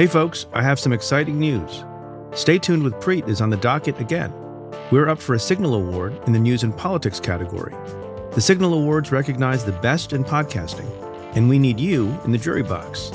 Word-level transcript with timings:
Hey 0.00 0.06
folks, 0.06 0.46
I 0.54 0.62
have 0.62 0.80
some 0.80 0.94
exciting 0.94 1.38
news. 1.38 1.84
Stay 2.32 2.58
tuned 2.58 2.82
with 2.82 2.94
Preet 2.94 3.28
is 3.28 3.42
on 3.42 3.50
the 3.50 3.58
docket 3.58 4.00
again. 4.00 4.32
We're 4.90 5.10
up 5.10 5.20
for 5.20 5.34
a 5.34 5.38
Signal 5.38 5.74
Award 5.74 6.18
in 6.26 6.32
the 6.32 6.38
News 6.38 6.62
and 6.62 6.74
Politics 6.74 7.20
category. 7.20 7.74
The 8.32 8.40
Signal 8.40 8.72
Awards 8.72 9.12
recognize 9.12 9.62
the 9.62 9.72
best 9.72 10.14
in 10.14 10.24
podcasting, 10.24 10.88
and 11.36 11.50
we 11.50 11.58
need 11.58 11.78
you 11.78 12.18
in 12.24 12.32
the 12.32 12.38
jury 12.38 12.62
box. 12.62 13.10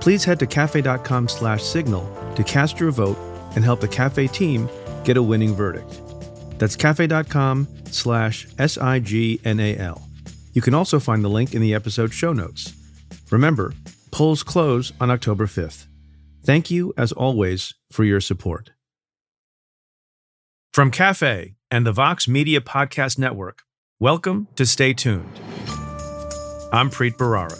Please 0.00 0.24
head 0.24 0.40
to 0.40 0.46
cafe.com 0.48 1.28
slash 1.28 1.62
signal 1.62 2.04
to 2.34 2.42
cast 2.42 2.80
your 2.80 2.90
vote 2.90 3.16
and 3.54 3.64
help 3.64 3.80
the 3.80 3.86
cafe 3.86 4.26
team 4.26 4.68
get 5.04 5.16
a 5.16 5.22
winning 5.22 5.54
verdict. 5.54 6.00
That's 6.58 6.74
cafe.com 6.74 7.68
slash 7.92 8.48
S-I-G-N-A-L. 8.58 10.08
You 10.52 10.62
can 10.62 10.74
also 10.74 10.98
find 10.98 11.22
the 11.22 11.28
link 11.28 11.54
in 11.54 11.62
the 11.62 11.74
episode 11.74 12.12
show 12.12 12.32
notes. 12.32 12.74
Remember, 13.30 13.72
polls 14.10 14.42
close 14.42 14.92
on 15.00 15.12
October 15.12 15.46
5th. 15.46 15.86
Thank 16.44 16.70
you, 16.70 16.92
as 16.98 17.10
always, 17.10 17.72
for 17.90 18.04
your 18.04 18.20
support. 18.20 18.72
From 20.74 20.90
Cafe 20.90 21.54
and 21.70 21.86
the 21.86 21.92
Vox 21.92 22.28
Media 22.28 22.60
Podcast 22.60 23.18
Network, 23.18 23.62
welcome 23.98 24.48
to 24.56 24.66
Stay 24.66 24.92
Tuned. 24.92 25.40
I'm 26.70 26.90
Preet 26.90 27.16
Bharara. 27.16 27.58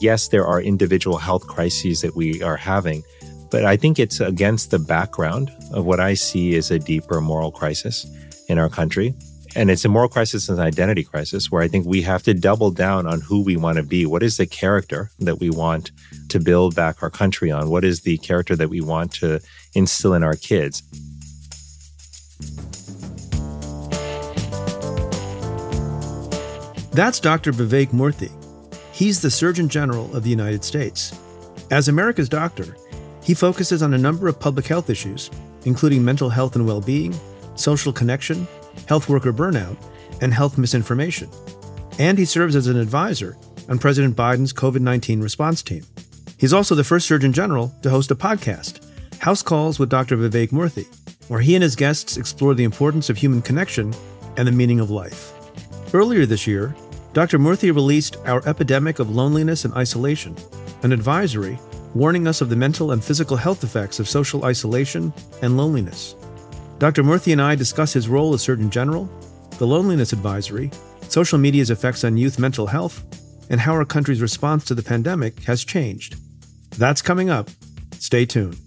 Yes, 0.00 0.28
there 0.28 0.46
are 0.46 0.62
individual 0.62 1.16
health 1.16 1.48
crises 1.48 2.02
that 2.02 2.14
we 2.14 2.40
are 2.40 2.56
having, 2.56 3.02
but 3.50 3.64
I 3.64 3.76
think 3.76 3.98
it's 3.98 4.20
against 4.20 4.70
the 4.70 4.78
background 4.78 5.50
of 5.72 5.86
what 5.86 5.98
I 5.98 6.14
see 6.14 6.54
as 6.54 6.70
a 6.70 6.78
deeper 6.78 7.20
moral 7.20 7.50
crisis 7.50 8.06
in 8.48 8.58
our 8.58 8.68
country. 8.68 9.12
And 9.56 9.70
it's 9.70 9.86
a 9.86 9.88
moral 9.88 10.10
crisis 10.10 10.50
and 10.50 10.58
an 10.58 10.66
identity 10.66 11.02
crisis 11.02 11.50
where 11.50 11.62
I 11.62 11.68
think 11.68 11.86
we 11.86 12.02
have 12.02 12.22
to 12.24 12.34
double 12.34 12.70
down 12.70 13.06
on 13.06 13.22
who 13.22 13.42
we 13.42 13.56
want 13.56 13.78
to 13.78 13.82
be. 13.82 14.04
What 14.04 14.22
is 14.22 14.36
the 14.36 14.44
character 14.46 15.10
that 15.18 15.40
we 15.40 15.48
want 15.48 15.92
to 16.28 16.38
build 16.38 16.76
back 16.76 17.02
our 17.02 17.08
country 17.08 17.50
on? 17.50 17.70
What 17.70 17.82
is 17.82 18.02
the 18.02 18.18
character 18.18 18.54
that 18.54 18.68
we 18.68 18.82
want 18.82 19.12
to 19.14 19.40
instill 19.72 20.12
in 20.12 20.22
our 20.22 20.36
kids? 20.36 20.82
That's 26.92 27.18
Dr. 27.18 27.52
Vivek 27.52 27.88
Murthy. 27.92 28.30
He's 28.92 29.22
the 29.22 29.30
Surgeon 29.30 29.70
General 29.70 30.14
of 30.14 30.22
the 30.22 30.30
United 30.30 30.64
States. 30.64 31.18
As 31.70 31.88
America's 31.88 32.28
doctor, 32.28 32.76
he 33.22 33.32
focuses 33.32 33.82
on 33.82 33.94
a 33.94 33.98
number 33.98 34.28
of 34.28 34.38
public 34.38 34.66
health 34.66 34.90
issues, 34.90 35.30
including 35.64 36.04
mental 36.04 36.28
health 36.28 36.56
and 36.56 36.66
well 36.66 36.82
being, 36.82 37.14
social 37.54 37.92
connection, 37.92 38.46
health 38.88 39.08
worker 39.08 39.32
burnout, 39.32 39.76
and 40.20 40.32
health 40.32 40.58
misinformation. 40.58 41.28
And 41.98 42.18
he 42.18 42.24
serves 42.24 42.56
as 42.56 42.66
an 42.66 42.78
advisor 42.78 43.36
on 43.68 43.78
President 43.78 44.16
Biden's 44.16 44.52
COVID 44.52 44.80
19 44.80 45.20
response 45.20 45.62
team. 45.62 45.84
He's 46.38 46.52
also 46.52 46.74
the 46.74 46.84
first 46.84 47.06
Surgeon 47.06 47.32
General 47.32 47.74
to 47.82 47.90
host 47.90 48.10
a 48.10 48.14
podcast, 48.14 48.80
House 49.20 49.42
Calls 49.42 49.78
with 49.78 49.88
Dr. 49.88 50.16
Vivek 50.16 50.50
Murthy, 50.50 50.86
where 51.28 51.40
he 51.40 51.54
and 51.54 51.62
his 51.62 51.76
guests 51.76 52.16
explore 52.16 52.54
the 52.54 52.64
importance 52.64 53.08
of 53.08 53.16
human 53.16 53.42
connection 53.42 53.94
and 54.36 54.46
the 54.46 54.52
meaning 54.52 54.80
of 54.80 54.90
life. 54.90 55.32
Earlier 55.94 56.26
this 56.26 56.46
year, 56.46 56.74
Dr. 57.14 57.38
Murthy 57.38 57.74
released 57.74 58.16
Our 58.26 58.46
Epidemic 58.46 58.98
of 58.98 59.08
Loneliness 59.08 59.64
and 59.64 59.72
Isolation, 59.74 60.36
an 60.82 60.92
advisory 60.92 61.58
warning 61.94 62.28
us 62.28 62.42
of 62.42 62.50
the 62.50 62.56
mental 62.56 62.92
and 62.92 63.02
physical 63.02 63.38
health 63.38 63.64
effects 63.64 63.98
of 63.98 64.06
social 64.06 64.44
isolation 64.44 65.14
and 65.40 65.56
loneliness. 65.56 66.14
Dr. 66.78 67.02
Murthy 67.02 67.32
and 67.32 67.40
I 67.40 67.54
discuss 67.54 67.94
his 67.94 68.06
role 68.06 68.34
as 68.34 68.42
Surgeon 68.42 68.68
General, 68.68 69.08
the 69.56 69.66
Loneliness 69.66 70.12
Advisory, 70.12 70.70
social 71.08 71.38
media's 71.38 71.70
effects 71.70 72.04
on 72.04 72.18
youth 72.18 72.38
mental 72.38 72.66
health, 72.66 73.02
and 73.48 73.58
how 73.58 73.72
our 73.72 73.86
country's 73.86 74.20
response 74.20 74.66
to 74.66 74.74
the 74.74 74.82
pandemic 74.82 75.42
has 75.44 75.64
changed. 75.64 76.16
That's 76.72 77.00
coming 77.00 77.30
up. 77.30 77.48
Stay 77.92 78.26
tuned. 78.26 78.58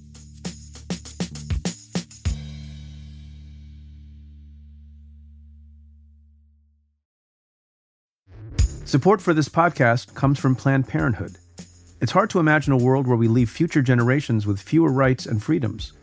Support 8.86 9.22
for 9.22 9.36
this 9.36 9.50
podcast 9.50 10.16
comes 10.16 10.40
from 10.40 10.56
Planned 10.56 10.88
Parenthood. 10.88 11.38
It's 12.02 12.12
hard 12.12 12.32
to 12.32 12.40
imagine 12.40 12.74
a 12.74 12.78
world 12.78 13.06
where 13.06 13.18
we 13.18 13.28
leave 13.28 13.52
future 13.52 13.84
generations 13.84 14.48
with 14.48 14.60
fewer 14.60 14.92
rights 14.92 15.28
and 15.28 15.44
freedoms. 15.44 15.94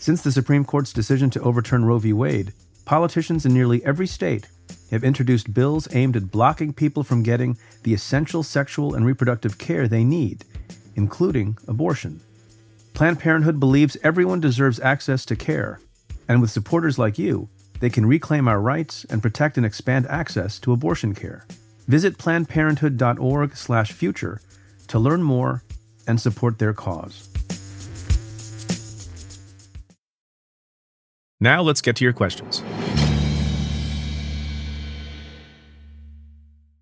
Since 0.00 0.22
the 0.22 0.32
Supreme 0.32 0.64
Court's 0.64 0.94
decision 0.94 1.28
to 1.28 1.42
overturn 1.42 1.84
Roe 1.84 1.98
v. 1.98 2.14
Wade, 2.14 2.54
politicians 2.86 3.44
in 3.44 3.52
nearly 3.52 3.84
every 3.84 4.06
state 4.06 4.48
have 4.90 5.04
introduced 5.04 5.52
bills 5.52 5.94
aimed 5.94 6.16
at 6.16 6.30
blocking 6.30 6.72
people 6.72 7.04
from 7.04 7.22
getting 7.22 7.58
the 7.82 7.92
essential 7.92 8.42
sexual 8.42 8.94
and 8.94 9.04
reproductive 9.04 9.58
care 9.58 9.86
they 9.86 10.02
need, 10.02 10.46
including 10.96 11.58
abortion. 11.68 12.18
Planned 12.94 13.20
Parenthood 13.20 13.60
believes 13.60 13.98
everyone 14.02 14.40
deserves 14.40 14.80
access 14.80 15.26
to 15.26 15.36
care, 15.36 15.80
and 16.26 16.40
with 16.40 16.50
supporters 16.50 16.98
like 16.98 17.18
you, 17.18 17.50
they 17.80 17.90
can 17.90 18.06
reclaim 18.06 18.48
our 18.48 18.58
rights 18.58 19.04
and 19.10 19.20
protect 19.20 19.58
and 19.58 19.66
expand 19.66 20.06
access 20.06 20.58
to 20.60 20.72
abortion 20.72 21.14
care. 21.14 21.44
Visit 21.88 22.16
plannedparenthood.org/future 22.16 24.40
to 24.86 24.98
learn 24.98 25.22
more 25.22 25.62
and 26.06 26.18
support 26.18 26.58
their 26.58 26.72
cause. 26.72 27.29
Now 31.40 31.62
let's 31.62 31.80
get 31.80 31.96
to 31.96 32.04
your 32.04 32.12
questions. 32.12 32.62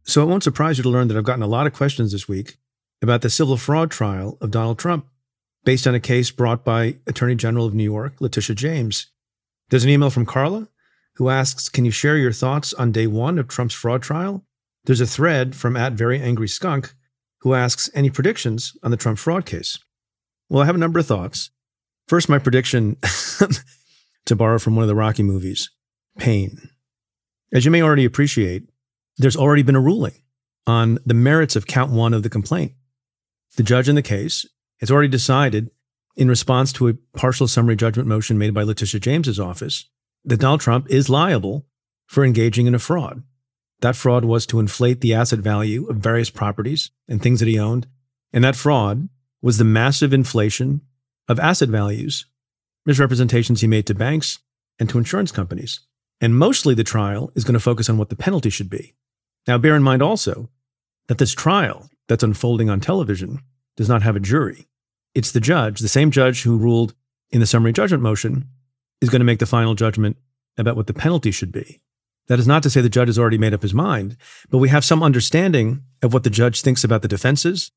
So 0.04 0.22
it 0.22 0.26
won't 0.26 0.42
surprise 0.42 0.78
you 0.78 0.82
to 0.82 0.88
learn 0.88 1.08
that 1.08 1.16
I've 1.16 1.24
gotten 1.24 1.42
a 1.42 1.46
lot 1.46 1.66
of 1.66 1.72
questions 1.72 2.12
this 2.12 2.26
week 2.26 2.56
about 3.00 3.20
the 3.20 3.30
civil 3.30 3.56
fraud 3.56 3.90
trial 3.90 4.36
of 4.40 4.50
Donald 4.50 4.78
Trump 4.78 5.06
based 5.64 5.86
on 5.86 5.94
a 5.94 6.00
case 6.00 6.30
brought 6.30 6.64
by 6.64 6.96
Attorney 7.06 7.34
General 7.34 7.66
of 7.66 7.74
New 7.74 7.84
York, 7.84 8.20
Letitia 8.20 8.56
James. 8.56 9.08
There's 9.68 9.84
an 9.84 9.90
email 9.90 10.10
from 10.10 10.26
Carla 10.26 10.68
who 11.16 11.28
asks, 11.28 11.68
Can 11.68 11.84
you 11.84 11.90
share 11.90 12.16
your 12.16 12.32
thoughts 12.32 12.72
on 12.72 12.90
day 12.90 13.06
one 13.06 13.38
of 13.38 13.48
Trump's 13.48 13.74
fraud 13.74 14.02
trial? 14.02 14.44
There's 14.86 15.00
a 15.00 15.06
thread 15.06 15.54
from 15.54 15.76
at 15.76 15.92
Very 15.92 16.20
Angry 16.20 16.48
Skunk 16.48 16.94
who 17.42 17.54
asks, 17.54 17.90
Any 17.94 18.10
predictions 18.10 18.76
on 18.82 18.90
the 18.90 18.96
Trump 18.96 19.18
fraud 19.18 19.44
case? 19.44 19.78
Well, 20.48 20.62
I 20.62 20.66
have 20.66 20.74
a 20.74 20.78
number 20.78 20.98
of 20.98 21.06
thoughts. 21.06 21.50
First, 22.06 22.28
my 22.28 22.38
prediction 22.38 22.96
to 24.28 24.36
borrow 24.36 24.58
from 24.58 24.76
one 24.76 24.84
of 24.84 24.88
the 24.88 24.94
Rocky 24.94 25.22
movies, 25.22 25.70
pain. 26.18 26.70
As 27.52 27.64
you 27.64 27.70
may 27.70 27.82
already 27.82 28.04
appreciate, 28.04 28.64
there's 29.16 29.36
already 29.36 29.62
been 29.62 29.76
a 29.76 29.80
ruling 29.80 30.14
on 30.66 30.98
the 31.04 31.14
merits 31.14 31.56
of 31.56 31.66
count 31.66 31.90
one 31.90 32.14
of 32.14 32.22
the 32.22 32.30
complaint. 32.30 32.72
The 33.56 33.62
judge 33.62 33.88
in 33.88 33.94
the 33.94 34.02
case 34.02 34.46
has 34.80 34.90
already 34.90 35.08
decided, 35.08 35.70
in 36.16 36.28
response 36.28 36.72
to 36.74 36.88
a 36.88 36.94
partial 37.16 37.48
summary 37.48 37.76
judgment 37.76 38.08
motion 38.08 38.38
made 38.38 38.54
by 38.54 38.62
Letitia 38.62 39.00
James's 39.00 39.40
office, 39.40 39.88
that 40.24 40.40
Donald 40.40 40.60
Trump 40.60 40.88
is 40.90 41.08
liable 41.08 41.66
for 42.06 42.24
engaging 42.24 42.66
in 42.66 42.74
a 42.74 42.78
fraud. 42.78 43.22
That 43.80 43.96
fraud 43.96 44.24
was 44.24 44.44
to 44.46 44.60
inflate 44.60 45.00
the 45.00 45.14
asset 45.14 45.38
value 45.38 45.86
of 45.86 45.96
various 45.96 46.30
properties 46.30 46.90
and 47.08 47.22
things 47.22 47.40
that 47.40 47.48
he 47.48 47.58
owned. 47.58 47.86
And 48.32 48.44
that 48.44 48.56
fraud 48.56 49.08
was 49.40 49.58
the 49.58 49.64
massive 49.64 50.12
inflation 50.12 50.82
of 51.28 51.38
asset 51.38 51.68
values 51.68 52.26
misrepresentations 52.86 53.60
he 53.60 53.66
made 53.66 53.86
to 53.86 53.94
banks 53.94 54.38
and 54.78 54.88
to 54.88 54.98
insurance 54.98 55.32
companies. 55.32 55.80
And 56.20 56.38
mostly 56.38 56.74
the 56.74 56.84
trial 56.84 57.30
is 57.34 57.44
going 57.44 57.54
to 57.54 57.60
focus 57.60 57.88
on 57.88 57.98
what 57.98 58.08
the 58.08 58.16
penalty 58.16 58.50
should 58.50 58.70
be. 58.70 58.94
Now, 59.46 59.58
bear 59.58 59.76
in 59.76 59.82
mind 59.82 60.02
also 60.02 60.50
that 61.08 61.18
this 61.18 61.32
trial 61.32 61.88
that's 62.08 62.22
unfolding 62.22 62.68
on 62.68 62.80
television 62.80 63.40
does 63.76 63.88
not 63.88 64.02
have 64.02 64.16
a 64.16 64.20
jury. 64.20 64.66
It's 65.14 65.32
the 65.32 65.40
judge, 65.40 65.80
the 65.80 65.88
same 65.88 66.10
judge 66.10 66.42
who 66.42 66.58
ruled 66.58 66.94
in 67.30 67.40
the 67.40 67.46
summary 67.46 67.72
judgment 67.72 68.02
motion, 68.02 68.48
is 69.00 69.10
going 69.10 69.20
to 69.20 69.24
make 69.24 69.38
the 69.38 69.46
final 69.46 69.74
judgment 69.74 70.16
about 70.56 70.76
what 70.76 70.86
the 70.86 70.94
penalty 70.94 71.30
should 71.30 71.52
be. 71.52 71.80
That 72.26 72.38
is 72.38 72.46
not 72.46 72.62
to 72.64 72.70
say 72.70 72.80
the 72.80 72.88
judge 72.88 73.08
has 73.08 73.18
already 73.18 73.38
made 73.38 73.54
up 73.54 73.62
his 73.62 73.72
mind, 73.72 74.16
but 74.50 74.58
we 74.58 74.68
have 74.68 74.84
some 74.84 75.02
understanding 75.02 75.82
of 76.02 76.12
what 76.12 76.24
the 76.24 76.30
judge 76.30 76.62
thinks 76.62 76.84
about 76.84 77.02
the 77.02 77.08
defenses, 77.08 77.70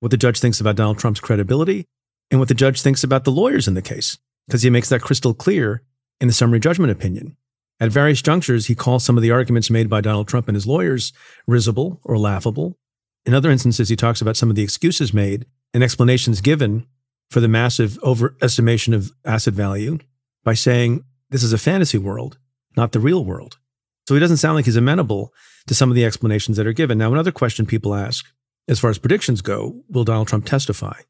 what 0.00 0.10
the 0.10 0.16
judge 0.16 0.40
thinks 0.40 0.60
about 0.60 0.76
Donald 0.76 0.98
Trump's 0.98 1.20
credibility, 1.20 1.86
and 2.30 2.40
what 2.40 2.48
the 2.48 2.54
judge 2.54 2.80
thinks 2.80 3.04
about 3.04 3.24
the 3.24 3.30
lawyers 3.30 3.68
in 3.68 3.74
the 3.74 3.82
case 3.82 4.18
because 4.46 4.62
he 4.62 4.70
makes 4.70 4.88
that 4.88 5.02
crystal 5.02 5.34
clear 5.34 5.82
in 6.20 6.26
the 6.26 6.32
summary 6.32 6.60
judgment 6.60 6.92
opinion. 6.92 7.36
At 7.80 7.90
various 7.90 8.22
junctures, 8.22 8.66
he 8.66 8.74
calls 8.74 9.04
some 9.04 9.16
of 9.16 9.22
the 9.22 9.32
arguments 9.32 9.70
made 9.70 9.90
by 9.90 10.00
Donald 10.00 10.28
Trump 10.28 10.48
and 10.48 10.54
his 10.54 10.66
lawyers 10.66 11.12
risible 11.46 12.00
or 12.04 12.16
laughable. 12.18 12.78
In 13.26 13.34
other 13.34 13.50
instances, 13.50 13.88
he 13.88 13.96
talks 13.96 14.20
about 14.20 14.36
some 14.36 14.50
of 14.50 14.56
the 14.56 14.62
excuses 14.62 15.12
made 15.12 15.46
and 15.74 15.82
explanations 15.82 16.40
given 16.40 16.86
for 17.30 17.40
the 17.40 17.48
massive 17.48 17.98
overestimation 18.02 18.94
of 18.94 19.12
asset 19.24 19.54
value 19.54 19.98
by 20.44 20.54
saying 20.54 21.04
this 21.30 21.42
is 21.42 21.52
a 21.52 21.58
fantasy 21.58 21.98
world, 21.98 22.38
not 22.76 22.92
the 22.92 23.00
real 23.00 23.24
world. 23.24 23.58
So 24.06 24.14
he 24.14 24.20
doesn't 24.20 24.36
sound 24.36 24.56
like 24.56 24.66
he's 24.66 24.76
amenable 24.76 25.32
to 25.66 25.74
some 25.74 25.90
of 25.90 25.94
the 25.94 26.04
explanations 26.04 26.56
that 26.56 26.66
are 26.66 26.72
given. 26.72 26.98
Now, 26.98 27.12
another 27.12 27.32
question 27.32 27.66
people 27.66 27.94
ask, 27.94 28.26
as 28.68 28.78
far 28.78 28.90
as 28.90 28.98
predictions 28.98 29.42
go, 29.42 29.82
will 29.88 30.04
Donald 30.04 30.28
Trump 30.28 30.44
testify? 30.44 31.00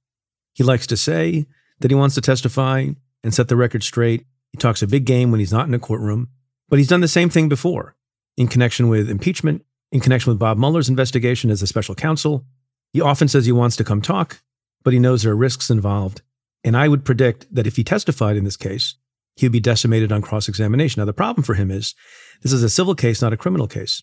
He 0.55 0.63
likes 0.63 0.87
to 0.87 0.97
say 0.97 1.47
that 1.81 1.91
he 1.91 1.95
wants 1.95 2.15
to 2.15 2.21
testify 2.21 2.91
and 3.23 3.35
set 3.35 3.49
the 3.49 3.57
record 3.57 3.83
straight. 3.83 4.27
He 4.51 4.59
talks 4.59 4.83
a 4.83 4.87
big 4.87 5.05
game 5.05 5.31
when 5.31 5.41
he's 5.41 5.53
not 5.53 5.67
in 5.67 5.75
a 5.75 5.79
courtroom, 5.79 6.29
but 6.69 6.79
he's 6.79 6.89
done 6.89 7.01
the 7.01 7.09
same 7.09 7.31
thing 7.31 7.49
before 7.49 7.97
in 8.37 8.49
connection 8.49 8.89
with 8.89 9.11
impeachment, 9.11 9.65
in 9.91 10.01
connection 10.01 10.31
with 10.31 10.39
Bob 10.39 10.59
Mueller's 10.59 10.89
investigation 10.89 11.51
as 11.51 11.63
a 11.63 11.67
special 11.67 11.95
counsel. 11.95 12.45
He 12.93 13.01
often 13.01 13.29
says 13.29 13.47
he 13.47 13.53
wants 13.53 13.77
to 13.77 13.85
come 13.85 14.03
talk, 14.03 14.43
but 14.83 14.93
he 14.93 14.99
knows 14.99 15.23
there 15.23 15.33
are 15.33 15.37
risks 15.37 15.71
involved. 15.71 16.23
And 16.65 16.77
I 16.77 16.89
would 16.89 17.05
predict 17.05 17.53
that 17.55 17.67
if 17.67 17.77
he 17.77 17.85
testified 17.85 18.37
in 18.37 18.45
this 18.45 18.57
case, 18.57 18.97
he 19.37 19.47
would 19.47 19.53
be 19.53 19.61
decimated 19.61 20.13
on 20.13 20.23
cross 20.23 20.49
examination. 20.49 21.01
Now, 21.01 21.07
the 21.07 21.13
problem 21.13 21.43
for 21.43 21.55
him 21.55 21.71
is 21.71 21.95
this 22.43 22.53
is 22.53 22.63
a 22.63 22.69
civil 22.69 22.95
case, 22.95 23.23
not 23.23 23.33
a 23.33 23.39
criminal 23.39 23.67
case. 23.67 24.03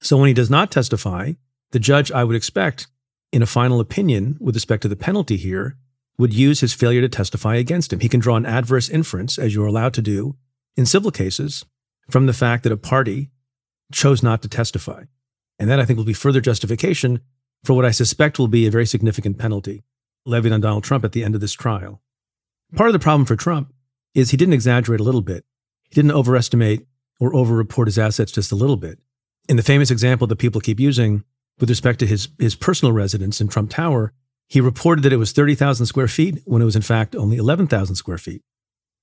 So 0.00 0.16
when 0.16 0.28
he 0.28 0.34
does 0.34 0.50
not 0.50 0.70
testify, 0.70 1.32
the 1.72 1.78
judge, 1.78 2.12
I 2.12 2.24
would 2.24 2.36
expect, 2.36 2.86
in 3.32 3.42
a 3.42 3.46
final 3.46 3.80
opinion 3.80 4.36
with 4.40 4.54
respect 4.54 4.82
to 4.82 4.88
the 4.88 4.96
penalty 4.96 5.36
here, 5.36 5.76
would 6.18 6.32
use 6.32 6.60
his 6.60 6.72
failure 6.72 7.00
to 7.00 7.08
testify 7.08 7.56
against 7.56 7.92
him. 7.92 8.00
He 8.00 8.08
can 8.08 8.20
draw 8.20 8.36
an 8.36 8.46
adverse 8.46 8.88
inference, 8.88 9.38
as 9.38 9.54
you're 9.54 9.66
allowed 9.66 9.94
to 9.94 10.02
do 10.02 10.36
in 10.76 10.86
civil 10.86 11.10
cases, 11.10 11.64
from 12.10 12.26
the 12.26 12.32
fact 12.32 12.62
that 12.62 12.72
a 12.72 12.76
party 12.76 13.30
chose 13.92 14.22
not 14.22 14.42
to 14.42 14.48
testify. 14.48 15.04
And 15.58 15.70
that 15.70 15.80
I 15.80 15.84
think 15.84 15.96
will 15.96 16.04
be 16.04 16.12
further 16.12 16.40
justification 16.40 17.20
for 17.64 17.74
what 17.74 17.84
I 17.84 17.90
suspect 17.90 18.38
will 18.38 18.48
be 18.48 18.66
a 18.66 18.70
very 18.70 18.86
significant 18.86 19.38
penalty 19.38 19.82
levied 20.24 20.52
on 20.52 20.60
Donald 20.60 20.84
Trump 20.84 21.04
at 21.04 21.12
the 21.12 21.24
end 21.24 21.34
of 21.34 21.40
this 21.40 21.52
trial. 21.52 22.02
Part 22.74 22.88
of 22.88 22.92
the 22.92 22.98
problem 22.98 23.26
for 23.26 23.36
Trump 23.36 23.72
is 24.14 24.30
he 24.30 24.36
didn't 24.36 24.54
exaggerate 24.54 25.00
a 25.00 25.04
little 25.04 25.20
bit. 25.20 25.44
He 25.88 25.94
didn't 25.94 26.12
overestimate 26.12 26.86
or 27.20 27.34
overreport 27.34 27.88
his 27.88 27.98
assets 27.98 28.32
just 28.32 28.52
a 28.52 28.56
little 28.56 28.76
bit. 28.76 28.98
In 29.48 29.56
the 29.56 29.62
famous 29.62 29.90
example 29.90 30.26
that 30.26 30.36
people 30.36 30.60
keep 30.60 30.80
using 30.80 31.24
with 31.60 31.70
respect 31.70 32.00
to 32.00 32.06
his, 32.06 32.28
his 32.38 32.54
personal 32.54 32.92
residence 32.92 33.40
in 33.40 33.48
Trump 33.48 33.70
Tower, 33.70 34.12
he 34.48 34.60
reported 34.60 35.02
that 35.02 35.12
it 35.12 35.18
was 35.18 35.32
30,000 35.32 35.86
square 35.86 36.08
feet 36.08 36.40
when 36.44 36.62
it 36.62 36.66
was 36.66 36.76
in 36.76 36.82
fact 36.82 37.16
only 37.16 37.36
11,000 37.36 37.96
square 37.96 38.18
feet. 38.18 38.42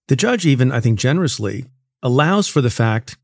The 0.07 0.15
judge, 0.15 0.45
even, 0.45 0.71
I 0.71 0.79
think, 0.79 0.99
generously 0.99 1.65
allows 2.01 2.47
for 2.47 2.61
the 2.61 2.69
fact 2.69 3.17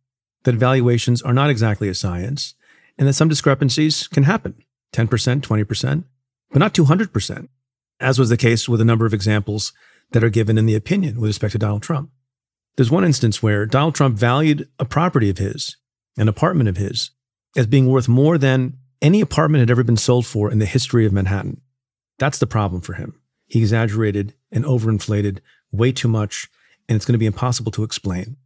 that 0.44 0.56
valuations 0.56 1.21
are 1.21 1.33
not 1.33 1.50
exactly 1.50 1.89
a 1.89 1.94
science 1.94 2.56
and 2.98 3.07
that 3.07 3.13
some 3.13 3.30
discrepancies 3.30 4.07
can 4.07 4.24
happen 4.24 4.56
10%, 4.94 5.07
20%, 5.42 6.04
but 6.51 6.60
not 6.60 6.74
200%, 6.74 7.48
as 8.00 8.19
was 8.19 8.30
the 8.30 8.38
case 8.38 8.68
with 8.68 8.81
a 8.81 8.86
number 8.86 9.06
of 9.06 9.13
examples 9.13 9.74
that 10.12 10.24
are 10.24 10.30
given 10.30 10.57
in 10.57 10.65
the 10.65 10.75
opinion 10.75 11.19
with 11.19 11.30
respect 11.30 11.51
to 11.51 11.60
Donald 11.60 11.83
Trump. 11.83 12.10
There's 12.75 12.92
one 12.92 13.04
instance 13.04 13.44
where 13.44 13.65
Donald 13.65 13.95
Trump 13.95 14.18
valued 14.18 14.68
a 14.80 14.86
property 14.86 15.30
of 15.30 15.38
his, 15.38 15.75
an 16.18 16.27
apartment 16.27 16.69
of 16.69 16.77
his, 16.77 17.12
as 17.56 17.68
being 17.68 17.88
worth 17.88 18.07
more 18.07 18.38
than 18.38 18.77
any 19.01 19.22
apartment 19.22 19.60
had 19.60 19.72
ever 19.72 19.83
been 19.83 19.98
sold 19.98 20.25
for 20.25 20.51
in 20.51 20.60
the 20.60 20.65
history 20.65 21.06
of 21.06 21.13
Manhattan. 21.13 21.62
That's 22.19 22.38
the 22.38 22.48
problem 22.48 22.81
for 22.81 22.94
him. 22.94 23.19
He 23.48 23.60
exaggerated 23.60 24.36
and 24.51 24.63
overinflated 24.63 25.39
way 25.71 25.92
too 25.92 26.07
much, 26.07 26.48
and 26.88 26.95
it's 26.95 27.06
going 27.06 27.13
to 27.13 27.19
be 27.19 27.25
impossible 27.25 27.71
to 27.71 27.83
explain. 27.83 28.38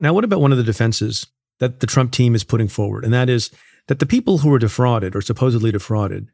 Now, 0.00 0.14
what 0.14 0.24
about 0.24 0.40
one 0.40 0.52
of 0.52 0.58
the 0.58 0.64
defenses 0.64 1.26
that 1.58 1.80
the 1.80 1.86
Trump 1.86 2.12
team 2.12 2.34
is 2.34 2.44
putting 2.44 2.68
forward? 2.68 3.04
And 3.04 3.12
that 3.12 3.28
is 3.28 3.50
that 3.88 3.98
the 3.98 4.06
people 4.06 4.38
who 4.38 4.48
were 4.48 4.58
defrauded 4.58 5.14
or 5.14 5.20
supposedly 5.20 5.70
defrauded, 5.70 6.28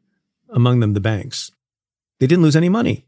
among 0.49 0.79
them 0.79 0.93
the 0.93 0.99
banks, 0.99 1.51
they 2.19 2.27
didn't 2.27 2.43
lose 2.43 2.55
any 2.55 2.69
money. 2.69 3.05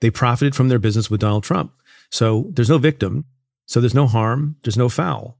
They 0.00 0.10
profited 0.10 0.54
from 0.54 0.68
their 0.68 0.78
business 0.78 1.10
with 1.10 1.20
Donald 1.20 1.44
Trump. 1.44 1.72
So 2.10 2.50
there's 2.50 2.70
no 2.70 2.78
victim. 2.78 3.26
So 3.66 3.80
there's 3.80 3.94
no 3.94 4.06
harm. 4.06 4.56
There's 4.62 4.78
no 4.78 4.88
foul. 4.88 5.36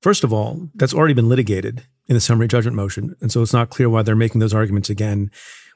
First 0.00 0.24
of 0.24 0.32
all, 0.32 0.70
that's 0.74 0.94
already 0.94 1.14
been 1.14 1.28
litigated 1.28 1.84
in 2.06 2.14
the 2.14 2.20
summary 2.20 2.48
judgment 2.48 2.76
motion. 2.76 3.16
And 3.20 3.32
so 3.32 3.42
it's 3.42 3.52
not 3.52 3.70
clear 3.70 3.90
why 3.90 4.02
they're 4.02 4.14
making 4.14 4.40
those 4.40 4.54
arguments 4.54 4.88
again 4.88 5.30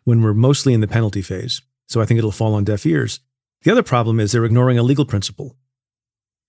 when 0.04 0.22
we're 0.22 0.34
mostly 0.34 0.74
in 0.74 0.80
the 0.80 0.88
penalty 0.88 1.22
phase. 1.22 1.62
So 1.86 2.00
I 2.00 2.06
think 2.06 2.18
it'll 2.18 2.32
fall 2.32 2.54
on 2.54 2.64
deaf 2.64 2.86
ears. 2.86 3.20
The 3.62 3.72
other 3.72 3.82
problem 3.82 4.20
is 4.20 4.32
they're 4.32 4.44
ignoring 4.44 4.78
a 4.78 4.82
legal 4.82 5.04
principle. 5.04 5.56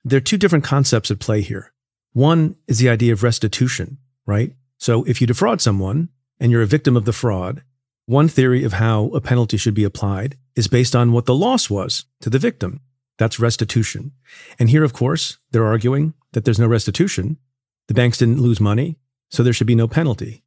There 0.04 0.18
are 0.18 0.22
two 0.22 0.38
different 0.38 0.64
concepts 0.64 1.12
at 1.12 1.20
play 1.20 1.42
here. 1.42 1.74
One 2.14 2.56
is 2.68 2.80
the 2.80 2.90
idea 2.90 3.14
of 3.14 3.24
restitution, 3.24 3.98
right? 4.26 4.54
So 4.78 5.04
if 5.04 5.22
you 5.22 5.28
defraud 5.28 5.62
someone 5.62 6.10
and 6.40 6.52
you're 6.52 6.62
a 6.62 6.68
victim 6.68 6.98
of 6.98 7.06
the 7.06 7.14
fraud, 7.14 7.64
one 8.06 8.28
theory 8.28 8.64
of 8.64 8.74
how 8.74 9.06
a 9.08 9.22
penalty 9.22 9.58
should 9.58 9.74
be 9.74 9.84
applied 9.84 10.38
is 10.56 10.68
based 10.68 10.96
on 10.96 11.12
what 11.12 11.26
the 11.26 11.36
loss 11.36 11.70
was 11.70 12.06
to 12.22 12.30
the 12.30 12.40
victim. 12.40 12.82
That's 13.18 13.40
restitution. 13.40 14.12
And 14.60 14.70
here, 14.70 14.84
of 14.84 14.94
course, 14.94 15.38
they're 15.52 15.66
arguing 15.66 16.14
that 16.34 16.44
there's 16.44 16.60
no 16.60 16.68
restitution. 16.68 17.38
The 17.88 17.94
banks 17.94 18.18
didn't 18.18 18.42
lose 18.42 18.60
money, 18.60 18.98
so 19.30 19.44
there 19.44 19.54
should 19.54 19.68
be 19.68 19.76
no 19.76 19.88
penalty. 19.88 20.44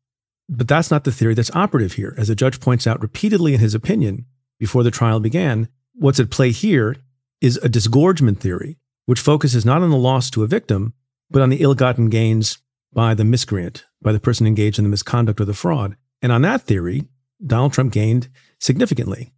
But 0.48 0.68
that's 0.68 0.90
not 0.90 1.04
the 1.04 1.12
theory 1.12 1.34
that's 1.34 1.54
operative 1.54 1.94
here. 1.94 2.14
As 2.18 2.28
the 2.28 2.34
judge 2.34 2.60
points 2.60 2.86
out 2.86 3.00
repeatedly 3.00 3.54
in 3.54 3.60
his 3.60 3.74
opinion 3.74 4.26
before 4.58 4.82
the 4.82 4.90
trial 4.90 5.20
began, 5.20 5.68
what's 5.94 6.20
at 6.20 6.30
play 6.30 6.50
here 6.50 6.96
is 7.40 7.56
a 7.58 7.68
disgorgement 7.68 8.40
theory, 8.40 8.78
which 9.06 9.20
focuses 9.20 9.64
not 9.64 9.82
on 9.82 9.90
the 9.90 9.96
loss 9.96 10.30
to 10.30 10.42
a 10.44 10.48
victim, 10.48 10.94
but 11.30 11.42
on 11.42 11.50
the 11.50 11.62
ill 11.62 11.74
gotten 11.74 12.10
gains 12.10 12.58
by 12.92 13.14
the 13.14 13.24
miscreant, 13.24 13.84
by 14.00 14.12
the 14.12 14.20
person 14.20 14.46
engaged 14.46 14.78
in 14.78 14.84
the 14.84 14.90
misconduct 14.90 15.40
or 15.40 15.44
the 15.44 15.54
fraud. 15.54 15.96
And 16.22 16.30
on 16.30 16.42
that 16.42 16.62
theory, 16.62 17.08
Donald 17.44 17.72
Trump 17.72 17.92
gained 17.92 18.28
significantly. 18.60 19.32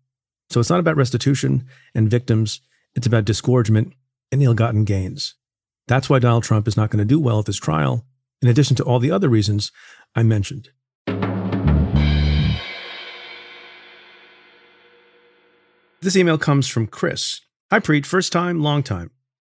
So 0.51 0.61
it's 0.61 0.71
not 0.71 0.81
about 0.81 0.97
restitution 0.97 1.67
and 1.95 2.11
victims, 2.11 2.61
it's 2.95 3.07
about 3.07 3.25
disgorgement 3.25 3.95
and 4.31 4.43
ill 4.43 4.55
gotten 4.55 4.85
gains. 4.85 5.35
That's 5.89 6.11
why 6.11 6.19
Donald 6.19 6.45
Trump 6.45 6.69
is 6.69 6.77
not 6.77 6.91
going 6.91 6.99
to 6.99 7.05
do 7.05 7.21
well 7.21 7.39
at 7.39 7.47
this 7.47 7.59
trial, 7.59 8.05
in 8.43 8.49
addition 8.49 8.77
to 8.77 8.85
all 8.85 8.99
the 8.99 9.11
other 9.11 9.29
reasons 9.29 9.73
I 10.15 10.23
mentioned. 10.23 10.71
This 16.07 16.17
email 16.17 16.39
comes 16.39 16.69
from 16.69 16.87
Chris. 16.87 17.41
Hi, 17.73 17.81
Preet. 17.81 18.07
First 18.07 18.31
time, 18.31 18.63
long 18.63 18.85
time. 18.85 19.11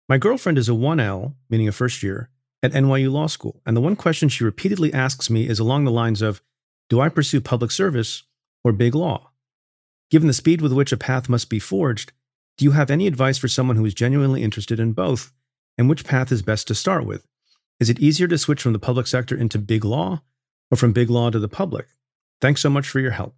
My 0.08 0.18
girlfriend 0.18 0.58
is 0.58 0.70
a 0.70 0.72
1L, 0.72 1.34
meaning 1.50 1.68
a 1.68 1.74
first 1.74 2.02
year, 2.02 2.30
at 2.64 2.72
NYU 2.72 3.12
Law 3.12 3.28
School. 3.28 3.62
And 3.66 3.76
the 3.76 3.82
one 3.82 3.98
question 3.98 4.30
she 4.30 4.46
repeatedly 4.46 4.94
asks 4.94 5.30
me 5.30 5.50
is 5.50 5.60
along 5.60 5.84
the 5.84 5.92
lines 5.92 6.22
of 6.22 6.42
Do 6.88 7.02
I 7.02 7.10
pursue 7.10 7.42
public 7.42 7.70
service 7.70 8.24
or 8.64 8.72
big 8.72 8.96
law? 8.96 9.32
Given 10.10 10.30
the 10.30 10.34
speed 10.34 10.62
with 10.62 10.72
which 10.72 10.94
a 10.94 10.96
path 10.96 11.28
must 11.28 11.50
be 11.50 11.60
forged, 11.60 12.14
do 12.58 12.64
you 12.64 12.72
have 12.72 12.90
any 12.90 13.08
advice 13.08 13.38
for 13.38 13.50
someone 13.50 13.76
who 13.76 13.84
is 13.84 13.94
genuinely 13.94 14.42
interested 14.42 14.80
in 14.80 14.94
both? 14.94 15.34
And 15.78 15.90
which 15.90 16.06
path 16.06 16.32
is 16.32 16.44
best 16.44 16.66
to 16.70 16.76
start 16.76 17.06
with? 17.06 17.28
Is 17.82 17.90
it 17.90 18.00
easier 18.00 18.30
to 18.30 18.38
switch 18.38 18.62
from 18.62 18.72
the 18.72 18.80
public 18.80 19.08
sector 19.08 19.36
into 19.36 19.60
big 19.60 19.84
law 19.84 20.22
or 20.72 20.78
from 20.78 20.94
big 20.94 21.10
law 21.10 21.30
to 21.30 21.40
the 21.40 21.50
public? 21.50 21.88
Thanks 22.40 22.62
so 22.62 22.70
much 22.70 22.88
for 22.88 23.02
your 23.02 23.12
help. 23.12 23.36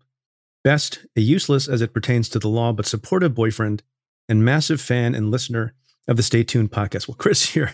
Best, 0.69 1.03
a 1.15 1.21
useless 1.21 1.67
as 1.67 1.81
it 1.81 1.95
pertains 1.95 2.29
to 2.29 2.37
the 2.37 2.47
law, 2.47 2.71
but 2.73 2.85
supportive 2.85 3.33
boyfriend 3.33 3.81
and 4.27 4.45
massive 4.45 4.79
fan 4.79 5.15
and 5.15 5.31
listener 5.31 5.73
of 6.07 6.15
the 6.15 6.21
Stay 6.21 6.43
Tuned 6.43 6.71
podcast. 6.71 7.07
Well, 7.07 7.15
Chris, 7.17 7.55
you're, 7.55 7.71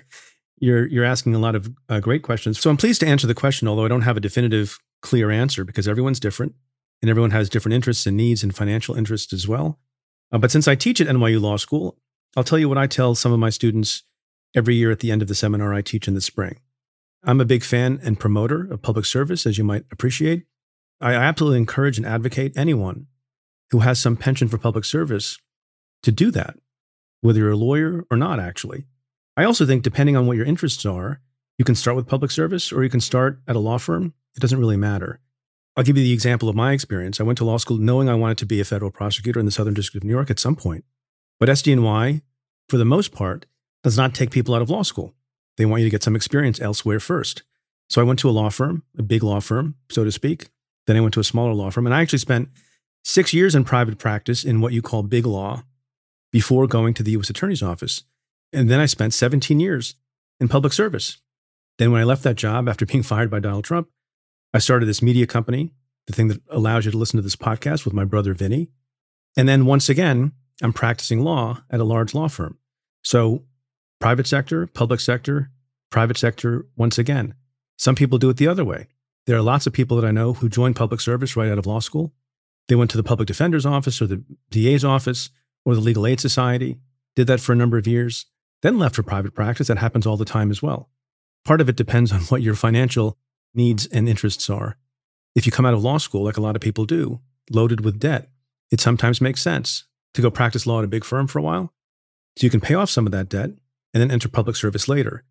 you're, 0.60 0.88
you're 0.88 1.04
asking 1.04 1.36
a 1.36 1.40
lot 1.40 1.56
of 1.56 1.70
uh, 1.90 2.00
great 2.00 2.22
questions. 2.22 2.58
So 2.58 2.70
I'm 2.70 2.78
pleased 2.78 3.02
to 3.02 3.06
answer 3.06 3.28
the 3.28 3.34
question, 3.34 3.68
although 3.68 3.84
I 3.84 3.90
don't 3.90 4.04
have 4.04 4.16
a 4.16 4.22
definitive, 4.22 4.80
clear 5.02 5.30
answer 5.30 5.66
because 5.66 5.90
everyone's 5.90 6.22
different 6.22 6.56
and 7.02 7.10
everyone 7.10 7.32
has 7.32 7.50
different 7.50 7.74
interests 7.74 8.06
and 8.06 8.16
needs 8.16 8.44
and 8.44 8.56
financial 8.56 8.96
interests 8.96 9.34
as 9.34 9.46
well. 9.46 9.78
Uh, 10.32 10.38
but 10.38 10.50
since 10.50 10.66
I 10.66 10.76
teach 10.76 11.02
at 11.02 11.08
NYU 11.08 11.42
Law 11.42 11.58
School, 11.58 11.98
I'll 12.38 12.46
tell 12.46 12.60
you 12.60 12.70
what 12.70 12.78
I 12.78 12.88
tell 12.88 13.14
some 13.14 13.34
of 13.34 13.40
my 13.40 13.50
students 13.50 14.04
every 14.56 14.76
year 14.76 14.90
at 14.90 15.02
the 15.02 15.12
end 15.12 15.22
of 15.22 15.28
the 15.28 15.36
seminar 15.36 15.74
I 15.74 15.82
teach 15.82 16.08
in 16.08 16.14
the 16.14 16.22
spring. 16.22 16.62
I'm 17.26 17.42
a 17.42 17.46
big 17.46 17.66
fan 17.66 18.00
and 18.06 18.18
promoter 18.18 18.72
of 18.72 18.82
public 18.82 19.04
service, 19.04 19.46
as 19.46 19.58
you 19.58 19.66
might 19.66 19.84
appreciate. 19.92 20.46
I 21.02 21.14
absolutely 21.14 21.60
encourage 21.60 21.98
and 21.98 22.06
advocate 22.06 22.54
anyone 22.56 23.08
who 23.72 23.80
has 23.80 24.00
some 24.00 24.18
penchant 24.18 24.52
for 24.52 24.58
public 24.58 24.86
service 24.86 25.38
to 26.04 26.12
do 26.12 26.32
that, 26.32 26.58
whether 27.22 27.40
you're 27.40 27.52
a 27.52 27.58
lawyer 27.58 28.06
or 28.10 28.18
not, 28.18 28.40
actually. 28.40 28.86
I 29.36 29.44
also 29.44 29.66
think, 29.66 29.84
depending 29.84 30.16
on 30.16 30.28
what 30.28 30.38
your 30.38 30.46
interests 30.46 30.86
are, 30.86 31.20
you 31.58 31.66
can 31.66 31.76
start 31.76 31.98
with 31.98 32.08
public 32.08 32.32
service 32.32 32.72
or 32.72 32.84
you 32.84 32.90
can 32.90 33.02
start 33.02 33.40
at 33.48 33.56
a 33.56 33.60
law 33.60 33.78
firm. 33.78 34.14
It 34.36 34.40
doesn't 34.40 34.60
really 34.60 34.78
matter. 34.78 35.20
I'll 35.76 35.84
give 35.84 35.98
you 35.98 36.04
the 36.04 36.14
example 36.14 36.48
of 36.48 36.56
my 36.56 36.72
experience. 36.72 37.20
I 37.20 37.24
went 37.24 37.38
to 37.40 37.46
law 37.46 37.58
school 37.58 37.78
knowing 37.78 38.08
I 38.08 38.16
wanted 38.16 38.38
to 38.40 38.46
be 38.46 38.62
a 38.62 38.66
federal 38.66 38.92
prosecutor 38.92 39.40
in 39.40 39.46
the 39.46 39.52
Southern 39.52 39.74
District 39.74 40.04
of 40.04 40.08
New 40.08 40.14
York 40.14 40.30
at 40.30 40.40
some 40.40 40.56
point. 40.56 40.86
But 41.40 41.50
SDNY, 41.50 42.22
for 42.70 42.78
the 42.78 42.86
most 42.86 43.12
part, 43.12 43.46
does 43.84 43.98
not 43.98 44.16
take 44.16 44.32
people 44.32 44.56
out 44.56 44.62
of 44.62 44.70
law 44.70 44.84
school. 44.84 45.14
They 45.58 45.66
want 45.66 45.82
you 45.82 45.88
to 45.88 45.92
get 45.92 46.04
some 46.04 46.16
experience 46.16 46.62
elsewhere 46.62 47.00
first. 47.00 47.44
So 47.90 48.02
I 48.02 48.06
went 48.06 48.20
to 48.20 48.30
a 48.30 48.32
law 48.32 48.50
firm, 48.50 48.84
a 48.98 49.04
big 49.04 49.22
law 49.22 49.40
firm, 49.42 49.76
so 49.90 50.04
to 50.04 50.12
speak. 50.12 50.50
Then 50.88 50.98
I 50.98 51.02
went 51.02 51.14
to 51.16 51.20
a 51.20 51.24
smaller 51.24 51.54
law 51.54 51.70
firm. 51.70 51.86
And 51.86 51.96
I 51.96 52.02
actually 52.02 52.20
spent 52.20 52.50
six 53.04 53.34
years 53.34 53.56
in 53.56 53.64
private 53.64 53.98
practice 53.98 54.44
in 54.44 54.62
what 54.62 54.74
you 54.74 54.82
call 54.82 55.04
big 55.04 55.26
law 55.26 55.64
before 56.32 56.68
going 56.68 56.94
to 56.96 57.04
the 57.04 57.12
US 57.12 57.30
Attorney's 57.30 57.64
Office. 57.64 58.04
And 58.54 58.70
then 58.70 58.80
I 58.80 58.86
spent 58.86 59.14
17 59.14 59.60
years 59.60 59.96
in 60.40 60.48
public 60.48 60.74
service. 60.74 61.18
Then, 61.78 61.92
when 61.92 62.02
I 62.02 62.06
left 62.06 62.24
that 62.24 62.36
job 62.36 62.70
after 62.70 62.86
being 62.86 63.04
fired 63.04 63.30
by 63.30 63.40
Donald 63.40 63.66
Trump, 63.66 63.90
I 64.54 64.60
started 64.60 64.86
this 64.86 65.02
media 65.02 65.28
company, 65.28 65.74
the 66.08 66.14
thing 66.14 66.28
that 66.30 66.42
allows 66.50 66.86
you 66.86 66.92
to 66.92 66.98
listen 66.98 67.18
to 67.18 67.24
this 67.24 67.36
podcast 67.36 67.84
with 67.86 67.94
my 67.94 68.06
brother 68.06 68.34
Vinny. 68.34 68.70
And 69.36 69.50
then 69.50 69.66
once 69.66 69.90
again, 69.90 70.32
I'm 70.62 70.72
practicing 70.72 71.22
law 71.22 71.64
at 71.70 71.82
a 71.82 71.84
large 71.84 72.14
law 72.14 72.30
firm. 72.30 72.58
So, 73.04 73.44
private 74.00 74.28
sector, 74.28 74.66
public 74.68 75.00
sector, 75.00 75.52
private 75.92 76.18
sector, 76.18 76.66
once 76.78 76.98
again. 76.98 77.34
Some 77.78 77.96
people 77.96 78.18
do 78.18 78.30
it 78.30 78.38
the 78.38 78.48
other 78.48 78.64
way. 78.64 78.88
There 79.26 79.38
are 79.38 79.42
lots 79.42 79.66
of 79.66 79.74
people 79.74 79.98
that 79.98 80.08
I 80.08 80.12
know 80.12 80.34
who 80.34 80.50
joined 80.50 80.76
public 80.76 81.02
service 81.02 81.36
right 81.36 81.52
out 81.52 81.58
of 81.58 81.66
law 81.66 81.80
school. 81.80 82.14
They 82.68 82.76
went 82.76 82.92
to 82.92 82.98
the 82.98 83.04
public 83.04 83.28
defender's 83.28 83.66
office 83.66 84.02
or 84.02 84.08
the 84.08 84.24
DA's 84.52 84.86
office 84.86 85.30
or 85.66 85.76
the 85.76 85.82
legal 85.82 86.06
aid 86.06 86.20
society, 86.20 86.80
did 87.16 87.28
that 87.28 87.40
for 87.40 87.54
a 87.54 87.56
number 87.56 87.78
of 87.78 87.88
years, 87.88 88.26
then 88.62 88.78
left 88.78 88.96
for 88.96 89.04
private 89.04 89.34
practice. 89.34 89.68
That 89.68 89.80
happens 89.80 90.06
all 90.06 90.18
the 90.18 90.26
time 90.26 90.52
as 90.52 90.62
well. 90.62 90.90
Part 91.44 91.62
of 91.62 91.70
it 91.70 91.76
depends 91.76 92.12
on 92.12 92.22
what 92.30 92.42
your 92.42 92.56
financial 92.56 93.18
needs 93.54 93.88
and 93.88 94.08
interests 94.08 94.50
are. 94.50 94.78
If 95.36 95.46
you 95.46 95.52
come 95.52 95.66
out 95.66 95.74
of 95.74 95.84
law 95.84 95.98
school, 95.98 96.24
like 96.24 96.38
a 96.38 96.42
lot 96.42 96.56
of 96.56 96.62
people 96.62 96.86
do, 96.86 97.20
loaded 97.52 97.84
with 97.84 98.00
debt, 98.00 98.30
it 98.72 98.80
sometimes 98.80 99.22
makes 99.22 99.42
sense 99.42 99.86
to 100.14 100.22
go 100.22 100.32
practice 100.32 100.66
law 100.66 100.80
at 100.80 100.86
a 100.86 100.90
big 100.90 101.04
firm 101.04 101.28
for 101.28 101.40
a 101.40 101.42
while. 101.42 101.74
So 102.38 102.46
you 102.46 102.50
can 102.50 102.62
pay 102.62 102.74
off 102.74 102.90
some 102.90 103.06
of 103.06 103.12
that 103.12 103.30
debt 103.30 103.52
and 103.94 104.02
then 104.02 104.12
enter 104.12 104.30
public 104.30 104.56
service 104.56 104.88
later. 104.88 105.24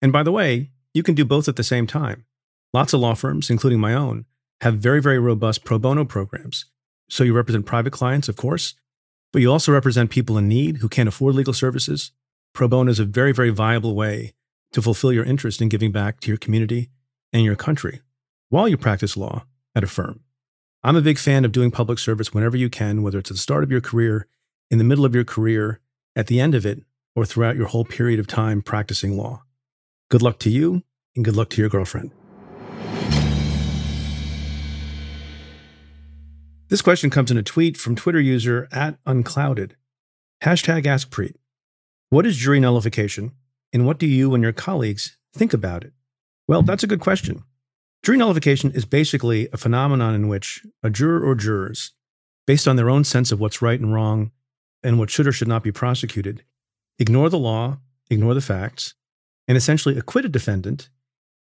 And 0.00 0.12
by 0.12 0.22
the 0.22 0.32
way, 0.32 0.70
you 0.94 1.02
can 1.02 1.14
do 1.14 1.24
both 1.24 1.48
at 1.48 1.56
the 1.56 1.64
same 1.64 1.86
time. 1.86 2.24
Lots 2.76 2.92
of 2.92 3.00
law 3.00 3.14
firms, 3.14 3.48
including 3.48 3.80
my 3.80 3.94
own, 3.94 4.26
have 4.60 4.74
very, 4.74 5.00
very 5.00 5.18
robust 5.18 5.64
pro 5.64 5.78
bono 5.78 6.04
programs. 6.04 6.66
So 7.08 7.24
you 7.24 7.32
represent 7.32 7.64
private 7.64 7.94
clients, 7.94 8.28
of 8.28 8.36
course, 8.36 8.74
but 9.32 9.40
you 9.40 9.50
also 9.50 9.72
represent 9.72 10.10
people 10.10 10.36
in 10.36 10.46
need 10.46 10.76
who 10.76 10.88
can't 10.90 11.08
afford 11.08 11.34
legal 11.34 11.54
services. 11.54 12.10
Pro 12.52 12.68
bono 12.68 12.90
is 12.90 13.00
a 13.00 13.06
very, 13.06 13.32
very 13.32 13.48
viable 13.48 13.94
way 13.94 14.34
to 14.74 14.82
fulfill 14.82 15.10
your 15.10 15.24
interest 15.24 15.62
in 15.62 15.70
giving 15.70 15.90
back 15.90 16.20
to 16.20 16.28
your 16.28 16.36
community 16.36 16.90
and 17.32 17.44
your 17.44 17.56
country 17.56 18.02
while 18.50 18.68
you 18.68 18.76
practice 18.76 19.16
law 19.16 19.46
at 19.74 19.82
a 19.82 19.86
firm. 19.86 20.20
I'm 20.84 20.96
a 20.96 21.00
big 21.00 21.18
fan 21.18 21.46
of 21.46 21.52
doing 21.52 21.70
public 21.70 21.98
service 21.98 22.34
whenever 22.34 22.58
you 22.58 22.68
can, 22.68 23.02
whether 23.02 23.18
it's 23.20 23.30
at 23.30 23.36
the 23.36 23.40
start 23.40 23.64
of 23.64 23.70
your 23.70 23.80
career, 23.80 24.26
in 24.70 24.76
the 24.76 24.84
middle 24.84 25.06
of 25.06 25.14
your 25.14 25.24
career, 25.24 25.80
at 26.14 26.26
the 26.26 26.40
end 26.40 26.54
of 26.54 26.66
it, 26.66 26.82
or 27.14 27.24
throughout 27.24 27.56
your 27.56 27.68
whole 27.68 27.86
period 27.86 28.20
of 28.20 28.26
time 28.26 28.60
practicing 28.60 29.16
law. 29.16 29.44
Good 30.10 30.20
luck 30.20 30.38
to 30.40 30.50
you, 30.50 30.82
and 31.14 31.24
good 31.24 31.36
luck 31.36 31.48
to 31.48 31.62
your 31.62 31.70
girlfriend. 31.70 32.10
This 36.68 36.82
question 36.82 37.10
comes 37.10 37.30
in 37.30 37.38
a 37.38 37.44
tweet 37.44 37.76
from 37.76 37.94
Twitter 37.94 38.20
user 38.20 38.66
at 38.72 38.98
unclouded. 39.06 39.76
Hashtag 40.42 40.84
AskPreet. 40.84 41.36
What 42.10 42.26
is 42.26 42.36
jury 42.36 42.58
nullification, 42.58 43.32
and 43.72 43.86
what 43.86 43.98
do 43.98 44.06
you 44.06 44.34
and 44.34 44.42
your 44.42 44.52
colleagues 44.52 45.16
think 45.32 45.52
about 45.52 45.84
it? 45.84 45.92
Well, 46.48 46.62
that's 46.62 46.82
a 46.82 46.88
good 46.88 46.98
question. 46.98 47.44
Jury 48.02 48.18
nullification 48.18 48.72
is 48.72 48.84
basically 48.84 49.48
a 49.52 49.56
phenomenon 49.56 50.14
in 50.14 50.26
which 50.26 50.66
a 50.82 50.90
juror 50.90 51.24
or 51.24 51.36
jurors, 51.36 51.92
based 52.48 52.66
on 52.66 52.74
their 52.74 52.90
own 52.90 53.04
sense 53.04 53.30
of 53.30 53.38
what's 53.38 53.62
right 53.62 53.78
and 53.78 53.94
wrong 53.94 54.32
and 54.82 54.98
what 54.98 55.10
should 55.10 55.28
or 55.28 55.32
should 55.32 55.48
not 55.48 55.62
be 55.62 55.72
prosecuted, 55.72 56.42
ignore 56.98 57.30
the 57.30 57.38
law, 57.38 57.78
ignore 58.10 58.34
the 58.34 58.40
facts, 58.40 58.94
and 59.46 59.56
essentially 59.56 59.96
acquit 59.96 60.24
a 60.24 60.28
defendant, 60.28 60.88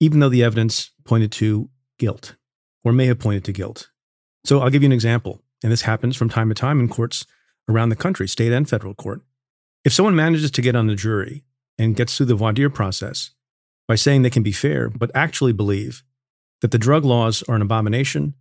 even 0.00 0.20
though 0.20 0.28
the 0.28 0.44
evidence 0.44 0.90
pointed 1.04 1.32
to 1.32 1.70
guilt 1.98 2.36
or 2.82 2.92
may 2.92 3.06
have 3.06 3.18
pointed 3.18 3.44
to 3.44 3.52
guilt. 3.52 3.88
So 4.44 4.60
I'll 4.60 4.70
give 4.70 4.82
you 4.82 4.88
an 4.88 4.92
example. 4.92 5.40
And 5.62 5.72
this 5.72 5.82
happens 5.82 6.16
from 6.16 6.28
time 6.28 6.48
to 6.48 6.54
time 6.54 6.80
in 6.80 6.88
courts 6.88 7.26
around 7.68 7.88
the 7.88 7.96
country, 7.96 8.28
state 8.28 8.52
and 8.52 8.68
federal 8.68 8.94
court. 8.94 9.22
If 9.84 9.92
someone 9.92 10.16
manages 10.16 10.50
to 10.50 10.62
get 10.62 10.76
on 10.76 10.86
the 10.86 10.94
jury 10.94 11.44
and 11.78 11.96
gets 11.96 12.16
through 12.16 12.26
the 12.26 12.34
voir 12.34 12.52
dire 12.52 12.70
process 12.70 13.30
by 13.88 13.94
saying 13.94 14.22
they 14.22 14.30
can 14.30 14.42
be 14.42 14.52
fair, 14.52 14.90
but 14.90 15.10
actually 15.14 15.52
believe 15.52 16.02
that 16.60 16.70
the 16.70 16.78
drug 16.78 17.04
laws 17.04 17.42
are 17.48 17.54
an 17.54 17.62
abomination 17.62 18.34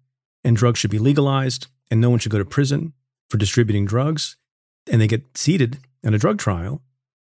and 0.43 0.55
drugs 0.55 0.79
should 0.79 0.91
be 0.91 0.99
legalized 0.99 1.67
and 1.89 2.01
no 2.01 2.09
one 2.09 2.19
should 2.19 2.31
go 2.31 2.37
to 2.37 2.45
prison 2.45 2.93
for 3.29 3.37
distributing 3.37 3.85
drugs, 3.85 4.37
and 4.91 5.01
they 5.01 5.07
get 5.07 5.37
seated 5.37 5.79
in 6.03 6.13
a 6.13 6.17
drug 6.17 6.37
trial, 6.37 6.81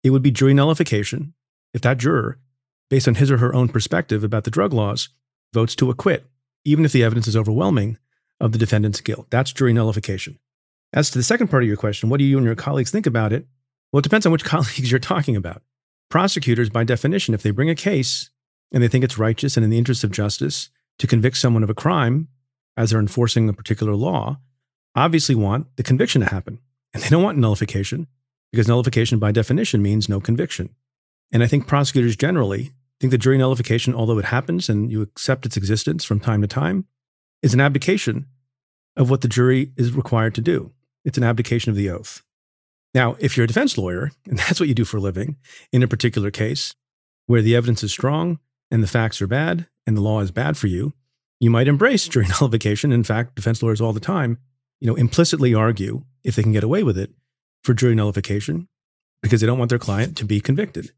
it 0.02 0.10
would 0.10 0.22
be 0.22 0.30
jury 0.30 0.54
nullification 0.54 1.32
if 1.72 1.80
that 1.82 1.98
juror, 1.98 2.38
based 2.90 3.08
on 3.08 3.16
his 3.16 3.30
or 3.30 3.38
her 3.38 3.54
own 3.54 3.68
perspective 3.68 4.24
about 4.24 4.44
the 4.44 4.50
drug 4.50 4.72
laws, 4.72 5.08
votes 5.52 5.74
to 5.76 5.90
acquit, 5.90 6.26
even 6.64 6.84
if 6.84 6.92
the 6.92 7.04
evidence 7.04 7.26
is 7.26 7.36
overwhelming 7.36 7.98
of 8.40 8.52
the 8.52 8.58
defendant's 8.58 9.00
guilt. 9.00 9.26
That's 9.30 9.52
jury 9.52 9.72
nullification. 9.72 10.38
As 10.92 11.10
to 11.10 11.18
the 11.18 11.24
second 11.24 11.48
part 11.48 11.62
of 11.62 11.68
your 11.68 11.76
question, 11.76 12.08
what 12.08 12.18
do 12.18 12.24
you 12.24 12.36
and 12.36 12.46
your 12.46 12.54
colleagues 12.54 12.90
think 12.90 13.06
about 13.06 13.32
it? 13.32 13.46
Well, 13.92 14.00
it 14.00 14.04
depends 14.04 14.26
on 14.26 14.32
which 14.32 14.44
colleagues 14.46 14.90
you're 14.90 15.00
talking 15.00 15.36
about. 15.36 15.62
Prosecutors, 16.10 16.70
by 16.70 16.84
definition, 16.84 17.34
if 17.34 17.42
they 17.42 17.50
bring 17.50 17.70
a 17.70 17.74
case 17.74 18.30
and 18.72 18.82
they 18.82 18.88
think 18.88 19.04
it's 19.04 19.18
righteous 19.18 19.56
and 19.56 19.64
in 19.64 19.70
the 19.70 19.78
interest 19.78 20.04
of 20.04 20.10
justice 20.10 20.70
to 20.98 21.06
convict 21.06 21.36
someone 21.36 21.62
of 21.62 21.70
a 21.70 21.74
crime 21.74 22.28
as 22.76 22.90
they're 22.90 23.00
enforcing 23.00 23.48
a 23.48 23.52
particular 23.52 23.94
law, 23.94 24.38
obviously 24.94 25.34
want 25.34 25.66
the 25.76 25.82
conviction 25.82 26.20
to 26.20 26.28
happen. 26.28 26.58
And 26.94 27.02
they 27.02 27.08
don't 27.08 27.22
want 27.22 27.38
nullification 27.38 28.06
because 28.52 28.68
nullification, 28.68 29.18
by 29.18 29.32
definition, 29.32 29.82
means 29.82 30.08
no 30.08 30.20
conviction. 30.20 30.74
And 31.32 31.42
I 31.42 31.46
think 31.46 31.66
prosecutors 31.66 32.16
generally 32.16 32.72
think 33.00 33.10
that 33.10 33.18
jury 33.18 33.36
nullification, 33.36 33.94
although 33.94 34.18
it 34.18 34.26
happens 34.26 34.68
and 34.68 34.90
you 34.90 35.02
accept 35.02 35.44
its 35.44 35.56
existence 35.56 36.04
from 36.04 36.20
time 36.20 36.40
to 36.40 36.46
time, 36.46 36.86
is 37.46 37.54
an 37.54 37.60
abdication 37.60 38.26
of 38.96 39.08
what 39.08 39.20
the 39.20 39.28
jury 39.28 39.70
is 39.76 39.92
required 39.92 40.34
to 40.34 40.40
do. 40.40 40.72
It's 41.04 41.16
an 41.16 41.22
abdication 41.22 41.70
of 41.70 41.76
the 41.76 41.88
oath. 41.88 42.24
Now, 42.92 43.16
if 43.20 43.36
you're 43.36 43.44
a 43.44 43.46
defense 43.46 43.78
lawyer, 43.78 44.10
and 44.26 44.36
that's 44.36 44.58
what 44.58 44.68
you 44.68 44.74
do 44.74 44.84
for 44.84 44.96
a 44.96 45.00
living, 45.00 45.36
in 45.72 45.84
a 45.84 45.88
particular 45.88 46.32
case 46.32 46.74
where 47.26 47.42
the 47.42 47.54
evidence 47.54 47.84
is 47.84 47.92
strong 47.92 48.40
and 48.68 48.82
the 48.82 48.88
facts 48.88 49.22
are 49.22 49.28
bad 49.28 49.68
and 49.86 49.96
the 49.96 50.00
law 50.00 50.20
is 50.20 50.32
bad 50.32 50.56
for 50.56 50.66
you, 50.66 50.92
you 51.38 51.48
might 51.48 51.68
embrace 51.68 52.08
jury 52.08 52.26
nullification. 52.26 52.90
In 52.90 53.04
fact, 53.04 53.36
defense 53.36 53.62
lawyers 53.62 53.80
all 53.80 53.92
the 53.92 54.00
time, 54.00 54.38
you 54.80 54.88
know, 54.88 54.96
implicitly 54.96 55.54
argue 55.54 56.02
if 56.24 56.34
they 56.34 56.42
can 56.42 56.52
get 56.52 56.64
away 56.64 56.82
with 56.82 56.98
it 56.98 57.12
for 57.62 57.74
jury 57.74 57.94
nullification 57.94 58.66
because 59.22 59.40
they 59.40 59.46
don't 59.46 59.58
want 59.58 59.68
their 59.68 59.78
client 59.78 60.16
to 60.16 60.24
be 60.24 60.40
convicted. 60.40 60.90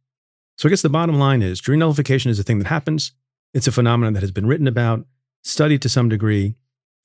So 0.56 0.66
I 0.66 0.70
guess 0.70 0.80
the 0.80 0.88
bottom 0.88 1.18
line 1.18 1.42
is 1.42 1.60
jury 1.60 1.76
nullification 1.76 2.30
is 2.30 2.38
a 2.38 2.42
thing 2.42 2.58
that 2.58 2.68
happens. 2.68 3.12
It's 3.52 3.66
a 3.66 3.72
phenomenon 3.72 4.14
that 4.14 4.22
has 4.22 4.32
been 4.32 4.46
written 4.46 4.66
about 4.66 5.04
studied 5.42 5.82
to 5.82 5.88
some 5.88 6.08
degree. 6.08 6.56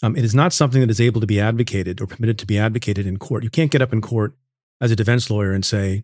Um, 0.02 0.16
it 0.16 0.24
is 0.24 0.36
not 0.36 0.54
something 0.54 0.82
that 0.82 0.90
is 0.90 1.02
able 1.02 1.22
to 1.22 1.28
be 1.28 1.40
advocated 1.40 2.02
or 2.02 2.08
permitted 2.08 2.38
to 2.40 2.46
be 2.46 2.58
advocated 2.58 3.08
in 3.08 3.18
court. 3.18 3.44
You 3.44 3.50
can't 3.50 3.72
get 3.72 3.82
up 3.82 3.94
in 3.94 4.02
court 4.02 4.36
as 4.82 4.92
a 4.92 4.96
defense 4.96 5.30
lawyer 5.30 5.52
and 5.54 5.66
say, 5.66 6.04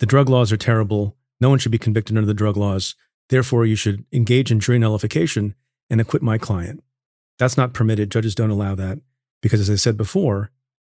the 0.00 0.06
drug 0.06 0.28
laws 0.28 0.52
are 0.52 0.56
terrible. 0.56 1.16
No 1.40 1.48
one 1.48 1.58
should 1.58 1.72
be 1.72 1.78
convicted 1.78 2.16
under 2.16 2.26
the 2.26 2.34
drug 2.34 2.56
laws. 2.56 2.94
Therefore, 3.28 3.66
you 3.66 3.76
should 3.76 4.04
engage 4.12 4.50
in 4.50 4.60
jury 4.60 4.78
nullification 4.78 5.54
and 5.90 6.00
acquit 6.00 6.22
my 6.22 6.38
client. 6.38 6.82
That's 7.38 7.56
not 7.56 7.72
permitted. 7.72 8.10
Judges 8.10 8.34
don't 8.34 8.50
allow 8.50 8.74
that 8.74 9.00
because, 9.42 9.60
as 9.60 9.70
I 9.70 9.76
said 9.76 9.96
before, 9.96 10.50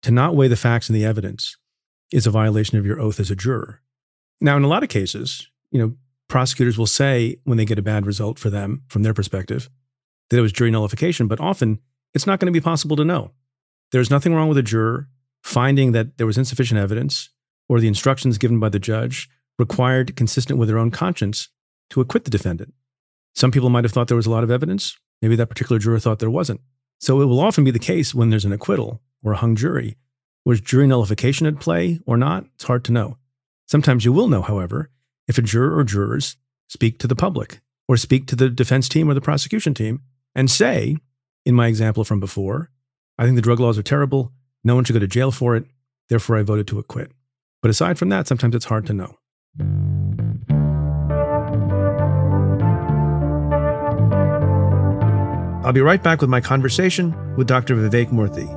to 0.03 0.11
not 0.11 0.35
weigh 0.35 0.49
the 0.49 0.57
facts 0.57 0.89
and 0.89 0.97
the 0.97 1.05
evidence 1.05 1.57
is 2.11 2.27
a 2.27 2.31
violation 2.31 2.79
of 2.79 2.87
your 2.87 3.01
oath 3.01 3.21
as 3.21 3.31
a 3.31 3.37
juror. 3.37 3.83
Now, 4.41 4.57
in 4.57 4.65
a 4.65 4.69
lot 4.69 4.83
of 4.83 4.89
cases, 4.89 5.49
you 5.71 5.79
know, 5.79 5.95
prosecutors 6.29 6.79
will 6.79 6.87
say 6.87 7.37
when 7.45 7.59
they 7.59 7.65
get 7.65 7.79
a 7.79 7.83
bad 7.83 8.07
result 8.07 8.39
for 8.39 8.51
them 8.51 8.83
from 8.89 9.03
their 9.03 9.15
perspective, 9.15 9.69
that 10.31 10.39
it 10.39 10.43
was 10.43 10.53
jury 10.53 10.71
nullification, 10.71 11.27
but 11.27 11.41
often 11.41 11.81
it's 12.15 12.27
not 12.27 12.41
going 12.41 12.53
to 12.53 12.59
be 12.59 12.63
possible 12.63 12.97
to 12.97 13.05
know. 13.05 13.33
There's 13.93 14.11
nothing 14.11 14.35
wrong 14.35 14.49
with 14.49 14.59
a 14.59 14.63
juror 14.63 15.09
finding 15.43 15.93
that 15.93 16.19
there 16.19 16.27
was 16.27 16.39
insufficient 16.39 16.81
evidence 16.81 17.31
or 17.69 17.81
the 17.81 17.89
instructions 17.89 18.39
given 18.39 18.59
by 18.59 18.69
the 18.69 18.79
judge 18.79 19.29
required 19.59 20.17
consistent 20.17 20.59
with 20.59 20.69
their 20.69 20.79
own 20.79 20.91
conscience 20.91 21.49
to 21.91 22.01
acquit 22.01 22.25
the 22.25 22.31
defendant. 22.31 22.75
Some 23.35 23.51
people 23.51 23.71
might 23.71 23.85
have 23.85 23.93
thought 23.93 24.09
there 24.09 24.17
was 24.17 24.27
a 24.27 24.31
lot 24.31 24.45
of 24.45 24.51
evidence. 24.51 24.97
Maybe 25.23 25.37
that 25.37 25.49
particular 25.49 25.79
juror 25.79 25.99
thought 25.99 26.19
there 26.19 26.31
wasn't. 26.31 26.61
So 26.99 27.21
it 27.21 27.27
will 27.27 27.41
often 27.41 27.65
be 27.65 27.71
the 27.71 27.79
case 27.79 28.15
when 28.15 28.31
there's 28.31 28.45
an 28.45 28.53
acquittal 28.53 29.01
or 29.23 29.33
a 29.33 29.37
hung 29.37 29.57
jury. 29.57 29.97
Was 30.45 30.61
jury 30.61 30.87
nullification 30.87 31.47
at 31.47 31.61
play 31.61 32.01
or 32.07 32.17
not? 32.17 32.47
It's 32.55 32.65
hard 32.65 32.85
to 32.85 32.93
know. 32.93 33.19
Sometimes 33.67 34.05
you 34.05 34.13
will 34.13 34.29
know, 34.29 34.43
however, 34.43 34.91
if 35.29 35.39
a 35.39 35.43
juror 35.43 35.77
or 35.77 35.85
jurors 35.85 36.37
speak 36.69 36.99
to 36.99 37.07
the 37.07 37.17
public 37.17 37.61
or 37.89 37.97
speak 37.97 38.27
to 38.27 38.37
the 38.37 38.49
defense 38.49 38.89
team 38.89 39.09
or 39.09 39.15
the 39.15 39.21
prosecution 39.21 39.75
team 39.75 40.01
and 40.35 40.51
say, 40.51 40.97
in 41.45 41.55
my 41.55 41.67
example 41.67 42.05
from 42.05 42.21
before, 42.21 42.71
I 43.19 43.25
think 43.25 43.37
the 43.37 43.43
drug 43.43 43.61
laws 43.61 43.79
are 43.79 43.83
terrible. 43.83 44.33
No 44.65 44.75
one 44.75 44.85
should 44.85 44.95
go 44.95 44.99
to 44.99 45.07
jail 45.07 45.31
for 45.31 45.57
it. 45.57 45.65
Therefore, 46.09 46.37
I 46.37 46.43
voted 46.43 46.67
to 46.69 46.79
acquit. 46.79 47.13
But 47.63 47.71
aside 47.71 47.99
from 47.99 48.09
that, 48.09 48.27
sometimes 48.27 48.55
it's 48.55 48.65
hard 48.65 48.87
to 48.87 48.93
know. 48.93 49.17
I'll 55.63 55.75
be 55.75 55.83
right 55.83 56.03
back 56.03 56.21
with 56.21 56.31
my 56.31 56.41
conversation 56.41 57.15
with 57.37 57.47
Dr. 57.47 57.77
Vivek 57.77 58.11
Murthy. 58.11 58.49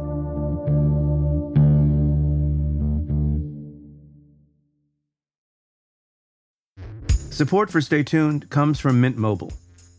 Support 7.34 7.70
for 7.70 7.82
Stay 7.82 8.04
Tuned 8.04 8.50
comes 8.50 8.80
from 8.80 9.02
Mint 9.02 9.18
Mobile. 9.18 9.52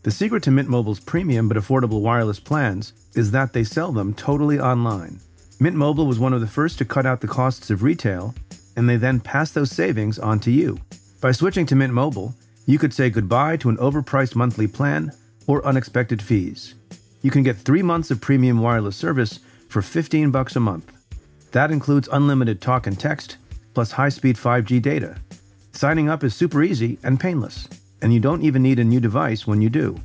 The 0.05 0.11
secret 0.11 0.43
to 0.43 0.51
Mint 0.51 0.69
Mobile's 0.69 0.99
premium 0.99 1.47
but 1.47 1.57
affordable 1.57 2.01
wireless 2.01 2.39
plans 2.39 2.93
is 3.15 3.31
that 3.31 3.53
they 3.53 3.63
sell 3.63 3.91
them 3.91 4.13
totally 4.13 4.59
online. 4.59 5.19
Mint 5.59 5.75
Mobile 5.75 6.05
was 6.05 6.19
one 6.19 6.31
of 6.31 6.41
the 6.41 6.47
first 6.47 6.77
to 6.77 6.85
cut 6.85 7.07
out 7.07 7.21
the 7.21 7.27
costs 7.27 7.71
of 7.71 7.81
retail, 7.81 8.35
and 8.77 8.87
they 8.87 8.97
then 8.97 9.19
pass 9.19 9.49
those 9.49 9.71
savings 9.71 10.19
on 10.19 10.39
to 10.41 10.51
you. 10.51 10.77
By 11.21 11.31
switching 11.31 11.65
to 11.65 11.75
Mint 11.75 11.91
Mobile, 11.91 12.35
you 12.67 12.77
could 12.77 12.93
say 12.93 13.09
goodbye 13.09 13.57
to 13.57 13.69
an 13.69 13.77
overpriced 13.77 14.35
monthly 14.35 14.67
plan 14.67 15.11
or 15.47 15.65
unexpected 15.65 16.21
fees. 16.21 16.75
You 17.23 17.31
can 17.31 17.41
get 17.41 17.57
3 17.57 17.81
months 17.81 18.11
of 18.11 18.21
premium 18.21 18.61
wireless 18.61 18.95
service 18.95 19.39
for 19.69 19.81
15 19.81 20.29
bucks 20.29 20.55
a 20.55 20.59
month. 20.59 20.91
That 21.51 21.71
includes 21.71 22.09
unlimited 22.11 22.61
talk 22.61 22.85
and 22.85 22.99
text 22.99 23.37
plus 23.73 23.93
high-speed 23.93 24.35
5G 24.35 24.79
data. 24.79 25.15
Signing 25.71 26.09
up 26.09 26.23
is 26.23 26.35
super 26.35 26.61
easy 26.61 26.99
and 27.01 27.19
painless 27.19 27.67
and 28.05 28.13
you 28.13 28.19
don't 28.19 28.43
even 28.43 28.61
need 28.61 28.77
a 28.77 28.83
new 28.83 28.99
device 28.99 29.47
when 29.47 29.63
you 29.63 29.69
do. 29.69 29.99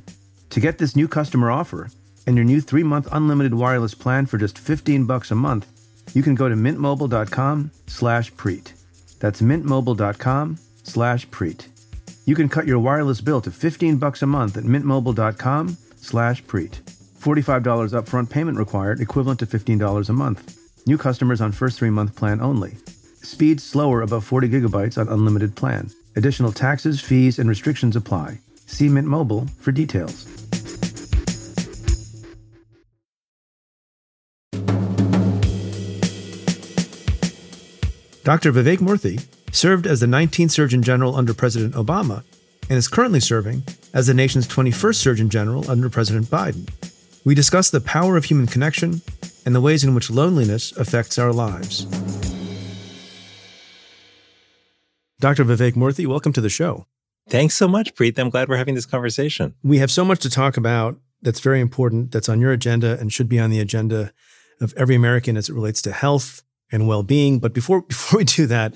To 0.49 0.59
get 0.59 0.79
this 0.79 0.95
new 0.95 1.07
customer 1.07 1.51
offer 1.51 1.91
and 2.25 2.35
your 2.35 2.43
new 2.43 2.59
3-month 2.59 3.07
unlimited 3.11 3.53
wireless 3.53 3.93
plan 3.93 4.25
for 4.25 4.39
just 4.39 4.57
15 4.57 5.05
bucks 5.05 5.29
a 5.29 5.35
month, 5.35 5.67
you 6.15 6.23
can 6.23 6.33
go 6.33 6.49
to 6.49 6.55
mintmobile.com/preet. 6.55 8.73
That's 9.19 9.41
mintmobile.com/preet. 9.41 11.67
You 12.25 12.35
can 12.35 12.49
cut 12.49 12.65
your 12.65 12.79
wireless 12.79 13.21
bill 13.21 13.41
to 13.41 13.51
15 13.51 13.97
bucks 13.97 14.23
a 14.23 14.25
month 14.25 14.57
at 14.57 14.63
mintmobile.com/preet. 14.63 16.79
$45 17.19 17.93
upfront 17.93 18.31
payment 18.31 18.57
required, 18.57 18.99
equivalent 18.99 19.39
to 19.41 19.45
$15 19.45 20.09
a 20.09 20.13
month. 20.13 20.57
New 20.87 20.97
customers 20.97 21.39
on 21.39 21.51
first 21.51 21.79
3-month 21.79 22.15
plan 22.15 22.41
only. 22.41 22.77
Speed 23.21 23.61
slower 23.61 24.01
above 24.01 24.23
40 24.23 24.49
gigabytes 24.49 24.97
on 24.97 25.07
unlimited 25.07 25.55
plan. 25.55 25.91
Additional 26.15 26.51
taxes, 26.51 26.99
fees, 26.99 27.39
and 27.39 27.47
restrictions 27.47 27.95
apply. 27.95 28.39
See 28.65 28.89
Mint 28.89 29.07
Mobile 29.07 29.47
for 29.59 29.71
details. 29.71 30.25
Dr. 38.23 38.51
Vivek 38.51 38.77
Murthy 38.77 39.25
served 39.51 39.87
as 39.87 39.99
the 39.99 40.05
19th 40.05 40.51
Surgeon 40.51 40.83
General 40.83 41.15
under 41.15 41.33
President 41.33 41.73
Obama 41.73 42.23
and 42.69 42.77
is 42.77 42.87
currently 42.87 43.19
serving 43.19 43.63
as 43.93 44.07
the 44.07 44.13
nation's 44.13 44.47
21st 44.47 44.95
Surgeon 44.95 45.29
General 45.29 45.69
under 45.69 45.89
President 45.89 46.27
Biden. 46.27 46.69
We 47.25 47.35
discuss 47.35 47.69
the 47.69 47.81
power 47.81 48.17
of 48.17 48.25
human 48.25 48.47
connection 48.47 49.01
and 49.45 49.55
the 49.55 49.61
ways 49.61 49.83
in 49.83 49.95
which 49.95 50.09
loneliness 50.09 50.71
affects 50.77 51.17
our 51.17 51.33
lives. 51.33 51.85
Dr. 55.21 55.45
Vivek 55.45 55.73
Murthy, 55.73 56.07
welcome 56.07 56.33
to 56.33 56.41
the 56.41 56.49
show. 56.49 56.87
Thanks 57.29 57.53
so 57.53 57.67
much, 57.67 57.93
Preet. 57.93 58.17
I'm 58.17 58.31
glad 58.31 58.49
we're 58.49 58.57
having 58.57 58.73
this 58.73 58.87
conversation. 58.87 59.53
We 59.61 59.77
have 59.77 59.91
so 59.91 60.03
much 60.03 60.19
to 60.21 60.31
talk 60.31 60.57
about 60.57 60.99
that's 61.21 61.39
very 61.39 61.61
important, 61.61 62.11
that's 62.11 62.27
on 62.27 62.41
your 62.41 62.51
agenda 62.51 62.99
and 62.99 63.13
should 63.13 63.29
be 63.29 63.39
on 63.39 63.51
the 63.51 63.59
agenda 63.59 64.13
of 64.59 64.73
every 64.75 64.95
American 64.95 65.37
as 65.37 65.47
it 65.47 65.53
relates 65.53 65.79
to 65.83 65.91
health 65.91 66.41
and 66.71 66.87
well-being. 66.87 67.37
But 67.37 67.53
before 67.53 67.81
before 67.87 68.17
we 68.17 68.23
do 68.23 68.47
that, 68.47 68.75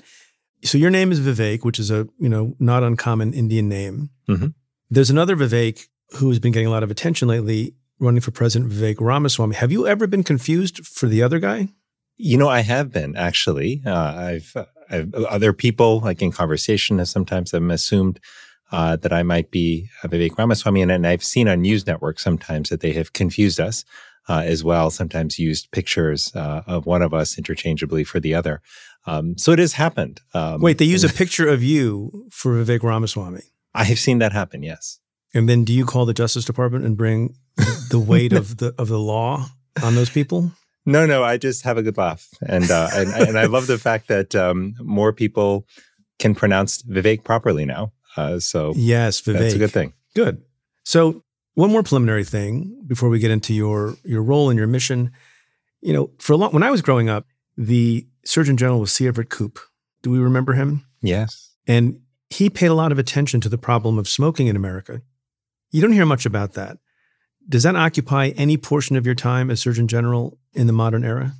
so 0.62 0.78
your 0.78 0.90
name 0.90 1.10
is 1.10 1.18
Vivek, 1.18 1.64
which 1.64 1.80
is 1.80 1.90
a 1.90 2.08
you 2.20 2.28
know 2.28 2.54
not 2.60 2.84
uncommon 2.84 3.34
Indian 3.34 3.68
name. 3.68 4.10
Mm-hmm. 4.28 4.46
There's 4.88 5.10
another 5.10 5.34
Vivek 5.34 5.88
who 6.18 6.28
has 6.28 6.38
been 6.38 6.52
getting 6.52 6.68
a 6.68 6.70
lot 6.70 6.84
of 6.84 6.92
attention 6.92 7.26
lately, 7.26 7.74
running 7.98 8.20
for 8.20 8.30
president, 8.30 8.70
Vivek 8.70 9.00
Ramaswamy. 9.00 9.56
Have 9.56 9.72
you 9.72 9.88
ever 9.88 10.06
been 10.06 10.22
confused 10.22 10.86
for 10.86 11.08
the 11.08 11.24
other 11.24 11.40
guy? 11.40 11.70
You 12.16 12.38
know, 12.38 12.48
I 12.48 12.60
have 12.60 12.92
been 12.92 13.16
actually. 13.16 13.82
Uh, 13.84 14.14
I've, 14.14 14.56
I've, 14.90 15.14
other 15.14 15.52
people, 15.52 16.00
like 16.00 16.22
in 16.22 16.32
conversation, 16.32 16.98
have 16.98 17.08
sometimes 17.08 17.52
have 17.52 17.70
assumed 17.70 18.20
uh, 18.72 18.96
that 18.96 19.12
I 19.12 19.22
might 19.22 19.50
be 19.50 19.88
Vivek 20.04 20.36
Ramaswamy, 20.36 20.82
and, 20.82 20.90
and, 20.90 21.06
I've 21.06 21.22
seen 21.22 21.48
on 21.48 21.62
news 21.62 21.86
networks 21.86 22.24
sometimes 22.24 22.68
that 22.70 22.80
they 22.80 22.92
have 22.94 23.12
confused 23.12 23.60
us 23.60 23.84
uh, 24.28 24.42
as 24.44 24.64
well. 24.64 24.90
Sometimes 24.90 25.38
used 25.38 25.70
pictures 25.70 26.34
uh, 26.34 26.62
of 26.66 26.84
one 26.84 27.02
of 27.02 27.14
us 27.14 27.38
interchangeably 27.38 28.02
for 28.02 28.18
the 28.18 28.34
other. 28.34 28.60
Um, 29.06 29.38
so 29.38 29.52
it 29.52 29.60
has 29.60 29.74
happened. 29.74 30.20
Um, 30.34 30.60
Wait, 30.60 30.78
they 30.78 30.84
use 30.84 31.04
a 31.04 31.08
picture 31.08 31.48
of 31.48 31.62
you 31.62 32.26
for 32.32 32.52
Vivek 32.54 32.82
Ramaswamy. 32.82 33.42
I 33.72 33.84
have 33.84 33.98
seen 33.98 34.18
that 34.18 34.32
happen. 34.32 34.62
Yes. 34.62 34.98
And 35.32 35.48
then, 35.48 35.64
do 35.64 35.72
you 35.72 35.84
call 35.84 36.06
the 36.06 36.14
Justice 36.14 36.44
Department 36.44 36.84
and 36.84 36.96
bring 36.96 37.34
the 37.90 37.98
weight 38.04 38.32
of 38.32 38.56
the 38.56 38.74
of 38.78 38.88
the 38.88 38.98
law 38.98 39.46
on 39.82 39.94
those 39.94 40.10
people? 40.10 40.52
No, 40.86 41.04
no. 41.04 41.24
I 41.24 41.36
just 41.36 41.64
have 41.64 41.76
a 41.76 41.82
good 41.82 41.96
laugh, 41.96 42.28
and 42.46 42.70
uh, 42.70 42.88
and, 42.94 43.12
and, 43.12 43.38
I 43.38 43.46
love 43.46 43.66
the 43.66 43.76
fact 43.76 44.06
that 44.08 44.34
um, 44.34 44.74
more 44.80 45.12
people 45.12 45.66
can 46.18 46.34
pronounce 46.34 46.82
Vivek 46.82 47.24
properly 47.24 47.64
now. 47.64 47.92
Uh, 48.16 48.38
so 48.38 48.72
yes, 48.76 49.20
Vivek. 49.20 49.38
That's 49.38 49.54
a 49.54 49.58
good 49.58 49.72
thing. 49.72 49.92
Good. 50.14 50.42
So 50.84 51.24
one 51.54 51.72
more 51.72 51.82
preliminary 51.82 52.24
thing 52.24 52.80
before 52.86 53.08
we 53.08 53.18
get 53.18 53.30
into 53.30 53.52
your 53.52 53.96
your 54.04 54.22
role 54.22 54.48
and 54.48 54.56
your 54.56 54.68
mission. 54.68 55.10
You 55.82 55.92
know, 55.92 56.10
for 56.18 56.34
a 56.34 56.36
long 56.36 56.52
when 56.52 56.62
I 56.62 56.70
was 56.70 56.82
growing 56.82 57.08
up, 57.08 57.26
the 57.56 58.06
Surgeon 58.24 58.56
General 58.56 58.80
was 58.80 58.92
C. 58.92 59.06
Everett 59.06 59.30
Koop. 59.30 59.58
Do 60.02 60.10
we 60.10 60.18
remember 60.18 60.52
him? 60.52 60.86
Yes. 61.02 61.54
And 61.66 62.00
he 62.30 62.50
paid 62.50 62.66
a 62.66 62.74
lot 62.74 62.92
of 62.92 62.98
attention 62.98 63.40
to 63.40 63.48
the 63.48 63.58
problem 63.58 63.98
of 63.98 64.08
smoking 64.08 64.46
in 64.46 64.56
America. 64.56 65.02
You 65.70 65.82
don't 65.82 65.92
hear 65.92 66.06
much 66.06 66.26
about 66.26 66.52
that. 66.52 66.78
Does 67.48 67.62
that 67.62 67.76
occupy 67.76 68.28
any 68.36 68.56
portion 68.56 68.96
of 68.96 69.06
your 69.06 69.14
time 69.14 69.50
as 69.50 69.60
Surgeon 69.60 69.88
General 69.88 70.38
in 70.56 70.66
the 70.66 70.72
modern 70.72 71.04
era? 71.04 71.32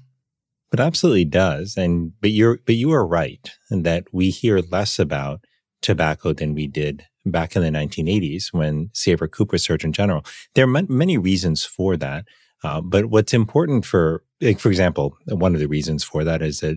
It 0.73 0.81
absolutely 0.81 1.25
does. 1.25 1.77
And 1.77 2.13
but 2.21 2.31
you're 2.31 2.59
but 2.67 2.75
you 2.75 2.93
are 2.93 3.07
right 3.07 3.51
in 3.71 3.83
that 3.85 4.05
we 4.13 4.31
hear 4.31 4.59
less 4.59 4.99
about 4.99 5.41
tobacco 5.83 6.33
than 6.33 6.55
we 6.55 6.67
did 6.67 7.05
back 7.25 7.57
in 7.57 7.63
the 7.63 7.71
1980s 7.71 8.53
when 8.53 8.91
C. 8.93 9.17
Cooper 9.17 9.59
Surgeon 9.59 9.93
General. 9.93 10.25
There 10.55 10.67
are 10.67 10.77
m- 10.77 10.87
many 10.89 11.19
reasons 11.19 11.65
for 11.65 11.97
that. 11.97 12.25
Uh, 12.65 12.81
but 12.81 13.07
what's 13.07 13.35
important 13.35 13.85
for, 13.85 14.25
like, 14.41 14.59
for 14.59 14.69
example, 14.69 15.17
one 15.27 15.55
of 15.55 15.61
the 15.61 15.69
reasons 15.69 16.03
for 16.03 16.25
that 16.25 16.43
is 16.43 16.61
that 16.61 16.77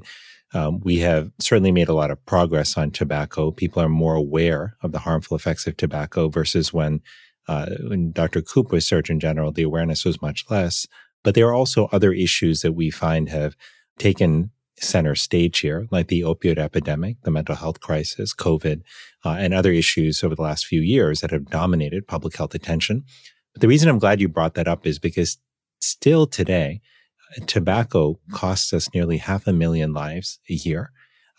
um, 0.54 0.80
we 0.82 0.98
have 0.98 1.32
certainly 1.40 1.72
made 1.72 1.90
a 1.90 1.94
lot 1.94 2.12
of 2.12 2.24
progress 2.26 2.78
on 2.78 2.92
tobacco. 2.92 3.52
People 3.52 3.82
are 3.82 3.90
more 3.90 4.16
aware 4.16 4.76
of 4.82 4.92
the 4.92 5.00
harmful 5.00 5.38
effects 5.38 5.68
of 5.68 5.78
tobacco 5.78 6.28
versus 6.28 6.74
when, 6.74 7.02
uh, 7.48 7.70
when 7.88 8.12
Dr. 8.12 8.42
Koop 8.42 8.72
was 8.72 8.86
Surgeon 8.86 9.20
General, 9.20 9.52
the 9.52 9.64
awareness 9.64 10.04
was 10.04 10.22
much 10.22 10.46
less. 10.50 10.88
But 11.24 11.36
there 11.36 11.48
are 11.48 11.54
also 11.54 11.90
other 11.92 12.14
issues 12.14 12.62
that 12.62 12.74
we 12.74 12.90
find 12.90 13.30
have 13.30 13.56
taken 13.98 14.52
center 14.78 15.16
stage 15.16 15.60
here, 15.60 15.88
like 15.92 16.08
the 16.08 16.22
opioid 16.22 16.58
epidemic, 16.58 17.18
the 17.24 17.32
mental 17.32 17.56
health 17.56 17.82
crisis, 17.82 18.34
COVID, 18.34 18.82
uh, 19.26 19.36
and 19.38 19.54
other 19.54 19.72
issues 19.72 20.24
over 20.24 20.36
the 20.36 20.42
last 20.42 20.66
few 20.66 20.82
years 20.82 21.22
that 21.22 21.32
have 21.32 21.50
dominated 21.50 22.08
public 22.08 22.36
health 22.38 22.56
attention. 22.56 23.04
But 23.54 23.62
the 23.62 23.68
reason 23.68 23.90
I'm 23.90 24.00
glad 24.00 24.22
you 24.22 24.30
brought 24.30 24.54
that 24.54 24.68
up 24.68 24.88
is 24.88 25.00
because 25.00 25.38
still 25.82 26.28
today, 26.28 26.82
tobacco 27.46 28.20
costs 28.32 28.74
us 28.74 28.94
nearly 28.94 29.18
half 29.18 29.48
a 29.48 29.54
million 29.54 29.94
lives 29.94 30.40
a 30.50 30.54
year. 30.54 30.92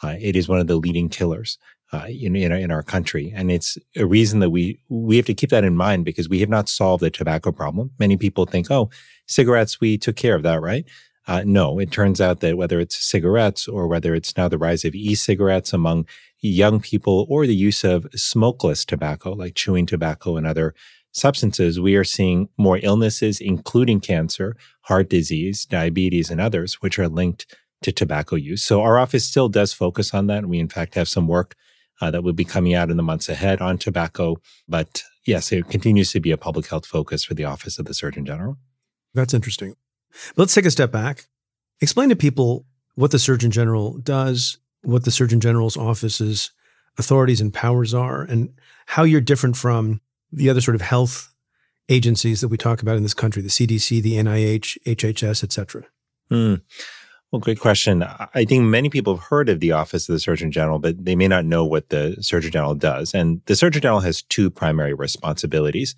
Uh, 0.02 0.16
it 0.20 0.36
is 0.36 0.48
one 0.48 0.60
of 0.60 0.66
the 0.66 0.76
leading 0.76 1.08
killers 1.08 1.58
uh, 1.92 2.06
in, 2.08 2.36
in, 2.36 2.52
in, 2.52 2.70
our 2.70 2.82
country, 2.82 3.32
and 3.34 3.50
it's 3.50 3.76
a 3.96 4.06
reason 4.06 4.40
that 4.40 4.50
we 4.50 4.80
we 4.88 5.16
have 5.16 5.26
to 5.26 5.34
keep 5.34 5.50
that 5.50 5.64
in 5.64 5.76
mind 5.76 6.04
because 6.04 6.28
we 6.28 6.40
have 6.40 6.48
not 6.48 6.68
solved 6.68 7.02
the 7.02 7.10
tobacco 7.10 7.50
problem. 7.50 7.90
Many 7.98 8.16
people 8.16 8.46
think, 8.46 8.70
"Oh, 8.70 8.90
cigarettes, 9.26 9.80
we 9.80 9.98
took 9.98 10.16
care 10.16 10.34
of 10.34 10.42
that, 10.44 10.60
right?" 10.60 10.86
Uh, 11.26 11.42
no, 11.44 11.78
it 11.78 11.92
turns 11.92 12.20
out 12.20 12.40
that 12.40 12.56
whether 12.56 12.80
it's 12.80 12.96
cigarettes 12.96 13.68
or 13.68 13.86
whether 13.86 14.14
it's 14.14 14.36
now 14.36 14.48
the 14.48 14.58
rise 14.58 14.84
of 14.84 14.94
e-cigarettes 14.94 15.72
among 15.72 16.06
young 16.40 16.80
people 16.80 17.26
or 17.28 17.46
the 17.46 17.54
use 17.54 17.84
of 17.84 18.06
smokeless 18.14 18.84
tobacco 18.84 19.32
like 19.32 19.54
chewing 19.54 19.86
tobacco 19.86 20.36
and 20.36 20.46
other 20.46 20.74
substances, 21.12 21.78
we 21.78 21.94
are 21.96 22.04
seeing 22.04 22.48
more 22.56 22.80
illnesses, 22.82 23.40
including 23.40 24.00
cancer, 24.00 24.56
heart 24.82 25.10
disease, 25.10 25.64
diabetes, 25.66 26.30
and 26.30 26.40
others, 26.40 26.74
which 26.82 26.98
are 26.98 27.08
linked 27.08 27.54
to 27.82 27.92
tobacco 27.92 28.36
use. 28.36 28.62
So 28.62 28.82
our 28.82 28.98
office 28.98 29.24
still 29.24 29.48
does 29.48 29.72
focus 29.72 30.14
on 30.14 30.26
that. 30.28 30.46
We, 30.46 30.58
in 30.58 30.68
fact, 30.68 30.94
have 30.94 31.08
some 31.08 31.26
work 31.26 31.56
uh, 32.00 32.10
that 32.10 32.22
will 32.22 32.32
be 32.32 32.44
coming 32.44 32.74
out 32.74 32.90
in 32.90 32.96
the 32.96 33.02
months 33.02 33.28
ahead 33.28 33.60
on 33.60 33.78
tobacco. 33.78 34.36
But 34.68 35.02
yes, 35.26 35.52
it 35.52 35.68
continues 35.68 36.12
to 36.12 36.20
be 36.20 36.30
a 36.30 36.36
public 36.36 36.66
health 36.68 36.86
focus 36.86 37.24
for 37.24 37.34
the 37.34 37.44
Office 37.44 37.78
of 37.78 37.86
the 37.86 37.94
Surgeon 37.94 38.24
General. 38.24 38.56
That's 39.14 39.34
interesting. 39.34 39.76
Let's 40.36 40.54
take 40.54 40.64
a 40.64 40.70
step 40.70 40.90
back. 40.90 41.26
Explain 41.80 42.08
to 42.10 42.16
people 42.16 42.66
what 42.94 43.10
the 43.10 43.18
Surgeon 43.18 43.50
General 43.50 43.98
does, 43.98 44.58
what 44.82 45.04
the 45.04 45.10
Surgeon 45.10 45.40
General's 45.40 45.76
office's 45.76 46.50
authorities 46.98 47.40
and 47.40 47.52
powers 47.52 47.94
are, 47.94 48.22
and 48.22 48.52
how 48.86 49.04
you're 49.04 49.20
different 49.20 49.56
from 49.56 50.00
the 50.32 50.50
other 50.50 50.60
sort 50.60 50.74
of 50.74 50.80
health 50.80 51.32
agencies 51.88 52.40
that 52.40 52.48
we 52.48 52.56
talk 52.56 52.82
about 52.82 52.96
in 52.96 53.02
this 53.02 53.14
country, 53.14 53.42
the 53.42 53.48
CDC, 53.48 54.02
the 54.02 54.14
NIH, 54.14 54.78
HHS, 54.84 55.42
et 55.44 55.52
cetera? 55.52 55.84
Mm. 56.30 56.62
Well, 57.40 57.54
great 57.54 57.60
question. 57.60 58.02
I 58.02 58.44
think 58.44 58.64
many 58.64 58.90
people 58.90 59.16
have 59.16 59.24
heard 59.24 59.48
of 59.48 59.60
the 59.60 59.72
Office 59.72 60.06
of 60.06 60.12
the 60.12 60.20
Surgeon 60.20 60.52
General, 60.52 60.78
but 60.78 61.02
they 61.02 61.16
may 61.16 61.26
not 61.26 61.46
know 61.46 61.64
what 61.64 61.88
the 61.88 62.18
Surgeon 62.20 62.50
General 62.50 62.74
does. 62.74 63.14
And 63.14 63.40
the 63.46 63.56
Surgeon 63.56 63.80
General 63.80 64.00
has 64.00 64.20
two 64.20 64.50
primary 64.50 64.92
responsibilities. 64.92 65.94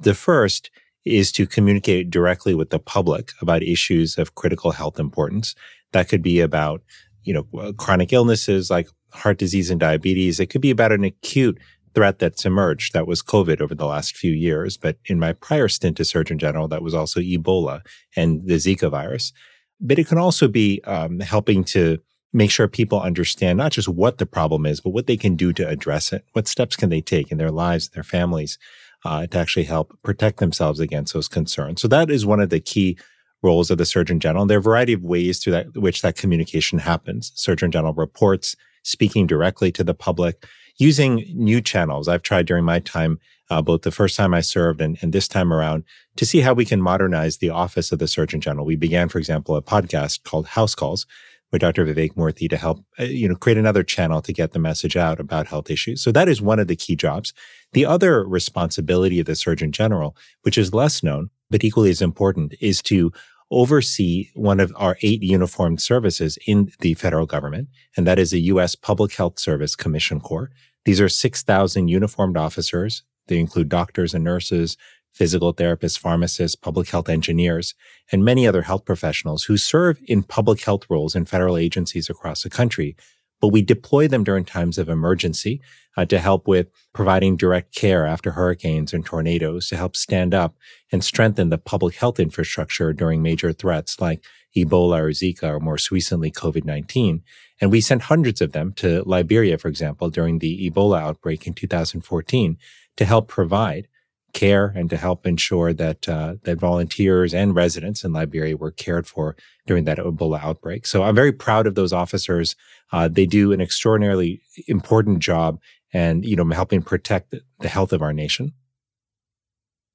The 0.00 0.14
first 0.14 0.70
is 1.04 1.30
to 1.32 1.46
communicate 1.46 2.08
directly 2.08 2.54
with 2.54 2.70
the 2.70 2.78
public 2.78 3.32
about 3.42 3.62
issues 3.62 4.16
of 4.16 4.34
critical 4.34 4.70
health 4.70 4.98
importance. 4.98 5.54
That 5.92 6.08
could 6.08 6.22
be 6.22 6.40
about, 6.40 6.82
you 7.22 7.34
know, 7.34 7.46
uh, 7.60 7.72
chronic 7.72 8.14
illnesses 8.14 8.70
like 8.70 8.88
heart 9.12 9.36
disease 9.36 9.68
and 9.68 9.78
diabetes. 9.78 10.40
It 10.40 10.46
could 10.46 10.62
be 10.62 10.70
about 10.70 10.92
an 10.92 11.04
acute 11.04 11.58
threat 11.94 12.18
that's 12.18 12.46
emerged. 12.46 12.94
That 12.94 13.06
was 13.06 13.22
COVID 13.22 13.60
over 13.60 13.74
the 13.74 13.84
last 13.84 14.16
few 14.16 14.32
years. 14.32 14.78
But 14.78 14.96
in 15.04 15.18
my 15.18 15.34
prior 15.34 15.68
stint 15.68 16.00
as 16.00 16.08
Surgeon 16.08 16.38
General, 16.38 16.66
that 16.68 16.82
was 16.82 16.94
also 16.94 17.20
Ebola 17.20 17.82
and 18.16 18.46
the 18.46 18.54
Zika 18.54 18.90
virus. 18.90 19.34
But 19.80 19.98
it 19.98 20.08
can 20.08 20.18
also 20.18 20.48
be 20.48 20.80
um, 20.84 21.20
helping 21.20 21.64
to 21.64 21.98
make 22.32 22.50
sure 22.50 22.68
people 22.68 23.00
understand 23.00 23.56
not 23.56 23.72
just 23.72 23.88
what 23.88 24.18
the 24.18 24.26
problem 24.26 24.66
is, 24.66 24.80
but 24.80 24.90
what 24.90 25.06
they 25.06 25.16
can 25.16 25.34
do 25.34 25.52
to 25.54 25.66
address 25.66 26.12
it. 26.12 26.24
What 26.32 26.48
steps 26.48 26.76
can 26.76 26.90
they 26.90 27.00
take 27.00 27.30
in 27.30 27.38
their 27.38 27.50
lives, 27.50 27.88
their 27.90 28.02
families, 28.02 28.58
uh, 29.04 29.26
to 29.26 29.38
actually 29.38 29.64
help 29.64 29.96
protect 30.02 30.38
themselves 30.38 30.80
against 30.80 31.14
those 31.14 31.28
concerns? 31.28 31.80
So 31.80 31.88
that 31.88 32.10
is 32.10 32.26
one 32.26 32.40
of 32.40 32.50
the 32.50 32.60
key 32.60 32.98
roles 33.42 33.70
of 33.70 33.78
the 33.78 33.86
Surgeon 33.86 34.20
General. 34.20 34.42
And 34.42 34.50
there 34.50 34.58
are 34.58 34.60
a 34.60 34.62
variety 34.62 34.92
of 34.92 35.02
ways 35.02 35.38
through 35.38 35.52
that, 35.52 35.76
which 35.76 36.02
that 36.02 36.16
communication 36.16 36.80
happens. 36.80 37.32
Surgeon 37.34 37.70
General 37.70 37.94
reports, 37.94 38.56
speaking 38.82 39.26
directly 39.26 39.70
to 39.72 39.84
the 39.84 39.94
public, 39.94 40.44
using 40.76 41.24
new 41.34 41.60
channels. 41.60 42.08
I've 42.08 42.22
tried 42.22 42.46
during 42.46 42.64
my 42.64 42.80
time, 42.80 43.18
uh, 43.50 43.62
both 43.62 43.82
the 43.82 43.90
first 43.90 44.16
time 44.16 44.34
I 44.34 44.40
served 44.40 44.80
and, 44.80 44.98
and 45.00 45.12
this 45.12 45.28
time 45.28 45.52
around, 45.52 45.84
to 46.16 46.26
see 46.26 46.40
how 46.40 46.52
we 46.52 46.64
can 46.64 46.80
modernize 46.80 47.38
the 47.38 47.50
office 47.50 47.92
of 47.92 47.98
the 47.98 48.08
Surgeon 48.08 48.40
General. 48.40 48.66
We 48.66 48.76
began, 48.76 49.08
for 49.08 49.18
example, 49.18 49.56
a 49.56 49.62
podcast 49.62 50.24
called 50.24 50.48
House 50.48 50.74
Calls 50.74 51.06
with 51.50 51.60
Dr. 51.60 51.86
Vivek 51.86 52.14
Murthy 52.14 52.48
to 52.50 52.56
help, 52.56 52.84
uh, 52.98 53.04
you 53.04 53.28
know, 53.28 53.34
create 53.34 53.58
another 53.58 53.82
channel 53.82 54.20
to 54.22 54.32
get 54.32 54.52
the 54.52 54.58
message 54.58 54.96
out 54.96 55.18
about 55.18 55.46
health 55.46 55.70
issues. 55.70 56.02
So 56.02 56.12
that 56.12 56.28
is 56.28 56.42
one 56.42 56.58
of 56.58 56.68
the 56.68 56.76
key 56.76 56.94
jobs. 56.94 57.32
The 57.72 57.86
other 57.86 58.24
responsibility 58.24 59.20
of 59.20 59.26
the 59.26 59.36
Surgeon 59.36 59.72
General, 59.72 60.16
which 60.42 60.58
is 60.58 60.74
less 60.74 61.02
known, 61.02 61.30
but 61.50 61.64
equally 61.64 61.90
as 61.90 62.02
important, 62.02 62.54
is 62.60 62.82
to 62.82 63.12
oversee 63.50 64.28
one 64.34 64.60
of 64.60 64.72
our 64.76 64.98
eight 65.02 65.22
uniformed 65.22 65.80
services 65.80 66.38
in 66.46 66.70
the 66.80 66.94
federal 66.94 67.24
government, 67.26 67.68
and 67.96 68.06
that 68.06 68.18
is 68.18 68.30
the 68.30 68.42
U.S. 68.42 68.74
Public 68.74 69.14
Health 69.14 69.38
Service 69.38 69.74
Commissioned 69.74 70.22
Corps. 70.22 70.50
These 70.84 71.00
are 71.00 71.08
6,000 71.08 71.88
uniformed 71.88 72.36
officers. 72.36 73.02
They 73.28 73.38
include 73.38 73.68
doctors 73.68 74.14
and 74.14 74.24
nurses, 74.24 74.76
physical 75.12 75.52
therapists, 75.52 75.98
pharmacists, 75.98 76.54
public 76.54 76.88
health 76.88 77.08
engineers, 77.08 77.74
and 78.12 78.24
many 78.24 78.46
other 78.46 78.62
health 78.62 78.84
professionals 78.84 79.44
who 79.44 79.56
serve 79.56 79.98
in 80.06 80.22
public 80.22 80.62
health 80.62 80.84
roles 80.88 81.14
in 81.14 81.24
federal 81.24 81.56
agencies 81.56 82.08
across 82.08 82.42
the 82.42 82.50
country. 82.50 82.96
But 83.40 83.48
we 83.48 83.62
deploy 83.62 84.08
them 84.08 84.24
during 84.24 84.44
times 84.44 84.78
of 84.78 84.88
emergency 84.88 85.60
uh, 85.96 86.04
to 86.06 86.18
help 86.18 86.46
with 86.46 86.68
providing 86.92 87.36
direct 87.36 87.74
care 87.74 88.06
after 88.06 88.32
hurricanes 88.32 88.92
and 88.92 89.04
tornadoes, 89.04 89.68
to 89.68 89.76
help 89.76 89.96
stand 89.96 90.34
up 90.34 90.56
and 90.92 91.04
strengthen 91.04 91.48
the 91.48 91.58
public 91.58 91.96
health 91.96 92.20
infrastructure 92.20 92.92
during 92.92 93.22
major 93.22 93.52
threats 93.52 94.00
like 94.00 94.24
Ebola 94.56 95.00
or 95.00 95.10
Zika, 95.10 95.44
or 95.50 95.60
more 95.60 95.78
recently, 95.90 96.30
COVID 96.30 96.64
19. 96.64 97.22
And 97.60 97.70
we 97.70 97.80
sent 97.80 98.02
hundreds 98.02 98.40
of 98.40 98.52
them 98.52 98.72
to 98.74 99.02
Liberia, 99.04 99.58
for 99.58 99.68
example, 99.68 100.10
during 100.10 100.38
the 100.38 100.70
Ebola 100.70 101.00
outbreak 101.00 101.46
in 101.46 101.54
2014 101.54 102.56
to 102.98 103.04
help 103.04 103.28
provide 103.28 103.88
care 104.34 104.72
and 104.76 104.90
to 104.90 104.96
help 104.96 105.26
ensure 105.26 105.72
that 105.72 106.08
uh, 106.08 106.34
that 106.42 106.58
volunteers 106.58 107.32
and 107.32 107.54
residents 107.54 108.04
in 108.04 108.12
Liberia 108.12 108.56
were 108.56 108.70
cared 108.70 109.06
for 109.06 109.34
during 109.66 109.84
that 109.84 109.98
Ebola 109.98 110.42
outbreak. 110.42 110.86
So 110.86 111.02
I'm 111.02 111.14
very 111.14 111.32
proud 111.32 111.66
of 111.66 111.74
those 111.74 111.92
officers. 111.92 112.54
Uh, 112.92 113.08
they 113.08 113.24
do 113.24 113.52
an 113.52 113.60
extraordinarily 113.60 114.42
important 114.66 115.20
job, 115.20 115.58
and 115.92 116.24
you 116.24 116.36
know, 116.36 116.44
helping 116.50 116.82
protect 116.82 117.34
the 117.60 117.68
health 117.68 117.92
of 117.92 118.02
our 118.02 118.12
nation. 118.12 118.52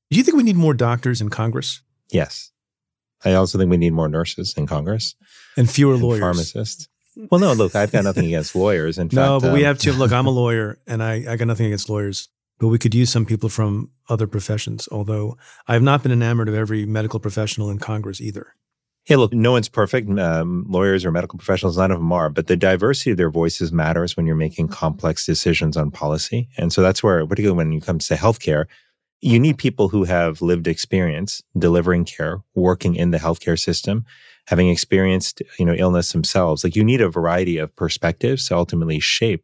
Do 0.10 0.18
you 0.18 0.24
think 0.24 0.38
we 0.38 0.44
need 0.44 0.56
more 0.56 0.74
doctors 0.74 1.22
in 1.22 1.30
Congress? 1.30 1.82
Yes. 2.12 2.52
I 3.26 3.34
also 3.34 3.58
think 3.58 3.72
we 3.72 3.78
need 3.78 3.94
more 3.94 4.10
nurses 4.10 4.54
in 4.58 4.68
Congress 4.68 5.16
and 5.56 5.70
fewer 5.70 5.96
lawyers, 5.96 6.20
pharmacists. 6.20 6.88
Well, 7.16 7.40
no, 7.40 7.54
look, 7.54 7.76
I've 7.76 7.92
got 7.92 8.04
nothing 8.04 8.26
against 8.32 8.56
lawyers. 8.56 8.98
In 8.98 9.10
no, 9.12 9.40
fact, 9.40 9.44
but 9.44 9.48
um, 9.50 9.54
we 9.54 9.64
have 9.64 9.78
to 9.80 9.94
look. 9.94 10.12
I'm 10.12 10.28
a 10.28 10.30
lawyer, 10.44 10.80
and 10.86 11.02
I, 11.02 11.26
I 11.28 11.36
got 11.36 11.48
nothing 11.48 11.68
against 11.68 11.90
lawyers, 11.90 12.30
but 12.64 12.70
we 12.70 12.80
could 12.80 12.96
use 12.96 13.10
some 13.10 13.26
people 13.26 13.50
from 13.50 13.90
other 14.08 14.26
professions. 14.26 14.88
Although 14.90 15.36
I 15.68 15.74
have 15.74 15.84
not 15.84 16.02
been 16.02 16.14
enamored 16.14 16.48
of 16.48 16.56
every 16.56 16.86
medical 16.86 17.20
professional 17.20 17.70
in 17.70 17.78
Congress 17.78 18.22
either. 18.22 18.56
Hey, 19.04 19.18
look, 19.18 19.34
no 19.34 19.52
one's 19.52 19.68
perfect. 19.68 20.10
Um, 20.18 20.64
lawyers 20.70 21.04
or 21.04 21.12
medical 21.12 21.38
professionals, 21.38 21.78
none 21.78 21.92
of 21.92 21.98
them 21.98 22.14
are. 22.14 22.30
But 22.30 22.48
the 22.48 22.56
diversity 22.56 23.12
of 23.12 23.18
their 23.18 23.30
voices 23.30 23.74
matters 23.74 24.16
when 24.16 24.26
you're 24.26 24.38
making 24.38 24.70
complex 24.70 25.26
decisions 25.26 25.76
on 25.76 25.92
policy. 25.92 26.48
And 26.58 26.72
so 26.72 26.82
that's 26.82 27.04
where, 27.04 27.28
particularly 27.28 27.58
when 27.58 27.74
it 27.74 27.84
comes 27.84 28.08
to 28.08 28.16
healthcare, 28.16 28.68
you 29.20 29.42
need 29.42 29.58
people 29.58 29.90
who 29.90 30.06
have 30.06 30.42
lived 30.42 30.70
experience 30.70 31.44
delivering 31.58 32.06
care, 32.06 32.40
working 32.56 32.96
in 32.96 33.12
the 33.12 33.18
healthcare 33.18 33.60
system, 33.60 34.06
having 34.48 34.70
experienced, 34.70 35.42
you 35.60 35.66
know, 35.66 35.74
illness 35.74 36.14
themselves. 36.14 36.64
Like 36.64 36.78
you 36.78 36.84
need 36.86 37.02
a 37.02 37.10
variety 37.10 37.58
of 37.58 37.76
perspectives 37.76 38.48
to 38.48 38.56
ultimately 38.56 39.02
shape 39.02 39.44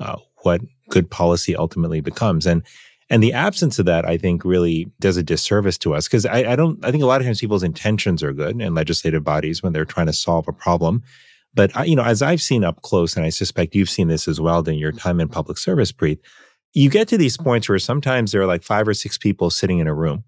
uh, 0.00 0.16
what 0.44 0.60
good 0.90 1.10
policy 1.10 1.56
ultimately 1.56 2.00
becomes. 2.00 2.46
And 2.46 2.62
and 3.10 3.22
the 3.22 3.32
absence 3.32 3.78
of 3.78 3.86
that, 3.86 4.06
I 4.06 4.16
think, 4.16 4.44
really 4.44 4.90
does 4.98 5.16
a 5.16 5.22
disservice 5.22 5.76
to 5.78 5.94
us 5.94 6.08
because 6.08 6.24
I, 6.24 6.52
I 6.52 6.56
don't. 6.56 6.82
I 6.84 6.90
think 6.90 7.02
a 7.02 7.06
lot 7.06 7.20
of 7.20 7.26
times 7.26 7.40
people's 7.40 7.62
intentions 7.62 8.22
are 8.22 8.32
good 8.32 8.60
in 8.60 8.74
legislative 8.74 9.22
bodies 9.22 9.62
when 9.62 9.72
they're 9.72 9.84
trying 9.84 10.06
to 10.06 10.12
solve 10.12 10.48
a 10.48 10.52
problem. 10.52 11.02
But 11.52 11.76
I, 11.76 11.84
you 11.84 11.96
know, 11.96 12.02
as 12.02 12.22
I've 12.22 12.40
seen 12.40 12.64
up 12.64 12.82
close, 12.82 13.16
and 13.16 13.24
I 13.24 13.28
suspect 13.28 13.74
you've 13.74 13.90
seen 13.90 14.08
this 14.08 14.26
as 14.26 14.40
well 14.40 14.62
during 14.62 14.80
your 14.80 14.90
mm-hmm. 14.90 14.98
time 14.98 15.20
in 15.20 15.28
public 15.28 15.58
service, 15.58 15.92
Preet, 15.92 16.18
you 16.72 16.88
get 16.88 17.06
to 17.08 17.18
these 17.18 17.36
points 17.36 17.68
where 17.68 17.78
sometimes 17.78 18.32
there 18.32 18.40
are 18.40 18.46
like 18.46 18.62
five 18.62 18.88
or 18.88 18.94
six 18.94 19.18
people 19.18 19.50
sitting 19.50 19.78
in 19.78 19.86
a 19.86 19.94
room 19.94 20.24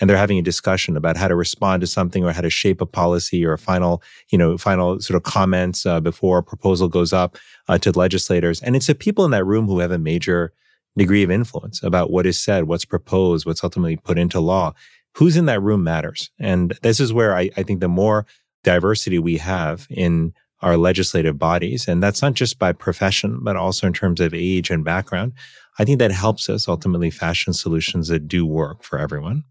and 0.00 0.08
they're 0.08 0.16
having 0.16 0.38
a 0.38 0.42
discussion 0.42 0.96
about 0.96 1.16
how 1.16 1.28
to 1.28 1.34
respond 1.34 1.80
to 1.80 1.86
something 1.86 2.24
or 2.24 2.32
how 2.32 2.40
to 2.40 2.50
shape 2.50 2.80
a 2.80 2.86
policy 2.86 3.44
or 3.44 3.52
a 3.52 3.58
final, 3.58 4.02
you 4.30 4.38
know, 4.38 4.56
final 4.56 5.00
sort 5.00 5.16
of 5.16 5.22
comments 5.22 5.86
uh, 5.86 6.00
before 6.00 6.38
a 6.38 6.42
proposal 6.42 6.88
goes 6.88 7.12
up 7.12 7.36
uh, 7.68 7.78
to 7.78 7.92
legislators. 7.92 8.62
And 8.62 8.76
it's 8.76 8.86
the 8.86 8.94
people 8.94 9.24
in 9.24 9.30
that 9.32 9.44
room 9.44 9.66
who 9.66 9.80
have 9.80 9.90
a 9.90 9.98
major 9.98 10.52
degree 10.96 11.22
of 11.22 11.30
influence 11.30 11.82
about 11.82 12.10
what 12.10 12.26
is 12.26 12.38
said, 12.38 12.64
what's 12.64 12.84
proposed, 12.84 13.46
what's 13.46 13.64
ultimately 13.64 13.96
put 13.96 14.18
into 14.18 14.40
law. 14.40 14.72
Who's 15.14 15.36
in 15.36 15.46
that 15.46 15.62
room 15.62 15.82
matters. 15.82 16.30
And 16.38 16.78
this 16.82 17.00
is 17.00 17.12
where 17.12 17.36
I, 17.36 17.50
I 17.56 17.62
think 17.62 17.80
the 17.80 17.88
more 17.88 18.26
diversity 18.62 19.18
we 19.18 19.36
have 19.38 19.86
in 19.90 20.32
our 20.60 20.76
legislative 20.76 21.38
bodies, 21.38 21.88
and 21.88 22.02
that's 22.02 22.22
not 22.22 22.34
just 22.34 22.58
by 22.58 22.72
profession, 22.72 23.38
but 23.42 23.56
also 23.56 23.86
in 23.86 23.92
terms 23.92 24.20
of 24.20 24.34
age 24.34 24.70
and 24.70 24.84
background, 24.84 25.32
I 25.78 25.84
think 25.84 25.98
that 26.00 26.10
helps 26.10 26.48
us 26.48 26.68
ultimately 26.68 27.10
fashion 27.10 27.52
solutions 27.52 28.08
that 28.08 28.26
do 28.26 28.44
work 28.44 28.82
for 28.82 28.98
everyone. 28.98 29.44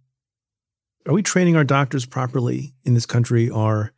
Are 1.07 1.13
we 1.13 1.23
training 1.23 1.55
our 1.55 1.63
doctors 1.63 2.05
properly 2.05 2.73
in 2.83 2.93
this 2.93 3.05
country? 3.05 3.49
Our 3.49 3.93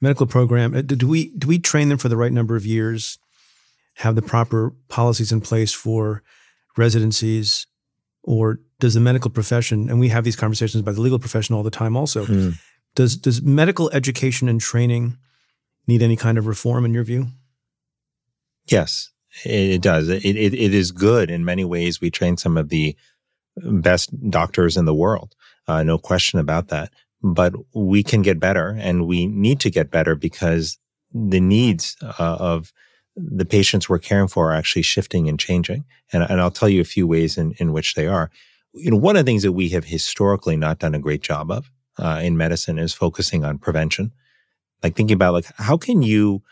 medical 0.00 0.26
program 0.26 0.74
uh, 0.74 0.82
do 0.82 1.06
we 1.06 1.30
do 1.36 1.46
we 1.46 1.58
train 1.58 1.88
them 1.88 1.98
for 1.98 2.08
the 2.08 2.16
right 2.16 2.32
number 2.32 2.56
of 2.56 2.66
years? 2.66 3.18
Have 3.94 4.14
the 4.14 4.22
proper 4.22 4.74
policies 4.88 5.32
in 5.32 5.40
place 5.40 5.72
for 5.72 6.22
residencies, 6.76 7.66
or 8.22 8.60
does 8.78 8.94
the 8.94 9.00
medical 9.00 9.30
profession? 9.30 9.88
And 9.88 9.98
we 9.98 10.08
have 10.08 10.24
these 10.24 10.36
conversations 10.36 10.80
about 10.80 10.94
the 10.94 11.00
legal 11.00 11.18
profession 11.18 11.54
all 11.54 11.64
the 11.64 11.70
time. 11.70 11.96
Also, 11.96 12.24
mm. 12.26 12.54
does 12.94 13.16
does 13.16 13.42
medical 13.42 13.90
education 13.90 14.48
and 14.48 14.60
training 14.60 15.16
need 15.86 16.02
any 16.02 16.16
kind 16.16 16.38
of 16.38 16.46
reform 16.46 16.84
in 16.84 16.94
your 16.94 17.04
view? 17.04 17.28
Yes, 18.66 19.10
it 19.44 19.80
does. 19.80 20.08
It, 20.08 20.24
it, 20.24 20.54
it 20.54 20.74
is 20.74 20.92
good 20.92 21.30
in 21.30 21.44
many 21.44 21.64
ways. 21.64 22.00
We 22.00 22.10
train 22.10 22.36
some 22.36 22.56
of 22.56 22.68
the 22.68 22.96
best 23.56 24.10
doctors 24.30 24.76
in 24.76 24.84
the 24.84 24.94
world. 24.94 25.34
Uh, 25.68 25.82
no 25.82 25.98
question 25.98 26.38
about 26.38 26.68
that. 26.68 26.90
But 27.22 27.54
we 27.74 28.02
can 28.02 28.22
get 28.22 28.40
better 28.40 28.76
and 28.80 29.06
we 29.06 29.26
need 29.26 29.60
to 29.60 29.70
get 29.70 29.90
better 29.90 30.14
because 30.14 30.78
the 31.12 31.40
needs 31.40 31.96
uh, 32.02 32.36
of 32.40 32.72
the 33.16 33.44
patients 33.44 33.88
we're 33.88 33.98
caring 33.98 34.28
for 34.28 34.50
are 34.50 34.54
actually 34.54 34.82
shifting 34.82 35.28
and 35.28 35.38
changing. 35.38 35.84
And, 36.12 36.22
and 36.22 36.40
I'll 36.40 36.50
tell 36.50 36.68
you 36.68 36.80
a 36.80 36.84
few 36.84 37.06
ways 37.06 37.36
in, 37.36 37.54
in 37.58 37.72
which 37.72 37.94
they 37.94 38.06
are. 38.06 38.30
You 38.72 38.92
know, 38.92 38.96
one 38.96 39.16
of 39.16 39.24
the 39.24 39.30
things 39.30 39.42
that 39.42 39.52
we 39.52 39.68
have 39.70 39.84
historically 39.84 40.56
not 40.56 40.78
done 40.78 40.94
a 40.94 41.00
great 41.00 41.22
job 41.22 41.50
of 41.50 41.70
uh, 41.98 42.20
in 42.22 42.36
medicine 42.36 42.78
is 42.78 42.94
focusing 42.94 43.44
on 43.44 43.58
prevention. 43.58 44.12
Like 44.82 44.94
thinking 44.94 45.16
about 45.16 45.34
like, 45.34 45.46
how 45.56 45.76
can 45.76 46.02
you 46.02 46.42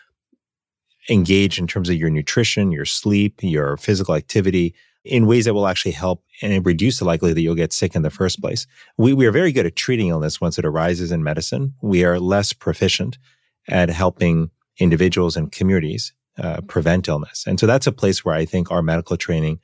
engage 1.09 1.59
in 1.59 1.67
terms 1.67 1.89
of 1.89 1.97
your 1.97 2.11
nutrition, 2.11 2.73
your 2.73 2.85
sleep, 2.85 3.41
your 3.43 3.77
physical 3.77 4.15
activity 4.15 4.75
in 5.05 5.27
ways 5.27 5.45
that 5.45 5.55
will 5.55 5.69
actually 5.69 5.93
help 5.93 6.25
and 6.43 6.67
reduce 6.67 6.99
the 6.99 7.05
likelihood 7.05 7.37
that 7.37 7.43
you'll 7.43 7.55
get 7.55 7.73
sick 7.73 7.95
in 7.95 8.03
the 8.03 8.11
first 8.11 8.41
place. 8.41 8.67
We, 8.99 9.13
we 9.13 9.27
are 9.27 9.33
very 9.33 9.53
good 9.53 9.67
at 9.67 9.77
treating 9.77 10.09
illness 10.09 10.41
once 10.41 10.59
it 10.59 10.65
arises 10.65 11.13
in 11.13 11.23
medicine. 11.23 11.75
We 11.81 12.05
are 12.05 12.19
less 12.19 12.53
proficient 12.53 13.19
at 13.69 13.89
helping 13.89 14.51
individuals 14.79 15.37
and 15.37 15.51
communities 15.51 16.13
uh, 16.39 16.61
prevent 16.63 17.09
illness. 17.09 17.45
And 17.47 17.59
so 17.59 17.67
that's 17.67 17.87
a 17.87 17.93
place 17.93 18.25
where 18.25 18.35
I 18.35 18.45
think 18.45 18.71
our 18.71 18.83
medical 18.83 19.17
training 19.17 19.61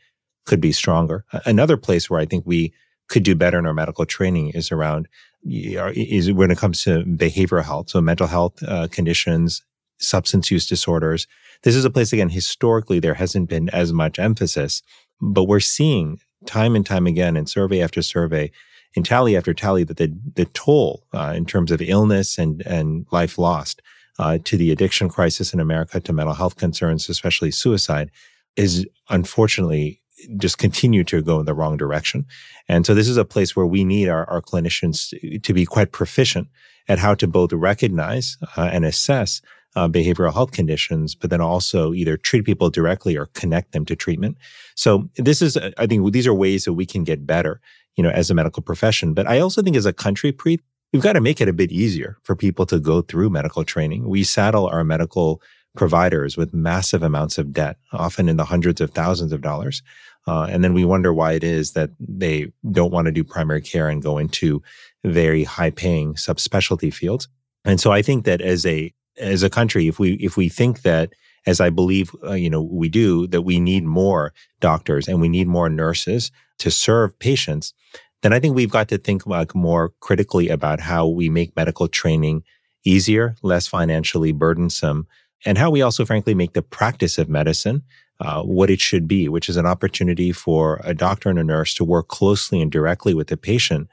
could 0.47 0.61
be 0.61 0.73
stronger. 0.73 1.25
Another 1.45 1.77
place 1.77 2.09
where 2.09 2.21
I 2.21 2.25
think 2.25 2.45
we 2.47 2.73
could 3.09 3.23
do 3.23 3.35
better 3.35 3.59
in 3.59 3.67
our 3.67 3.75
medical 3.75 4.07
training 4.07 4.51
is 4.51 4.73
around 4.73 5.09
is 5.45 6.33
when 6.33 6.51
it 6.51 6.59
comes 6.59 6.83
to 6.85 7.05
behavioral 7.05 7.65
health, 7.65 7.91
so 7.91 8.01
mental 8.01 8.29
health 8.29 8.63
uh, 8.63 8.87
conditions, 8.91 9.63
substance 10.03 10.51
use 10.51 10.67
disorders. 10.67 11.27
This 11.63 11.77
is 11.77 11.85
a 11.85 11.91
place, 11.91 12.13
again, 12.13 12.29
historically, 12.29 12.99
there 12.99 13.15
hasn't 13.15 13.49
been 13.49 13.69
as 13.71 13.93
much 13.93 14.19
emphasis, 14.19 14.83
but 15.21 15.45
we're 15.45 15.61
seeing 15.61 16.21
time 16.47 16.75
and 16.75 16.85
time 16.85 17.07
again 17.07 17.37
in 17.37 17.47
survey 17.47 17.81
after 17.81 18.03
survey, 18.03 18.51
in 18.95 19.03
tally 19.03 19.37
after 19.37 19.55
tally, 19.55 19.85
that 19.85 19.97
the, 19.97 20.13
the 20.35 20.45
toll 20.47 21.07
uh, 21.15 21.33
in 21.37 21.47
terms 21.47 21.71
of 21.71 21.81
illness 21.81 22.39
and, 22.39 22.63
and 22.67 23.07
life 23.13 23.39
lost 23.39 23.81
uh, 24.19 24.39
to 24.45 24.57
the 24.57 24.71
addiction 24.73 25.09
crisis 25.09 25.55
in 25.55 25.61
America, 25.61 26.01
to 26.01 26.13
mental 26.13 26.35
health 26.35 26.57
concerns, 26.57 27.09
especially 27.09 27.51
suicide, 27.51 28.11
is 28.57 28.87
unfortunately 29.09 30.01
just 30.37 30.59
continue 30.59 31.05
to 31.05 31.23
go 31.23 31.41
in 31.41 31.47
the 31.47 31.55
wrong 31.55 31.77
direction. 31.77 32.27
And 32.69 32.87
so 32.87 32.95
this 32.95 33.09
is 33.09 33.17
a 33.17 33.25
place 33.25 33.57
where 33.57 33.67
we 33.67 33.85
need 33.85 34.09
our, 34.09 34.29
our 34.29 34.41
clinicians 34.41 35.43
to 35.43 35.53
be 35.53 35.65
quite 35.65 35.93
proficient 35.93 36.49
at 36.89 36.99
how 36.99 37.15
to 37.15 37.27
both 37.27 37.53
recognize 37.53 38.37
uh, 38.57 38.69
and 38.73 38.85
assess 38.85 39.41
uh, 39.75 39.89
behavioral 39.89 40.33
health 40.33 40.53
conditions, 40.53 41.15
but 41.15 41.31
then 41.31 41.41
also 41.41 41.93
either 41.93 42.17
treat 42.17 42.45
people 42.45 42.71
directly 42.71 43.17
or 43.17 43.27
connect 43.27 43.73
them 43.73 43.85
to 43.87 43.97
treatment. 43.97 44.37
So 44.75 45.09
this 45.17 45.43
is, 45.43 45.57
I 45.57 45.87
think, 45.87 46.13
these 46.13 46.27
are 46.27 46.35
ways 46.35 46.65
that 46.65 46.75
we 46.75 46.87
can 46.87 47.05
get 47.05 47.27
better, 47.27 47.61
you 47.97 48.03
know, 48.03 48.11
as 48.11 48.31
a 48.31 48.35
medical 48.35 48.63
profession. 48.63 49.15
But 49.15 49.27
I 49.27 49.41
also 49.41 49.63
think 49.63 49.77
as 49.77 49.87
a 49.87 49.93
country, 49.93 50.37
we've 50.45 51.03
got 51.03 51.15
to 51.15 51.21
make 51.21 51.41
it 51.41 51.49
a 51.49 51.53
bit 51.53 51.73
easier 51.73 52.19
for 52.23 52.37
people 52.37 52.67
to 52.67 52.79
go 52.79 53.03
through 53.03 53.31
medical 53.31 53.65
training. 53.65 54.09
We 54.09 54.25
saddle 54.25 54.67
our 54.67 54.85
medical 54.85 55.41
providers 55.75 56.37
with 56.37 56.53
massive 56.53 57.03
amounts 57.03 57.39
of 57.39 57.53
debt, 57.53 57.79
often 57.93 58.29
in 58.29 58.37
the 58.37 58.45
hundreds 58.45 58.81
of 58.81 58.91
thousands 58.91 59.33
of 59.33 59.41
dollars. 59.41 59.83
Uh, 60.27 60.45
and 60.45 60.63
then 60.63 60.75
we 60.75 60.85
wonder 60.85 61.13
why 61.13 61.33
it 61.33 61.43
is 61.43 61.73
that 61.73 61.91
they 61.99 62.53
don't 62.71 62.93
want 62.93 63.07
to 63.07 63.13
do 63.13 63.25
primary 63.25 63.61
care 63.61 63.89
and 63.89 64.03
go 64.03 64.19
into 64.19 64.63
very 65.05 65.45
high 65.45 65.71
paying 65.71 66.15
subspecialty 66.15 66.93
fields. 66.93 67.27
And 67.65 67.81
so 67.81 67.91
I 67.91 68.03
think 68.03 68.25
that 68.25 68.41
as 68.41 68.67
a 68.67 68.93
as 69.19 69.43
a 69.43 69.51
country, 69.51 69.89
if 69.89 69.99
we 69.99 70.15
if 70.15 70.37
we 70.37 70.49
think 70.49 70.83
that, 70.83 71.13
as 71.47 71.61
I 71.61 71.71
believe 71.71 72.15
uh, 72.25 72.33
you 72.33 72.51
know 72.51 72.63
we 72.63 72.89
do, 72.89 73.27
that 73.29 73.43
we 73.43 73.61
need 73.61 73.85
more 73.85 74.33
doctors 74.61 75.09
and 75.09 75.21
we 75.21 75.29
need 75.29 75.49
more 75.49 75.69
nurses 75.69 76.31
to 76.59 76.71
serve 76.71 77.19
patients, 77.19 77.75
then 78.23 78.33
I 78.33 78.41
think 78.41 78.55
we've 78.55 78.71
got 78.71 78.89
to 78.89 78.99
think 78.99 79.27
like 79.27 79.55
more 79.55 79.93
critically 80.01 80.49
about 80.49 80.81
how 80.81 81.07
we 81.07 81.29
make 81.29 81.57
medical 81.57 81.89
training 81.89 82.45
easier, 82.85 83.37
less 83.43 83.67
financially 83.67 84.33
burdensome, 84.33 85.07
and 85.45 85.59
how 85.59 85.71
we 85.71 85.83
also, 85.83 86.05
frankly, 86.05 86.35
make 86.35 86.53
the 86.53 86.63
practice 86.63 87.19
of 87.19 87.29
medicine 87.29 87.83
uh, 88.21 88.43
what 88.43 88.71
it 88.71 88.81
should 88.81 89.09
be, 89.09 89.29
which 89.29 89.49
is 89.49 89.57
an 89.57 89.67
opportunity 89.67 90.33
for 90.33 90.81
a 90.85 90.95
doctor 90.95 91.29
and 91.29 91.39
a 91.39 91.45
nurse 91.45 91.75
to 91.75 91.85
work 91.85 92.09
closely 92.09 92.61
and 92.61 92.71
directly 92.71 93.15
with 93.15 93.27
the 93.29 93.37
patient 93.37 93.89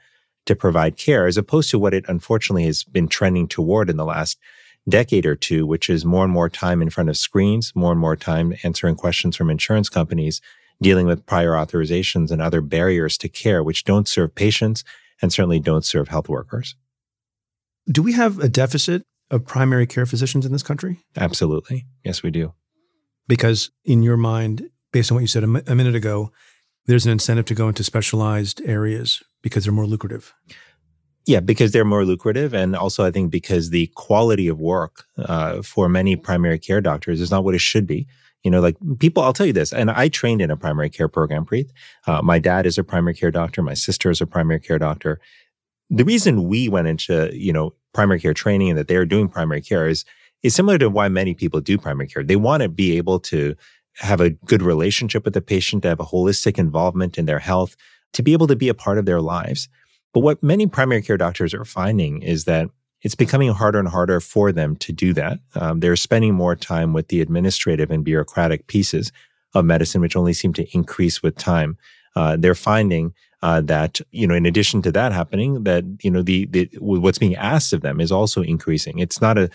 to 0.46 0.54
provide 0.54 0.96
care, 0.96 1.26
as 1.26 1.36
opposed 1.36 1.70
to 1.70 1.78
what 1.78 1.94
it 1.94 2.04
unfortunately 2.08 2.64
has 2.64 2.84
been 2.84 3.08
trending 3.08 3.48
toward 3.48 3.90
in 3.90 3.96
the 3.96 4.04
last 4.04 4.38
decade 4.88 5.26
or 5.26 5.36
two, 5.36 5.66
which 5.66 5.90
is 5.90 6.04
more 6.04 6.24
and 6.24 6.32
more 6.32 6.48
time 6.48 6.82
in 6.82 6.90
front 6.90 7.08
of 7.08 7.16
screens, 7.16 7.72
more 7.74 7.92
and 7.92 8.00
more 8.00 8.16
time 8.16 8.54
answering 8.64 8.96
questions 8.96 9.36
from 9.36 9.50
insurance 9.50 9.88
companies, 9.88 10.40
dealing 10.82 11.06
with 11.06 11.26
prior 11.26 11.52
authorizations 11.52 12.30
and 12.30 12.40
other 12.40 12.60
barriers 12.60 13.18
to 13.18 13.28
care, 13.28 13.62
which 13.62 13.84
don't 13.84 14.08
serve 14.08 14.34
patients 14.34 14.82
and 15.20 15.32
certainly 15.32 15.60
don't 15.60 15.84
serve 15.84 16.08
health 16.08 16.28
workers. 16.28 16.74
Do 17.90 18.02
we 18.02 18.12
have 18.14 18.38
a 18.38 18.48
deficit 18.48 19.04
of 19.30 19.46
primary 19.46 19.86
care 19.86 20.06
physicians 20.06 20.46
in 20.46 20.52
this 20.52 20.62
country? 20.62 20.98
Absolutely. 21.16 21.86
Yes, 22.04 22.22
we 22.22 22.30
do. 22.30 22.54
Because, 23.28 23.70
in 23.84 24.02
your 24.02 24.16
mind, 24.16 24.70
based 24.92 25.10
on 25.10 25.16
what 25.16 25.20
you 25.20 25.26
said 25.28 25.44
a, 25.44 25.46
m- 25.46 25.62
a 25.66 25.74
minute 25.74 25.94
ago, 25.94 26.32
there's 26.86 27.06
an 27.06 27.12
incentive 27.12 27.44
to 27.46 27.54
go 27.54 27.68
into 27.68 27.84
specialized 27.84 28.60
areas 28.64 29.22
because 29.42 29.64
they're 29.64 29.72
more 29.72 29.86
lucrative. 29.86 30.34
Yeah, 31.26 31.40
because 31.40 31.72
they're 31.72 31.84
more 31.84 32.04
lucrative. 32.04 32.54
And 32.54 32.74
also, 32.74 33.04
I 33.04 33.10
think 33.10 33.30
because 33.30 33.70
the 33.70 33.88
quality 33.94 34.48
of 34.48 34.58
work 34.60 35.04
uh, 35.18 35.62
for 35.62 35.88
many 35.88 36.16
primary 36.16 36.58
care 36.58 36.80
doctors 36.80 37.20
is 37.20 37.30
not 37.30 37.44
what 37.44 37.54
it 37.54 37.60
should 37.60 37.86
be. 37.86 38.06
You 38.42 38.50
know, 38.50 38.60
like 38.60 38.76
people, 38.98 39.22
I'll 39.22 39.34
tell 39.34 39.46
you 39.46 39.52
this, 39.52 39.70
and 39.72 39.90
I 39.90 40.08
trained 40.08 40.40
in 40.40 40.50
a 40.50 40.56
primary 40.56 40.88
care 40.88 41.08
program, 41.08 41.44
Preet. 41.44 41.68
Uh, 42.06 42.22
my 42.22 42.38
dad 42.38 42.64
is 42.64 42.78
a 42.78 42.84
primary 42.84 43.14
care 43.14 43.30
doctor. 43.30 43.60
My 43.62 43.74
sister 43.74 44.10
is 44.10 44.22
a 44.22 44.26
primary 44.26 44.60
care 44.60 44.78
doctor. 44.78 45.20
The 45.90 46.04
reason 46.04 46.48
we 46.48 46.68
went 46.68 46.88
into, 46.88 47.30
you 47.34 47.52
know, 47.52 47.74
primary 47.92 48.18
care 48.18 48.32
training 48.32 48.70
and 48.70 48.78
that 48.78 48.88
they're 48.88 49.04
doing 49.04 49.28
primary 49.28 49.60
care 49.60 49.88
is, 49.88 50.06
is 50.42 50.54
similar 50.54 50.78
to 50.78 50.88
why 50.88 51.08
many 51.08 51.34
people 51.34 51.60
do 51.60 51.76
primary 51.76 52.08
care. 52.08 52.22
They 52.22 52.36
want 52.36 52.62
to 52.62 52.68
be 52.70 52.96
able 52.96 53.20
to 53.20 53.54
have 53.96 54.22
a 54.22 54.30
good 54.30 54.62
relationship 54.62 55.24
with 55.24 55.34
the 55.34 55.42
patient, 55.42 55.82
to 55.82 55.90
have 55.90 56.00
a 56.00 56.04
holistic 56.04 56.58
involvement 56.58 57.18
in 57.18 57.26
their 57.26 57.40
health, 57.40 57.76
to 58.14 58.22
be 58.22 58.32
able 58.32 58.46
to 58.46 58.56
be 58.56 58.68
a 58.68 58.74
part 58.74 58.96
of 58.96 59.04
their 59.04 59.20
lives. 59.20 59.68
But 60.12 60.20
what 60.20 60.42
many 60.42 60.66
primary 60.66 61.02
care 61.02 61.16
doctors 61.16 61.54
are 61.54 61.64
finding 61.64 62.22
is 62.22 62.44
that 62.44 62.68
it's 63.02 63.14
becoming 63.14 63.50
harder 63.50 63.78
and 63.78 63.88
harder 63.88 64.20
for 64.20 64.52
them 64.52 64.76
to 64.76 64.92
do 64.92 65.12
that. 65.14 65.38
Um, 65.54 65.80
they're 65.80 65.96
spending 65.96 66.34
more 66.34 66.54
time 66.54 66.92
with 66.92 67.08
the 67.08 67.20
administrative 67.20 67.90
and 67.90 68.04
bureaucratic 68.04 68.66
pieces 68.66 69.12
of 69.54 69.64
medicine, 69.64 70.00
which 70.00 70.16
only 70.16 70.32
seem 70.32 70.52
to 70.54 70.76
increase 70.76 71.22
with 71.22 71.36
time. 71.36 71.78
Uh, 72.14 72.36
they're 72.38 72.54
finding 72.54 73.14
uh, 73.42 73.60
that 73.62 74.00
you 74.10 74.26
know, 74.26 74.34
in 74.34 74.44
addition 74.44 74.82
to 74.82 74.92
that 74.92 75.12
happening, 75.12 75.64
that 75.64 75.84
you 76.02 76.10
know, 76.10 76.22
the, 76.22 76.46
the 76.46 76.68
what's 76.78 77.18
being 77.18 77.36
asked 77.36 77.72
of 77.72 77.80
them 77.80 78.00
is 78.00 78.12
also 78.12 78.42
increasing. 78.42 78.98
It's 78.98 79.20
not 79.20 79.38
a 79.38 79.48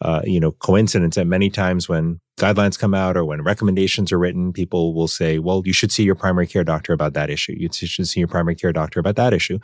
uh, 0.00 0.22
you 0.24 0.40
know 0.40 0.52
coincidence 0.52 1.16
that 1.16 1.26
many 1.26 1.50
times 1.50 1.88
when 1.88 2.20
guidelines 2.38 2.78
come 2.78 2.94
out 2.94 3.16
or 3.16 3.24
when 3.24 3.42
recommendations 3.42 4.10
are 4.10 4.18
written, 4.18 4.52
people 4.52 4.94
will 4.94 5.08
say, 5.08 5.38
"Well, 5.38 5.62
you 5.64 5.72
should 5.72 5.92
see 5.92 6.02
your 6.02 6.14
primary 6.16 6.46
care 6.46 6.64
doctor 6.64 6.92
about 6.92 7.14
that 7.14 7.30
issue. 7.30 7.54
You 7.56 7.68
should 7.72 8.08
see 8.08 8.20
your 8.20 8.28
primary 8.28 8.56
care 8.56 8.72
doctor 8.72 8.98
about 8.98 9.16
that 9.16 9.32
issue." 9.32 9.58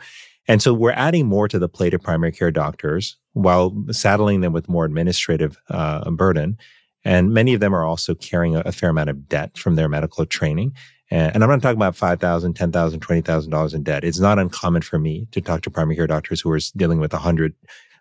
And 0.47 0.61
so 0.61 0.73
we're 0.73 0.91
adding 0.91 1.25
more 1.25 1.47
to 1.47 1.59
the 1.59 1.69
plate 1.69 1.93
of 1.93 2.01
primary 2.01 2.31
care 2.31 2.51
doctors 2.51 3.17
while 3.33 3.75
saddling 3.91 4.41
them 4.41 4.53
with 4.53 4.69
more 4.69 4.85
administrative 4.85 5.57
uh, 5.69 6.09
burden. 6.11 6.57
And 7.03 7.33
many 7.33 7.53
of 7.53 7.59
them 7.59 7.73
are 7.73 7.85
also 7.85 8.15
carrying 8.15 8.55
a, 8.55 8.61
a, 8.61 8.71
fair 8.71 8.89
amount 8.89 9.09
of 9.09 9.27
debt 9.27 9.57
from 9.57 9.75
their 9.75 9.89
medical 9.89 10.25
training. 10.25 10.73
And, 11.11 11.35
and 11.35 11.43
I'm 11.43 11.49
not 11.49 11.61
talking 11.61 11.77
about 11.77 11.95
$5,000, 11.95 12.53
$10,000, 12.53 12.97
$20,000 12.97 13.73
in 13.73 13.83
debt. 13.83 14.03
It's 14.03 14.19
not 14.19 14.39
uncommon 14.39 14.81
for 14.81 14.97
me 14.97 15.27
to 15.31 15.41
talk 15.41 15.61
to 15.61 15.69
primary 15.69 15.95
care 15.95 16.07
doctors 16.07 16.41
who 16.41 16.51
are 16.51 16.59
dealing 16.75 16.99
with 16.99 17.13
100, 17.13 17.53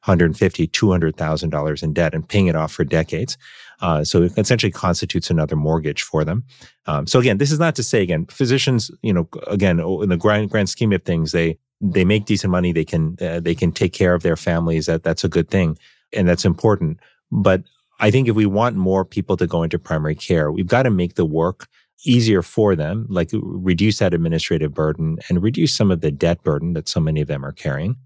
150, 0.05 0.69
$200,000 0.69 1.83
in 1.83 1.93
debt 1.93 2.15
and 2.15 2.29
paying 2.29 2.47
it 2.47 2.57
off 2.57 2.73
for 2.73 2.85
decades. 2.85 3.37
Uh, 3.81 4.05
so 4.05 4.23
it 4.23 4.39
essentially 4.39 4.73
constitutes 4.73 5.31
another 5.31 5.57
mortgage 5.57 6.03
for 6.03 6.25
them. 6.25 6.45
Um, 6.87 7.07
so 7.07 7.19
again, 7.19 7.39
this 7.39 7.53
is 7.53 7.59
not 7.59 7.75
to 7.77 7.83
say 7.83 8.03
again, 8.03 8.27
physicians, 8.27 8.91
you 9.03 9.13
know, 9.13 9.29
again, 9.47 9.81
in 9.81 10.09
the 10.09 10.17
grand, 10.17 10.51
grand 10.51 10.71
scheme 10.71 10.93
of 10.93 11.03
things, 11.03 11.33
they, 11.33 11.59
they 11.93 12.05
make 12.05 12.25
decent 12.25 12.51
money. 12.51 12.73
They 12.73 12.85
can 12.85 13.17
uh, 13.21 13.41
they 13.41 13.55
can 13.55 13.73
take 13.73 13.93
care 13.93 14.15
of 14.15 14.23
their 14.23 14.37
families. 14.37 14.87
That 14.87 15.03
that's 15.03 15.25
a 15.25 15.29
good 15.29 15.51
thing, 15.51 15.79
and 16.13 16.29
that's 16.29 16.45
important. 16.45 16.99
But 17.31 17.63
I 18.01 18.11
think 18.11 18.29
if 18.29 18.35
we 18.35 18.47
want 18.47 18.77
more 18.77 19.05
people 19.05 19.37
to 19.37 19.47
go 19.47 19.63
into 19.63 19.79
primary 19.79 20.15
care, 20.15 20.51
we've 20.51 20.67
got 20.67 20.85
to 20.85 20.91
make 20.91 21.15
the 21.15 21.25
work 21.25 21.69
easier 22.07 22.43
for 22.43 22.75
them, 22.75 23.07
like 23.09 23.31
reduce 23.33 23.99
that 23.99 24.15
administrative 24.15 24.75
burden 24.75 25.19
and 25.29 25.43
reduce 25.43 25.73
some 25.73 25.91
of 25.91 26.01
the 26.01 26.11
debt 26.11 26.43
burden 26.43 26.73
that 26.75 26.89
so 26.89 27.01
many 27.01 27.21
of 27.21 27.29
them 27.29 27.45
are 27.45 27.53
carrying. 27.53 27.97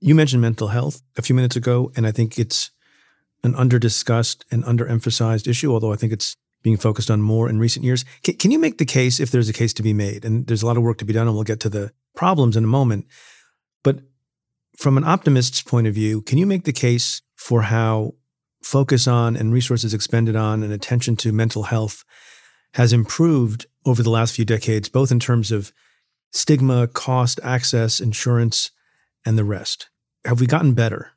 You 0.00 0.14
mentioned 0.14 0.40
mental 0.40 0.68
health 0.68 1.02
a 1.16 1.22
few 1.22 1.34
minutes 1.34 1.56
ago, 1.56 1.92
and 1.96 2.06
I 2.06 2.12
think 2.12 2.38
it's 2.38 2.70
an 3.42 3.54
under-discussed 3.54 4.44
and 4.50 4.64
under-emphasized 4.64 5.46
issue, 5.48 5.72
although 5.72 5.92
I 5.92 5.96
think 5.96 6.12
it's 6.12 6.36
being 6.62 6.76
focused 6.76 7.10
on 7.10 7.22
more 7.22 7.48
in 7.48 7.58
recent 7.58 7.84
years. 7.84 8.04
Can, 8.22 8.36
can, 8.36 8.50
you 8.50 8.58
make 8.58 8.78
the 8.78 8.84
case 8.84 9.20
if 9.20 9.30
there's 9.30 9.48
a 9.48 9.54
case 9.54 9.72
to 9.74 9.82
be 9.82 9.92
made? 9.92 10.24
And 10.24 10.46
there's 10.46 10.62
a 10.62 10.66
lot 10.66 10.76
of 10.76 10.82
work 10.82 10.98
to 10.98 11.04
be 11.04 11.12
done, 11.12 11.26
and 11.26 11.34
we'll 11.34 11.44
get 11.44 11.60
to 11.60 11.68
the 11.68 11.92
problems 12.14 12.56
in 12.56 12.64
a 12.64 12.68
moment. 12.68 13.06
But 13.82 14.00
from 14.76 14.96
an 14.96 15.04
optimist's 15.04 15.62
point 15.62 15.86
of 15.86 15.94
view, 15.94 16.22
can 16.22 16.38
you 16.38 16.46
make 16.46 16.64
the 16.64 16.72
case 16.72 17.22
for 17.36 17.62
how 17.62 18.14
focus 18.62 19.08
on 19.08 19.36
and 19.36 19.52
resources 19.52 19.94
expended 19.94 20.36
on 20.36 20.62
and 20.62 20.72
attention 20.72 21.16
to 21.16 21.32
mental 21.32 21.64
health 21.64 22.04
has 22.74 22.92
improved 22.92 23.66
over 23.86 24.02
the 24.02 24.10
last 24.10 24.34
few 24.34 24.44
decades, 24.44 24.88
both 24.88 25.10
in 25.10 25.18
terms 25.18 25.50
of 25.50 25.72
stigma, 26.32 26.86
cost, 26.86 27.40
access, 27.42 28.00
insurance, 28.00 28.70
and 29.24 29.38
the 29.38 29.44
rest? 29.44 29.88
Have 30.24 30.40
we 30.40 30.46
gotten 30.46 30.74
better? 30.74 31.12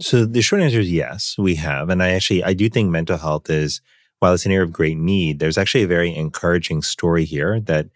So 0.00 0.24
the 0.24 0.42
short 0.42 0.62
answer 0.62 0.80
is 0.80 0.92
yes, 0.92 1.34
we 1.38 1.56
have. 1.56 1.88
And 1.88 2.02
I 2.02 2.10
actually 2.10 2.44
I 2.44 2.52
do 2.52 2.68
think 2.68 2.90
mental 2.90 3.18
health 3.18 3.50
is 3.50 3.80
while 4.20 4.32
it's 4.34 4.46
an 4.46 4.52
area 4.52 4.64
of 4.64 4.72
great 4.72 4.96
need, 4.96 5.38
there's 5.38 5.58
actually 5.58 5.84
a 5.84 5.88
very 5.88 6.14
encouraging 6.14 6.82
story 6.82 7.24
here 7.24 7.60
that 7.60 7.88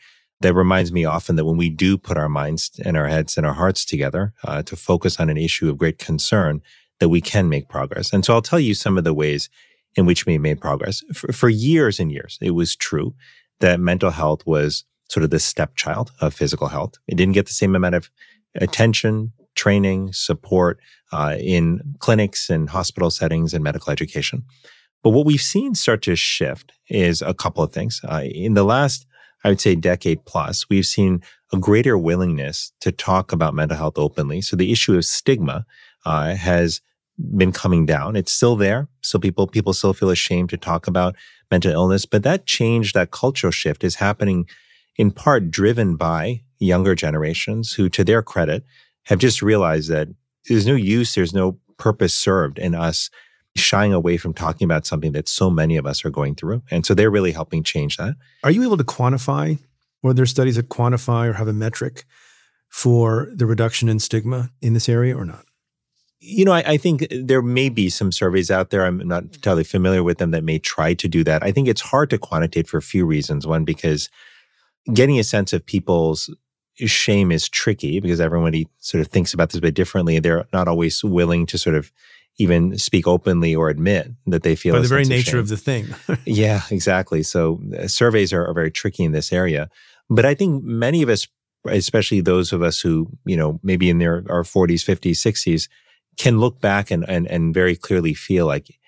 that 0.43 0.55
reminds 0.55 0.91
me 0.91 1.05
often 1.05 1.37
that 1.37 1.45
when 1.45 1.59
we 1.59 1.69
do 1.69 1.99
put 1.99 2.17
our 2.17 2.29
minds 2.29 2.71
and 2.85 2.97
our 2.97 3.07
heads 3.07 3.37
and 3.37 3.47
our 3.47 3.53
hearts 3.53 3.85
together 3.85 4.33
uh, 4.45 4.63
to 4.63 4.75
focus 4.75 5.21
on 5.21 5.29
an 5.29 5.37
issue 5.37 5.69
of 5.69 5.77
great 5.77 5.99
concern, 5.99 6.63
that 6.99 7.11
we 7.11 7.21
can 7.21 7.49
make 7.49 7.69
progress. 7.69 8.13
And 8.13 8.25
so 8.25 8.33
I'll 8.35 8.43
tell 8.43 8.61
you 8.61 8.75
some 8.75 8.97
of 8.97 9.05
the 9.05 9.13
ways 9.15 9.51
in 9.97 10.07
which 10.07 10.25
we 10.25 10.39
made 10.39 10.61
progress. 10.61 11.03
For, 11.13 11.33
for 11.33 11.49
years 11.49 12.01
and 12.01 12.11
years, 12.13 12.39
it 12.41 12.53
was 12.53 12.77
true 12.77 13.15
that 13.61 13.81
mental 13.81 14.11
health 14.11 14.47
was 14.47 14.85
sort 15.09 15.25
of 15.25 15.31
the 15.31 15.41
stepchild 15.41 16.13
of 16.21 16.33
physical 16.33 16.69
health. 16.69 16.95
It 17.07 17.17
didn't 17.17 17.35
get 17.35 17.47
the 17.47 17.53
same 17.53 17.75
amount 17.75 17.97
of 17.97 18.11
attention, 18.55 19.33
training, 19.57 20.13
support 20.13 20.79
uh, 21.13 21.37
in 21.39 21.97
clinics 21.99 22.49
and 22.49 22.71
hospital 22.71 23.11
settings 23.11 23.53
and 23.53 23.65
medical 23.65 23.93
education. 23.93 24.45
But 25.03 25.11
what 25.11 25.27
we've 25.27 25.41
seen 25.41 25.75
start 25.75 26.03
to 26.03 26.17
shift 26.17 26.73
is 26.89 27.23
a 27.23 27.35
couple 27.35 27.63
of 27.63 27.73
things. 27.73 28.01
Uh, 28.05 28.23
in 28.25 28.55
the 28.55 28.65
last 28.65 29.07
I 29.45 29.49
would 29.49 29.61
say 29.61 29.75
decade 29.75 30.25
plus, 30.27 30.69
we've 30.69 30.87
seen 30.87 31.23
a 31.53 31.57
greater 31.57 31.97
willingness 31.97 32.73
to 32.81 32.93
talk 32.93 33.33
about 33.33 33.55
mental 33.55 33.77
health 33.77 33.97
openly. 33.97 34.41
So 34.41 34.57
the 34.57 34.71
issue 34.71 34.95
of 34.97 35.05
stigma 35.05 35.65
uh, 36.05 36.35
has 36.35 36.81
been 37.37 37.53
coming 37.53 37.87
down. 37.87 38.17
It's 38.17 38.33
still 38.33 38.57
there. 38.57 38.89
So 39.03 39.19
people 39.19 39.47
people 39.47 39.73
still 39.73 39.93
feel 39.93 40.11
ashamed 40.11 40.51
to 40.51 40.57
talk 40.57 40.87
about 40.87 41.17
mental 41.51 41.73
illness, 41.73 42.07
but 42.07 42.23
that 42.23 42.47
change, 42.47 42.93
that 42.93 43.11
cultural 43.11 43.51
shift 43.51 43.83
is 43.83 43.97
happening 43.97 44.47
in 44.97 45.11
part 45.11 45.51
driven 45.51 45.97
by 45.97 46.43
younger 46.59 46.95
generations 46.95 47.73
who, 47.73 47.89
to 47.89 48.05
their 48.05 48.23
credit, 48.23 48.65
have 49.05 49.19
just 49.19 49.43
realized 49.43 49.91
that 49.91 50.09
there's 50.49 50.67
no 50.67 50.75
use, 50.75 51.15
there's 51.15 51.35
no 51.35 51.59
purpose 51.79 52.15
served 52.15 52.59
in 52.59 52.75
us 52.75 53.11
shying 53.57 53.93
away 53.93 54.17
from 54.17 54.33
talking 54.33 54.65
about 54.65 54.87
something 54.87 55.13
that 55.13 55.29
so 55.29 55.51
many 55.51 55.77
of 55.77 55.87
us 55.87 56.05
are 56.05 56.11
going 56.11 56.35
through. 56.35 56.63
And 56.71 56.87
so 56.87 56.95
they're 56.95 57.11
really 57.11 57.33
helping 57.33 57.63
change 57.63 57.97
that. 57.97 58.15
Are 58.45 58.51
you 58.51 58.63
able 58.63 58.77
to 58.77 58.85
quantify, 58.85 59.59
or 60.03 60.15
there 60.15 60.27
studies 60.27 60.57
that 60.57 60.69
quantify 60.69 61.29
or 61.29 61.35
have 61.35 61.49
a 61.49 61.53
metric 61.53 62.05
for 62.69 63.29
the 63.35 63.47
reduction 63.47 63.89
in 63.89 63.99
stigma 63.99 64.51
in 64.63 64.75
this 64.75 64.89
area 64.89 65.17
or 65.17 65.25
not? 65.25 65.45
You 66.21 66.45
know, 66.45 66.53
I, 66.53 66.63
I, 66.67 66.77
think 66.77 67.07
there 67.11 67.41
may 67.41 67.71
be 67.71 67.89
some 67.89 68.13
surveys 68.13 68.51
out 68.51 68.69
there. 68.69 68.85
I'm 68.85 68.99
not 69.09 69.23
entirely 69.23 69.65
familiar 69.65 70.05
with 70.05 70.19
them 70.19 70.33
that 70.33 70.45
may 70.45 70.59
try 70.59 70.93
to 70.93 71.09
do 71.09 71.25
that. 71.25 71.43
I 71.43 71.51
think 71.51 71.67
it's 71.67 71.81
hard 71.81 72.11
to 72.11 72.19
quantitate 72.19 72.69
for 72.69 72.77
a 72.77 72.83
few 72.83 73.07
reasons. 73.07 73.47
One, 73.47 73.65
because 73.65 74.11
getting 74.93 75.19
a 75.19 75.25
sense 75.25 75.55
of 75.55 75.65
people's 75.65 76.29
shame 76.77 77.33
is 77.33 77.49
tricky 77.49 78.01
because 78.01 78.21
everybody 78.21 78.69
sort 78.79 79.01
of 79.01 79.09
thinks 79.09 79.33
about 79.33 79.51
this 79.51 79.59
a 79.59 79.63
bit 79.63 79.75
differently. 79.75 80.19
They're 80.19 80.47
not 80.53 80.69
always 80.69 81.03
willing 81.03 81.47
to 81.47 81.59
sort 81.59 81.77
of 81.77 81.91
even 82.41 82.79
speak 82.79 83.07
openly 83.07 83.55
or 83.55 83.69
admit 83.69 84.11
that 84.27 84.43
they 84.43 84.57
feel 84.57 84.75
by 84.75 84.81
the 84.81 84.89
very 84.89 85.05
nature 85.05 85.39
of, 85.39 85.45
of, 85.45 85.49
the 85.51 85.57
thing. 85.57 85.87
yeah, 86.25 86.63
exactly. 86.71 87.23
So 87.23 87.61
uh, 87.79 87.87
surveys 87.87 88.33
are, 88.33 88.47
are 88.47 88.55
very 88.55 88.71
tricky 88.71 89.05
in 89.05 89.13
this 89.13 89.33
area, 89.33 89.69
but 90.09 90.25
I 90.25 90.35
think 90.35 90.65
many 90.65 91.03
of 91.03 91.11
us, 91.11 91.29
especially 91.67 92.23
those 92.23 92.53
of 92.53 92.63
us 92.63 92.81
who 92.81 93.09
you 93.27 93.37
know 93.37 93.61
maybe 93.63 93.91
in 93.91 93.99
their 93.99 94.25
our 94.31 94.43
40s, 94.43 94.83
50s, 94.83 95.13
60s, 95.13 95.69
can 96.17 96.39
look 96.39 96.61
back 96.61 96.91
and 96.91 97.09
and 97.09 97.27
and 97.27 97.53
very 97.53 97.77
clearly 97.77 98.15
feel 98.15 98.47
like 98.47 98.80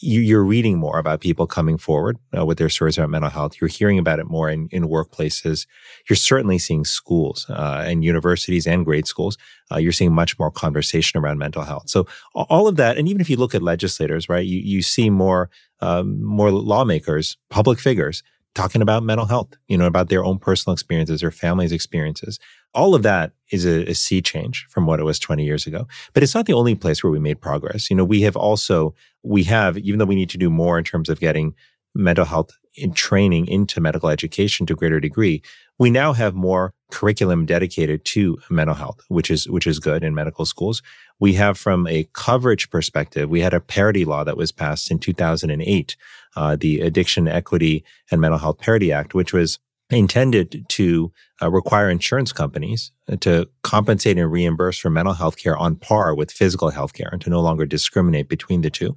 you, 0.00 0.38
are 0.38 0.44
reading 0.44 0.78
more 0.78 0.98
about 0.98 1.20
people 1.20 1.46
coming 1.46 1.78
forward 1.78 2.18
uh, 2.36 2.44
with 2.44 2.58
their 2.58 2.68
stories 2.68 2.98
about 2.98 3.10
mental 3.10 3.30
health. 3.30 3.60
You're 3.60 3.68
hearing 3.68 3.98
about 3.98 4.18
it 4.18 4.26
more 4.26 4.48
in, 4.48 4.68
in 4.70 4.88
workplaces. 4.88 5.66
You're 6.08 6.16
certainly 6.16 6.58
seeing 6.58 6.84
schools 6.84 7.46
uh, 7.48 7.84
and 7.86 8.04
universities 8.04 8.66
and 8.66 8.84
grade 8.84 9.06
schools. 9.06 9.36
Uh, 9.72 9.78
you're 9.78 9.92
seeing 9.92 10.14
much 10.14 10.38
more 10.38 10.50
conversation 10.50 11.20
around 11.20 11.38
mental 11.38 11.62
health. 11.62 11.88
So 11.88 12.06
all 12.34 12.68
of 12.68 12.76
that, 12.76 12.98
and 12.98 13.08
even 13.08 13.20
if 13.20 13.28
you 13.28 13.36
look 13.36 13.54
at 13.54 13.62
legislators, 13.62 14.28
right, 14.28 14.46
you, 14.46 14.58
you 14.58 14.82
see 14.82 15.10
more 15.10 15.50
um, 15.80 16.22
more 16.22 16.50
lawmakers, 16.50 17.36
public 17.50 17.78
figures 17.78 18.22
talking 18.54 18.82
about 18.82 19.04
mental 19.04 19.26
health, 19.26 19.54
you 19.68 19.78
know, 19.78 19.86
about 19.86 20.08
their 20.08 20.24
own 20.24 20.38
personal 20.38 20.72
experiences 20.72 21.22
or 21.22 21.30
families' 21.30 21.70
experiences. 21.70 22.40
All 22.74 22.94
of 22.94 23.02
that 23.02 23.32
is 23.50 23.64
a, 23.64 23.90
a, 23.90 23.94
sea 23.94 24.20
change 24.20 24.66
from 24.68 24.86
what 24.86 25.00
it 25.00 25.04
was 25.04 25.18
20 25.18 25.44
years 25.44 25.66
ago. 25.66 25.86
But 26.12 26.22
it's 26.22 26.34
not 26.34 26.46
the 26.46 26.52
only 26.52 26.74
place 26.74 27.02
where 27.02 27.10
we 27.10 27.18
made 27.18 27.40
progress. 27.40 27.90
You 27.90 27.96
know, 27.96 28.04
we 28.04 28.20
have 28.22 28.36
also, 28.36 28.94
we 29.22 29.44
have, 29.44 29.78
even 29.78 29.98
though 29.98 30.04
we 30.04 30.14
need 30.14 30.30
to 30.30 30.38
do 30.38 30.50
more 30.50 30.78
in 30.78 30.84
terms 30.84 31.08
of 31.08 31.20
getting 31.20 31.54
mental 31.94 32.24
health 32.24 32.50
in 32.74 32.92
training 32.92 33.48
into 33.48 33.80
medical 33.80 34.08
education 34.08 34.66
to 34.66 34.74
a 34.74 34.76
greater 34.76 35.00
degree, 35.00 35.42
we 35.78 35.90
now 35.90 36.12
have 36.12 36.34
more 36.34 36.74
curriculum 36.90 37.46
dedicated 37.46 38.04
to 38.04 38.38
mental 38.50 38.74
health, 38.74 39.00
which 39.08 39.30
is, 39.30 39.48
which 39.48 39.66
is 39.66 39.78
good 39.78 40.04
in 40.04 40.14
medical 40.14 40.44
schools. 40.44 40.82
We 41.18 41.34
have 41.34 41.58
from 41.58 41.86
a 41.86 42.08
coverage 42.12 42.70
perspective, 42.70 43.28
we 43.28 43.40
had 43.40 43.54
a 43.54 43.60
parity 43.60 44.04
law 44.04 44.24
that 44.24 44.36
was 44.36 44.52
passed 44.52 44.90
in 44.90 44.98
2008, 44.98 45.96
uh, 46.36 46.56
the 46.56 46.80
Addiction, 46.80 47.26
Equity, 47.28 47.84
and 48.10 48.20
Mental 48.20 48.38
Health 48.38 48.58
Parity 48.58 48.92
Act, 48.92 49.14
which 49.14 49.32
was 49.32 49.58
intended 49.90 50.66
to 50.68 51.12
uh, 51.40 51.50
require 51.50 51.88
insurance 51.88 52.32
companies 52.32 52.92
to 53.20 53.48
compensate 53.62 54.18
and 54.18 54.30
reimburse 54.30 54.78
for 54.78 54.90
mental 54.90 55.14
health 55.14 55.36
care 55.36 55.56
on 55.56 55.76
par 55.76 56.14
with 56.14 56.30
physical 56.30 56.70
health 56.70 56.92
care 56.92 57.08
and 57.10 57.22
to 57.22 57.30
no 57.30 57.40
longer 57.40 57.64
discriminate 57.64 58.28
between 58.28 58.60
the 58.60 58.70
two. 58.70 58.94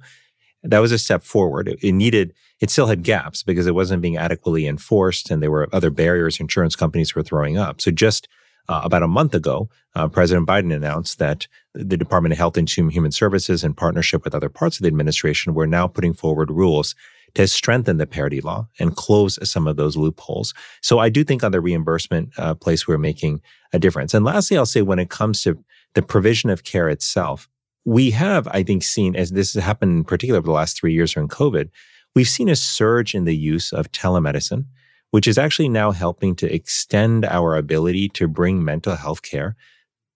That 0.62 0.80
was 0.80 0.92
a 0.92 0.98
step 0.98 1.22
forward. 1.22 1.66
It, 1.66 1.78
it 1.82 1.92
needed, 1.92 2.34
it 2.60 2.70
still 2.70 2.86
had 2.86 3.02
gaps 3.02 3.42
because 3.42 3.66
it 3.66 3.74
wasn't 3.74 4.02
being 4.02 4.16
adequately 4.16 4.66
enforced 4.66 5.30
and 5.30 5.42
there 5.42 5.50
were 5.50 5.68
other 5.72 5.90
barriers 5.90 6.38
insurance 6.40 6.76
companies 6.76 7.14
were 7.14 7.22
throwing 7.22 7.56
up. 7.56 7.80
So 7.80 7.90
just 7.90 8.28
uh, 8.68 8.82
about 8.84 9.02
a 9.02 9.08
month 9.08 9.34
ago, 9.34 9.68
uh, 9.94 10.08
President 10.08 10.46
Biden 10.46 10.74
announced 10.74 11.18
that 11.18 11.48
the 11.74 11.96
Department 11.96 12.32
of 12.32 12.38
Health 12.38 12.56
and 12.56 12.70
Human 12.70 13.10
Services, 13.12 13.64
in 13.64 13.74
partnership 13.74 14.24
with 14.24 14.34
other 14.34 14.48
parts 14.48 14.78
of 14.78 14.82
the 14.82 14.88
administration, 14.88 15.54
were 15.54 15.66
now 15.66 15.88
putting 15.88 16.14
forward 16.14 16.50
rules 16.50 16.94
to 17.34 17.46
strengthen 17.46 17.96
the 17.96 18.06
parity 18.06 18.40
law 18.40 18.68
and 18.78 18.96
close 18.96 19.38
some 19.48 19.66
of 19.66 19.76
those 19.76 19.96
loopholes. 19.96 20.54
So 20.80 20.98
I 20.98 21.08
do 21.08 21.24
think 21.24 21.42
on 21.42 21.52
the 21.52 21.60
reimbursement 21.60 22.32
uh, 22.38 22.54
place, 22.54 22.86
we're 22.86 22.98
making 22.98 23.40
a 23.72 23.78
difference. 23.78 24.14
And 24.14 24.24
lastly, 24.24 24.56
I'll 24.56 24.66
say 24.66 24.82
when 24.82 24.98
it 24.98 25.10
comes 25.10 25.42
to 25.42 25.58
the 25.94 26.02
provision 26.02 26.50
of 26.50 26.64
care 26.64 26.88
itself, 26.88 27.48
we 27.84 28.10
have, 28.12 28.46
I 28.48 28.62
think, 28.62 28.82
seen 28.82 29.16
as 29.16 29.30
this 29.30 29.54
has 29.54 29.64
happened 29.64 29.92
in 29.92 30.04
particular 30.04 30.38
over 30.38 30.46
the 30.46 30.52
last 30.52 30.78
three 30.78 30.92
years 30.92 31.14
during 31.14 31.28
COVID, 31.28 31.68
we've 32.14 32.28
seen 32.28 32.48
a 32.48 32.56
surge 32.56 33.14
in 33.14 33.24
the 33.24 33.36
use 33.36 33.72
of 33.72 33.90
telemedicine, 33.92 34.66
which 35.10 35.26
is 35.26 35.38
actually 35.38 35.68
now 35.68 35.90
helping 35.90 36.36
to 36.36 36.54
extend 36.54 37.24
our 37.24 37.56
ability 37.56 38.08
to 38.10 38.28
bring 38.28 38.64
mental 38.64 38.94
health 38.94 39.22
care 39.22 39.56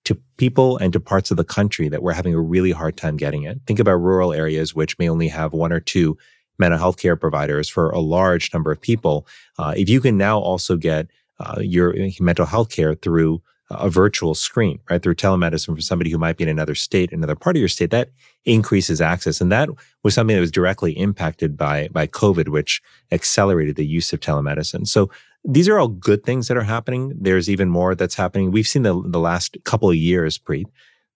to 0.05 0.15
people 0.37 0.77
and 0.79 0.93
to 0.93 1.01
parts 1.01 1.33
of 1.33 1.37
the 1.37 1.45
country 1.45 1.89
that 1.89 2.03
we're 2.03 2.13
having 2.13 2.35
a 2.35 2.41
really 2.41 2.71
hard 2.71 2.97
time 2.97 3.17
getting 3.17 3.43
it. 3.43 3.59
Think 3.67 3.81
about 3.81 3.97
rural 3.97 4.33
areas 4.33 4.73
which 4.73 4.97
may 5.01 5.09
only 5.09 5.27
have 5.29 5.53
one 5.53 5.73
or 5.73 5.81
two 5.81 6.17
mental 6.59 6.79
health 6.79 6.99
care 6.99 7.17
providers 7.17 7.69
for 7.69 7.91
a 7.91 8.01
large 8.01 8.53
number 8.53 8.71
of 8.71 8.81
people. 8.81 9.27
Uh, 9.59 9.75
if 9.77 9.89
you 9.89 10.01
can 10.01 10.17
now 10.17 10.39
also 10.39 10.77
get 10.77 11.09
uh, 11.41 11.61
your 11.61 11.95
mental 12.21 12.47
health 12.47 12.71
care 12.71 12.95
through 12.95 13.43
a 13.71 13.91
virtual 13.91 14.35
screen, 14.35 14.79
right, 14.89 15.03
through 15.03 15.15
telemedicine 15.15 15.75
for 15.75 15.81
somebody 15.81 16.11
who 16.11 16.19
might 16.19 16.37
be 16.37 16.45
in 16.45 16.49
another 16.49 16.75
state, 16.75 17.13
another 17.13 17.35
part 17.35 17.57
of 17.57 17.61
your 17.61 17.69
state, 17.69 17.91
that 17.91 18.11
increases 18.45 19.01
access. 19.01 19.41
And 19.41 19.51
that 19.51 19.69
was 20.05 20.15
something 20.15 20.37
that 20.37 20.41
was 20.41 20.53
directly 20.53 20.93
impacted 20.93 21.57
by, 21.57 21.89
by 21.89 22.07
COVID, 22.07 22.49
which 22.49 22.81
accelerated 23.11 23.75
the 23.75 23.87
use 23.87 24.13
of 24.13 24.21
telemedicine. 24.21 24.87
So 24.87 25.11
these 25.45 25.69
are 25.69 25.79
all 25.79 25.89
good 25.89 26.23
things 26.25 26.47
that 26.47 26.57
are 26.57 26.63
happening. 26.63 27.13
There's 27.21 27.51
even 27.51 27.69
more 27.69 27.95
that's 27.95 28.15
happening. 28.15 28.53
We've 28.53 28.69
seen 28.69 28.83
the, 28.83 29.03
the 29.05 29.21
last 29.21 29.57
couple 29.65 29.91
of 29.91 29.97
years, 29.97 30.39
Preet, 30.39 30.67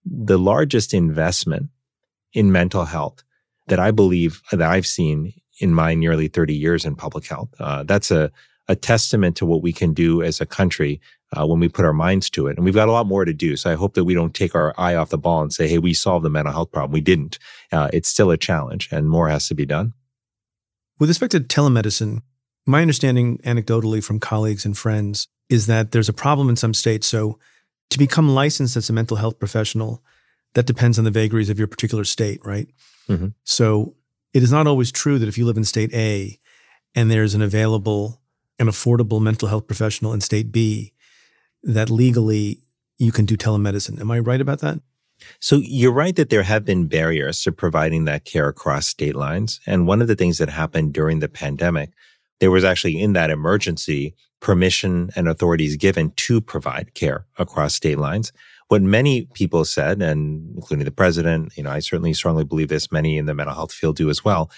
the 0.05 0.38
largest 0.38 0.92
investment 0.92 1.68
in 2.33 2.50
mental 2.50 2.85
health 2.85 3.22
that 3.70 3.80
I 3.80 3.90
believe 3.90 4.42
that 4.50 4.61
I've 4.62 4.87
seen 4.87 5.33
in 5.61 5.74
my 5.74 5.94
nearly 5.94 6.28
30 6.28 6.54
years 6.54 6.85
in 6.85 6.96
public 6.96 7.26
health. 7.26 7.48
Uh, 7.59 7.85
that's 7.85 8.11
a, 8.11 8.30
a 8.68 8.76
testament 8.76 9.37
to 9.37 9.46
what 9.46 9.62
we 9.62 9.72
can 9.72 9.94
do 9.94 10.22
as 10.22 10.40
a 10.40 10.46
country 10.46 11.00
uh, 11.37 11.46
when 11.46 11.61
we 11.61 11.68
put 11.68 11.85
our 11.85 11.92
minds 11.92 12.28
to 12.30 12.48
it. 12.48 12.56
And 12.56 12.64
we've 12.64 12.74
got 12.74 12.88
a 12.88 12.92
lot 12.92 13.06
more 13.06 13.24
to 13.24 13.33
do. 13.33 13.56
So 13.56 13.70
I 13.70 13.74
hope 13.74 13.94
that 13.94 14.04
we 14.04 14.14
don't 14.14 14.35
take 14.35 14.54
our 14.54 14.74
eye 14.76 14.94
off 14.94 15.11
the 15.11 15.18
ball 15.18 15.42
and 15.42 15.52
say, 15.52 15.68
hey, 15.68 15.78
we 15.78 15.94
solved 15.94 16.24
the 16.24 16.30
mental 16.30 16.52
health 16.52 16.72
problem. 16.72 16.92
We 16.92 17.00
didn't. 17.00 17.38
Uh, 17.70 17.88
it's 17.92 18.09
still 18.09 18.30
a 18.30 18.37
challenge 18.37 18.88
and 18.90 19.09
more 19.09 19.28
has 19.28 19.46
to 19.48 19.54
be 19.54 19.66
done. 19.66 19.94
With 20.98 21.09
respect 21.09 21.33
to 21.33 21.40
telemedicine, 21.40 22.22
my 22.66 22.83
understanding 22.83 23.38
anecdotally 23.38 24.02
from 24.02 24.20
colleagues 24.20 24.64
and 24.64 24.76
friends 24.76 25.28
is 25.48 25.66
that 25.66 25.92
there's 25.92 26.09
a 26.09 26.14
problem 26.14 26.48
in 26.48 26.56
some 26.56 26.74
states. 26.74 27.06
So 27.06 27.38
to 27.90 27.98
become 27.98 28.35
licensed 28.35 28.76
as 28.76 28.90
a 28.90 28.92
mental 28.92 29.16
health 29.16 29.38
professional, 29.38 30.02
that 30.54 30.66
depends 30.66 30.98
on 30.98 31.04
the 31.04 31.11
vagaries 31.11 31.50
of 31.50 31.59
your 31.59 31.68
particular 31.68 32.04
state, 32.04 32.40
right? 32.44 32.68
Mm-hmm. 33.11 33.29
So 33.44 33.96
it 34.33 34.42
is 34.42 34.53
not 34.53 34.66
always 34.66 34.92
true 34.92 35.18
that 35.18 35.29
if 35.29 35.37
you 35.37 35.44
live 35.44 35.57
in 35.57 35.64
state 35.64 35.92
A 35.92 36.38
and 36.94 37.11
there's 37.11 37.35
an 37.35 37.42
available 37.42 38.20
and 38.59 38.68
affordable 38.68 39.20
mental 39.20 39.49
health 39.49 39.66
professional 39.66 40.12
in 40.12 40.20
state 40.20 40.53
B, 40.53 40.92
that 41.62 41.90
legally 41.90 42.61
you 42.99 43.12
can 43.12 43.25
do 43.25 43.37
telemedicine. 43.37 44.01
Am 44.01 44.11
I 44.11 44.18
right 44.18 44.40
about 44.40 44.61
that? 44.61 44.81
So 45.40 45.57
you're 45.57 45.92
right 45.92 46.16
that 46.16 46.31
there 46.31 46.42
have 46.42 46.64
been 46.64 46.87
barriers 46.87 47.42
to 47.42 47.53
providing 47.53 48.05
that 48.05 48.25
care 48.25 48.49
across 48.49 48.87
state 48.87 49.16
lines. 49.16 49.61
And 49.66 49.87
one 49.87 50.01
of 50.01 50.09
the 50.09 50.16
things 50.16 50.38
that 50.38 50.49
happened 50.49 50.94
during 50.94 51.18
the 51.20 51.29
pandemic, 51.29 51.90
there 52.38 52.51
was 52.51 52.64
actually 52.64 53.01
in 53.01 53.12
that 53.14 53.31
emergency 53.31 54.14
permission 54.40 55.11
and 55.16 55.29
authorities 55.29 55.77
given 55.77 56.12
to 56.12 56.40
provide 56.40 56.94
care 56.94 57.27
across 57.38 57.75
state 57.75 57.99
lines 57.99 58.33
what 58.70 58.83
many 58.83 59.22
people 59.35 59.64
said, 59.64 60.00
and 60.00 60.54
including 60.54 60.85
the 60.85 60.92
president, 60.92 61.52
you 61.56 61.64
know, 61.64 61.70
I 61.70 61.80
certainly 61.80 62.14
strongly 62.14 62.44
believe 62.44 62.68
this, 62.68 62.92
many 62.92 63.18
in 63.18 63.26
the 63.26 63.35
mental 63.35 63.56
health 63.56 63.72
field 63.72 63.96
do 63.96 64.09
as 64.09 64.24
well, 64.24 64.48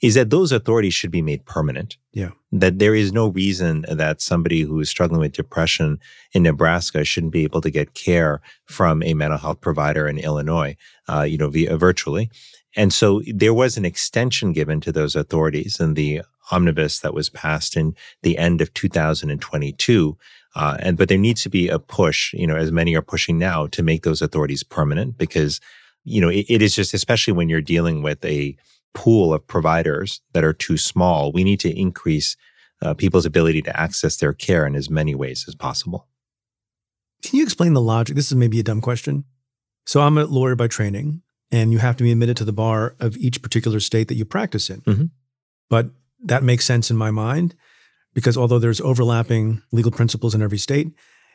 is 0.00 0.14
that 0.14 0.30
those 0.30 0.52
authorities 0.52 0.94
should 0.94 1.10
be 1.10 1.20
made 1.20 1.44
permanent. 1.44 1.98
Yeah. 2.14 2.30
That 2.50 2.78
there 2.78 2.94
is 2.94 3.12
no 3.12 3.28
reason 3.28 3.84
that 3.90 4.22
somebody 4.22 4.62
who 4.62 4.80
is 4.80 4.88
struggling 4.88 5.20
with 5.20 5.32
depression 5.32 5.98
in 6.32 6.44
Nebraska 6.44 7.04
shouldn't 7.04 7.34
be 7.34 7.44
able 7.44 7.60
to 7.60 7.70
get 7.70 7.92
care 7.92 8.40
from 8.64 9.02
a 9.02 9.12
mental 9.12 9.38
health 9.38 9.60
provider 9.60 10.08
in 10.08 10.16
Illinois, 10.16 10.74
uh, 11.06 11.24
you 11.24 11.36
know, 11.36 11.50
via 11.50 11.76
virtually. 11.76 12.30
And 12.74 12.90
so 12.90 13.20
there 13.26 13.52
was 13.52 13.76
an 13.76 13.84
extension 13.84 14.54
given 14.54 14.80
to 14.80 14.92
those 14.92 15.14
authorities 15.14 15.78
in 15.78 15.92
the 15.92 16.22
omnibus 16.50 17.00
that 17.00 17.12
was 17.12 17.28
passed 17.28 17.76
in 17.76 17.94
the 18.22 18.38
end 18.38 18.62
of 18.62 18.72
2022 18.72 20.16
uh, 20.58 20.76
and 20.80 20.96
but 20.96 21.08
there 21.08 21.16
needs 21.16 21.42
to 21.44 21.48
be 21.48 21.68
a 21.68 21.78
push, 21.78 22.34
you 22.34 22.44
know, 22.44 22.56
as 22.56 22.72
many 22.72 22.96
are 22.96 23.02
pushing 23.02 23.38
now 23.38 23.68
to 23.68 23.80
make 23.80 24.02
those 24.02 24.20
authorities 24.20 24.64
permanent 24.64 25.16
because, 25.16 25.60
you 26.02 26.20
know, 26.20 26.28
it, 26.28 26.46
it 26.48 26.60
is 26.60 26.74
just 26.74 26.92
especially 26.92 27.32
when 27.32 27.48
you're 27.48 27.60
dealing 27.60 28.02
with 28.02 28.22
a 28.24 28.56
pool 28.92 29.32
of 29.32 29.46
providers 29.46 30.20
that 30.32 30.42
are 30.42 30.52
too 30.52 30.76
small, 30.76 31.30
we 31.30 31.44
need 31.44 31.60
to 31.60 31.70
increase 31.78 32.36
uh, 32.82 32.92
people's 32.92 33.24
ability 33.24 33.62
to 33.62 33.80
access 33.80 34.16
their 34.16 34.32
care 34.32 34.66
in 34.66 34.74
as 34.74 34.90
many 34.90 35.14
ways 35.14 35.44
as 35.46 35.54
possible. 35.54 36.08
Can 37.22 37.36
you 37.36 37.44
explain 37.44 37.74
the 37.74 37.80
logic? 37.80 38.16
This 38.16 38.26
is 38.26 38.36
maybe 38.36 38.58
a 38.58 38.64
dumb 38.64 38.80
question. 38.80 39.24
So 39.86 40.00
I'm 40.00 40.18
a 40.18 40.24
lawyer 40.24 40.56
by 40.56 40.66
training, 40.66 41.22
and 41.52 41.72
you 41.72 41.78
have 41.78 41.96
to 41.98 42.04
be 42.04 42.10
admitted 42.10 42.36
to 42.38 42.44
the 42.44 42.52
bar 42.52 42.96
of 42.98 43.16
each 43.16 43.42
particular 43.42 43.78
state 43.78 44.08
that 44.08 44.16
you 44.16 44.24
practice 44.24 44.70
in. 44.70 44.80
Mm-hmm. 44.80 45.04
But 45.70 45.90
that 46.24 46.42
makes 46.42 46.64
sense 46.64 46.90
in 46.90 46.96
my 46.96 47.12
mind 47.12 47.54
because 48.18 48.36
although 48.36 48.58
there's 48.58 48.80
overlapping 48.80 49.62
legal 49.70 49.92
principles 49.92 50.34
in 50.34 50.42
every 50.42 50.58
state, 50.58 50.88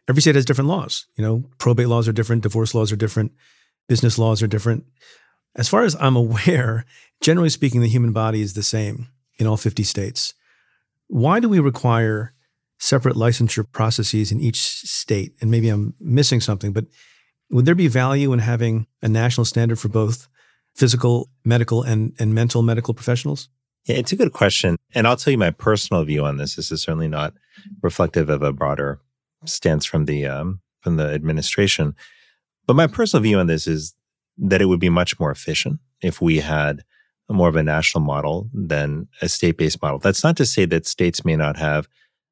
every 0.09 0.21
state 0.21 0.35
has 0.35 0.43
different 0.43 0.67
laws. 0.67 1.05
You 1.15 1.23
know, 1.23 1.45
probate 1.57 1.87
laws 1.87 2.09
are 2.09 2.11
different, 2.11 2.43
divorce 2.43 2.75
laws 2.75 2.91
are 2.91 2.97
different, 2.97 3.31
business 3.87 4.19
laws 4.19 4.43
are 4.43 4.47
different. 4.47 4.83
As 5.55 5.69
far 5.69 5.83
as 5.83 5.95
I'm 6.01 6.15
aware, 6.25 6.83
generally 7.21 7.47
speaking, 7.47 7.79
the 7.79 7.87
human 7.87 8.11
body 8.11 8.41
is 8.41 8.53
the 8.53 8.63
same 8.63 9.07
in 9.37 9.47
all 9.47 9.55
50 9.55 9.81
states. 9.83 10.33
Why 11.07 11.39
do 11.39 11.47
we 11.47 11.61
require 11.61 12.33
separate 12.79 13.15
licensure 13.15 13.65
processes 13.71 14.33
in 14.33 14.41
each 14.41 14.59
state? 14.59 15.35
And 15.39 15.49
maybe 15.49 15.69
I'm 15.69 15.93
missing 16.01 16.41
something, 16.41 16.73
but 16.73 16.87
would 17.49 17.63
there 17.63 17.75
be 17.75 17.87
value 17.87 18.33
in 18.33 18.39
having 18.39 18.87
a 19.01 19.07
national 19.07 19.45
standard 19.45 19.79
for 19.79 19.87
both 19.87 20.27
physical, 20.75 21.29
medical, 21.45 21.81
and, 21.81 22.13
and 22.19 22.35
mental 22.35 22.61
medical 22.61 22.93
professionals? 22.93 23.47
Yeah, 23.85 23.97
it's 23.97 24.11
a 24.11 24.15
good 24.15 24.31
question. 24.31 24.77
And 24.95 25.07
I'll 25.07 25.17
tell 25.17 25.31
you 25.31 25.37
my 25.37 25.51
personal 25.51 26.03
view 26.03 26.23
on 26.23 26.37
this. 26.37 26.55
This 26.55 26.71
is 26.71 26.81
certainly 26.81 27.07
not 27.09 27.33
reflective 27.81 28.29
of 28.29 28.41
a 28.41 28.53
broader 28.53 28.99
stance 29.45 29.85
from 29.85 30.05
the 30.05 30.25
um, 30.25 30.61
from 30.81 30.97
the 30.97 31.07
administration. 31.07 31.95
But 32.65 32.75
my 32.75 32.87
personal 32.87 33.23
view 33.23 33.39
on 33.39 33.47
this 33.47 33.67
is 33.67 33.93
that 34.37 34.61
it 34.61 34.65
would 34.65 34.79
be 34.79 34.89
much 34.89 35.19
more 35.19 35.31
efficient 35.31 35.79
if 36.01 36.21
we 36.21 36.39
had 36.39 36.83
more 37.29 37.49
of 37.49 37.55
a 37.55 37.63
national 37.63 38.03
model 38.03 38.49
than 38.53 39.07
a 39.21 39.29
state-based 39.29 39.81
model. 39.81 39.99
That's 39.99 40.23
not 40.23 40.37
to 40.37 40.45
say 40.45 40.65
that 40.65 40.85
states 40.85 41.25
may 41.25 41.35
not 41.35 41.57
have 41.57 41.87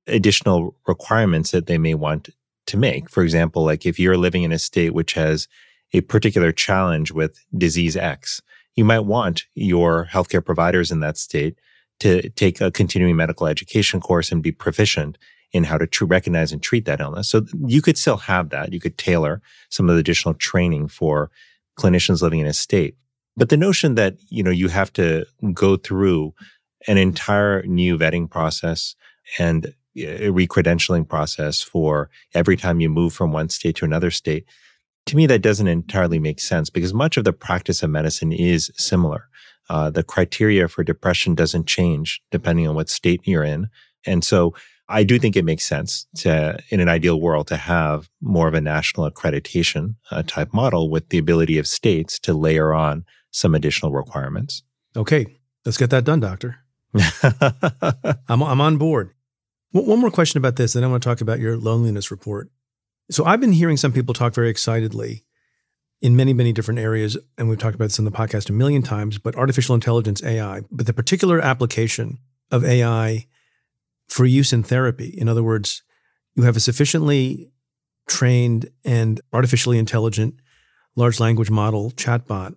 additional 0.08 0.76
requirements 0.88 1.52
that 1.52 1.68
they 1.68 1.78
may 1.78 1.96
want 1.96 2.30
to 2.68 2.78
make. 2.78 3.10
For 3.10 3.24
example, 3.24 3.64
like 3.64 3.86
if 3.86 4.00
you're 4.00 4.18
living 4.18 4.44
in 4.44 4.52
a 4.52 4.60
state 4.60 4.94
which 4.94 5.14
has 5.14 5.48
a 5.94 6.02
particular 6.02 6.52
challenge 6.52 7.12
with 7.12 7.44
disease 7.58 7.98
X, 7.98 8.42
you 8.76 8.86
might 8.86 9.02
want 9.02 9.44
your 9.54 10.08
healthcare 10.12 10.44
providers 10.44 10.92
in 10.92 11.00
that 11.02 11.18
state 11.18 11.60
to 12.00 12.30
take 12.32 12.62
a 12.62 12.72
continuing 12.72 13.16
medical 13.16 13.48
education 13.48 14.02
course 14.02 14.32
and 14.32 14.42
be 14.42 14.52
proficient 14.52 15.18
in 15.52 15.66
how 15.66 15.78
to 15.78 15.86
tr- 15.86 16.06
recognize 16.06 16.52
and 16.52 16.64
treat 16.64 16.86
that 16.86 17.00
illness. 17.00 17.30
So 17.30 17.46
you 17.66 17.82
could 17.82 17.98
still 17.98 18.18
have 18.18 18.50
that. 18.50 18.74
You 18.74 18.80
could 18.80 18.98
tailor 18.98 19.42
some 19.70 19.90
of 19.90 19.96
the 19.96 20.00
additional 20.00 20.34
training 20.34 20.88
for 20.88 21.30
clinicians 21.78 22.22
living 22.22 22.40
in 22.40 22.48
a 22.48 22.54
state. 22.54 22.96
But 23.38 23.50
the 23.50 23.58
notion 23.58 23.96
that, 23.96 24.16
you 24.30 24.44
know, 24.44 24.52
you 24.52 24.68
have 24.70 24.92
to 24.94 25.26
go 25.54 25.78
through 25.78 26.34
an 26.88 26.98
entire 26.98 27.64
new 27.64 27.98
vetting 27.98 28.30
process 28.30 28.96
and 29.38 29.74
a 29.96 30.30
recredentialing 30.30 31.08
process 31.08 31.62
for 31.62 32.10
every 32.34 32.58
time 32.58 32.80
you 32.80 32.90
move 32.90 33.14
from 33.14 33.32
one 33.32 33.50
state 33.50 33.76
to 33.78 33.86
another 33.86 34.12
state, 34.12 34.46
to 35.08 35.16
me, 35.16 35.26
that 35.28 35.42
doesn't 35.42 35.68
entirely 35.68 36.20
make 36.20 36.40
sense 36.40 36.70
because 36.70 36.94
much 36.94 37.18
of 37.18 37.24
the 37.24 37.34
practice 37.34 37.84
of 37.84 37.90
medicine 37.90 38.32
is 38.32 38.72
similar. 38.78 39.28
Uh, 39.70 39.90
the 39.90 40.04
criteria 40.04 40.68
for 40.68 40.84
depression 40.84 41.36
doesn't 41.36 41.68
change 41.68 42.22
depending 42.32 42.68
on 42.68 42.76
what 42.76 42.90
state 42.90 43.22
you're 43.24 43.44
in. 43.44 43.70
And 44.06 44.24
so 44.24 44.54
I 44.90 45.04
do 45.04 45.18
think 45.18 45.36
it 45.36 45.46
makes 45.46 45.64
sense 45.64 46.06
to, 46.18 46.60
in 46.70 46.82
an 46.82 46.90
ideal 46.90 47.22
world, 47.22 47.48
to 47.48 47.58
have 47.58 48.10
more 48.20 48.48
of 48.48 48.54
a 48.54 48.62
national 48.62 49.10
accreditation 49.10 49.96
uh, 50.12 50.24
type 50.24 50.54
model 50.54 50.90
with 50.90 51.10
the 51.10 51.18
ability 51.18 51.58
of 51.58 51.68
states 51.68 52.20
to 52.20 52.34
layer 52.34 52.74
on 52.74 53.06
some 53.32 53.56
additional 53.56 53.94
requirements. 53.94 54.64
Okay, 54.96 55.26
let's 55.66 55.78
get 55.78 55.90
that 55.92 56.04
done, 56.04 56.20
doctor. 56.20 56.58
I'm, 58.28 58.44
I'm 58.44 58.60
on 58.60 58.78
board. 58.78 59.14
One 59.72 60.02
more 60.02 60.12
question 60.12 60.38
about 60.38 60.58
this, 60.58 60.74
then 60.74 60.84
I 60.84 60.88
want 60.88 61.02
to 61.02 61.08
talk 61.08 61.22
about 61.22 61.40
your 61.40 61.56
loneliness 61.56 62.12
report. 62.12 62.52
So 63.10 63.26
I've 63.26 63.42
been 63.42 63.52
hearing 63.52 63.78
some 63.78 63.92
people 63.92 64.14
talk 64.14 64.34
very 64.34 64.50
excitedly 64.50 65.26
in 66.02 66.16
many, 66.16 66.34
many 66.34 66.52
different 66.52 66.80
areas, 66.80 67.18
and 67.38 67.48
we've 67.48 67.60
talked 67.60 67.76
about 67.76 67.86
this 67.86 68.00
in 68.00 68.06
the 68.06 68.12
podcast 68.12 68.50
a 68.50 68.54
million 68.54 68.82
times, 68.82 69.18
but 69.18 69.36
artificial 69.36 69.76
intelligence, 69.76 70.24
AI, 70.24 70.62
but 70.72 70.88
the 70.88 70.94
particular 70.94 71.40
application 71.40 72.18
of 72.52 72.66
AI 72.66 73.28
for 74.08 74.26
use 74.26 74.52
in 74.52 74.64
therapy. 74.64 75.10
In 75.18 75.30
other 75.30 75.44
words, 75.44 75.84
you 76.36 76.44
have 76.44 76.58
a 76.58 76.62
sufficiently 76.62 77.52
trained 78.08 78.70
and 78.84 79.22
artificially 79.32 79.78
intelligent 79.78 80.36
large 80.96 81.20
language 81.20 81.50
model 81.50 81.92
chatbot 81.92 82.56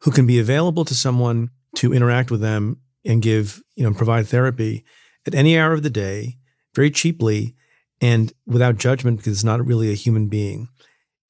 who 0.00 0.10
can 0.10 0.26
be 0.26 0.38
available 0.38 0.84
to 0.84 0.94
someone 0.94 1.50
to 1.76 1.92
interact 1.92 2.30
with 2.30 2.40
them 2.40 2.78
and 3.04 3.22
give, 3.22 3.62
you 3.74 3.84
know, 3.84 3.92
provide 3.92 4.26
therapy 4.26 4.84
at 5.26 5.34
any 5.34 5.58
hour 5.58 5.72
of 5.72 5.82
the 5.82 5.90
day, 5.90 6.36
very 6.74 6.90
cheaply 6.90 7.54
and 8.02 8.32
without 8.46 8.76
judgment 8.76 9.16
because 9.18 9.32
it's 9.32 9.44
not 9.44 9.64
really 9.64 9.90
a 9.90 9.94
human 9.94 10.26
being. 10.26 10.68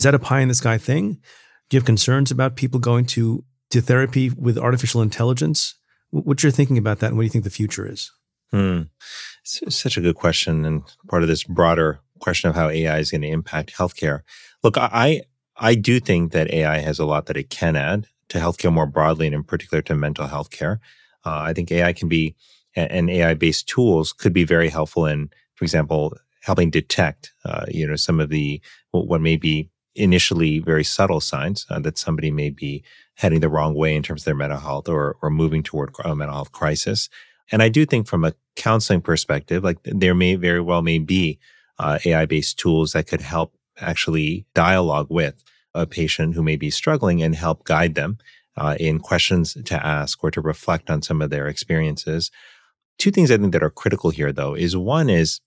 Is 0.01 0.05
that 0.05 0.15
a 0.15 0.19
pie 0.19 0.41
in 0.41 0.49
the 0.49 0.55
sky 0.55 0.79
thing? 0.79 1.21
Do 1.69 1.77
you 1.77 1.81
have 1.81 1.87
concerns 1.87 2.33
about 2.33 2.57
people 2.57 2.81
going 2.81 3.07
to, 3.07 3.45
to 3.71 3.81
therapy 3.81 4.31
with 4.31 4.59
artificial 4.59 5.03
intelligence? 5.03 5.77
What's 6.11 6.43
your 6.43 6.51
thinking 6.51 6.79
about 6.79 6.99
that 6.99 7.09
and 7.09 7.17
what 7.17 7.23
do 7.23 7.27
you 7.27 7.31
think 7.31 7.45
the 7.45 7.51
future 7.51 7.89
is? 7.89 8.11
Hmm. 8.51 8.83
It's 9.63 9.77
such 9.77 9.97
a 9.97 10.01
good 10.01 10.17
question, 10.17 10.65
and 10.65 10.83
part 11.09 11.23
of 11.23 11.29
this 11.29 11.45
broader 11.45 12.01
question 12.19 12.51
of 12.51 12.57
how 12.57 12.69
AI 12.69 12.99
is 12.99 13.11
going 13.11 13.23
to 13.23 13.29
impact 13.29 13.75
healthcare. 13.75 14.21
Look, 14.63 14.77
I 14.77 15.23
I 15.57 15.75
do 15.75 16.01
think 16.01 16.33
that 16.33 16.53
AI 16.53 16.79
has 16.79 16.99
a 16.99 17.07
lot 17.07 17.27
that 17.27 17.37
it 17.37 17.49
can 17.49 17.77
add 17.77 18.09
to 18.29 18.39
healthcare 18.39 18.73
more 18.73 18.87
broadly, 18.87 19.27
and 19.27 19.35
in 19.35 19.43
particular 19.43 19.81
to 19.83 19.95
mental 19.95 20.27
health 20.27 20.51
care. 20.51 20.81
Uh, 21.25 21.41
I 21.41 21.55
think 21.55 21.73
AI 21.73 21.93
can 21.95 22.09
be 22.09 22.37
and 22.75 23.11
AI 23.11 23.35
based 23.35 23.69
tools 23.69 24.13
could 24.13 24.33
be 24.33 24.45
very 24.45 24.69
helpful 24.69 25.07
in, 25.07 25.31
for 25.55 25.65
example, 25.65 26.17
helping 26.43 26.71
detect, 26.71 27.33
uh, 27.45 27.65
you 27.69 27.87
know, 27.87 27.97
some 27.97 28.21
of 28.21 28.29
the 28.29 28.61
what 28.91 29.21
may 29.21 29.37
be 29.37 29.71
initially 29.95 30.59
very 30.59 30.85
subtle 30.85 31.21
signs 31.21 31.67
uh, 31.71 31.79
that 31.79 31.99
somebody 31.99 32.31
may 32.31 32.51
be 32.51 32.83
heading 33.15 33.41
the 33.41 33.49
wrong 33.49 33.75
way 33.75 33.95
in 33.95 34.03
terms 34.03 34.23
of 34.23 34.25
their 34.25 34.35
mental 34.35 34.59
health 34.59 34.89
or 34.89 35.17
or 35.23 35.31
moving 35.31 35.63
toward 35.63 35.95
a 36.05 36.15
mental 36.15 36.35
health 36.35 36.53
crisis. 36.53 37.09
And 37.51 37.63
I 37.63 37.69
do 37.69 37.85
think 37.85 38.07
from 38.07 38.25
a 38.25 38.35
counseling 38.57 39.01
perspective, 39.01 39.65
like 39.65 39.79
there 39.85 40.15
may 40.15 40.35
very 40.35 40.61
well 40.61 40.83
may 40.83 40.99
be 40.99 41.39
uh, 41.79 41.99
AI 42.05 42.27
based 42.27 42.59
tools 42.59 42.93
that 42.93 43.07
could 43.07 43.21
help 43.21 43.55
actually 43.81 44.47
dialogue 44.55 45.09
with 45.11 45.43
a 45.75 45.87
patient 45.87 46.35
who 46.35 46.43
may 46.43 46.57
be 46.57 46.71
struggling 46.71 47.23
and 47.23 47.35
help 47.35 47.65
guide 47.65 47.95
them 47.95 48.19
uh, 48.57 48.77
in 48.79 48.99
questions 48.99 49.57
to 49.65 49.87
ask 49.87 50.23
or 50.23 50.31
to 50.31 50.41
reflect 50.41 50.91
on 50.91 51.03
some 51.03 51.23
of 51.23 51.31
their 51.31 51.49
experiences. 51.49 52.31
Two 52.99 53.11
things 53.11 53.31
I 53.31 53.39
think 53.39 53.53
that 53.53 53.63
are 53.63 53.71
critical 53.71 54.11
here, 54.11 54.33
though, 54.33 54.55
is 54.55 54.77
one 54.77 55.09
is 55.09 55.41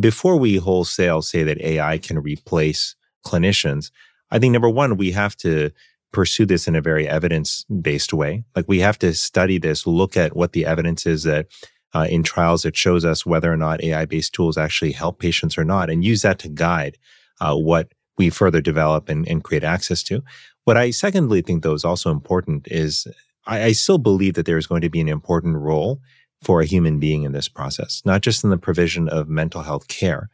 before 0.00 0.36
we 0.36 0.56
wholesale 0.56 1.22
say 1.22 1.42
that 1.42 1.60
AI 1.60 1.98
can 1.98 2.18
replace 2.18 2.94
clinicians, 3.26 3.90
I 4.30 4.38
think 4.38 4.52
number 4.52 4.68
one, 4.68 4.96
we 4.96 5.12
have 5.12 5.36
to 5.38 5.70
pursue 6.12 6.46
this 6.46 6.66
in 6.66 6.74
a 6.74 6.80
very 6.80 7.08
evidence 7.08 7.64
based 7.64 8.12
way. 8.12 8.44
Like 8.56 8.66
we 8.68 8.80
have 8.80 8.98
to 9.00 9.14
study 9.14 9.58
this, 9.58 9.86
look 9.86 10.16
at 10.16 10.36
what 10.36 10.52
the 10.52 10.64
evidence 10.64 11.06
is 11.06 11.24
that 11.24 11.46
uh, 11.94 12.06
in 12.08 12.22
trials 12.22 12.62
that 12.62 12.76
shows 12.76 13.04
us 13.04 13.24
whether 13.24 13.52
or 13.52 13.56
not 13.56 13.82
AI 13.82 14.04
based 14.04 14.34
tools 14.34 14.58
actually 14.58 14.92
help 14.92 15.18
patients 15.18 15.56
or 15.56 15.64
not, 15.64 15.88
and 15.88 16.04
use 16.04 16.22
that 16.22 16.38
to 16.40 16.48
guide 16.48 16.98
uh, 17.40 17.54
what 17.54 17.92
we 18.18 18.30
further 18.30 18.60
develop 18.60 19.08
and, 19.08 19.26
and, 19.28 19.44
create 19.44 19.64
access 19.64 20.02
to. 20.02 20.22
What 20.64 20.76
I 20.76 20.90
secondly 20.90 21.40
think, 21.40 21.62
though, 21.62 21.72
is 21.72 21.84
also 21.84 22.10
important 22.10 22.66
is 22.68 23.06
I, 23.46 23.64
I 23.64 23.72
still 23.72 23.98
believe 23.98 24.34
that 24.34 24.44
there 24.44 24.58
is 24.58 24.66
going 24.66 24.82
to 24.82 24.90
be 24.90 25.00
an 25.00 25.08
important 25.08 25.56
role 25.56 26.00
for 26.42 26.60
a 26.60 26.66
human 26.66 26.98
being 26.98 27.24
in 27.24 27.32
this 27.32 27.48
process, 27.48 28.02
not 28.04 28.22
just 28.22 28.44
in 28.44 28.50
the 28.50 28.58
provision 28.58 29.08
of 29.08 29.28
mental 29.28 29.62
health 29.62 29.88
care, 29.88 30.30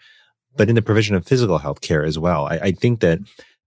but 0.57 0.69
in 0.69 0.75
the 0.75 0.83
provision 0.83 1.17
of 1.17 1.27
physical 1.27 1.59
health 1.59 1.81
care 1.81 2.05
as 2.05 2.19
well. 2.19 2.47
I, 2.47 2.59
I 2.63 2.73
think 2.73 3.01
that 3.01 3.21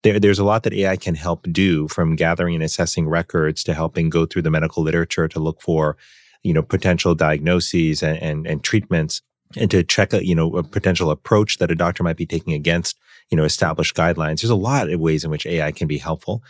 there, 0.03 0.19
there's 0.19 0.39
a 0.39 0.45
lot 0.45 0.63
that 0.63 0.73
AI 0.73 0.95
can 0.95 1.15
help 1.15 1.47
do 1.51 1.87
from 1.87 2.15
gathering 2.15 2.55
and 2.55 2.63
assessing 2.63 3.07
records 3.07 3.63
to 3.63 3.73
helping 3.73 4.09
go 4.09 4.25
through 4.25 4.43
the 4.43 4.51
medical 4.51 4.83
literature 4.83 5.27
to 5.27 5.39
look 5.39 5.61
for, 5.61 5.97
you 6.43 6.53
know, 6.53 6.61
potential 6.61 7.15
diagnoses 7.15 8.03
and, 8.03 8.21
and, 8.21 8.47
and 8.47 8.63
treatments 8.63 9.21
and 9.55 9.71
to 9.71 9.83
check 9.83 10.13
a, 10.13 10.25
you 10.25 10.35
know, 10.35 10.55
a 10.55 10.63
potential 10.63 11.09
approach 11.09 11.57
that 11.57 11.71
a 11.71 11.75
doctor 11.75 12.03
might 12.03 12.17
be 12.17 12.25
taking 12.25 12.53
against, 12.53 12.97
you 13.29 13.37
know, 13.37 13.43
established 13.43 13.95
guidelines. 13.95 14.41
There's 14.41 14.49
a 14.49 14.55
lot 14.55 14.89
of 14.89 14.99
ways 14.99 15.23
in 15.23 15.31
which 15.31 15.45
AI 15.45 15.71
can 15.71 15.87
be 15.87 15.97
helpful. 15.97 16.43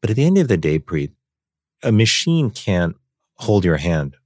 But 0.00 0.10
at 0.10 0.16
the 0.16 0.24
end 0.24 0.38
of 0.38 0.48
the 0.48 0.56
day, 0.56 0.78
Preet, 0.78 1.12
a 1.82 1.92
machine 1.92 2.50
can't 2.50 2.96
hold 3.36 3.64
your 3.64 3.78
hand 3.78 4.16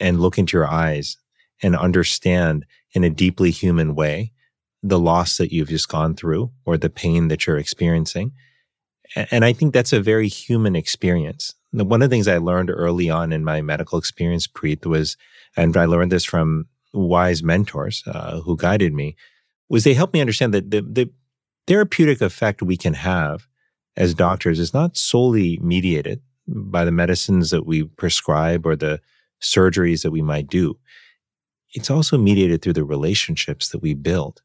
and 0.00 0.20
look 0.20 0.38
into 0.38 0.56
your 0.56 0.66
eyes 0.66 1.16
and 1.62 1.76
understand 1.76 2.64
in 2.92 3.04
a 3.04 3.10
deeply 3.10 3.50
human 3.50 3.94
way 3.94 4.32
the 4.82 4.98
loss 4.98 5.38
that 5.38 5.52
you've 5.52 5.68
just 5.68 5.88
gone 5.88 6.14
through 6.14 6.50
or 6.64 6.76
the 6.76 6.90
pain 6.90 7.28
that 7.28 7.46
you're 7.46 7.58
experiencing. 7.58 8.32
And 9.30 9.44
I 9.44 9.52
think 9.52 9.72
that's 9.72 9.92
a 9.92 10.00
very 10.00 10.28
human 10.28 10.76
experience. 10.76 11.54
One 11.72 12.02
of 12.02 12.10
the 12.10 12.14
things 12.14 12.28
I 12.28 12.38
learned 12.38 12.70
early 12.70 13.10
on 13.10 13.32
in 13.32 13.44
my 13.44 13.60
medical 13.60 13.98
experience, 13.98 14.46
Preet, 14.46 14.86
was, 14.86 15.16
and 15.56 15.76
I 15.76 15.86
learned 15.86 16.12
this 16.12 16.24
from 16.24 16.66
wise 16.92 17.42
mentors 17.42 18.02
uh, 18.06 18.40
who 18.40 18.56
guided 18.56 18.94
me, 18.94 19.16
was 19.68 19.84
they 19.84 19.94
helped 19.94 20.14
me 20.14 20.20
understand 20.20 20.54
that 20.54 20.70
the, 20.70 20.80
the 20.80 21.10
therapeutic 21.66 22.20
effect 22.20 22.62
we 22.62 22.76
can 22.76 22.94
have 22.94 23.46
as 23.96 24.14
doctors 24.14 24.58
is 24.58 24.72
not 24.72 24.96
solely 24.96 25.58
mediated 25.60 26.22
by 26.46 26.84
the 26.84 26.92
medicines 26.92 27.50
that 27.50 27.66
we 27.66 27.84
prescribe 27.84 28.64
or 28.66 28.76
the 28.76 29.00
surgeries 29.40 30.02
that 30.02 30.10
we 30.10 30.22
might 30.22 30.48
do. 30.48 30.78
It's 31.74 31.90
also 31.90 32.16
mediated 32.16 32.62
through 32.62 32.72
the 32.74 32.84
relationships 32.84 33.68
that 33.68 33.82
we 33.82 33.94
build 33.94 34.42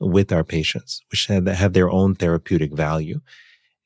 with 0.00 0.32
our 0.32 0.44
patients, 0.44 1.02
which 1.10 1.26
have, 1.26 1.46
have 1.46 1.74
their 1.74 1.90
own 1.90 2.14
therapeutic 2.14 2.72
value. 2.72 3.20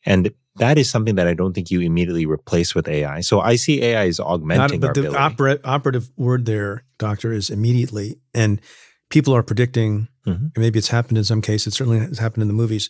And 0.05 0.33
that 0.57 0.79
is 0.79 0.89
something 0.89 1.17
that 1.17 1.27
I 1.27 1.35
don't 1.35 1.53
think 1.53 1.71
you 1.71 1.81
immediately 1.81 2.27
replace 2.27 2.75
with 2.75 2.89
AI. 2.89 3.21
So 3.21 3.41
I 3.41 3.57
see 3.57 3.83
AI 3.83 4.07
as 4.07 4.21
augmenting 4.21 4.81
Not, 4.81 4.95
but 4.95 5.03
the 5.03 5.17
opera, 5.17 5.59
operative 5.65 6.11
word 6.17 6.47
there, 6.47 6.85
doctor, 6.99 7.33
is 7.33 7.51
immediately. 7.51 8.19
And 8.33 8.61
people 9.11 9.35
are 9.35 9.43
predicting, 9.43 10.09
mm-hmm. 10.27 10.47
and 10.47 10.59
maybe 10.59 10.79
it's 10.79 10.89
happened 10.89 11.19
in 11.19 11.25
some 11.25 11.43
cases, 11.43 11.69
it 11.69 11.77
certainly 11.77 11.99
has 11.99 12.19
happened 12.19 12.43
in 12.43 12.49
the 12.49 12.55
movies. 12.55 12.89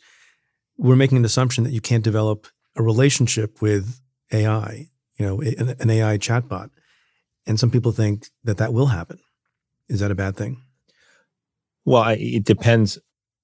We're 0.76 0.96
making 0.96 1.18
an 1.18 1.24
assumption 1.24 1.64
that 1.64 1.72
you 1.72 1.80
can't 1.80 2.04
develop 2.04 2.46
a 2.76 2.82
relationship 2.82 3.60
with 3.60 4.00
AI, 4.32 4.88
you 5.16 5.26
know, 5.26 5.40
an, 5.40 5.74
an 5.80 5.90
AI 5.90 6.18
chatbot. 6.18 6.70
And 7.46 7.58
some 7.60 7.70
people 7.70 7.92
think 7.92 8.28
that 8.44 8.58
that 8.58 8.72
will 8.72 8.86
happen. 8.86 9.18
Is 9.88 10.00
that 10.00 10.10
a 10.10 10.16
bad 10.16 10.36
thing? 10.36 10.62
Well, 11.84 12.16
it 12.18 12.44
depends 12.44 12.98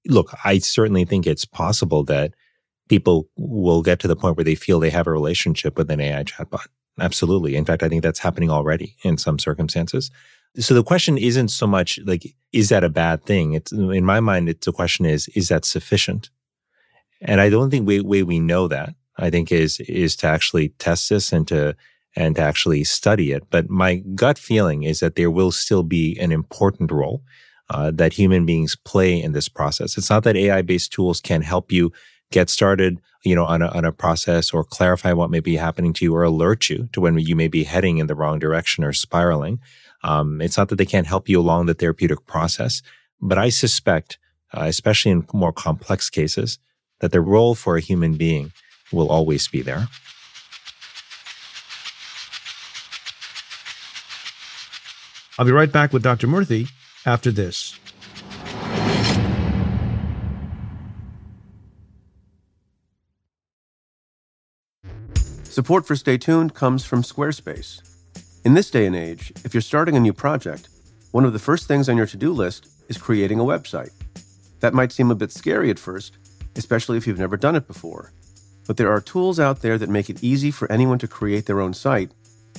look, 0.05 0.33
I 0.43 0.59
certainly 0.59 1.05
think 1.05 1.25
it's 1.25 1.45
possible 1.45 2.03
that 2.05 2.33
people 2.89 3.29
will 3.37 3.81
get 3.81 3.99
to 3.99 4.07
the 4.07 4.15
point 4.15 4.37
where 4.37 4.43
they 4.43 4.55
feel 4.55 4.79
they 4.79 4.89
have 4.89 5.07
a 5.07 5.11
relationship 5.11 5.77
with 5.77 5.89
an 5.89 6.01
AI 6.01 6.23
chatbot. 6.23 6.67
Absolutely. 6.99 7.55
In 7.55 7.65
fact, 7.65 7.81
I 7.81 7.89
think 7.89 8.03
that's 8.03 8.19
happening 8.19 8.51
already 8.51 8.95
in 9.03 9.17
some 9.17 9.39
circumstances. 9.39 10.11
So 10.59 10.73
the 10.75 10.83
question 10.83 11.17
isn't 11.17 11.47
so 11.47 11.65
much 11.65 11.99
like, 12.05 12.35
is 12.51 12.69
that 12.69 12.83
a 12.83 12.89
bad 12.89 13.23
thing? 13.25 13.53
It's 13.53 13.71
in 13.71 14.05
my 14.05 14.19
mind, 14.19 14.49
it's 14.49 14.65
the 14.65 14.71
question 14.71 15.05
is, 15.05 15.27
is 15.29 15.47
that 15.49 15.65
sufficient? 15.65 16.29
And 17.21 17.41
I 17.41 17.49
don't 17.49 17.71
think 17.71 17.87
way, 17.87 18.01
way 18.01 18.21
we 18.21 18.39
know 18.39 18.67
that. 18.67 18.93
I 19.17 19.29
think 19.29 19.51
is 19.51 19.79
is 19.81 20.15
to 20.17 20.27
actually 20.27 20.69
test 20.79 21.09
this 21.09 21.31
and 21.31 21.47
to 21.47 21.75
and 22.15 22.35
to 22.35 22.41
actually 22.41 22.83
study 22.83 23.31
it. 23.31 23.43
But 23.49 23.69
my 23.69 23.95
gut 24.15 24.37
feeling 24.37 24.83
is 24.83 24.99
that 24.99 25.15
there 25.15 25.31
will 25.31 25.51
still 25.51 25.83
be 25.83 26.17
an 26.19 26.31
important 26.31 26.91
role 26.91 27.23
uh, 27.69 27.91
that 27.91 28.13
human 28.13 28.45
beings 28.45 28.75
play 28.75 29.21
in 29.21 29.31
this 29.31 29.49
process. 29.49 29.97
It's 29.97 30.09
not 30.09 30.23
that 30.23 30.35
AI 30.35 30.61
based 30.61 30.91
tools 30.91 31.19
can 31.19 31.41
help 31.41 31.71
you 31.71 31.91
get 32.31 32.49
started, 32.49 32.99
you 33.23 33.35
know, 33.35 33.45
on 33.45 33.61
a, 33.61 33.67
on 33.67 33.85
a 33.85 33.91
process 33.91 34.53
or 34.53 34.63
clarify 34.63 35.13
what 35.13 35.29
may 35.29 35.39
be 35.39 35.55
happening 35.55 35.93
to 35.93 36.05
you 36.05 36.15
or 36.15 36.23
alert 36.23 36.69
you 36.69 36.89
to 36.91 37.01
when 37.01 37.17
you 37.19 37.35
may 37.35 37.47
be 37.47 37.63
heading 37.63 37.97
in 37.99 38.07
the 38.07 38.15
wrong 38.15 38.39
direction 38.39 38.83
or 38.83 38.93
spiraling. 38.93 39.59
Um, 40.03 40.41
it's 40.41 40.57
not 40.57 40.69
that 40.69 40.75
they 40.75 40.85
can't 40.85 41.07
help 41.07 41.29
you 41.29 41.39
along 41.39 41.67
the 41.67 41.73
therapeutic 41.73 42.25
process, 42.25 42.81
but 43.21 43.37
I 43.37 43.49
suspect, 43.49 44.17
uh, 44.53 44.63
especially 44.63 45.11
in 45.11 45.25
more 45.33 45.53
complex 45.53 46.09
cases, 46.09 46.59
that 46.99 47.11
the 47.11 47.21
role 47.21 47.55
for 47.55 47.77
a 47.77 47.81
human 47.81 48.15
being 48.15 48.51
will 48.91 49.09
always 49.09 49.47
be 49.47 49.61
there. 49.61 49.87
I'll 55.39 55.45
be 55.45 55.51
right 55.51 55.71
back 55.71 55.93
with 55.93 56.03
Dr. 56.03 56.27
Murthy 56.27 56.69
after 57.05 57.31
this. 57.31 57.79
Support 65.43 65.87
for 65.87 65.95
Stay 65.95 66.17
Tuned 66.17 66.53
comes 66.53 66.85
from 66.85 67.01
Squarespace. 67.01 67.81
In 68.45 68.53
this 68.53 68.69
day 68.69 68.85
and 68.85 68.95
age, 68.95 69.31
if 69.43 69.53
you're 69.53 69.61
starting 69.61 69.95
a 69.95 69.99
new 69.99 70.13
project, 70.13 70.67
one 71.11 71.25
of 71.25 71.33
the 71.33 71.39
first 71.39 71.67
things 71.67 71.89
on 71.89 71.97
your 71.97 72.07
to 72.07 72.17
do 72.17 72.31
list 72.31 72.67
is 72.89 72.97
creating 72.97 73.39
a 73.39 73.43
website. 73.43 73.91
That 74.59 74.73
might 74.73 74.91
seem 74.91 75.11
a 75.11 75.15
bit 75.15 75.31
scary 75.31 75.69
at 75.69 75.79
first, 75.79 76.17
especially 76.55 76.97
if 76.97 77.07
you've 77.07 77.19
never 77.19 77.37
done 77.37 77.55
it 77.55 77.67
before. 77.67 78.11
But 78.67 78.77
there 78.77 78.91
are 78.91 79.01
tools 79.01 79.39
out 79.39 79.61
there 79.61 79.77
that 79.77 79.89
make 79.89 80.09
it 80.09 80.23
easy 80.23 80.51
for 80.51 80.71
anyone 80.71 80.99
to 80.99 81.07
create 81.07 81.45
their 81.45 81.61
own 81.61 81.73
site, 81.73 82.11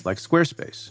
like 0.04 0.18
Squarespace. 0.18 0.90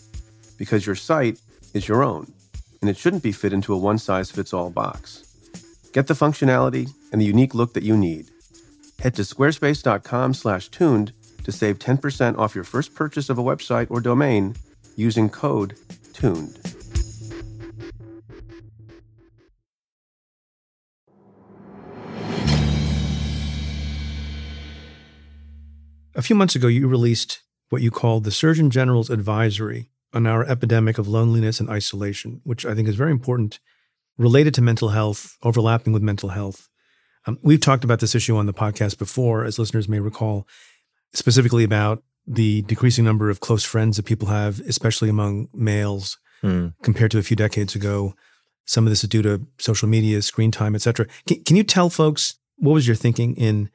Because 0.61 0.85
your 0.85 0.95
site 0.95 1.39
is 1.73 1.87
your 1.87 2.03
own, 2.03 2.31
and 2.81 2.89
it 2.91 2.95
shouldn't 2.95 3.23
be 3.23 3.31
fit 3.31 3.51
into 3.51 3.73
a 3.73 3.77
one 3.79 3.97
size 3.97 4.29
fits 4.29 4.53
all 4.53 4.69
box. 4.69 5.25
Get 5.91 6.05
the 6.05 6.13
functionality 6.13 6.87
and 7.11 7.19
the 7.19 7.25
unique 7.25 7.55
look 7.55 7.73
that 7.73 7.81
you 7.81 7.97
need 7.97 8.27
Head 9.01 9.15
to 9.15 9.23
squarespace.com/tuned 9.23 11.13
to 11.43 11.51
save 11.51 11.79
10% 11.79 12.37
off 12.37 12.53
your 12.53 12.63
first 12.63 12.93
purchase 12.93 13.27
of 13.29 13.39
a 13.39 13.43
website 13.43 13.87
or 13.89 13.99
domain 13.99 14.55
using 14.95 15.27
code 15.27 15.75
TUNED. 16.13 16.59
A 26.13 26.21
few 26.21 26.35
months 26.35 26.55
ago, 26.55 26.67
you 26.67 26.87
released 26.87 27.41
what 27.69 27.81
you 27.81 27.89
called 27.89 28.25
the 28.25 28.31
Surgeon 28.31 28.69
General's 28.69 29.09
Advisory 29.09 29.90
on 30.13 30.27
our 30.27 30.43
epidemic 30.45 30.97
of 30.97 31.07
loneliness 31.07 31.59
and 31.59 31.69
isolation, 31.69 32.41
which 32.43 32.65
I 32.65 32.75
think 32.75 32.87
is 32.87 32.95
very 32.95 33.11
important, 33.11 33.59
related 34.17 34.53
to 34.55 34.61
mental 34.61 34.89
health, 34.89 35.37
overlapping 35.43 35.93
with 35.93 36.03
mental 36.03 36.29
health. 36.29 36.67
Um, 37.25 37.37
we've 37.43 37.61
talked 37.61 37.83
about 37.83 37.99
this 37.99 38.15
issue 38.15 38.35
on 38.35 38.45
the 38.45 38.53
podcast 38.53 38.97
before, 38.97 39.45
as 39.45 39.59
listeners 39.59 39.87
may 39.87 39.99
recall, 39.99 40.47
specifically 41.13 41.63
about 41.63 42.03
the 42.27 42.61
decreasing 42.63 43.05
number 43.05 43.29
of 43.29 43.39
close 43.39 43.63
friends 43.63 43.97
that 43.97 44.05
people 44.05 44.27
have, 44.27 44.59
especially 44.61 45.09
among 45.09 45.47
males, 45.53 46.17
mm. 46.43 46.73
compared 46.83 47.11
to 47.11 47.19
a 47.19 47.23
few 47.23 47.35
decades 47.35 47.75
ago. 47.75 48.13
Some 48.65 48.85
of 48.85 48.91
this 48.91 49.03
is 49.03 49.09
due 49.09 49.21
to 49.23 49.45
social 49.57 49.87
media, 49.87 50.21
screen 50.21 50.51
time, 50.51 50.75
et 50.75 50.81
cetera. 50.81 51.07
Can, 51.27 51.43
can 51.43 51.55
you 51.55 51.63
tell 51.63 51.89
folks 51.89 52.35
what 52.57 52.73
was 52.73 52.87
your 52.87 52.95
thinking 52.95 53.35
in 53.35 53.69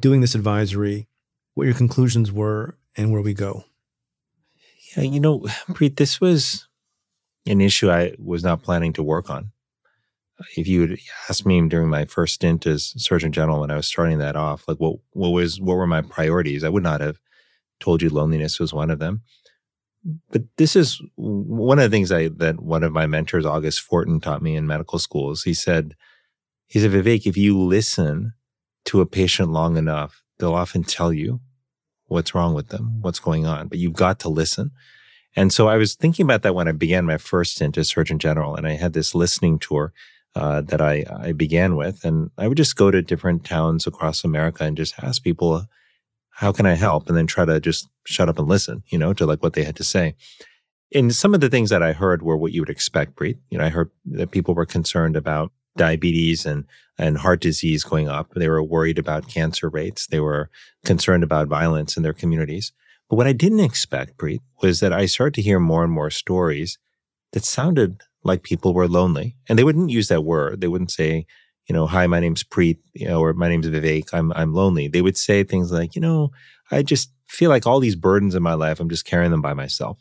doing 0.00 0.20
this 0.20 0.34
advisory, 0.34 1.08
what 1.54 1.64
your 1.64 1.74
conclusions 1.74 2.32
were, 2.32 2.76
and 2.96 3.12
where 3.12 3.22
we 3.22 3.34
go? 3.34 3.64
You 4.96 5.20
know, 5.20 5.40
Preet, 5.70 5.96
this 5.96 6.20
was 6.20 6.68
an 7.46 7.60
issue 7.60 7.90
I 7.90 8.14
was 8.18 8.42
not 8.42 8.62
planning 8.62 8.92
to 8.94 9.02
work 9.02 9.30
on 9.30 9.52
if 10.56 10.66
you 10.66 10.82
had 10.82 10.98
asked 11.28 11.46
me 11.46 11.66
during 11.68 11.88
my 11.88 12.04
first 12.04 12.34
stint 12.34 12.66
as 12.66 12.92
Surgeon 12.96 13.32
General 13.32 13.60
when 13.60 13.70
I 13.70 13.76
was 13.76 13.86
starting 13.86 14.18
that 14.18 14.36
off, 14.36 14.66
like 14.68 14.78
what 14.78 14.96
what 15.12 15.30
was 15.30 15.60
what 15.60 15.76
were 15.76 15.86
my 15.86 16.02
priorities, 16.02 16.64
I 16.64 16.68
would 16.68 16.82
not 16.82 17.00
have 17.00 17.18
told 17.80 18.02
you 18.02 18.10
loneliness 18.10 18.58
was 18.58 18.72
one 18.72 18.90
of 18.90 18.98
them. 18.98 19.22
But 20.30 20.42
this 20.56 20.76
is 20.76 21.00
one 21.16 21.78
of 21.78 21.90
the 21.90 21.94
things 21.94 22.12
I 22.12 22.28
that 22.28 22.60
one 22.60 22.82
of 22.82 22.92
my 22.92 23.06
mentors, 23.06 23.46
August 23.46 23.80
Fortin, 23.80 24.20
taught 24.20 24.42
me 24.42 24.56
in 24.56 24.66
medical 24.66 24.98
schools. 24.98 25.42
He 25.42 25.54
said, 25.54 25.94
he 26.68 26.80
said, 26.80 26.92
Vivek, 26.92 27.26
if 27.26 27.36
you 27.36 27.58
listen 27.58 28.34
to 28.86 29.00
a 29.00 29.06
patient 29.06 29.50
long 29.50 29.76
enough, 29.76 30.22
they'll 30.38 30.54
often 30.54 30.84
tell 30.84 31.12
you 31.12 31.40
what's 32.06 32.34
wrong 32.34 32.54
with 32.54 32.68
them, 32.68 32.98
what's 33.00 33.18
going 33.18 33.46
on, 33.46 33.68
but 33.68 33.78
you've 33.78 33.92
got 33.92 34.18
to 34.20 34.28
listen. 34.28 34.70
And 35.34 35.52
so 35.52 35.68
I 35.68 35.76
was 35.76 35.94
thinking 35.94 36.24
about 36.24 36.42
that 36.42 36.54
when 36.54 36.68
I 36.68 36.72
began 36.72 37.04
my 37.04 37.18
first 37.18 37.56
stint 37.56 37.76
as 37.76 37.88
Surgeon 37.88 38.18
General, 38.18 38.54
and 38.54 38.66
I 38.66 38.72
had 38.72 38.94
this 38.94 39.14
listening 39.14 39.58
tour 39.58 39.92
uh, 40.36 40.60
that 40.60 40.80
I, 40.80 41.04
I 41.10 41.32
began 41.32 41.76
with. 41.76 42.04
And 42.04 42.30
I 42.36 42.46
would 42.46 42.56
just 42.56 42.76
go 42.76 42.90
to 42.90 43.02
different 43.02 43.44
towns 43.44 43.86
across 43.86 44.22
America 44.22 44.64
and 44.64 44.76
just 44.76 44.94
ask 45.02 45.22
people, 45.22 45.66
how 46.30 46.52
can 46.52 46.66
I 46.66 46.74
help? 46.74 47.08
And 47.08 47.16
then 47.16 47.26
try 47.26 47.46
to 47.46 47.58
just 47.58 47.88
shut 48.06 48.28
up 48.28 48.38
and 48.38 48.46
listen, 48.46 48.82
you 48.88 48.98
know, 48.98 49.14
to 49.14 49.24
like 49.24 49.42
what 49.42 49.54
they 49.54 49.64
had 49.64 49.76
to 49.76 49.84
say. 49.84 50.14
And 50.94 51.14
some 51.14 51.34
of 51.34 51.40
the 51.40 51.48
things 51.48 51.70
that 51.70 51.82
I 51.82 51.92
heard 51.92 52.22
were 52.22 52.36
what 52.36 52.52
you 52.52 52.60
would 52.60 52.70
expect, 52.70 53.16
Preet. 53.16 53.38
You 53.50 53.58
know, 53.58 53.64
I 53.64 53.70
heard 53.70 53.90
that 54.04 54.30
people 54.30 54.54
were 54.54 54.66
concerned 54.66 55.16
about 55.16 55.52
diabetes 55.76 56.46
and, 56.46 56.64
and 56.98 57.18
heart 57.18 57.40
disease 57.40 57.84
going 57.84 58.08
up. 58.08 58.32
They 58.34 58.48
were 58.48 58.62
worried 58.62 58.98
about 58.98 59.28
cancer 59.28 59.68
rates. 59.68 60.06
They 60.06 60.20
were 60.20 60.50
concerned 60.84 61.22
about 61.22 61.48
violence 61.48 61.96
in 61.96 62.02
their 62.02 62.12
communities. 62.12 62.72
But 63.08 63.16
what 63.16 63.26
I 63.26 63.32
didn't 63.32 63.60
expect, 63.60 64.18
Preet, 64.18 64.40
was 64.62 64.80
that 64.80 64.92
I 64.92 65.06
started 65.06 65.34
to 65.34 65.42
hear 65.42 65.60
more 65.60 65.84
and 65.84 65.92
more 65.92 66.10
stories 66.10 66.78
that 67.32 67.44
sounded 67.44 68.02
like 68.24 68.42
people 68.42 68.74
were 68.74 68.88
lonely. 68.88 69.36
And 69.48 69.58
they 69.58 69.64
wouldn't 69.64 69.90
use 69.90 70.08
that 70.08 70.24
word. 70.24 70.60
They 70.60 70.68
wouldn't 70.68 70.90
say, 70.90 71.26
you 71.66 71.74
know, 71.74 71.86
hi, 71.86 72.06
my 72.06 72.20
name's 72.20 72.42
Preet, 72.42 72.78
you 72.94 73.06
know, 73.06 73.20
or 73.20 73.32
my 73.32 73.48
name's 73.48 73.68
Vivek, 73.68 74.12
I'm 74.12 74.32
I'm 74.32 74.54
lonely. 74.54 74.88
They 74.88 75.02
would 75.02 75.16
say 75.16 75.42
things 75.42 75.72
like, 75.72 75.94
you 75.94 76.00
know, 76.00 76.30
I 76.70 76.82
just 76.82 77.10
feel 77.28 77.50
like 77.50 77.66
all 77.66 77.80
these 77.80 77.96
burdens 77.96 78.34
in 78.34 78.42
my 78.42 78.54
life, 78.54 78.80
I'm 78.80 78.88
just 78.88 79.04
carrying 79.04 79.30
them 79.30 79.42
by 79.42 79.54
myself. 79.54 79.98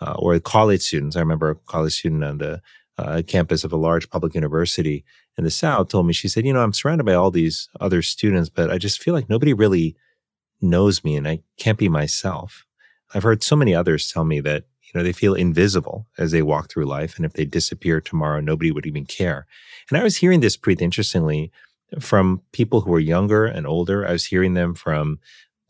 Uh, 0.00 0.14
or 0.18 0.38
college 0.40 0.82
students. 0.82 1.14
I 1.14 1.20
remember 1.20 1.50
a 1.50 1.54
college 1.54 1.96
student 1.96 2.24
on 2.24 2.38
the 2.38 2.60
uh, 2.98 3.22
campus 3.26 3.64
of 3.64 3.72
a 3.72 3.76
large 3.76 4.10
public 4.10 4.34
university 4.34 5.04
in 5.38 5.44
the 5.44 5.50
South 5.50 5.88
told 5.88 6.06
me, 6.06 6.12
she 6.12 6.28
said, 6.28 6.44
you 6.44 6.52
know, 6.52 6.62
I'm 6.62 6.72
surrounded 6.72 7.04
by 7.04 7.14
all 7.14 7.30
these 7.30 7.68
other 7.80 8.02
students, 8.02 8.48
but 8.48 8.70
I 8.70 8.78
just 8.78 9.02
feel 9.02 9.14
like 9.14 9.30
nobody 9.30 9.54
really 9.54 9.96
knows 10.60 11.02
me 11.02 11.16
and 11.16 11.26
I 11.26 11.40
can't 11.58 11.78
be 11.78 11.88
myself. 11.88 12.66
I've 13.14 13.22
heard 13.22 13.42
so 13.42 13.56
many 13.56 13.74
others 13.74 14.10
tell 14.10 14.24
me 14.24 14.40
that 14.40 14.64
you 14.92 14.98
know, 14.98 15.04
they 15.04 15.12
feel 15.12 15.34
invisible 15.34 16.06
as 16.18 16.32
they 16.32 16.42
walk 16.42 16.70
through 16.70 16.84
life. 16.84 17.16
And 17.16 17.24
if 17.24 17.32
they 17.32 17.44
disappear 17.44 18.00
tomorrow, 18.00 18.40
nobody 18.40 18.70
would 18.70 18.86
even 18.86 19.06
care. 19.06 19.46
And 19.90 19.98
I 19.98 20.02
was 20.02 20.18
hearing 20.18 20.40
this 20.40 20.56
pretty 20.56 20.84
interestingly 20.84 21.50
from 22.00 22.42
people 22.52 22.82
who 22.82 22.90
were 22.90 23.00
younger 23.00 23.46
and 23.46 23.66
older. 23.66 24.06
I 24.06 24.12
was 24.12 24.26
hearing 24.26 24.54
them 24.54 24.74
from 24.74 25.18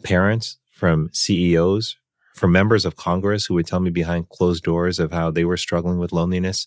parents, 0.02 0.58
from 0.72 1.10
CEOs, 1.12 1.96
from 2.34 2.52
members 2.52 2.84
of 2.84 2.96
Congress 2.96 3.46
who 3.46 3.54
would 3.54 3.66
tell 3.66 3.80
me 3.80 3.90
behind 3.90 4.28
closed 4.28 4.64
doors 4.64 4.98
of 4.98 5.12
how 5.12 5.30
they 5.30 5.44
were 5.44 5.56
struggling 5.56 5.98
with 5.98 6.12
loneliness. 6.12 6.66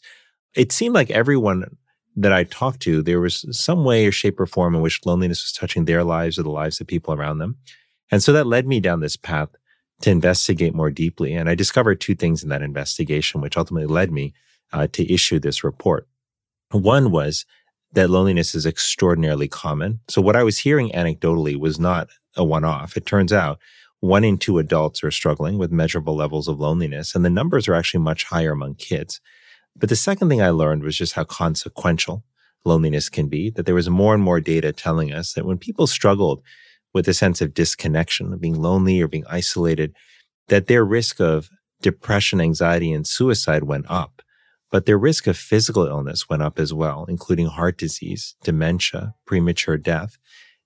It 0.56 0.72
seemed 0.72 0.96
like 0.96 1.12
everyone 1.12 1.78
that 2.16 2.32
I 2.32 2.46
talked 2.46 2.82
to, 2.82 3.02
there 3.02 3.20
was 3.20 3.46
some 3.52 3.84
way 3.84 4.06
or 4.06 4.12
shape 4.12 4.40
or 4.40 4.46
form 4.46 4.74
in 4.76 4.82
which 4.82 5.06
loneliness 5.06 5.44
was 5.44 5.52
touching 5.52 5.86
their 5.86 6.04
lives 6.04 6.40
or 6.40 6.44
the 6.44 6.50
lives 6.50 6.80
of 6.80 6.88
people 6.88 7.14
around 7.14 7.40
them. 7.40 7.58
And 8.12 8.24
so 8.24 8.32
that 8.34 8.48
led 8.48 8.68
me 8.68 8.80
down 8.80 9.02
this 9.02 9.18
path 9.18 9.50
to 10.02 10.12
investigate 10.12 10.74
more 10.74 10.92
deeply. 10.92 11.34
And 11.34 11.50
I 11.50 11.56
discovered 11.56 12.00
two 12.00 12.16
things 12.16 12.44
in 12.44 12.50
that 12.50 12.62
investigation, 12.62 13.42
which 13.42 13.58
ultimately 13.58 13.88
led 13.88 14.12
me 14.12 14.34
uh, 14.72 14.88
to 14.94 15.12
issue 15.12 15.40
this 15.40 15.64
report. 15.64 16.08
One 16.72 17.12
was 17.12 17.46
that 17.94 18.10
loneliness 18.10 18.56
is 18.56 18.66
extraordinarily 18.66 19.48
common. 19.48 20.00
So 20.10 20.22
what 20.22 20.36
I 20.36 20.44
was 20.44 20.60
hearing 20.60 20.90
anecdotally 20.92 21.58
was 21.58 21.80
not 21.80 22.10
a 22.36 22.44
one 22.44 22.66
off. 22.66 22.98
It 22.98 23.06
turns 23.06 23.32
out 23.32 23.60
one 24.02 24.24
in 24.24 24.38
two 24.38 24.60
adults 24.60 25.04
are 25.04 25.12
struggling 25.12 25.58
with 25.58 25.72
measurable 25.72 26.16
levels 26.16 26.48
of 26.48 26.60
loneliness, 26.60 27.16
and 27.16 27.24
the 27.24 27.30
numbers 27.30 27.68
are 27.68 27.74
actually 27.74 28.04
much 28.04 28.26
higher 28.26 28.52
among 28.52 28.76
kids. 28.76 29.22
But 29.76 29.90
the 29.90 29.96
second 29.96 30.30
thing 30.30 30.42
I 30.42 30.50
learned 30.50 30.84
was 30.84 30.98
just 30.98 31.14
how 31.14 31.24
consequential 31.26 32.24
loneliness 32.64 33.10
can 33.10 33.28
be, 33.28 33.50
that 33.52 33.66
there 33.66 33.76
was 33.76 33.90
more 33.90 34.14
and 34.14 34.24
more 34.24 34.40
data 34.40 34.72
telling 34.72 35.14
us 35.14 35.34
that 35.34 35.46
when 35.46 35.58
people 35.58 35.88
struggled 35.88 36.42
with 36.94 37.08
a 37.08 37.14
sense 37.14 37.42
of 37.42 37.54
disconnection, 37.54 38.34
of 38.34 38.42
being 38.42 38.60
lonely 38.62 39.02
or 39.02 39.08
being 39.08 39.26
isolated, 39.30 39.94
that 40.48 40.68
their 40.68 40.86
risk 40.86 41.20
of 41.20 41.50
depression, 41.82 42.40
anxiety, 42.42 42.92
and 42.94 43.06
suicide 43.06 43.64
went 43.64 43.86
up. 43.90 44.22
But 44.72 44.86
their 44.86 44.98
risk 44.98 45.28
of 45.28 45.38
physical 45.38 45.86
illness 45.86 46.30
went 46.30 46.42
up 46.42 46.58
as 46.60 46.74
well, 46.74 47.06
including 47.08 47.48
heart 47.48 47.78
disease, 47.78 48.36
dementia, 48.44 49.14
premature 49.26 49.78
death. 49.78 50.18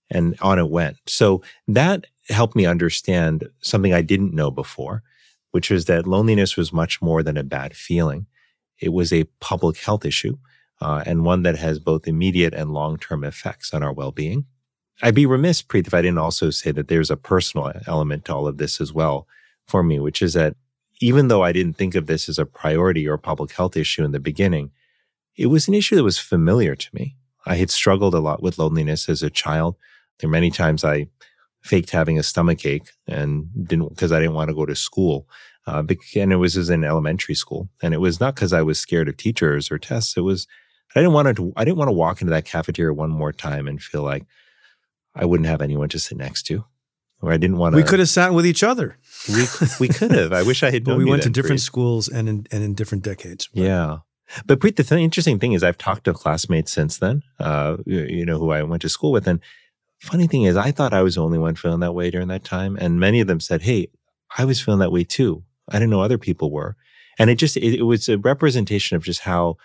and 0.10 0.36
on 0.41 0.60
it 0.60 0.70
went. 0.70 0.97
So 1.07 1.41
that 1.68 2.05
helped 2.30 2.55
me 2.55 2.66
understand 2.66 3.49
something 3.62 3.93
I 3.93 4.01
didn't 4.01 4.34
know 4.34 4.51
before, 4.51 5.03
which 5.51 5.70
was 5.70 5.86
that 5.86 6.07
loneliness 6.07 6.57
was 6.57 6.74
much 6.74 7.01
more 7.01 7.24
than 7.24 7.38
a 7.38 7.43
bad 7.43 7.76
feeling. 7.76 8.26
It 8.80 8.90
was 8.90 9.12
a 9.12 9.26
public 9.40 9.78
health 9.78 10.06
issue 10.06 10.38
uh, 10.82 11.04
and 11.06 11.26
one 11.26 11.44
that 11.44 11.58
has 11.58 11.80
both 11.80 12.08
immediate 12.08 12.54
and 12.54 12.74
long 12.74 12.98
term 12.98 13.24
effects 13.24 13.74
on 13.74 13.84
our 13.84 13.94
well 13.94 14.12
being. 14.12 14.46
I'd 15.02 15.16
be 15.16 15.26
remiss, 15.26 15.62
Preet, 15.62 15.88
if 15.88 15.94
I 15.94 16.02
didn't 16.02 16.18
also 16.18 16.50
say 16.50 16.72
that 16.72 16.90
there's 16.90 17.12
a 17.12 17.18
personal 17.18 17.72
element 17.88 18.26
to 18.26 18.36
all 18.36 18.48
of 18.48 18.58
this 18.58 18.82
as 18.82 18.92
well 18.92 19.28
for 19.66 19.82
me, 19.82 20.00
which 20.00 20.22
is 20.22 20.34
that 20.34 20.56
even 21.00 21.30
though 21.30 21.44
I 21.44 21.54
didn't 21.54 21.78
think 21.78 21.96
of 21.96 22.08
this 22.08 22.28
as 22.28 22.38
a 22.38 22.46
priority 22.46 23.08
or 23.08 23.14
a 23.14 23.20
public 23.20 23.52
health 23.54 23.78
issue 23.78 24.04
in 24.04 24.12
the 24.12 24.20
beginning, 24.20 24.72
it 25.38 25.46
was 25.48 25.68
an 25.68 25.74
issue 25.74 25.96
that 25.96 26.04
was 26.04 26.20
familiar 26.20 26.76
to 26.76 26.90
me. 26.94 27.16
I 27.46 27.56
had 27.56 27.70
struggled 27.70 28.14
a 28.14 28.20
lot 28.20 28.44
with 28.44 28.60
loneliness 28.60 29.08
as 29.08 29.24
a 29.24 29.30
child. 29.30 29.78
There 30.20 30.28
were 30.28 30.34
many 30.34 30.52
times 30.52 30.84
I 30.84 31.08
faked 31.62 31.92
having 31.92 32.20
a 32.20 32.24
stomach 32.24 32.66
ache 32.66 32.92
and 33.08 33.48
didn't 33.68 33.90
because 33.90 34.12
I 34.12 34.20
didn't 34.20 34.36
want 34.36 34.50
to 34.50 34.56
go 34.56 34.66
to 34.66 34.76
school. 34.76 35.28
Uh, 35.68 35.84
and 36.16 36.34
it 36.34 36.38
was 36.38 36.57
as 36.57 36.70
in 36.70 36.84
elementary 36.84 37.36
school, 37.36 37.70
and 37.82 37.93
it 37.93 37.99
was 37.99 38.20
not 38.20 38.36
because 38.36 38.53
I 38.53 38.62
was 38.62 38.80
scared 38.80 39.07
of 39.07 39.18
teachers 39.18 39.72
or 39.72 39.78
tests. 39.78 40.18
It 40.18 40.22
was 40.22 40.47
I 40.95 41.01
didn't 41.01 41.14
want 41.14 41.36
to. 41.38 41.53
I 41.55 41.64
didn't 41.64 41.78
want 41.78 41.89
to 41.89 41.93
walk 41.93 42.22
into 42.22 42.32
that 42.32 42.45
cafeteria 42.45 42.93
one 42.93 43.12
more 43.12 43.32
time 43.32 43.68
and 43.68 43.82
feel 43.82 44.01
like 44.01 44.26
I 45.16 45.26
wouldn't 45.26 45.47
have 45.47 45.62
anyone 45.62 45.89
to 45.89 45.99
sit 45.99 46.18
next 46.18 46.43
to, 46.43 46.66
or 47.22 47.32
I 47.32 47.38
didn't 47.38 47.57
want 47.57 47.74
to. 47.74 47.78
We 47.78 47.84
could 47.84 47.99
have 47.99 48.10
sat 48.10 48.34
with 48.34 48.45
each 48.45 48.64
other. 48.64 48.97
We 49.28 49.45
we 49.80 49.88
could 49.88 50.12
have. 50.12 50.34
I 50.34 50.43
wish 50.43 50.64
I 50.64 50.72
had. 50.72 50.84
but 50.86 50.97
we 50.97 51.05
went 51.05 51.24
to 51.24 51.30
different 51.30 51.62
Preet. 51.62 51.66
schools 51.66 52.07
and 52.07 52.28
in 52.28 52.47
and 52.51 52.64
in 52.64 52.74
different 52.74 53.03
decades. 53.03 53.47
But. 53.53 53.64
Yeah. 53.64 53.97
But 54.45 54.60
Preet, 54.60 54.76
the 54.76 54.84
th- 54.84 55.01
interesting 55.01 55.39
thing 55.39 55.53
is, 55.53 55.64
I've 55.64 55.80
talked 55.80 56.03
to 56.03 56.14
classmates 56.14 56.72
since 56.72 56.99
then, 56.99 57.24
uh, 57.39 57.78
you 57.88 58.24
know, 58.24 58.38
who 58.38 58.51
I 58.51 58.62
went 58.62 58.84
to 58.84 58.89
school 58.89 59.12
with, 59.12 59.28
and 59.28 59.39
funny 59.99 60.28
thing 60.28 60.43
is, 60.43 60.55
I 60.55 60.70
thought 60.70 60.93
I 60.93 61.01
was 61.01 61.16
the 61.16 61.24
only 61.24 61.39
one 61.39 61.55
feeling 61.55 61.80
that 61.80 61.93
way 61.93 62.12
during 62.12 62.28
that 62.28 62.43
time, 62.43 62.78
and 62.80 62.99
many 62.99 63.22
of 63.22 63.28
them 63.28 63.39
said, 63.39 63.64
"Hey, 63.64 63.88
I 64.38 64.45
was 64.45 64.62
feeling 64.62 64.82
that 64.82 64.91
way 64.91 65.03
too. 65.03 65.43
I 65.70 65.74
didn't 65.74 65.90
know 65.90 66.02
other 66.02 66.18
people 66.18 66.52
were," 66.52 66.76
and 67.18 67.30
it 67.30 67.36
just 67.36 67.58
it, 67.58 67.80
it 67.80 67.84
was 67.84 68.10
a 68.10 68.18
representation 68.18 68.96
of 68.96 69.04
just 69.04 69.22
how 69.22 69.58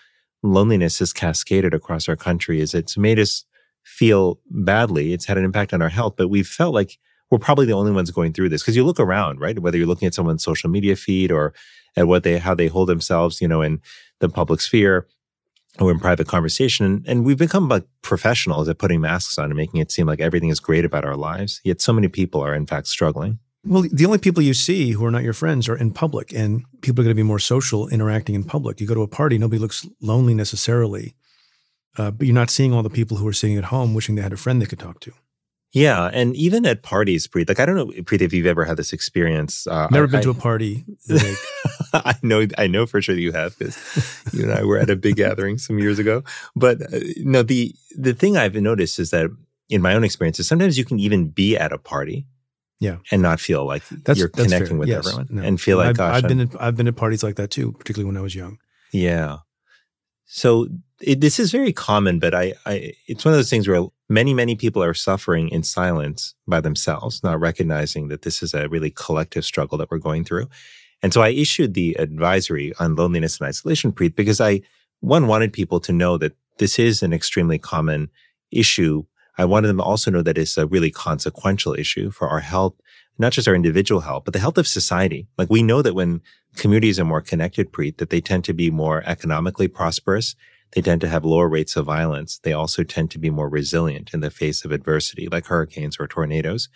loneliness 0.43 0.99
has 0.99 1.13
cascaded 1.13 1.75
across 1.75 2.09
our 2.09 2.17
country. 2.17 2.61
Is 2.61 2.75
it's 2.75 2.97
made 2.97 3.19
us 3.19 3.45
feel 3.85 4.41
badly. 4.51 5.13
It's 5.13 5.27
had 5.27 5.39
an 5.39 5.45
impact 5.45 5.75
on 5.75 5.83
our 5.83 5.89
health, 5.89 6.15
but 6.17 6.29
we've 6.29 6.47
felt 6.47 6.75
like 6.75 6.99
we're 7.31 7.39
probably 7.39 7.67
the 7.67 7.73
only 7.73 7.93
ones 7.93 8.11
going 8.11 8.33
through 8.33 8.49
this 8.49 8.63
because 8.63 8.77
you 8.77 8.85
look 8.85 9.01
around, 9.01 9.41
right? 9.41 9.59
Whether 9.59 9.79
you're 9.79 9.87
looking 9.87 10.07
at 10.07 10.15
someone's 10.15 10.45
social 10.45 10.71
media 10.71 10.97
feed 10.97 11.33
or 11.33 11.55
at 11.97 12.07
what 12.07 12.23
they 12.23 12.39
how 12.39 12.55
they 12.55 12.69
hold 12.69 12.89
themselves, 12.89 13.41
you 13.41 13.49
know, 13.49 13.63
in 13.63 13.81
the 14.21 14.29
public 14.29 14.61
sphere 14.61 15.07
or 15.81 15.91
in 15.91 15.99
private 15.99 16.29
conversation. 16.29 17.05
And 17.07 17.25
we've 17.25 17.39
become 17.39 17.69
like 17.69 17.85
professionals 18.03 18.69
at 18.69 18.79
putting 18.79 19.01
masks 19.01 19.39
on 19.39 19.47
and 19.47 19.57
making 19.57 19.81
it 19.81 19.91
seem 19.91 20.07
like 20.07 20.21
everything 20.21 20.51
is 20.51 20.61
great 20.61 20.85
about 20.85 21.05
our 21.05 21.17
lives. 21.17 21.61
Yet 21.65 21.81
so 21.81 21.93
many 21.93 22.09
people 22.09 22.41
are 22.41 22.55
in 22.55 22.67
fact 22.67 22.87
struggling. 22.87 23.39
Well, 23.67 23.85
the 23.91 24.05
only 24.05 24.19
people 24.19 24.43
you 24.43 24.55
see 24.55 24.93
who 24.93 25.05
are 25.07 25.11
not 25.11 25.23
your 25.23 25.33
friends 25.33 25.69
are 25.69 25.77
in 25.77 25.93
public, 25.93 26.33
and 26.35 26.65
people 26.83 27.01
are 27.01 27.05
going 27.05 27.17
to 27.17 27.23
be 27.23 27.27
more 27.27 27.39
social 27.39 27.89
interacting 27.89 28.35
in 28.35 28.45
public. 28.45 28.81
You 28.81 28.87
go 28.87 28.95
to 28.95 29.03
a 29.03 29.09
party, 29.09 29.39
nobody 29.39 29.59
looks 29.59 29.87
lonely 30.03 30.35
necessarily, 30.35 31.15
uh, 31.97 32.11
but 32.11 32.27
you're 32.27 32.35
not 32.35 32.51
seeing 32.51 32.75
all 32.75 32.83
the 32.83 32.91
people 32.91 33.17
who 33.17 33.27
are 33.27 33.33
sitting 33.33 33.57
at 33.57 33.65
home 33.65 33.95
wishing 33.95 34.17
they 34.17 34.23
had 34.23 34.33
a 34.33 34.37
friend 34.37 34.61
they 34.61 34.67
could 34.67 34.79
talk 34.79 35.01
to. 35.01 35.13
Yeah, 35.73 36.09
and 36.13 36.37
even 36.37 36.67
at 36.67 36.83
parties, 36.83 37.27
Preet, 37.27 37.49
like 37.49 37.59
I 37.59 37.67
don't 37.67 37.75
know, 37.75 37.87
Preet, 37.87 38.21
if 38.21 38.33
you've 38.33 38.47
ever 38.47 38.65
had 38.65 38.77
this 38.77 38.93
experience. 38.93 39.67
Uh, 39.67 39.89
Never 39.91 40.07
I, 40.07 40.11
been 40.11 40.23
to 40.23 40.31
a 40.31 40.35
party. 40.35 40.85
I 41.93 42.15
know, 42.23 42.47
I 42.57 42.69
know 42.69 42.87
for 42.87 43.03
sure 43.03 43.17
that 43.17 43.21
you 43.21 43.33
have 43.33 43.59
because 43.59 43.77
you 44.33 44.45
and 44.45 44.53
I 44.53 44.63
were 44.63 44.79
at 44.79 44.89
a 44.89 44.95
big 44.95 45.17
gathering 45.17 45.59
some 45.59 45.81
years 45.81 45.99
ago. 45.99 46.23
But 46.55 46.81
uh, 46.83 47.01
no, 47.19 47.43
the 47.43 47.75
the 47.97 48.15
thing 48.15 48.37
I've 48.37 48.55
noticed 48.55 49.01
is 49.01 49.11
that 49.11 49.31
in 49.69 49.83
my 49.83 49.95
own 49.95 50.05
experiences, 50.05 50.47
sometimes 50.47 50.79
you 50.79 50.85
can 50.85 51.01
even 51.01 51.31
be 51.31 51.57
at 51.57 51.73
a 51.73 51.79
party, 51.79 52.25
yeah, 52.87 52.97
and 53.11 53.21
not 53.29 53.39
feel 53.41 53.63
like 53.73 53.83
that's, 54.05 54.19
you're 54.19 54.31
that's 54.35 54.45
connecting 54.45 54.77
fair. 54.77 54.79
with 54.79 54.89
yes. 54.89 55.07
everyone, 55.07 55.27
No. 55.31 55.43
and 55.43 55.61
feel 55.61 55.77
like, 55.79 55.89
I've, 55.91 55.97
gosh, 55.97 56.15
I've 56.23 56.29
been 56.29 56.41
at, 56.41 56.63
I've 56.65 56.77
been 56.77 56.89
at 56.89 56.97
parties 56.97 57.23
like 57.27 57.37
that 57.41 57.51
too, 57.51 57.73
particularly 57.79 58.07
when 58.11 58.17
I 58.17 58.25
was 58.29 58.35
young. 58.35 58.59
yeah. 58.93 59.39
So 60.27 60.69
it, 61.01 61.21
this 61.21 61.39
is 61.39 61.53
very 61.53 61.73
common, 61.73 62.19
but 62.19 62.35
I, 62.35 62.55
I, 62.67 62.93
it's 63.07 63.25
one 63.25 63.35
of 63.35 63.39
those 63.39 63.51
things 63.51 63.69
where 63.69 63.85
many, 64.09 64.33
many 64.35 64.55
people 64.57 64.83
are 64.83 64.95
suffering 64.95 65.49
in 65.51 65.63
silence 65.63 66.35
by 66.49 66.61
themselves, 66.61 67.23
not 67.23 67.39
recognizing 67.41 68.09
that 68.09 68.23
this 68.23 68.43
is 68.43 68.55
a 68.55 68.69
really 68.69 68.91
collective 68.91 69.45
struggle 69.45 69.77
that 69.79 69.91
we're 69.91 69.99
going 69.99 70.25
through. 70.25 70.49
And 71.03 71.13
so 71.13 71.21
I 71.21 71.29
issued 71.29 71.75
the 71.75 71.95
advisory 71.99 72.73
on 72.81 72.97
loneliness 72.97 73.39
and 73.39 73.47
isolation, 73.49 73.93
Preet, 73.93 74.17
because 74.17 74.41
I, 74.41 74.63
one, 75.01 75.27
wanted 75.27 75.53
people 75.53 75.79
to 75.81 75.93
know 75.93 76.17
that 76.19 76.33
this 76.59 76.79
is 76.79 77.03
an 77.03 77.13
extremely 77.13 77.59
common 77.59 78.09
issue. 78.51 79.05
I 79.37 79.45
wanted 79.45 79.69
them 79.69 79.79
to 79.79 79.83
also 79.83 80.11
know 80.11 80.23
that 80.23 80.39
it's 80.39 80.57
a 80.57 80.67
really 80.67 80.91
consequential 80.91 81.75
issue 81.75 82.11
for 82.11 82.29
our 82.29 82.41
health, 82.41 82.75
not 83.19 83.33
just 83.33 83.49
our 83.49 83.55
individual 83.55 84.01
health, 84.01 84.25
but 84.25 84.33
the 84.33 84.41
health 84.41 84.59
of 84.59 84.67
society. 84.67 85.27
Like 85.39 85.51
we 85.51 85.63
know 85.63 85.83
that 85.83 85.95
when 85.95 86.21
communities 86.57 87.01
are 87.01 87.05
more 87.05 87.21
connected, 87.21 87.73
Preet, 87.73 87.99
that 87.99 88.11
they 88.11 88.21
tend 88.21 88.45
to 88.45 88.53
be 88.53 88.71
more 88.71 89.03
economically 89.07 89.69
prosperous. 89.69 90.37
They 90.73 90.81
tend 90.81 91.01
to 91.03 91.09
have 91.09 91.25
lower 91.25 91.49
rates 91.49 91.77
of 91.77 91.87
violence. 91.87 92.39
They 92.43 92.53
also 92.53 92.83
tend 92.83 93.11
to 93.13 93.19
be 93.19 93.31
more 93.31 93.49
resilient 93.49 94.13
in 94.13 94.21
the 94.21 94.31
face 94.31 94.65
of 94.65 94.73
adversity, 94.73 95.29
like 95.29 95.47
hurricanes 95.47 95.99
or 95.99 96.07
tornadoes. 96.07 96.69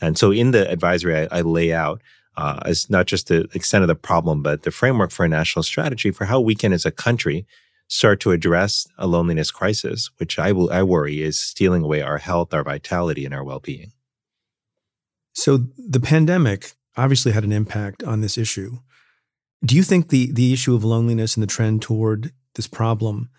And 0.00 0.18
so 0.18 0.30
in 0.30 0.52
the 0.52 0.70
advisory, 0.70 1.16
I, 1.16 1.38
I 1.38 1.40
lay 1.40 1.72
out 1.72 2.02
uh, 2.36 2.60
as 2.64 2.88
not 2.88 3.06
just 3.06 3.26
the 3.28 3.48
extent 3.52 3.82
of 3.82 3.88
the 3.88 3.96
problem, 3.96 4.42
but 4.42 4.62
the 4.62 4.70
framework 4.70 5.10
for 5.10 5.24
a 5.24 5.28
national 5.28 5.64
strategy 5.64 6.10
for 6.12 6.24
how 6.26 6.40
we 6.40 6.54
can, 6.54 6.72
as 6.72 6.86
a 6.86 6.92
country, 6.92 7.46
start 7.88 8.20
to 8.20 8.32
address 8.32 8.86
a 8.98 9.06
loneliness 9.06 9.50
crisis, 9.50 10.10
which 10.18 10.38
I 10.38 10.52
will, 10.52 10.70
I 10.70 10.82
worry 10.82 11.22
is 11.22 11.38
stealing 11.38 11.82
away 11.82 12.02
our 12.02 12.18
health, 12.18 12.54
our 12.54 12.62
vitality, 12.62 13.24
and 13.24 13.34
our 13.34 13.42
well-being. 13.42 13.92
So 15.32 15.58
the 15.76 16.00
pandemic 16.00 16.72
obviously 16.96 17.32
had 17.32 17.44
an 17.44 17.52
impact 17.52 18.02
on 18.02 18.20
this 18.20 18.36
issue. 18.36 18.78
Do 19.64 19.74
you 19.74 19.82
think 19.82 20.08
the 20.08 20.30
the 20.30 20.52
issue 20.52 20.74
of 20.74 20.84
loneliness 20.84 21.36
and 21.36 21.42
the 21.42 21.48
trend 21.48 21.82
toward 21.82 22.32
this 22.54 22.66
problem 22.66 23.30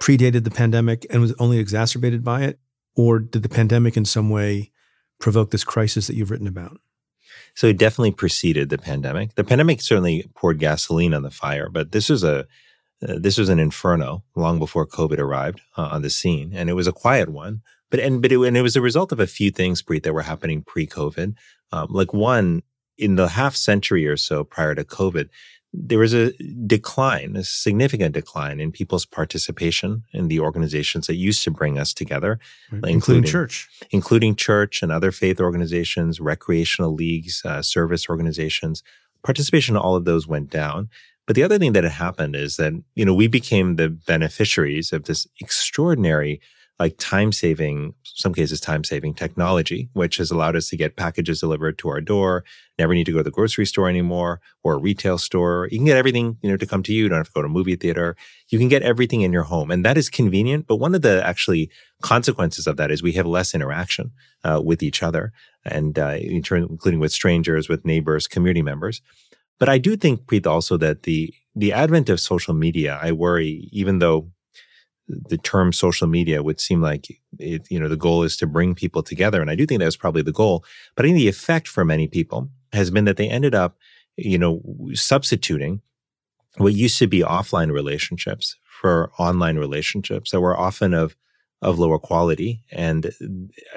predated 0.00 0.44
the 0.44 0.50
pandemic 0.50 1.06
and 1.10 1.20
was 1.20 1.34
only 1.38 1.58
exacerbated 1.58 2.24
by 2.24 2.42
it, 2.42 2.58
or 2.96 3.18
did 3.18 3.42
the 3.42 3.48
pandemic 3.48 3.96
in 3.96 4.04
some 4.04 4.30
way 4.30 4.70
provoke 5.18 5.50
this 5.50 5.64
crisis 5.64 6.06
that 6.06 6.16
you've 6.16 6.30
written 6.30 6.46
about? 6.46 6.78
So 7.54 7.66
it 7.66 7.78
definitely 7.78 8.12
preceded 8.12 8.70
the 8.70 8.78
pandemic. 8.78 9.34
The 9.34 9.44
pandemic 9.44 9.82
certainly 9.82 10.30
poured 10.34 10.58
gasoline 10.58 11.12
on 11.12 11.22
the 11.22 11.30
fire, 11.30 11.68
but 11.68 11.92
this 11.92 12.08
is 12.08 12.24
a 12.24 12.46
uh, 13.06 13.14
this 13.18 13.38
was 13.38 13.48
an 13.48 13.58
inferno 13.58 14.22
long 14.36 14.58
before 14.58 14.86
COVID 14.86 15.18
arrived 15.18 15.60
uh, 15.76 15.88
on 15.92 16.02
the 16.02 16.10
scene, 16.10 16.52
and 16.54 16.68
it 16.68 16.74
was 16.74 16.86
a 16.86 16.92
quiet 16.92 17.28
one. 17.28 17.62
But 17.90 18.00
and 18.00 18.22
but 18.22 18.30
it, 18.32 18.38
and 18.40 18.56
it 18.56 18.62
was 18.62 18.76
a 18.76 18.80
result 18.80 19.10
of 19.12 19.20
a 19.20 19.26
few 19.26 19.50
things, 19.50 19.82
Preet, 19.82 20.02
that 20.04 20.12
were 20.14 20.22
happening 20.22 20.62
pre-COVID. 20.62 21.34
Um, 21.72 21.86
like 21.90 22.12
one, 22.12 22.62
in 22.98 23.16
the 23.16 23.28
half 23.28 23.56
century 23.56 24.06
or 24.06 24.16
so 24.16 24.44
prior 24.44 24.74
to 24.74 24.84
COVID, 24.84 25.28
there 25.72 26.00
was 26.00 26.12
a 26.12 26.32
decline, 26.66 27.36
a 27.36 27.44
significant 27.44 28.12
decline 28.14 28.60
in 28.60 28.72
people's 28.72 29.06
participation 29.06 30.02
in 30.12 30.28
the 30.28 30.40
organizations 30.40 31.06
that 31.06 31.14
used 31.14 31.44
to 31.44 31.50
bring 31.50 31.78
us 31.78 31.94
together, 31.94 32.38
Right? 32.70 32.78
Including- 32.78 32.94
Including 32.94 33.24
church. 33.24 33.68
including 33.90 34.34
church 34.36 34.82
and 34.82 34.90
other 34.92 35.12
faith 35.12 35.40
organizations, 35.40 36.20
recreational 36.20 36.92
leagues, 36.94 37.42
uh, 37.44 37.62
service 37.62 38.08
organizations. 38.08 38.82
Participation 39.22 39.76
in 39.76 39.80
all 39.80 39.96
of 39.96 40.04
those 40.04 40.26
went 40.26 40.50
down. 40.50 40.88
But 41.30 41.36
the 41.36 41.44
other 41.44 41.60
thing 41.60 41.74
that 41.74 41.84
had 41.84 41.92
happened 41.92 42.34
is 42.34 42.56
that, 42.56 42.72
you 42.96 43.04
know, 43.04 43.14
we 43.14 43.28
became 43.28 43.76
the 43.76 43.88
beneficiaries 43.88 44.92
of 44.92 45.04
this 45.04 45.28
extraordinary, 45.40 46.40
like 46.80 46.96
time 46.98 47.30
saving, 47.30 47.94
some 48.02 48.34
cases 48.34 48.58
time 48.58 48.82
saving 48.82 49.14
technology, 49.14 49.88
which 49.92 50.16
has 50.16 50.32
allowed 50.32 50.56
us 50.56 50.68
to 50.70 50.76
get 50.76 50.96
packages 50.96 51.38
delivered 51.38 51.78
to 51.78 51.88
our 51.88 52.00
door, 52.00 52.42
never 52.80 52.94
need 52.94 53.04
to 53.04 53.12
go 53.12 53.18
to 53.18 53.22
the 53.22 53.30
grocery 53.30 53.64
store 53.64 53.88
anymore 53.88 54.40
or 54.64 54.74
a 54.74 54.78
retail 54.78 55.18
store. 55.18 55.68
You 55.70 55.78
can 55.78 55.86
get 55.86 55.96
everything, 55.96 56.36
you 56.42 56.50
know, 56.50 56.56
to 56.56 56.66
come 56.66 56.82
to 56.82 56.92
you. 56.92 57.04
You 57.04 57.08
don't 57.08 57.18
have 57.18 57.28
to 57.28 57.32
go 57.32 57.42
to 57.42 57.46
a 57.46 57.48
movie 57.48 57.76
theater. 57.76 58.16
You 58.48 58.58
can 58.58 58.66
get 58.66 58.82
everything 58.82 59.20
in 59.20 59.32
your 59.32 59.44
home. 59.44 59.70
And 59.70 59.84
that 59.84 59.96
is 59.96 60.10
convenient. 60.10 60.66
But 60.66 60.78
one 60.78 60.96
of 60.96 61.02
the 61.02 61.24
actually 61.24 61.70
consequences 62.02 62.66
of 62.66 62.76
that 62.78 62.90
is 62.90 63.04
we 63.04 63.12
have 63.12 63.26
less 63.26 63.54
interaction 63.54 64.10
uh, 64.42 64.60
with 64.64 64.82
each 64.82 65.00
other 65.00 65.32
and 65.64 65.96
uh, 65.96 66.16
in 66.20 66.42
turn, 66.42 66.64
including 66.68 66.98
with 66.98 67.12
strangers, 67.12 67.68
with 67.68 67.84
neighbors, 67.84 68.26
community 68.26 68.62
members. 68.62 69.00
But 69.60 69.70
I 69.70 69.78
do 69.78 69.96
think, 69.96 70.26
Preet, 70.26 70.46
also 70.48 70.78
that 70.78 71.04
the 71.04 71.34
the 71.56 71.72
advent 71.74 72.10
of 72.10 72.20
social 72.20 72.54
media, 72.54 72.98
I 73.02 73.12
worry, 73.12 73.68
even 73.72 74.00
though 74.00 74.32
the 75.08 75.38
term 75.38 75.72
social 75.72 76.06
media 76.06 76.42
would 76.42 76.60
seem 76.60 76.80
like 76.82 77.08
it, 77.38 77.66
you 77.70 77.80
know 77.80 77.88
the 77.88 77.96
goal 77.96 78.22
is 78.24 78.36
to 78.38 78.46
bring 78.48 78.74
people 78.74 79.02
together, 79.02 79.40
and 79.40 79.50
I 79.50 79.56
do 79.56 79.66
think 79.66 79.80
that 79.80 79.86
was 79.86 79.96
probably 79.96 80.22
the 80.22 80.32
goal. 80.32 80.64
But 80.96 81.04
I 81.04 81.08
think 81.08 81.18
the 81.18 81.28
effect 81.28 81.68
for 81.68 81.84
many 81.84 82.08
people 82.08 82.50
has 82.72 82.90
been 82.90 83.06
that 83.06 83.18
they 83.18 83.28
ended 83.28 83.54
up, 83.54 83.76
you 84.16 84.38
know, 84.38 84.62
substituting 84.94 85.82
what 86.58 86.74
used 86.74 86.98
to 86.98 87.06
be 87.06 87.20
offline 87.20 87.72
relationships 87.72 88.56
for 88.80 89.10
online 89.18 89.58
relationships 89.58 90.30
that 90.30 90.40
were 90.40 90.58
often 90.58 90.94
of 90.94 91.16
of 91.62 91.78
lower 91.78 91.98
quality. 91.98 92.62
And 92.72 93.12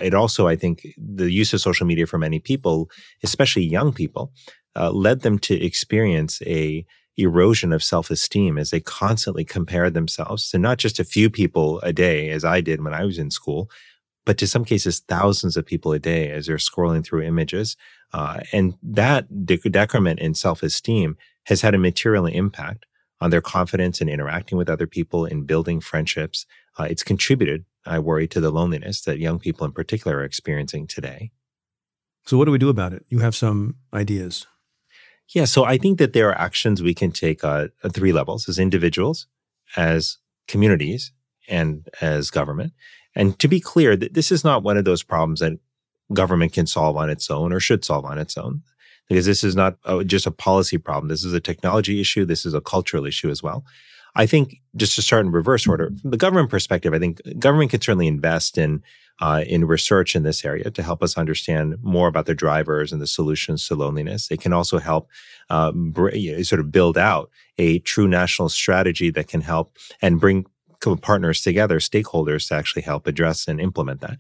it 0.01 0.13
also, 0.13 0.47
I 0.47 0.55
think, 0.55 0.87
the 0.97 1.31
use 1.31 1.53
of 1.53 1.61
social 1.61 1.85
media 1.85 2.07
for 2.07 2.17
many 2.17 2.39
people, 2.39 2.89
especially 3.23 3.63
young 3.65 3.91
people, 3.93 4.31
uh, 4.75 4.91
led 4.91 5.21
them 5.21 5.39
to 5.39 5.63
experience 5.63 6.41
a 6.43 6.85
erosion 7.17 7.71
of 7.71 7.83
self-esteem 7.83 8.57
as 8.57 8.71
they 8.71 8.79
constantly 8.79 9.45
compared 9.45 9.93
themselves 9.93 10.49
to 10.49 10.57
not 10.57 10.79
just 10.79 10.99
a 10.99 11.03
few 11.03 11.29
people 11.29 11.79
a 11.81 11.93
day, 11.93 12.29
as 12.29 12.43
I 12.43 12.59
did 12.61 12.83
when 12.83 12.93
I 12.93 13.05
was 13.05 13.19
in 13.19 13.29
school, 13.29 13.69
but 14.25 14.37
to 14.37 14.47
some 14.47 14.65
cases, 14.65 14.99
thousands 14.99 15.57
of 15.57 15.65
people 15.65 15.91
a 15.91 15.99
day 15.99 16.31
as 16.31 16.47
they're 16.47 16.57
scrolling 16.57 17.05
through 17.05 17.23
images. 17.23 17.75
Uh, 18.13 18.39
and 18.51 18.75
that 18.81 19.45
decrement 19.45 20.19
in 20.19 20.33
self 20.33 20.63
esteem 20.63 21.17
has 21.45 21.61
had 21.61 21.75
a 21.75 21.79
material 21.79 22.25
impact 22.25 22.85
on 23.19 23.29
their 23.29 23.41
confidence 23.41 24.01
in 24.01 24.09
interacting 24.09 24.57
with 24.57 24.69
other 24.69 24.87
people, 24.87 25.25
in 25.25 25.43
building 25.43 25.81
friendships. 25.81 26.45
Uh, 26.77 26.83
it's 26.83 27.03
contributed, 27.03 27.65
I 27.85 27.99
worry, 27.99 28.27
to 28.29 28.39
the 28.41 28.51
loneliness 28.51 29.01
that 29.01 29.19
young 29.19 29.39
people 29.39 29.65
in 29.65 29.71
particular 29.71 30.17
are 30.17 30.23
experiencing 30.23 30.87
today. 30.87 31.31
So, 32.25 32.37
what 32.37 32.45
do 32.45 32.51
we 32.51 32.57
do 32.57 32.69
about 32.69 32.93
it? 32.93 33.05
You 33.09 33.19
have 33.19 33.35
some 33.35 33.75
ideas. 33.93 34.47
Yeah, 35.29 35.45
so 35.45 35.63
I 35.63 35.77
think 35.77 35.99
that 35.99 36.13
there 36.13 36.29
are 36.29 36.37
actions 36.37 36.83
we 36.83 36.93
can 36.93 37.11
take 37.11 37.43
uh, 37.43 37.67
at 37.83 37.93
three 37.93 38.13
levels 38.13 38.47
as 38.47 38.59
individuals, 38.59 39.27
as 39.75 40.17
communities, 40.47 41.11
and 41.49 41.87
as 42.01 42.29
government. 42.29 42.73
And 43.15 43.37
to 43.39 43.47
be 43.47 43.59
clear, 43.59 43.95
that 43.95 44.13
this 44.13 44.31
is 44.31 44.43
not 44.43 44.63
one 44.63 44.77
of 44.77 44.85
those 44.85 45.03
problems 45.03 45.39
that 45.39 45.59
government 46.13 46.53
can 46.53 46.67
solve 46.67 46.97
on 46.97 47.09
its 47.09 47.29
own 47.31 47.53
or 47.53 47.59
should 47.59 47.83
solve 47.83 48.05
on 48.05 48.17
its 48.17 48.37
own, 48.37 48.61
because 49.07 49.25
this 49.25 49.43
is 49.43 49.55
not 49.55 49.77
uh, 49.85 50.03
just 50.03 50.27
a 50.27 50.31
policy 50.31 50.77
problem. 50.77 51.09
This 51.09 51.23
is 51.23 51.33
a 51.33 51.39
technology 51.39 51.99
issue. 51.99 52.25
This 52.25 52.45
is 52.45 52.53
a 52.53 52.61
cultural 52.61 53.05
issue 53.05 53.29
as 53.29 53.41
well. 53.41 53.65
I 54.15 54.25
think 54.25 54.61
just 54.75 54.95
to 54.95 55.01
start 55.01 55.25
in 55.25 55.31
reverse 55.31 55.67
order, 55.67 55.91
from 56.01 56.11
the 56.11 56.17
government 56.17 56.49
perspective, 56.49 56.93
I 56.93 56.99
think 56.99 57.21
government 57.39 57.71
can 57.71 57.81
certainly 57.81 58.07
invest 58.07 58.57
in 58.57 58.83
uh, 59.21 59.43
in 59.47 59.65
research 59.65 60.15
in 60.15 60.23
this 60.23 60.43
area 60.43 60.71
to 60.71 60.83
help 60.83 61.03
us 61.03 61.17
understand 61.17 61.75
more 61.81 62.07
about 62.07 62.25
the 62.25 62.33
drivers 62.33 62.91
and 62.91 63.01
the 63.01 63.07
solutions 63.07 63.67
to 63.67 63.75
loneliness. 63.75 64.29
It 64.31 64.41
can 64.41 64.53
also 64.53 64.79
help 64.79 65.07
uh, 65.49 65.71
br- 65.71 66.11
sort 66.41 66.59
of 66.59 66.71
build 66.71 66.97
out 66.97 67.29
a 67.57 67.79
true 67.79 68.07
national 68.07 68.49
strategy 68.49 69.11
that 69.11 69.27
can 69.27 69.41
help 69.41 69.77
and 70.01 70.19
bring 70.19 70.45
partners 71.01 71.41
together, 71.41 71.79
stakeholders 71.79 72.47
to 72.49 72.55
actually 72.55 72.81
help 72.81 73.07
address 73.07 73.47
and 73.47 73.61
implement 73.61 74.01
that. 74.01 74.19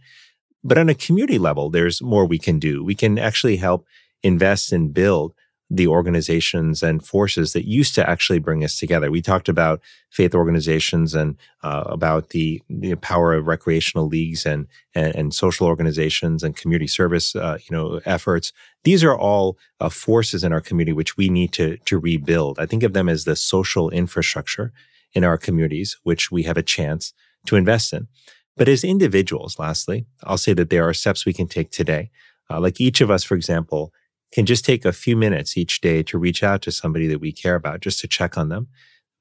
But 0.63 0.77
on 0.77 0.89
a 0.89 0.95
community 0.95 1.37
level, 1.37 1.69
there's 1.69 2.01
more 2.01 2.25
we 2.25 2.39
can 2.39 2.59
do. 2.59 2.83
We 2.83 2.95
can 2.95 3.19
actually 3.19 3.57
help 3.57 3.85
invest 4.21 4.71
and 4.71 4.93
build 4.93 5.33
the 5.69 5.87
organizations 5.87 6.83
and 6.83 7.05
forces 7.05 7.53
that 7.53 7.67
used 7.67 7.95
to 7.95 8.07
actually 8.07 8.39
bring 8.39 8.63
us 8.63 8.77
together. 8.77 9.09
We 9.09 9.21
talked 9.21 9.49
about 9.49 9.81
faith 10.09 10.35
organizations 10.35 11.15
and 11.15 11.35
uh, 11.63 11.83
about 11.87 12.29
the, 12.29 12.61
the, 12.69 12.95
power 12.95 13.33
of 13.33 13.47
recreational 13.47 14.07
leagues 14.07 14.45
and, 14.45 14.67
and, 14.93 15.15
and 15.15 15.33
social 15.33 15.65
organizations 15.65 16.43
and 16.43 16.55
community 16.55 16.87
service, 16.87 17.35
uh, 17.35 17.57
you 17.61 17.75
know, 17.75 18.01
efforts. 18.05 18.53
These 18.83 19.03
are 19.03 19.17
all 19.17 19.57
uh, 19.79 19.89
forces 19.89 20.43
in 20.43 20.53
our 20.53 20.61
community 20.61 20.93
which 20.93 21.17
we 21.17 21.29
need 21.29 21.51
to 21.53 21.77
to 21.85 21.97
rebuild. 21.97 22.59
I 22.59 22.65
think 22.65 22.83
of 22.83 22.93
them 22.93 23.09
as 23.09 23.23
the 23.23 23.35
social 23.35 23.89
infrastructure 23.89 24.71
in 25.13 25.23
our 25.23 25.37
communities, 25.37 25.97
which 26.03 26.31
we 26.31 26.43
have 26.43 26.57
a 26.57 26.63
chance 26.63 27.13
to 27.47 27.55
invest 27.55 27.93
in. 27.93 28.07
But 28.55 28.67
as 28.67 28.83
individuals, 28.83 29.57
lastly, 29.57 30.05
I'll 30.23 30.37
say 30.37 30.53
that 30.53 30.69
there 30.69 30.87
are 30.87 30.93
steps 30.93 31.25
we 31.25 31.33
can 31.33 31.47
take 31.47 31.71
today. 31.71 32.11
Uh, 32.49 32.59
like 32.59 32.79
each 32.79 33.01
of 33.01 33.09
us, 33.09 33.23
for 33.23 33.35
example, 33.35 33.91
can 34.33 34.45
just 34.45 34.65
take 34.65 34.83
a 34.83 34.91
few 34.91 35.15
minutes 35.15 35.57
each 35.57 35.79
day 35.79 36.01
to 36.03 36.17
reach 36.17 36.43
out 36.43 36.61
to 36.63 36.71
somebody 36.71 37.07
that 37.07 37.19
we 37.19 37.31
care 37.31 37.55
about, 37.55 37.81
just 37.81 37.99
to 37.99 38.07
check 38.07 38.37
on 38.37 38.49
them. 38.49 38.67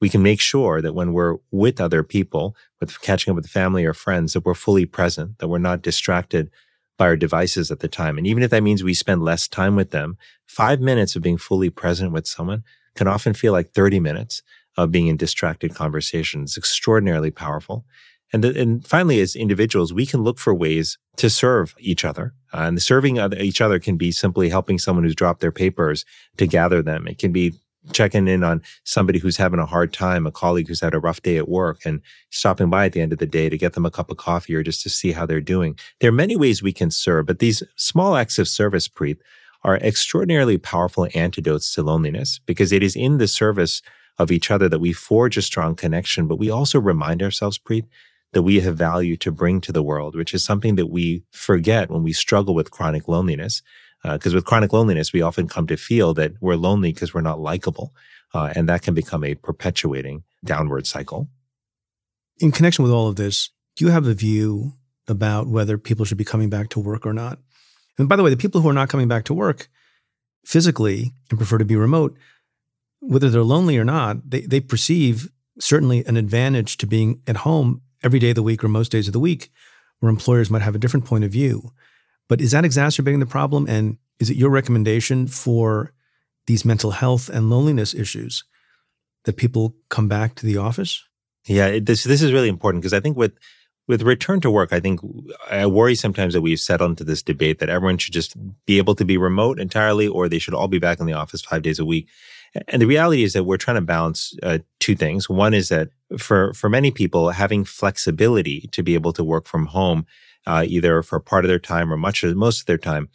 We 0.00 0.08
can 0.08 0.22
make 0.22 0.40
sure 0.40 0.80
that 0.80 0.94
when 0.94 1.12
we're 1.12 1.36
with 1.50 1.80
other 1.80 2.02
people, 2.02 2.56
with 2.80 3.00
catching 3.02 3.30
up 3.30 3.36
with 3.36 3.46
family 3.46 3.84
or 3.84 3.92
friends, 3.92 4.32
that 4.32 4.44
we're 4.44 4.54
fully 4.54 4.86
present, 4.86 5.38
that 5.38 5.48
we're 5.48 5.58
not 5.58 5.82
distracted 5.82 6.50
by 6.98 7.06
our 7.06 7.16
devices 7.16 7.70
at 7.70 7.80
the 7.80 7.88
time. 7.88 8.18
And 8.18 8.26
even 8.26 8.42
if 8.42 8.50
that 8.50 8.62
means 8.62 8.82
we 8.82 8.94
spend 8.94 9.22
less 9.22 9.46
time 9.46 9.76
with 9.76 9.90
them, 9.90 10.16
five 10.46 10.80
minutes 10.80 11.14
of 11.14 11.22
being 11.22 11.38
fully 11.38 11.70
present 11.70 12.12
with 12.12 12.26
someone 12.26 12.64
can 12.94 13.06
often 13.06 13.34
feel 13.34 13.52
like 13.52 13.72
30 13.72 14.00
minutes 14.00 14.42
of 14.76 14.90
being 14.90 15.06
in 15.06 15.16
distracted 15.16 15.74
conversations. 15.74 16.52
It's 16.52 16.58
extraordinarily 16.58 17.30
powerful. 17.30 17.84
And, 18.32 18.44
and 18.44 18.86
finally, 18.86 19.20
as 19.20 19.36
individuals, 19.36 19.92
we 19.92 20.06
can 20.06 20.22
look 20.22 20.38
for 20.38 20.54
ways 20.54 20.98
to 21.16 21.28
serve 21.28 21.74
each 21.78 22.04
other. 22.04 22.32
Uh, 22.52 22.62
and 22.62 22.82
serving 22.82 23.18
other, 23.18 23.36
each 23.38 23.60
other 23.60 23.78
can 23.78 23.96
be 23.96 24.10
simply 24.10 24.48
helping 24.48 24.78
someone 24.78 25.04
who's 25.04 25.14
dropped 25.14 25.40
their 25.40 25.52
papers 25.52 26.04
to 26.38 26.46
gather 26.46 26.82
them. 26.82 27.06
It 27.06 27.18
can 27.18 27.32
be 27.32 27.54
checking 27.92 28.28
in 28.28 28.44
on 28.44 28.62
somebody 28.84 29.18
who's 29.18 29.36
having 29.36 29.58
a 29.58 29.66
hard 29.66 29.92
time, 29.92 30.26
a 30.26 30.30
colleague 30.30 30.68
who's 30.68 30.80
had 30.80 30.94
a 30.94 31.00
rough 31.00 31.20
day 31.22 31.36
at 31.36 31.48
work, 31.48 31.84
and 31.84 32.00
stopping 32.30 32.70
by 32.70 32.86
at 32.86 32.92
the 32.92 33.00
end 33.00 33.12
of 33.12 33.18
the 33.18 33.26
day 33.26 33.48
to 33.48 33.58
get 33.58 33.72
them 33.72 33.84
a 33.84 33.90
cup 33.90 34.10
of 34.10 34.16
coffee 34.16 34.54
or 34.54 34.62
just 34.62 34.82
to 34.82 34.88
see 34.88 35.12
how 35.12 35.26
they're 35.26 35.40
doing. 35.40 35.76
There 36.00 36.08
are 36.08 36.12
many 36.12 36.36
ways 36.36 36.62
we 36.62 36.72
can 36.72 36.90
serve, 36.90 37.26
but 37.26 37.40
these 37.40 37.62
small 37.76 38.16
acts 38.16 38.38
of 38.38 38.48
service, 38.48 38.88
Preet, 38.88 39.18
are 39.64 39.76
extraordinarily 39.76 40.58
powerful 40.58 41.08
antidotes 41.14 41.74
to 41.74 41.82
loneliness 41.82 42.40
because 42.46 42.72
it 42.72 42.82
is 42.82 42.96
in 42.96 43.18
the 43.18 43.28
service 43.28 43.82
of 44.18 44.30
each 44.30 44.50
other 44.50 44.68
that 44.68 44.80
we 44.80 44.92
forge 44.92 45.36
a 45.36 45.42
strong 45.42 45.74
connection, 45.74 46.26
but 46.26 46.38
we 46.38 46.50
also 46.50 46.80
remind 46.80 47.22
ourselves, 47.22 47.58
Preet, 47.58 47.86
that 48.32 48.42
we 48.42 48.60
have 48.60 48.76
value 48.76 49.16
to 49.18 49.30
bring 49.30 49.60
to 49.60 49.72
the 49.72 49.82
world, 49.82 50.14
which 50.14 50.34
is 50.34 50.42
something 50.42 50.76
that 50.76 50.86
we 50.86 51.22
forget 51.30 51.90
when 51.90 52.02
we 52.02 52.12
struggle 52.12 52.54
with 52.54 52.70
chronic 52.70 53.08
loneliness. 53.08 53.62
Because 54.02 54.34
uh, 54.34 54.38
with 54.38 54.44
chronic 54.44 54.72
loneliness, 54.72 55.12
we 55.12 55.22
often 55.22 55.46
come 55.46 55.66
to 55.68 55.76
feel 55.76 56.12
that 56.14 56.32
we're 56.40 56.56
lonely 56.56 56.92
because 56.92 57.14
we're 57.14 57.20
not 57.20 57.38
likable. 57.38 57.94
Uh, 58.34 58.52
and 58.56 58.68
that 58.68 58.82
can 58.82 58.94
become 58.94 59.22
a 59.22 59.34
perpetuating 59.34 60.24
downward 60.44 60.86
cycle. 60.86 61.28
In 62.38 62.50
connection 62.50 62.82
with 62.82 62.92
all 62.92 63.08
of 63.08 63.16
this, 63.16 63.50
do 63.76 63.84
you 63.84 63.90
have 63.90 64.06
a 64.06 64.14
view 64.14 64.72
about 65.06 65.46
whether 65.46 65.78
people 65.78 66.04
should 66.04 66.18
be 66.18 66.24
coming 66.24 66.50
back 66.50 66.70
to 66.70 66.80
work 66.80 67.06
or 67.06 67.12
not? 67.12 67.38
And 67.98 68.08
by 68.08 68.16
the 68.16 68.22
way, 68.22 68.30
the 68.30 68.36
people 68.36 68.60
who 68.60 68.68
are 68.68 68.74
not 68.74 68.88
coming 68.88 69.08
back 69.08 69.24
to 69.24 69.34
work 69.34 69.68
physically 70.44 71.12
and 71.30 71.38
prefer 71.38 71.58
to 71.58 71.64
be 71.64 71.76
remote, 71.76 72.16
whether 73.00 73.30
they're 73.30 73.42
lonely 73.42 73.78
or 73.78 73.84
not, 73.84 74.30
they, 74.30 74.40
they 74.40 74.60
perceive 74.60 75.30
certainly 75.60 76.04
an 76.06 76.16
advantage 76.16 76.78
to 76.78 76.86
being 76.86 77.20
at 77.26 77.38
home 77.38 77.82
every 78.02 78.18
day 78.18 78.30
of 78.30 78.36
the 78.36 78.42
week 78.42 78.62
or 78.62 78.68
most 78.68 78.92
days 78.92 79.06
of 79.06 79.12
the 79.12 79.20
week, 79.20 79.50
where 80.00 80.10
employers 80.10 80.50
might 80.50 80.62
have 80.62 80.74
a 80.74 80.78
different 80.78 81.06
point 81.06 81.24
of 81.24 81.30
view. 81.30 81.72
But 82.28 82.40
is 82.40 82.52
that 82.52 82.64
exacerbating 82.64 83.20
the 83.20 83.26
problem? 83.26 83.66
And 83.68 83.98
is 84.18 84.30
it 84.30 84.36
your 84.36 84.50
recommendation 84.50 85.26
for 85.26 85.92
these 86.46 86.64
mental 86.64 86.92
health 86.92 87.28
and 87.28 87.50
loneliness 87.50 87.94
issues 87.94 88.44
that 89.24 89.36
people 89.36 89.76
come 89.88 90.08
back 90.08 90.34
to 90.36 90.46
the 90.46 90.56
office? 90.56 91.04
Yeah, 91.46 91.78
this 91.80 92.04
this 92.04 92.22
is 92.22 92.32
really 92.32 92.48
important 92.48 92.82
because 92.82 92.92
I 92.92 93.00
think 93.00 93.16
with 93.16 93.32
with 93.88 94.02
return 94.02 94.40
to 94.40 94.50
work, 94.50 94.72
I 94.72 94.80
think 94.80 95.00
I 95.50 95.66
worry 95.66 95.94
sometimes 95.94 96.34
that 96.34 96.40
we've 96.40 96.60
settled 96.60 96.90
into 96.90 97.04
this 97.04 97.22
debate 97.22 97.58
that 97.58 97.68
everyone 97.68 97.98
should 97.98 98.14
just 98.14 98.36
be 98.64 98.78
able 98.78 98.94
to 98.94 99.04
be 99.04 99.16
remote 99.16 99.58
entirely, 99.58 100.06
or 100.06 100.28
they 100.28 100.38
should 100.38 100.54
all 100.54 100.68
be 100.68 100.78
back 100.78 101.00
in 101.00 101.06
the 101.06 101.12
office 101.14 101.42
five 101.42 101.62
days 101.62 101.78
a 101.78 101.84
week. 101.84 102.08
And 102.68 102.82
the 102.82 102.86
reality 102.86 103.22
is 103.22 103.32
that 103.32 103.44
we're 103.44 103.56
trying 103.56 103.76
to 103.76 103.82
balance 103.82 104.36
uh, 104.42 104.58
two 104.78 104.94
things. 104.94 105.28
One 105.28 105.54
is 105.54 105.68
that 105.70 105.88
for 106.18 106.52
for 106.52 106.68
many 106.68 106.90
people, 106.90 107.30
having 107.30 107.64
flexibility 107.64 108.68
to 108.72 108.82
be 108.82 108.94
able 108.94 109.12
to 109.14 109.24
work 109.24 109.46
from 109.46 109.66
home, 109.66 110.06
uh, 110.46 110.64
either 110.66 111.02
for 111.02 111.18
part 111.20 111.44
of 111.44 111.48
their 111.48 111.58
time 111.58 111.92
or 111.92 111.96
much 111.96 112.22
of 112.22 112.36
most 112.36 112.60
of 112.60 112.66
their 112.66 112.78
time, 112.78 113.08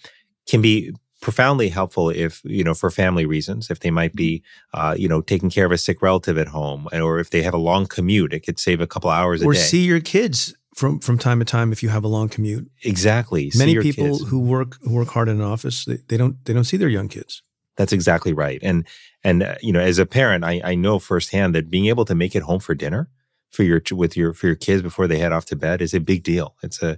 can 0.48 0.62
be 0.62 0.92
profoundly 1.22 1.70
helpful 1.70 2.10
if 2.10 2.42
you 2.44 2.64
know 2.64 2.74
for 2.74 2.92
family 2.92 3.26
reasons 3.26 3.72
if 3.72 3.80
they 3.80 3.92
might 3.92 4.16
be 4.16 4.44
uh, 4.74 4.96
you 4.98 5.08
know 5.08 5.22
taking 5.22 5.50
care 5.50 5.66
of 5.66 5.72
a 5.72 5.78
sick 5.78 6.02
relative 6.02 6.38
at 6.38 6.48
home 6.48 6.88
or 6.94 7.20
if 7.20 7.32
they 7.32 7.42
have 7.42 7.56
a 7.56 7.58
long 7.58 7.88
commute 7.88 8.34
it 8.34 8.42
could 8.42 8.60
save 8.60 8.80
a 8.80 8.88
couple 8.88 9.10
hours 9.10 9.42
or 9.42 9.52
a 9.52 9.56
day 9.56 9.60
see 9.60 9.84
your 9.84 10.00
kids 10.00 10.56
from 10.76 11.00
from 11.00 11.18
time 11.18 11.40
to 11.40 11.46
time 11.46 11.72
if 11.72 11.82
you 11.82 11.90
have 11.90 12.04
a 12.04 12.08
long 12.08 12.30
commute 12.30 12.70
exactly 12.84 13.52
many 13.56 13.76
people 13.80 14.20
kids. 14.20 14.30
who 14.30 14.40
work 14.40 14.78
who 14.84 14.94
work 14.94 15.08
hard 15.08 15.28
in 15.28 15.38
an 15.38 15.44
office 15.44 15.86
they, 15.86 15.98
they 16.08 16.18
don't 16.18 16.38
they 16.46 16.54
don't 16.54 16.66
see 16.66 16.78
their 16.78 16.88
young 16.88 17.08
kids 17.08 17.42
that's 17.78 17.94
exactly 17.94 18.34
right. 18.34 18.60
And 18.62 18.86
and 19.28 19.44
uh, 19.44 19.56
you 19.62 19.74
know, 19.74 19.82
as 19.82 20.00
a 20.00 20.06
parent, 20.06 20.46
I, 20.46 20.62
I 20.64 20.76
know 20.76 21.00
firsthand 21.00 21.54
that 21.54 21.70
being 21.70 21.88
able 21.88 22.06
to 22.06 22.16
make 22.16 22.34
it 22.34 22.44
home 22.44 22.62
for 22.62 22.74
dinner 22.74 23.10
for 23.52 23.64
your 23.64 23.82
with 23.92 24.16
your 24.16 24.34
for 24.34 24.48
your 24.48 24.56
kids 24.56 24.82
before 24.82 25.06
they 25.06 25.20
head 25.20 25.34
off 25.34 25.44
to 25.48 25.56
bed 25.58 25.82
is 25.82 25.94
a 25.94 26.00
big 26.00 26.24
deal. 26.24 26.56
It's 26.64 26.82
a 26.82 26.92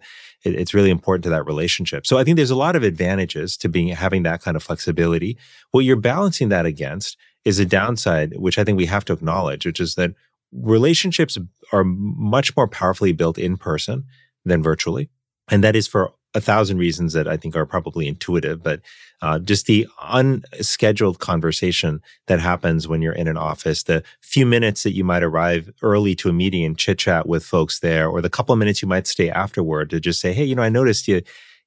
it, 0.43 0.53
it's 0.53 0.75
really 0.75 0.91
important 0.91 1.23
to 1.23 1.31
that 1.31 1.47
relationship. 1.47 2.05
So 2.05 2.19
I 2.19 2.23
think 2.23 2.37
there's 2.37 2.51
a 2.51 2.55
lot 2.55 2.75
of 2.75 2.83
advantages 2.83 3.57
to 3.57 3.67
being 3.67 3.87
having 3.87 4.21
that 4.23 4.43
kind 4.43 4.55
of 4.55 4.61
flexibility. 4.61 5.39
What 5.71 5.85
you're 5.85 5.95
balancing 5.95 6.49
that 6.49 6.67
against 6.67 7.17
is 7.45 7.57
a 7.57 7.65
downside, 7.65 8.37
which 8.37 8.59
I 8.59 8.63
think 8.63 8.77
we 8.77 8.85
have 8.85 9.05
to 9.05 9.13
acknowledge, 9.13 9.65
which 9.65 9.79
is 9.79 9.95
that 9.95 10.11
relationships 10.51 11.35
are 11.73 11.83
much 11.83 12.55
more 12.55 12.67
powerfully 12.67 13.11
built 13.11 13.39
in 13.39 13.57
person 13.57 14.05
than 14.45 14.61
virtually. 14.61 15.09
And 15.49 15.63
that 15.63 15.75
is 15.75 15.87
for 15.87 16.13
a 16.35 16.41
thousand 16.41 16.77
reasons 16.77 17.13
that 17.13 17.27
I 17.27 17.37
think 17.37 17.55
are 17.55 17.65
probably 17.65 18.07
intuitive, 18.07 18.61
but 18.61 18.81
uh, 19.21 19.39
just 19.39 19.65
the 19.65 19.87
unscheduled 20.01 21.19
conversation 21.19 22.01
that 22.27 22.39
happens 22.39 22.87
when 22.87 23.01
you're 23.01 23.13
in 23.13 23.27
an 23.27 23.37
office, 23.37 23.83
the 23.83 24.03
few 24.21 24.45
minutes 24.45 24.83
that 24.83 24.93
you 24.93 25.03
might 25.03 25.23
arrive 25.23 25.71
early 25.81 26.15
to 26.15 26.29
a 26.29 26.33
meeting 26.33 26.63
and 26.63 26.77
chit 26.77 26.99
chat 26.99 27.27
with 27.27 27.43
folks 27.43 27.79
there, 27.79 28.07
or 28.07 28.21
the 28.21 28.29
couple 28.29 28.53
of 28.53 28.59
minutes 28.59 28.81
you 28.81 28.87
might 28.87 29.07
stay 29.07 29.29
afterward 29.29 29.89
to 29.89 29.99
just 29.99 30.21
say, 30.21 30.33
"Hey, 30.33 30.43
you 30.43 30.55
know, 30.55 30.63
I 30.63 30.69
noticed 30.69 31.07
you." 31.07 31.21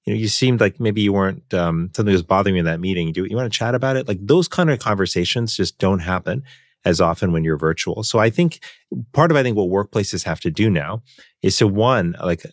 You 0.04 0.12
know, 0.12 0.18
you 0.18 0.26
seemed 0.26 0.60
like 0.60 0.80
maybe 0.80 1.00
you 1.00 1.12
weren't 1.12 1.54
um, 1.54 1.88
something 1.94 2.12
was 2.12 2.24
bothering 2.24 2.56
you 2.56 2.58
in 2.58 2.64
that 2.64 2.80
meeting. 2.80 3.12
Do 3.12 3.24
you 3.24 3.36
want 3.36 3.52
to 3.52 3.56
chat 3.56 3.76
about 3.76 3.96
it? 3.96 4.08
Like 4.08 4.18
those 4.20 4.48
kind 4.48 4.68
of 4.68 4.80
conversations 4.80 5.56
just 5.56 5.78
don't 5.78 6.00
happen 6.00 6.42
as 6.84 7.00
often 7.00 7.30
when 7.30 7.44
you're 7.44 7.56
virtual. 7.56 8.02
So 8.02 8.18
I 8.18 8.30
think 8.30 8.64
part 9.12 9.30
of 9.30 9.36
I 9.36 9.44
think 9.44 9.56
what 9.56 9.68
workplaces 9.68 10.24
have 10.24 10.40
to 10.40 10.50
do 10.50 10.68
now 10.68 11.02
is 11.42 11.56
to 11.58 11.68
one 11.68 12.16
like 12.22 12.44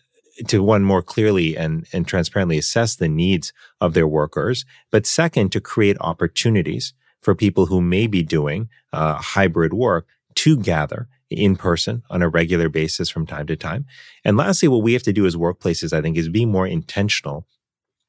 to 0.47 0.63
one 0.63 0.83
more 0.83 1.01
clearly 1.01 1.57
and, 1.57 1.85
and 1.93 2.07
transparently 2.07 2.57
assess 2.57 2.95
the 2.95 3.09
needs 3.09 3.53
of 3.81 3.93
their 3.93 4.07
workers, 4.07 4.65
but 4.91 5.05
second, 5.05 5.51
to 5.51 5.61
create 5.61 5.97
opportunities 5.99 6.93
for 7.21 7.35
people 7.35 7.65
who 7.65 7.81
may 7.81 8.07
be 8.07 8.23
doing 8.23 8.69
uh, 8.93 9.15
hybrid 9.15 9.73
work 9.73 10.07
to 10.35 10.57
gather 10.57 11.07
in 11.29 11.55
person 11.55 12.03
on 12.09 12.21
a 12.21 12.29
regular 12.29 12.69
basis 12.69 13.09
from 13.09 13.25
time 13.25 13.45
to 13.47 13.55
time. 13.55 13.85
And 14.23 14.37
lastly, 14.37 14.67
what 14.67 14.83
we 14.83 14.93
have 14.93 15.03
to 15.03 15.13
do 15.13 15.25
as 15.25 15.35
workplaces, 15.35 15.93
I 15.93 16.01
think, 16.01 16.17
is 16.17 16.29
be 16.29 16.45
more 16.45 16.65
intentional 16.65 17.45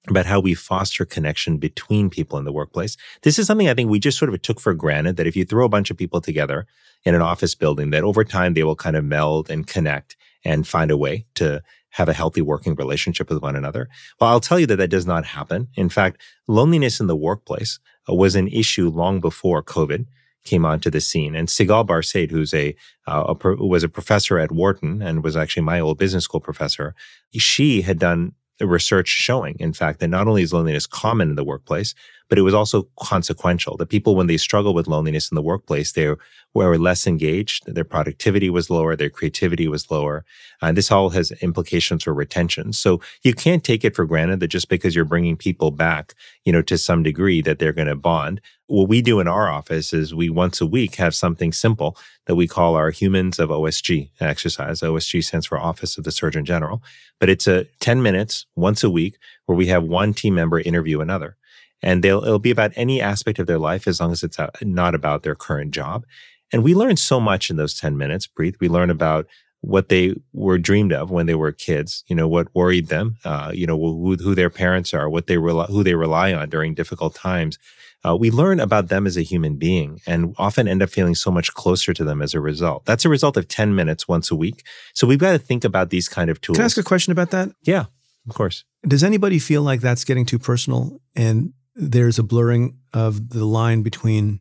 about 0.08 0.26
how 0.26 0.40
we 0.40 0.54
foster 0.54 1.04
connection 1.04 1.58
between 1.58 2.08
people 2.08 2.38
in 2.38 2.44
the 2.44 2.52
workplace. 2.52 2.96
This 3.22 3.38
is 3.38 3.46
something 3.46 3.68
I 3.68 3.74
think 3.74 3.90
we 3.90 3.98
just 3.98 4.18
sort 4.18 4.32
of 4.32 4.40
took 4.40 4.58
for 4.58 4.72
granted 4.72 5.16
that 5.16 5.26
if 5.26 5.36
you 5.36 5.44
throw 5.44 5.66
a 5.66 5.68
bunch 5.68 5.90
of 5.90 5.98
people 5.98 6.20
together 6.20 6.66
in 7.04 7.14
an 7.14 7.20
office 7.20 7.54
building, 7.54 7.90
that 7.90 8.04
over 8.04 8.24
time 8.24 8.54
they 8.54 8.62
will 8.62 8.76
kind 8.76 8.96
of 8.96 9.04
meld 9.04 9.50
and 9.50 9.66
connect 9.66 10.16
and 10.44 10.66
find 10.66 10.90
a 10.90 10.96
way 10.96 11.26
to 11.34 11.62
have 11.90 12.08
a 12.08 12.12
healthy 12.12 12.40
working 12.40 12.74
relationship 12.74 13.28
with 13.28 13.42
one 13.42 13.56
another. 13.56 13.88
Well, 14.20 14.30
I'll 14.30 14.40
tell 14.40 14.58
you 14.58 14.66
that 14.66 14.76
that 14.76 14.88
does 14.88 15.06
not 15.06 15.24
happen. 15.24 15.68
In 15.74 15.88
fact, 15.88 16.20
loneliness 16.46 17.00
in 17.00 17.06
the 17.06 17.16
workplace 17.16 17.78
uh, 18.08 18.14
was 18.14 18.34
an 18.34 18.48
issue 18.48 18.88
long 18.88 19.20
before 19.20 19.62
COVID 19.62 20.06
came 20.44 20.64
onto 20.64 20.90
the 20.90 21.00
scene. 21.00 21.34
And 21.34 21.48
Sigal 21.48 21.86
Barsade, 21.86 22.30
who's 22.30 22.54
a, 22.54 22.74
uh, 23.06 23.24
a 23.28 23.34
pro- 23.34 23.56
was 23.56 23.82
a 23.82 23.88
professor 23.88 24.38
at 24.38 24.52
Wharton 24.52 25.02
and 25.02 25.22
was 25.22 25.36
actually 25.36 25.62
my 25.62 25.80
old 25.80 25.98
business 25.98 26.24
school 26.24 26.40
professor, 26.40 26.94
she 27.34 27.82
had 27.82 27.98
done 27.98 28.32
research 28.60 29.08
showing, 29.08 29.56
in 29.58 29.72
fact, 29.72 30.00
that 30.00 30.08
not 30.08 30.28
only 30.28 30.42
is 30.42 30.52
loneliness 30.52 30.86
common 30.86 31.30
in 31.30 31.36
the 31.36 31.44
workplace, 31.44 31.94
but 32.30 32.38
it 32.38 32.42
was 32.42 32.54
also 32.54 32.88
consequential. 33.00 33.76
The 33.76 33.84
people, 33.84 34.14
when 34.14 34.28
they 34.28 34.36
struggle 34.36 34.72
with 34.72 34.86
loneliness 34.86 35.30
in 35.30 35.34
the 35.34 35.42
workplace, 35.42 35.92
they 35.92 36.14
were 36.54 36.78
less 36.78 37.06
engaged, 37.06 37.66
their 37.66 37.84
productivity 37.84 38.48
was 38.48 38.70
lower, 38.70 38.94
their 38.94 39.10
creativity 39.10 39.66
was 39.66 39.90
lower. 39.90 40.24
And 40.62 40.76
this 40.76 40.92
all 40.92 41.10
has 41.10 41.32
implications 41.42 42.04
for 42.04 42.14
retention. 42.14 42.72
So 42.72 43.00
you 43.22 43.34
can't 43.34 43.64
take 43.64 43.84
it 43.84 43.96
for 43.96 44.06
granted 44.06 44.38
that 44.40 44.48
just 44.48 44.68
because 44.68 44.94
you're 44.94 45.04
bringing 45.04 45.36
people 45.36 45.72
back, 45.72 46.14
you 46.44 46.52
know, 46.52 46.62
to 46.62 46.78
some 46.78 47.02
degree 47.02 47.42
that 47.42 47.58
they're 47.58 47.72
going 47.72 47.88
to 47.88 47.96
bond. 47.96 48.40
What 48.68 48.88
we 48.88 49.02
do 49.02 49.18
in 49.18 49.26
our 49.26 49.50
office 49.50 49.92
is 49.92 50.14
we 50.14 50.30
once 50.30 50.60
a 50.60 50.66
week 50.66 50.94
have 50.94 51.16
something 51.16 51.52
simple 51.52 51.96
that 52.26 52.36
we 52.36 52.46
call 52.46 52.76
our 52.76 52.92
Humans 52.92 53.40
of 53.40 53.50
OSG 53.50 54.10
exercise. 54.20 54.82
OSG 54.82 55.24
stands 55.24 55.46
for 55.46 55.58
Office 55.58 55.98
of 55.98 56.04
the 56.04 56.12
Surgeon 56.12 56.44
General, 56.44 56.80
but 57.18 57.28
it's 57.28 57.48
a 57.48 57.64
10 57.80 58.00
minutes 58.00 58.46
once 58.54 58.84
a 58.84 58.90
week 58.90 59.18
where 59.46 59.56
we 59.58 59.66
have 59.66 59.82
one 59.82 60.14
team 60.14 60.36
member 60.36 60.60
interview 60.60 61.00
another 61.00 61.36
and 61.82 62.02
they'll 62.02 62.22
it'll 62.22 62.38
be 62.38 62.50
about 62.50 62.72
any 62.76 63.00
aspect 63.00 63.38
of 63.38 63.46
their 63.46 63.58
life 63.58 63.86
as 63.86 64.00
long 64.00 64.12
as 64.12 64.22
it's 64.22 64.38
not 64.62 64.94
about 64.94 65.22
their 65.22 65.34
current 65.34 65.72
job. 65.72 66.04
And 66.52 66.62
we 66.62 66.74
learn 66.74 66.96
so 66.96 67.20
much 67.20 67.50
in 67.50 67.56
those 67.56 67.78
10 67.78 67.96
minutes, 67.96 68.26
Preet. 68.26 68.56
We 68.60 68.68
learn 68.68 68.90
about 68.90 69.26
what 69.62 69.88
they 69.88 70.14
were 70.32 70.58
dreamed 70.58 70.92
of 70.92 71.10
when 71.10 71.26
they 71.26 71.34
were 71.34 71.52
kids, 71.52 72.02
you 72.08 72.16
know, 72.16 72.26
what 72.26 72.48
worried 72.54 72.88
them, 72.88 73.16
uh, 73.24 73.52
you 73.54 73.66
know, 73.66 73.78
who, 73.78 74.16
who, 74.16 74.34
their 74.34 74.48
parents 74.48 74.94
are, 74.94 75.08
what 75.08 75.26
they 75.26 75.36
rely, 75.36 75.66
who 75.66 75.84
they 75.84 75.94
rely 75.94 76.32
on 76.32 76.48
during 76.48 76.74
difficult 76.74 77.14
times. 77.14 77.58
Uh, 78.02 78.16
we 78.16 78.30
learn 78.30 78.58
about 78.58 78.88
them 78.88 79.06
as 79.06 79.18
a 79.18 79.22
human 79.22 79.56
being 79.56 80.00
and 80.06 80.34
often 80.38 80.66
end 80.66 80.82
up 80.82 80.88
feeling 80.88 81.14
so 81.14 81.30
much 81.30 81.52
closer 81.52 81.92
to 81.92 82.02
them 82.02 82.22
as 82.22 82.32
a 82.32 82.40
result. 82.40 82.86
That's 82.86 83.04
a 83.04 83.10
result 83.10 83.36
of 83.36 83.48
10 83.48 83.74
minutes 83.74 84.08
once 84.08 84.30
a 84.30 84.34
week. 84.34 84.64
So 84.94 85.06
we've 85.06 85.18
got 85.18 85.32
to 85.32 85.38
think 85.38 85.64
about 85.64 85.90
these 85.90 86.08
kind 86.08 86.30
of 86.30 86.40
tools. 86.40 86.56
Can 86.56 86.62
I 86.62 86.64
ask 86.64 86.78
a 86.78 86.82
question 86.82 87.12
about 87.12 87.30
that? 87.32 87.50
Yeah, 87.62 87.84
of 88.26 88.34
course. 88.34 88.64
Does 88.88 89.04
anybody 89.04 89.38
feel 89.38 89.60
like 89.60 89.82
that's 89.82 90.04
getting 90.04 90.24
too 90.24 90.38
personal 90.38 90.98
and 91.14 91.52
there's 91.80 92.18
a 92.18 92.22
blurring 92.22 92.78
of 92.92 93.30
the 93.30 93.44
line 93.44 93.82
between 93.82 94.40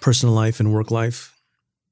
personal 0.00 0.34
life 0.34 0.60
and 0.60 0.72
work 0.72 0.90
life? 0.90 1.34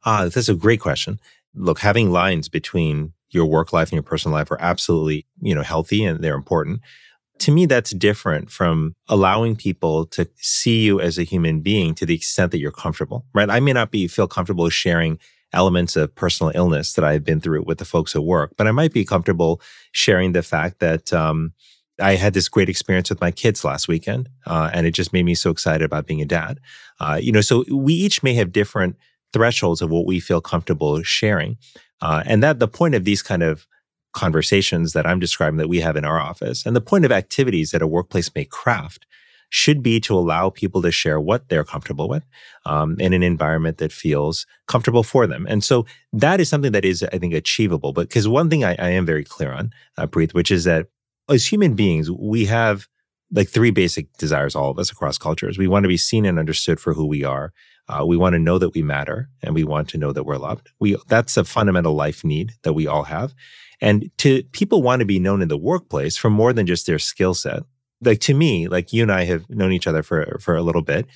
Ah, 0.05 0.29
that's 0.29 0.49
a 0.49 0.55
great 0.55 0.81
question. 0.81 1.19
Look, 1.55 1.81
having 1.81 2.11
lines 2.11 2.49
between 2.49 3.13
your 3.31 3.47
work 3.47 3.73
life 3.73 3.89
and 3.89 3.95
your 3.95 4.03
personal 4.03 4.37
life 4.37 4.51
are 4.51 4.61
absolutely, 4.61 5.27
you 5.41 5.55
know, 5.55 5.63
healthy 5.63 6.05
and 6.05 6.23
they're 6.23 6.35
important. 6.35 6.81
To 7.41 7.53
me, 7.53 7.67
that's 7.67 7.93
different 7.93 8.51
from 8.51 8.95
allowing 9.09 9.57
people 9.57 10.07
to 10.07 10.29
see 10.37 10.83
you 10.83 11.01
as 11.01 11.19
a 11.19 11.23
human 11.23 11.61
being 11.61 11.95
to 11.95 12.07
the 12.07 12.15
extent 12.15 12.53
that 12.53 12.59
you're 12.59 12.73
comfortable, 12.73 13.25
right? 13.35 13.49
I 13.49 13.61
may 13.61 13.73
not 13.73 13.91
be 13.91 14.09
feel 14.09 14.27
comfortable 14.27 14.69
sharing 14.69 15.19
elements 15.53 15.97
of 15.97 16.15
personal 16.15 16.53
illness 16.55 16.93
that 16.95 17.05
I've 17.05 17.25
been 17.25 17.41
through 17.41 17.63
with 17.63 17.79
the 17.79 17.85
folks 17.85 18.15
at 18.15 18.25
work, 18.25 18.53
but 18.57 18.67
I 18.67 18.73
might 18.73 18.93
be 18.93 19.05
comfortable 19.05 19.61
sharing 19.93 20.33
the 20.33 20.43
fact 20.43 20.81
that, 20.81 21.13
um, 21.13 21.53
I 22.01 22.15
had 22.15 22.35
this 22.35 22.49
great 22.49 22.69
experience 22.69 23.11
with 23.11 23.21
my 23.21 23.31
kids 23.31 23.65
last 23.65 23.89
weekend, 23.89 24.29
uh, 24.47 24.71
and 24.73 24.87
it 24.87 24.93
just 24.93 25.13
made 25.13 25.25
me 25.25 25.35
so 25.35 25.51
excited 25.51 25.85
about 25.85 26.07
being 26.07 26.23
a 26.23 26.27
dad. 26.27 26.61
Uh, 27.01 27.19
you 27.21 27.33
know, 27.33 27.41
so 27.41 27.65
we 27.71 27.93
each 27.93 28.23
may 28.23 28.35
have 28.35 28.53
different 28.53 28.97
thresholds 29.33 29.83
of 29.83 29.91
what 29.91 30.07
we 30.07 30.21
feel 30.21 30.41
comfortable 30.41 31.03
sharing, 31.03 31.57
uh, 32.01 32.23
and 32.27 32.43
that 32.43 32.59
the 32.59 32.69
point 32.69 32.95
of 32.95 33.05
these 33.05 33.23
kind 33.23 33.43
of 33.43 33.67
conversations 34.15 34.93
that 34.93 35.07
I'm 35.07 35.21
describing 35.21 35.59
that 35.59 35.69
we 35.69 35.81
have 35.81 35.97
in 35.97 36.05
our 36.05 36.21
office, 36.21 36.65
and 36.65 36.75
the 36.75 36.81
point 36.81 37.05
of 37.05 37.13
activities 37.13 37.73
that 37.73 37.83
a 37.83 37.87
workplace 37.87 38.35
may 38.35 38.45
craft, 38.45 39.07
should 39.51 39.83
be 39.83 39.99
to 40.01 40.15
allow 40.15 40.51
people 40.51 40.83
to 40.83 40.93
share 40.93 41.21
what 41.21 41.49
they're 41.49 41.65
comfortable 41.65 42.09
with 42.09 42.23
um, 42.67 42.97
in 43.01 43.13
an 43.13 43.23
environment 43.23 43.79
that 43.79 43.93
feels 43.93 44.47
comfortable 44.67 45.03
for 45.03 45.27
them. 45.27 45.47
And 45.49 45.65
so 45.65 45.87
that 46.13 46.41
is 46.41 46.49
something 46.49 46.73
that 46.73 46.85
is, 46.85 47.03
I 47.03 47.19
think, 47.19 47.33
achievable. 47.33 47.93
But 47.93 48.09
because 48.09 48.29
one 48.29 48.51
thing 48.51 48.65
I, 48.65 48.77
I, 48.79 48.91
am 48.91 49.07
very 49.07 49.25
clear 49.25 49.53
on, 49.53 49.71
uh, 49.97 50.07
which 50.33 50.51
is 50.51 50.65
that 50.65 50.89
as 51.29 51.47
human 51.47 51.75
beings, 51.75 52.11
we 52.11 52.47
have 52.47 52.87
like 53.31 53.49
three 53.49 53.71
basic 53.71 54.13
desires, 54.15 54.55
all 54.55 54.71
of 54.71 54.79
us 54.79 54.91
across 54.91 55.19
cultures. 55.19 55.59
We 55.59 55.69
want 55.69 55.85
to 55.85 55.89
be 55.89 55.97
seen 55.97 56.25
and 56.25 56.39
understood 56.39 56.81
for 56.81 56.95
who 56.95 57.07
we 57.07 57.25
are. 57.25 57.53
Uh, 57.89 58.05
we 58.07 58.17
want 58.17 58.35
to 58.35 58.39
know 58.39 58.59
that 58.59 58.75
we 58.75 58.83
matter 58.83 59.29
and 59.43 59.55
we 59.55 59.65
want 59.65 59.89
to 59.91 59.99
know 59.99 60.13
that 60.13 60.25
we're 60.25 60.37
loved. 60.37 60.71
We, 60.79 60.97
that's 61.09 61.37
a 61.37 61.45
fundamental 61.45 61.95
life 61.95 62.25
need 62.25 62.53
that 62.63 62.75
we 62.75 62.87
all 62.87 63.05
have. 63.05 63.35
And 63.81 64.11
to 64.19 64.43
people 64.53 64.83
want 64.83 65.01
to 65.01 65.07
be 65.07 65.19
known 65.19 65.43
in 65.43 65.49
the 65.49 65.59
workplace 65.59 66.17
for 66.17 66.31
more 66.31 66.53
than 66.53 66.67
just 66.67 66.87
their 66.87 66.99
skill 66.99 67.35
set. 67.35 67.63
Like 68.01 68.21
to 68.21 68.35
me, 68.35 68.69
like 68.69 68.93
you 68.93 69.03
and 69.03 69.13
I 69.13 69.25
have 69.25 69.49
known 69.49 69.73
each 69.73 69.87
other 69.87 70.03
for, 70.03 70.39
for 70.41 70.57
a 70.57 70.63
little 70.63 70.83
bit. 70.83 71.07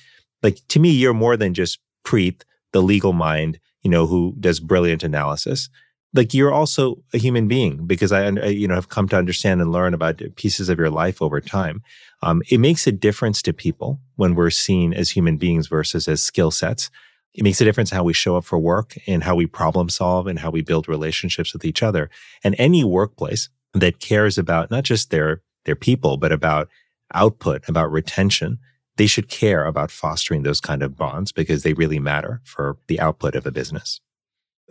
Like 0.41 0.59
to 0.69 0.79
me, 0.79 0.89
you're 0.91 1.13
more 1.13 1.37
than 1.37 1.53
just 1.53 1.79
Preet, 2.05 2.43
the 2.73 2.81
legal 2.81 3.13
mind, 3.13 3.59
you 3.81 3.89
know, 3.89 4.07
who 4.07 4.35
does 4.39 4.59
brilliant 4.59 5.03
analysis 5.03 5.69
like 6.13 6.33
you're 6.33 6.53
also 6.53 6.97
a 7.13 7.17
human 7.17 7.47
being 7.47 7.85
because 7.87 8.11
I, 8.11 8.29
you 8.47 8.67
know, 8.67 8.75
have 8.75 8.89
come 8.89 9.09
to 9.09 9.17
understand 9.17 9.61
and 9.61 9.71
learn 9.71 9.93
about 9.93 10.21
pieces 10.35 10.69
of 10.69 10.77
your 10.77 10.89
life 10.89 11.21
over 11.21 11.41
time. 11.41 11.81
Um, 12.21 12.41
it 12.49 12.59
makes 12.59 12.85
a 12.85 12.91
difference 12.91 13.41
to 13.43 13.53
people 13.53 13.99
when 14.15 14.35
we're 14.35 14.51
seen 14.51 14.93
as 14.93 15.09
human 15.09 15.37
beings 15.37 15.67
versus 15.67 16.07
as 16.07 16.21
skill 16.21 16.51
sets. 16.51 16.89
It 17.33 17.43
makes 17.43 17.59
a 17.61 17.65
difference 17.65 17.89
how 17.89 18.03
we 18.03 18.13
show 18.13 18.37
up 18.37 18.45
for 18.45 18.59
work 18.59 18.95
and 19.07 19.23
how 19.23 19.35
we 19.35 19.47
problem 19.47 19.89
solve 19.89 20.27
and 20.27 20.37
how 20.37 20.51
we 20.51 20.61
build 20.61 20.87
relationships 20.87 21.51
with 21.51 21.65
each 21.65 21.81
other. 21.81 22.11
And 22.43 22.55
any 22.59 22.83
workplace 22.83 23.49
that 23.73 23.99
cares 23.99 24.37
about 24.37 24.69
not 24.69 24.83
just 24.83 25.09
their, 25.09 25.41
their 25.65 25.75
people, 25.75 26.17
but 26.17 26.31
about 26.31 26.69
output, 27.13 27.67
about 27.67 27.91
retention, 27.91 28.59
they 28.97 29.07
should 29.07 29.29
care 29.29 29.65
about 29.65 29.89
fostering 29.89 30.43
those 30.43 30.61
kind 30.61 30.83
of 30.83 30.95
bonds 30.95 31.31
because 31.31 31.63
they 31.63 31.73
really 31.73 31.99
matter 31.99 32.39
for 32.43 32.77
the 32.87 32.99
output 32.99 33.35
of 33.35 33.47
a 33.47 33.51
business. 33.51 33.99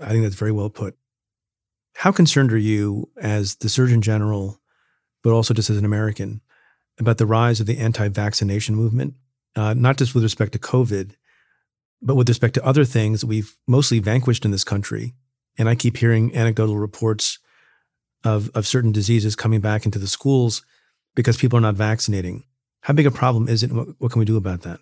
I 0.01 0.11
think 0.11 0.23
that's 0.23 0.37
very 0.37 0.53
well 0.53 0.71
put. 0.71 0.97
How 1.95 2.13
concerned 2.13 2.53
are 2.53 2.59
you 2.59 3.11
as 3.21 3.57
the 3.57 3.69
Surgeon 3.69 4.03
General, 4.03 4.61
but 5.23 5.33
also 5.33 5.55
just 5.55 5.71
as 5.71 5.77
an 5.77 5.85
American, 5.85 6.41
about 6.99 7.19
the 7.19 7.27
rise 7.27 7.61
of 7.61 7.67
the 7.67 7.79
anti 7.79 8.09
vaccination 8.09 8.75
movement, 8.75 9.15
uh, 9.57 9.75
not 9.75 9.97
just 9.97 10.15
with 10.15 10.23
respect 10.23 10.53
to 10.53 10.59
COVID, 10.59 11.13
but 12.01 12.17
with 12.17 12.29
respect 12.29 12.55
to 12.55 12.65
other 12.65 12.85
things 12.85 13.25
we've 13.25 13.57
mostly 13.67 13.99
vanquished 13.99 14.45
in 14.45 14.51
this 14.51 14.65
country? 14.65 15.15
And 15.59 15.69
I 15.69 15.75
keep 15.75 15.97
hearing 15.97 16.35
anecdotal 16.35 16.79
reports 16.79 17.39
of, 18.25 18.51
of 18.55 18.67
certain 18.67 18.93
diseases 18.93 19.37
coming 19.37 19.61
back 19.61 19.85
into 19.85 19.99
the 19.99 20.07
schools 20.07 20.65
because 21.15 21.37
people 21.37 21.59
are 21.59 21.63
not 21.63 21.75
vaccinating. 21.75 22.45
How 22.81 22.95
big 22.95 23.07
a 23.07 23.11
problem 23.11 23.49
is 23.49 23.63
it? 23.63 23.71
And 23.71 23.79
what, 23.79 23.89
what 23.99 24.13
can 24.13 24.19
we 24.19 24.25
do 24.25 24.37
about 24.37 24.63
that? 24.63 24.81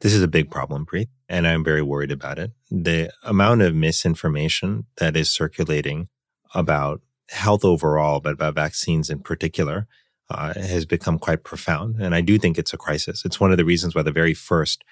This 0.00 0.14
is 0.14 0.22
a 0.22 0.28
big 0.28 0.50
problem, 0.50 0.86
Preet, 0.86 1.08
and 1.28 1.46
I'm 1.46 1.64
very 1.64 1.82
worried 1.82 2.10
about 2.10 2.38
it. 2.38 2.52
The 2.70 3.10
amount 3.22 3.62
of 3.62 3.74
misinformation 3.74 4.86
that 4.96 5.16
is 5.16 5.30
circulating 5.30 6.08
about 6.54 7.00
health 7.30 7.64
overall, 7.64 8.20
but 8.20 8.34
about 8.34 8.54
vaccines 8.54 9.10
in 9.10 9.20
particular, 9.20 9.86
uh, 10.30 10.54
has 10.54 10.86
become 10.86 11.18
quite 11.18 11.44
profound. 11.44 12.00
And 12.00 12.14
I 12.14 12.20
do 12.20 12.38
think 12.38 12.58
it's 12.58 12.72
a 12.72 12.78
crisis. 12.78 13.24
It's 13.24 13.40
one 13.40 13.50
of 13.50 13.58
the 13.58 13.64
reasons 13.64 13.94
why 13.94 14.02
the 14.02 14.12
very 14.12 14.34
first 14.34 14.84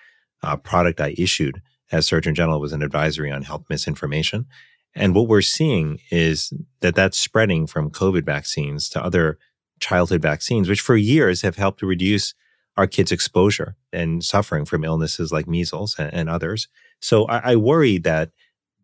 uh, 0.43 0.57
product 0.57 1.01
I 1.01 1.15
issued 1.17 1.63
as 1.91 2.07
Surgeon 2.07 2.35
General 2.35 2.61
was 2.61 2.73
an 2.73 2.83
advisory 2.83 3.31
on 3.31 3.43
health 3.43 3.65
misinformation. 3.69 4.47
And 4.95 5.15
what 5.15 5.29
we're 5.29 5.41
seeing 5.41 6.01
is 6.11 6.53
that 6.81 6.95
that's 6.95 7.19
spreading 7.19 7.67
from 7.67 7.91
COVID 7.91 8.25
vaccines 8.25 8.89
to 8.91 9.03
other 9.03 9.39
childhood 9.81 10.23
vaccines, 10.23 10.69
which 10.69 10.81
for 10.81 10.97
years 10.97 11.43
have 11.43 11.57
helped 11.57 11.81
to 11.81 11.87
reduce 11.87 12.35
our 12.77 12.87
kids' 12.87 13.13
exposure 13.13 13.77
and 13.93 14.25
suffering 14.25 14.65
from 14.65 14.85
illnesses 14.85 15.33
like 15.33 15.47
measles 15.47 15.97
and, 15.99 16.13
and 16.13 16.31
others. 16.31 16.69
So 17.01 17.27
I, 17.27 17.53
I 17.53 17.57
worry 17.57 17.99
that 17.99 18.31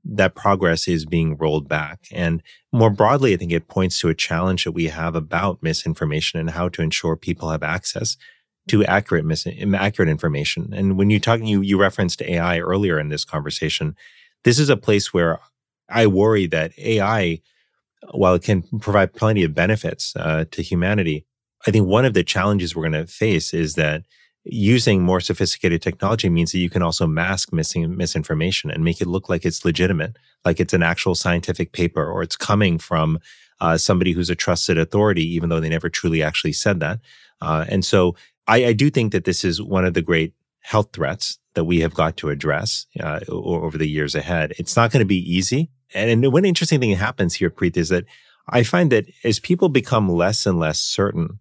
that 0.08 0.34
progress 0.34 0.88
is 0.88 1.04
being 1.04 1.36
rolled 1.36 1.68
back. 1.68 2.08
And 2.10 2.42
more 2.72 2.90
broadly, 2.90 3.34
I 3.34 3.36
think 3.36 3.52
it 3.52 3.68
points 3.68 4.00
to 4.00 4.08
a 4.08 4.14
challenge 4.14 4.64
that 4.64 4.72
we 4.72 4.86
have 4.86 5.14
about 5.14 5.62
misinformation 5.62 6.40
and 6.40 6.50
how 6.50 6.68
to 6.70 6.82
ensure 6.82 7.14
people 7.14 7.50
have 7.50 7.62
access 7.62 8.16
to 8.68 8.84
accurate 8.84 9.24
mis- 9.24 9.46
accurate 9.46 10.08
information. 10.08 10.72
And 10.72 10.98
when 10.98 11.10
you 11.10 11.20
talk, 11.20 11.40
you 11.42 11.60
you 11.60 11.78
referenced 11.78 12.22
AI 12.22 12.58
earlier 12.60 12.98
in 12.98 13.08
this 13.08 13.24
conversation. 13.24 13.96
This 14.44 14.58
is 14.58 14.68
a 14.70 14.76
place 14.76 15.12
where 15.12 15.40
I 15.90 16.06
worry 16.06 16.46
that 16.46 16.72
AI, 16.78 17.40
while 18.10 18.34
it 18.34 18.42
can 18.42 18.62
provide 18.80 19.14
plenty 19.14 19.42
of 19.42 19.54
benefits 19.54 20.14
uh, 20.16 20.44
to 20.50 20.62
humanity, 20.62 21.26
I 21.66 21.70
think 21.70 21.86
one 21.86 22.04
of 22.04 22.14
the 22.14 22.24
challenges 22.24 22.74
we're 22.74 22.88
going 22.88 23.06
to 23.06 23.06
face 23.06 23.52
is 23.52 23.74
that 23.74 24.04
using 24.48 25.02
more 25.02 25.20
sophisticated 25.20 25.82
technology 25.82 26.28
means 26.28 26.52
that 26.52 26.58
you 26.58 26.70
can 26.70 26.82
also 26.82 27.06
mask 27.06 27.52
missing 27.52 27.96
misinformation 27.96 28.70
and 28.70 28.84
make 28.84 29.00
it 29.00 29.06
look 29.06 29.28
like 29.28 29.44
it's 29.44 29.64
legitimate, 29.64 30.16
like 30.44 30.60
it's 30.60 30.74
an 30.74 30.82
actual 30.82 31.14
scientific 31.14 31.72
paper 31.72 32.04
or 32.10 32.22
it's 32.22 32.36
coming 32.36 32.78
from 32.78 33.18
uh, 33.60 33.76
somebody 33.76 34.12
who's 34.12 34.30
a 34.30 34.34
trusted 34.34 34.78
authority, 34.78 35.22
even 35.22 35.48
though 35.48 35.60
they 35.60 35.68
never 35.68 35.88
truly 35.88 36.22
actually 36.22 36.52
said 36.52 36.80
that. 36.80 37.00
Uh, 37.40 37.64
and 37.68 37.84
so 37.84 38.14
I, 38.46 38.66
I, 38.66 38.72
do 38.72 38.90
think 38.90 39.12
that 39.12 39.24
this 39.24 39.44
is 39.44 39.60
one 39.60 39.84
of 39.84 39.94
the 39.94 40.02
great 40.02 40.34
health 40.60 40.90
threats 40.92 41.38
that 41.54 41.64
we 41.64 41.80
have 41.80 41.94
got 41.94 42.16
to 42.18 42.30
address 42.30 42.86
uh, 43.00 43.20
over 43.28 43.78
the 43.78 43.88
years 43.88 44.14
ahead. 44.14 44.52
It's 44.58 44.76
not 44.76 44.90
going 44.90 45.00
to 45.00 45.06
be 45.06 45.18
easy. 45.18 45.70
And, 45.94 46.10
and 46.10 46.32
one 46.32 46.44
interesting 46.44 46.80
thing 46.80 46.90
that 46.90 46.96
happens 46.96 47.34
here, 47.34 47.50
Preet, 47.50 47.76
is 47.76 47.88
that 47.88 48.04
I 48.48 48.62
find 48.62 48.90
that 48.92 49.06
as 49.24 49.38
people 49.38 49.68
become 49.68 50.08
less 50.08 50.46
and 50.46 50.58
less 50.58 50.80
certain 50.80 51.38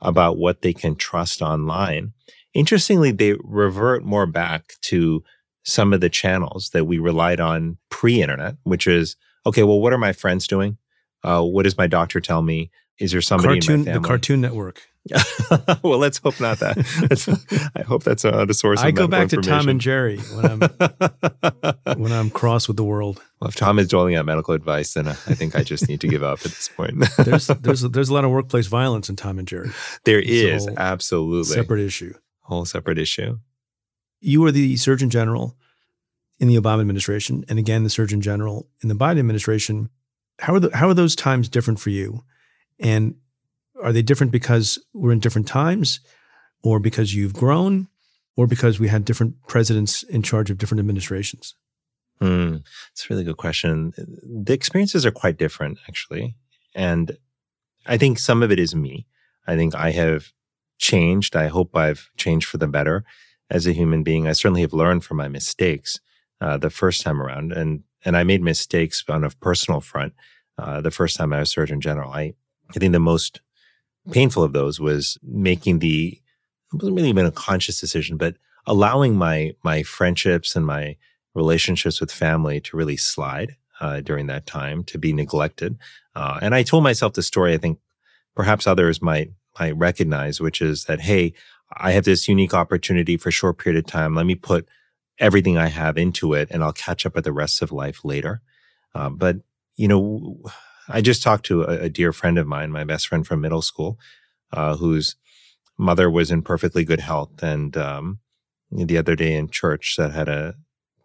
about 0.00 0.38
what 0.38 0.62
they 0.62 0.72
can 0.72 0.96
trust 0.96 1.42
online, 1.42 2.12
interestingly, 2.54 3.12
they 3.12 3.34
revert 3.42 4.04
more 4.04 4.26
back 4.26 4.74
to 4.82 5.22
some 5.64 5.92
of 5.92 6.00
the 6.00 6.08
channels 6.08 6.70
that 6.70 6.86
we 6.86 6.98
relied 6.98 7.40
on 7.40 7.76
pre 7.90 8.22
internet, 8.22 8.56
which 8.64 8.86
is 8.86 9.16
okay, 9.46 9.62
well, 9.62 9.80
what 9.80 9.92
are 9.92 9.98
my 9.98 10.12
friends 10.12 10.46
doing? 10.46 10.76
Uh, 11.22 11.42
what 11.42 11.64
does 11.64 11.76
my 11.76 11.86
doctor 11.86 12.20
tell 12.20 12.42
me? 12.42 12.70
Is 12.98 13.12
there 13.12 13.22
somebody 13.22 13.60
cartoon, 13.60 13.74
in 13.74 13.80
my 13.80 13.84
family? 13.84 14.00
The 14.00 14.08
Cartoon 14.08 14.40
Network. 14.42 14.82
well, 15.82 15.98
let's 15.98 16.18
hope 16.18 16.38
not 16.40 16.58
that. 16.58 17.70
I 17.74 17.82
hope 17.82 18.04
that's 18.04 18.22
not 18.22 18.50
a 18.50 18.54
source. 18.54 18.80
I 18.80 18.90
go 18.90 19.08
back 19.08 19.28
to 19.30 19.38
Tom 19.38 19.70
and 19.70 19.80
Jerry 19.80 20.18
when 20.18 20.44
I'm 20.44 20.60
when 21.98 22.12
I'm 22.12 22.28
cross 22.28 22.68
with 22.68 22.76
the 22.76 22.84
world. 22.84 23.22
Well, 23.40 23.48
if 23.48 23.56
Tom 23.56 23.78
is 23.78 23.88
doling 23.88 24.16
out 24.16 24.26
medical 24.26 24.52
advice, 24.52 24.92
then 24.92 25.08
I 25.08 25.14
think 25.14 25.56
I 25.56 25.62
just 25.62 25.88
need 25.88 26.02
to 26.02 26.08
give 26.08 26.22
up 26.22 26.40
at 26.40 26.52
this 26.52 26.68
point. 26.68 27.02
there's 27.16 27.46
there's 27.46 27.80
there's 27.80 28.10
a 28.10 28.14
lot 28.14 28.26
of 28.26 28.30
workplace 28.30 28.66
violence 28.66 29.08
in 29.08 29.16
Tom 29.16 29.38
and 29.38 29.48
Jerry. 29.48 29.70
There 30.04 30.20
is 30.20 30.68
absolutely 30.76 31.44
separate 31.44 31.80
issue. 31.80 32.12
Whole 32.50 32.64
separate 32.64 32.98
issue. 32.98 33.38
You 34.20 34.40
were 34.40 34.50
the 34.50 34.76
Surgeon 34.76 35.08
General 35.08 35.56
in 36.40 36.48
the 36.48 36.56
Obama 36.56 36.80
administration, 36.80 37.44
and 37.48 37.60
again 37.60 37.84
the 37.84 37.90
Surgeon 37.90 38.20
General 38.20 38.68
in 38.82 38.88
the 38.88 38.96
Biden 38.96 39.20
administration. 39.20 39.88
How 40.40 40.54
are 40.54 40.60
the, 40.60 40.76
how 40.76 40.88
are 40.88 40.94
those 40.94 41.14
times 41.14 41.48
different 41.48 41.78
for 41.78 41.90
you? 41.90 42.24
And 42.80 43.14
are 43.80 43.92
they 43.92 44.02
different 44.02 44.32
because 44.32 44.80
we're 44.92 45.12
in 45.12 45.20
different 45.20 45.46
times, 45.46 46.00
or 46.64 46.80
because 46.80 47.14
you've 47.14 47.34
grown, 47.34 47.86
or 48.36 48.48
because 48.48 48.80
we 48.80 48.88
had 48.88 49.04
different 49.04 49.36
presidents 49.46 50.02
in 50.02 50.22
charge 50.22 50.50
of 50.50 50.58
different 50.58 50.80
administrations? 50.80 51.54
Mm, 52.20 52.64
it's 52.90 53.04
a 53.04 53.14
really 53.14 53.22
good 53.22 53.36
question. 53.36 53.92
The 53.96 54.52
experiences 54.52 55.06
are 55.06 55.12
quite 55.12 55.38
different, 55.38 55.78
actually. 55.88 56.34
And 56.74 57.16
I 57.86 57.96
think 57.96 58.18
some 58.18 58.42
of 58.42 58.50
it 58.50 58.58
is 58.58 58.74
me. 58.74 59.06
I 59.46 59.54
think 59.56 59.76
I 59.76 59.92
have 59.92 60.32
changed. 60.80 61.36
I 61.36 61.46
hope 61.48 61.76
I've 61.76 62.10
changed 62.16 62.48
for 62.48 62.58
the 62.58 62.66
better 62.66 63.04
as 63.50 63.66
a 63.66 63.72
human 63.72 64.02
being. 64.02 64.26
I 64.26 64.32
certainly 64.32 64.62
have 64.62 64.72
learned 64.72 65.04
from 65.04 65.18
my 65.18 65.28
mistakes 65.28 66.00
uh, 66.40 66.56
the 66.56 66.70
first 66.70 67.02
time 67.02 67.20
around. 67.20 67.52
And, 67.52 67.84
and 68.04 68.16
I 68.16 68.24
made 68.24 68.42
mistakes 68.42 69.04
on 69.08 69.22
a 69.22 69.30
personal 69.30 69.80
front 69.80 70.14
uh, 70.58 70.80
the 70.80 70.90
first 70.90 71.16
time 71.16 71.32
I 71.32 71.40
was 71.40 71.50
Surgeon 71.50 71.80
General. 71.80 72.12
I, 72.12 72.34
I 72.70 72.78
think 72.78 72.92
the 72.92 72.98
most 72.98 73.40
painful 74.10 74.42
of 74.42 74.52
those 74.52 74.80
was 74.80 75.18
making 75.22 75.78
the 75.78 76.20
it 76.72 76.76
wasn't 76.76 76.96
really 76.96 77.08
even 77.08 77.26
a 77.26 77.32
conscious 77.32 77.80
decision, 77.80 78.16
but 78.16 78.36
allowing 78.66 79.16
my 79.16 79.52
my 79.64 79.82
friendships 79.82 80.54
and 80.54 80.64
my 80.64 80.96
relationships 81.34 82.00
with 82.00 82.12
family 82.12 82.60
to 82.60 82.76
really 82.76 82.96
slide 82.96 83.56
uh, 83.80 84.00
during 84.00 84.26
that 84.26 84.46
time, 84.46 84.84
to 84.84 84.98
be 84.98 85.12
neglected. 85.12 85.76
Uh, 86.14 86.38
and 86.42 86.54
I 86.54 86.62
told 86.62 86.84
myself 86.84 87.14
the 87.14 87.22
story. 87.22 87.54
I 87.54 87.58
think 87.58 87.78
perhaps 88.34 88.66
others 88.66 89.02
might 89.02 89.32
might 89.60 89.76
recognize, 89.76 90.40
which 90.40 90.62
is 90.62 90.84
that 90.84 91.00
hey, 91.02 91.34
I 91.76 91.92
have 91.92 92.04
this 92.04 92.26
unique 92.26 92.54
opportunity 92.54 93.16
for 93.16 93.28
a 93.28 93.32
short 93.32 93.58
period 93.58 93.78
of 93.78 93.90
time. 93.90 94.14
Let 94.14 94.26
me 94.26 94.34
put 94.34 94.68
everything 95.18 95.58
I 95.58 95.68
have 95.68 95.98
into 95.98 96.32
it, 96.34 96.48
and 96.50 96.64
I'll 96.64 96.72
catch 96.72 97.04
up 97.06 97.14
with 97.14 97.24
the 97.24 97.32
rest 97.32 97.62
of 97.62 97.70
life 97.70 98.04
later. 98.04 98.40
Uh, 98.94 99.10
but 99.10 99.36
you 99.76 99.86
know, 99.86 100.40
I 100.88 101.00
just 101.00 101.22
talked 101.22 101.46
to 101.46 101.62
a, 101.62 101.84
a, 101.84 101.88
dear 101.88 102.12
friend 102.12 102.38
of 102.38 102.46
mine, 102.46 102.72
my 102.72 102.84
best 102.84 103.06
friend 103.06 103.24
from 103.26 103.40
middle 103.40 103.62
school, 103.62 103.98
uh, 104.52 104.76
whose 104.76 105.14
mother 105.78 106.10
was 106.10 106.30
in 106.30 106.42
perfectly 106.42 106.84
good 106.84 107.00
health, 107.00 107.42
and 107.42 107.76
um, 107.76 108.18
the 108.72 108.98
other 108.98 109.14
day 109.14 109.34
in 109.34 109.48
church 109.48 109.94
that 109.98 110.12
had 110.12 110.28
a 110.28 110.54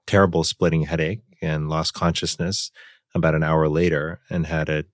terrible 0.08 0.44
splitting 0.44 0.84
headache 0.84 1.22
and 1.42 1.70
lost 1.70 1.94
consciousness 1.94 2.72
about 3.14 3.36
an 3.36 3.44
hour 3.44 3.68
later, 3.68 4.20
and 4.30 4.48
had 4.48 4.70
a, 4.70 4.86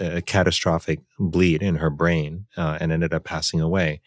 a 0.00 0.22
catastrophic 0.22 1.00
bleed 1.18 1.62
in 1.62 1.76
her 1.76 1.90
brain, 1.90 2.46
uh, 2.56 2.78
and 2.80 2.92
ended 2.92 3.14
up 3.14 3.24
passing 3.24 3.60
away. 3.60 4.00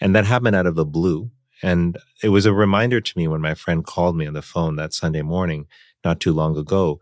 And 0.00 0.14
that 0.14 0.24
happened 0.24 0.56
out 0.56 0.66
of 0.66 0.74
the 0.74 0.84
blue. 0.84 1.30
And 1.62 1.96
it 2.22 2.30
was 2.30 2.44
a 2.44 2.52
reminder 2.52 3.00
to 3.00 3.18
me 3.18 3.28
when 3.28 3.40
my 3.40 3.54
friend 3.54 3.84
called 3.84 4.16
me 4.16 4.26
on 4.26 4.34
the 4.34 4.42
phone 4.42 4.76
that 4.76 4.92
Sunday 4.92 5.22
morning, 5.22 5.66
not 6.04 6.18
too 6.18 6.32
long 6.32 6.56
ago, 6.56 7.00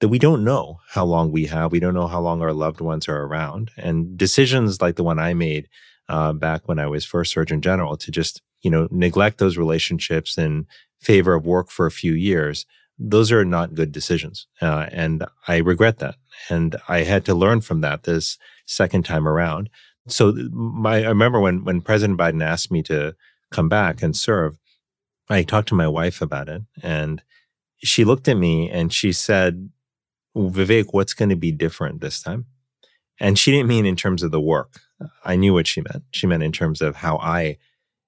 that 0.00 0.08
we 0.08 0.18
don't 0.18 0.44
know 0.44 0.80
how 0.90 1.04
long 1.04 1.32
we 1.32 1.46
have. 1.46 1.72
We 1.72 1.80
don't 1.80 1.94
know 1.94 2.06
how 2.06 2.20
long 2.20 2.42
our 2.42 2.52
loved 2.52 2.80
ones 2.80 3.08
are 3.08 3.22
around. 3.22 3.70
And 3.76 4.16
decisions 4.16 4.80
like 4.80 4.96
the 4.96 5.04
one 5.04 5.18
I 5.18 5.34
made 5.34 5.68
uh, 6.08 6.32
back 6.32 6.68
when 6.68 6.78
I 6.78 6.86
was 6.86 7.04
first 7.04 7.32
Surgeon 7.32 7.60
General 7.60 7.96
to 7.96 8.10
just, 8.10 8.42
you 8.62 8.70
know, 8.70 8.88
neglect 8.90 9.38
those 9.38 9.56
relationships 9.56 10.38
in 10.38 10.66
favor 11.00 11.34
of 11.34 11.46
work 11.46 11.70
for 11.70 11.86
a 11.86 11.90
few 11.90 12.12
years, 12.12 12.66
those 12.98 13.30
are 13.30 13.44
not 13.44 13.74
good 13.74 13.92
decisions. 13.92 14.46
Uh, 14.60 14.86
and 14.90 15.24
I 15.46 15.58
regret 15.58 15.98
that. 15.98 16.16
And 16.48 16.76
I 16.88 17.02
had 17.02 17.24
to 17.26 17.34
learn 17.34 17.60
from 17.60 17.80
that 17.82 18.02
this 18.02 18.38
second 18.66 19.04
time 19.04 19.26
around. 19.28 19.70
So 20.08 20.32
my, 20.52 21.04
I 21.04 21.08
remember 21.08 21.40
when, 21.40 21.64
when 21.64 21.80
President 21.80 22.18
Biden 22.18 22.42
asked 22.42 22.70
me 22.72 22.82
to 22.84 23.14
come 23.50 23.68
back 23.68 24.02
and 24.02 24.16
serve, 24.16 24.58
I 25.28 25.42
talked 25.42 25.68
to 25.68 25.74
my 25.74 25.88
wife 25.88 26.22
about 26.22 26.48
it 26.48 26.62
and 26.82 27.22
she 27.78 28.04
looked 28.04 28.28
at 28.28 28.36
me 28.36 28.70
and 28.70 28.92
she 28.92 29.12
said, 29.12 29.70
Vivek, 30.34 30.86
what's 30.90 31.14
going 31.14 31.28
to 31.28 31.36
be 31.36 31.52
different 31.52 32.00
this 32.00 32.22
time? 32.22 32.46
And 33.20 33.38
she 33.38 33.50
didn't 33.50 33.68
mean 33.68 33.86
in 33.86 33.96
terms 33.96 34.22
of 34.22 34.30
the 34.30 34.40
work. 34.40 34.80
I 35.24 35.36
knew 35.36 35.52
what 35.52 35.66
she 35.66 35.80
meant. 35.80 36.04
She 36.10 36.26
meant 36.26 36.42
in 36.42 36.52
terms 36.52 36.80
of 36.80 36.96
how 36.96 37.18
I 37.18 37.58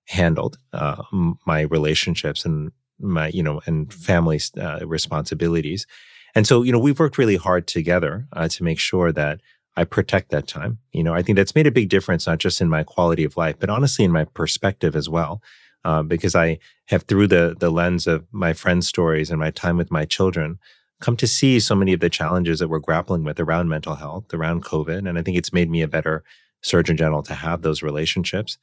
handled 0.06 0.58
uh, 0.72 1.02
my 1.46 1.62
relationships 1.62 2.44
and 2.44 2.72
my, 3.00 3.28
you 3.28 3.42
know, 3.42 3.60
and 3.66 3.92
family 3.92 4.40
uh, 4.60 4.86
responsibilities. 4.86 5.86
And 6.34 6.46
so, 6.46 6.62
you 6.62 6.72
know, 6.72 6.78
we've 6.78 6.98
worked 6.98 7.18
really 7.18 7.36
hard 7.36 7.66
together 7.66 8.26
uh, 8.32 8.48
to 8.48 8.64
make 8.64 8.78
sure 8.78 9.12
that 9.12 9.40
I 9.76 9.84
protect 9.84 10.30
that 10.30 10.46
time. 10.46 10.78
You 10.92 11.02
know, 11.02 11.14
I 11.14 11.22
think 11.22 11.36
that's 11.36 11.54
made 11.54 11.66
a 11.66 11.72
big 11.72 11.88
difference, 11.88 12.26
not 12.26 12.38
just 12.38 12.60
in 12.60 12.68
my 12.68 12.84
quality 12.84 13.24
of 13.24 13.36
life, 13.36 13.56
but 13.58 13.70
honestly 13.70 14.04
in 14.04 14.12
my 14.12 14.24
perspective 14.24 14.94
as 14.94 15.08
well. 15.08 15.42
Uh, 15.82 16.02
because 16.02 16.34
I 16.34 16.58
have, 16.88 17.04
through 17.04 17.28
the 17.28 17.56
the 17.58 17.70
lens 17.70 18.06
of 18.06 18.26
my 18.32 18.52
friends' 18.52 18.86
stories 18.86 19.30
and 19.30 19.40
my 19.40 19.50
time 19.50 19.78
with 19.78 19.90
my 19.90 20.04
children, 20.04 20.58
come 21.00 21.16
to 21.16 21.26
see 21.26 21.58
so 21.58 21.74
many 21.74 21.94
of 21.94 22.00
the 22.00 22.10
challenges 22.10 22.58
that 22.58 22.68
we're 22.68 22.78
grappling 22.78 23.24
with 23.24 23.40
around 23.40 23.70
mental 23.70 23.94
health, 23.94 24.34
around 24.34 24.62
COVID. 24.62 25.08
And 25.08 25.18
I 25.18 25.22
think 25.22 25.38
it's 25.38 25.54
made 25.54 25.70
me 25.70 25.80
a 25.80 25.88
better 25.88 26.22
Surgeon 26.60 26.98
General 26.98 27.22
to 27.22 27.34
have 27.34 27.62
those 27.62 27.82
relationships. 27.82 28.58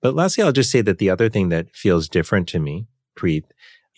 But 0.00 0.14
lastly, 0.14 0.42
I'll 0.42 0.52
just 0.52 0.70
say 0.70 0.80
that 0.80 0.96
the 0.96 1.10
other 1.10 1.28
thing 1.28 1.50
that 1.50 1.76
feels 1.76 2.08
different 2.08 2.48
to 2.48 2.58
me, 2.58 2.86
Preet, 3.18 3.44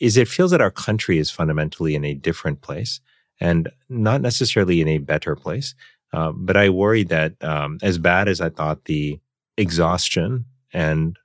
is 0.00 0.16
it 0.16 0.28
feels 0.28 0.50
that 0.50 0.60
our 0.60 0.70
country 0.70 1.18
is 1.18 1.30
fundamentally 1.30 1.94
in 1.94 2.04
a 2.04 2.14
different 2.14 2.60
place 2.60 3.00
and 3.40 3.68
not 3.88 4.20
necessarily 4.20 4.80
in 4.80 4.88
a 4.88 4.98
better 4.98 5.36
place. 5.36 5.74
Uh, 6.12 6.32
but 6.32 6.56
I 6.56 6.68
worry 6.68 7.02
that 7.04 7.42
um, 7.42 7.78
as 7.82 7.98
bad 7.98 8.28
as 8.28 8.40
I 8.40 8.48
thought 8.48 8.84
the 8.84 9.18
exhaustion 9.56 10.44
and 10.72 11.18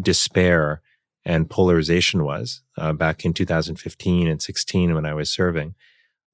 despair 0.00 0.80
and 1.24 1.50
polarization 1.50 2.24
was 2.24 2.62
uh, 2.76 2.92
back 2.92 3.24
in 3.24 3.32
2015 3.32 4.28
and 4.28 4.40
16 4.40 4.94
when 4.94 5.04
I 5.04 5.14
was 5.14 5.30
serving, 5.30 5.74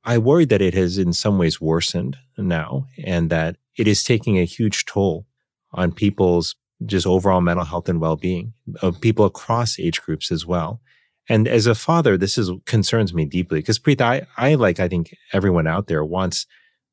I 0.04 0.18
worry 0.18 0.44
that 0.46 0.60
it 0.60 0.74
has 0.74 0.98
in 0.98 1.12
some 1.12 1.38
ways 1.38 1.60
worsened 1.60 2.18
now 2.36 2.86
and 3.02 3.30
that 3.30 3.56
it 3.76 3.88
is 3.88 4.04
taking 4.04 4.38
a 4.38 4.44
huge 4.44 4.84
toll 4.84 5.26
on 5.72 5.92
people's 5.92 6.54
just 6.84 7.06
overall 7.06 7.40
mental 7.40 7.64
health 7.64 7.88
and 7.88 8.00
well-being 8.00 8.52
of 8.82 9.00
people 9.00 9.24
across 9.24 9.78
age 9.78 10.02
groups 10.02 10.30
as 10.30 10.44
well. 10.44 10.80
And 11.28 11.48
as 11.48 11.66
a 11.66 11.74
father, 11.74 12.16
this 12.16 12.36
is 12.36 12.50
concerns 12.66 13.14
me 13.14 13.24
deeply 13.24 13.60
because 13.60 13.78
Preet, 13.78 14.00
I, 14.00 14.26
I 14.36 14.54
like, 14.54 14.78
I 14.78 14.88
think 14.88 15.16
everyone 15.32 15.66
out 15.66 15.86
there 15.86 16.04
wants 16.04 16.46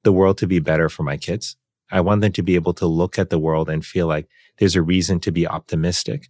the 0.03 0.13
world 0.13 0.37
to 0.39 0.47
be 0.47 0.59
better 0.59 0.89
for 0.89 1.03
my 1.03 1.17
kids. 1.17 1.57
I 1.91 1.99
want 2.01 2.21
them 2.21 2.31
to 2.31 2.41
be 2.41 2.55
able 2.55 2.73
to 2.75 2.85
look 2.85 3.19
at 3.19 3.29
the 3.29 3.39
world 3.39 3.69
and 3.69 3.85
feel 3.85 4.07
like 4.07 4.27
there's 4.57 4.75
a 4.75 4.81
reason 4.81 5.19
to 5.21 5.31
be 5.31 5.45
optimistic. 5.45 6.29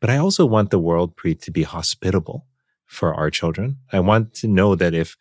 But 0.00 0.10
I 0.10 0.16
also 0.16 0.46
want 0.46 0.70
the 0.70 0.78
world, 0.78 1.16
Preet, 1.16 1.40
to 1.42 1.50
be 1.50 1.64
hospitable 1.64 2.46
for 2.86 3.14
our 3.14 3.30
children. 3.30 3.78
I 3.92 4.00
want 4.00 4.34
to 4.34 4.48
know 4.48 4.74
that 4.74 4.94
if 4.94 5.16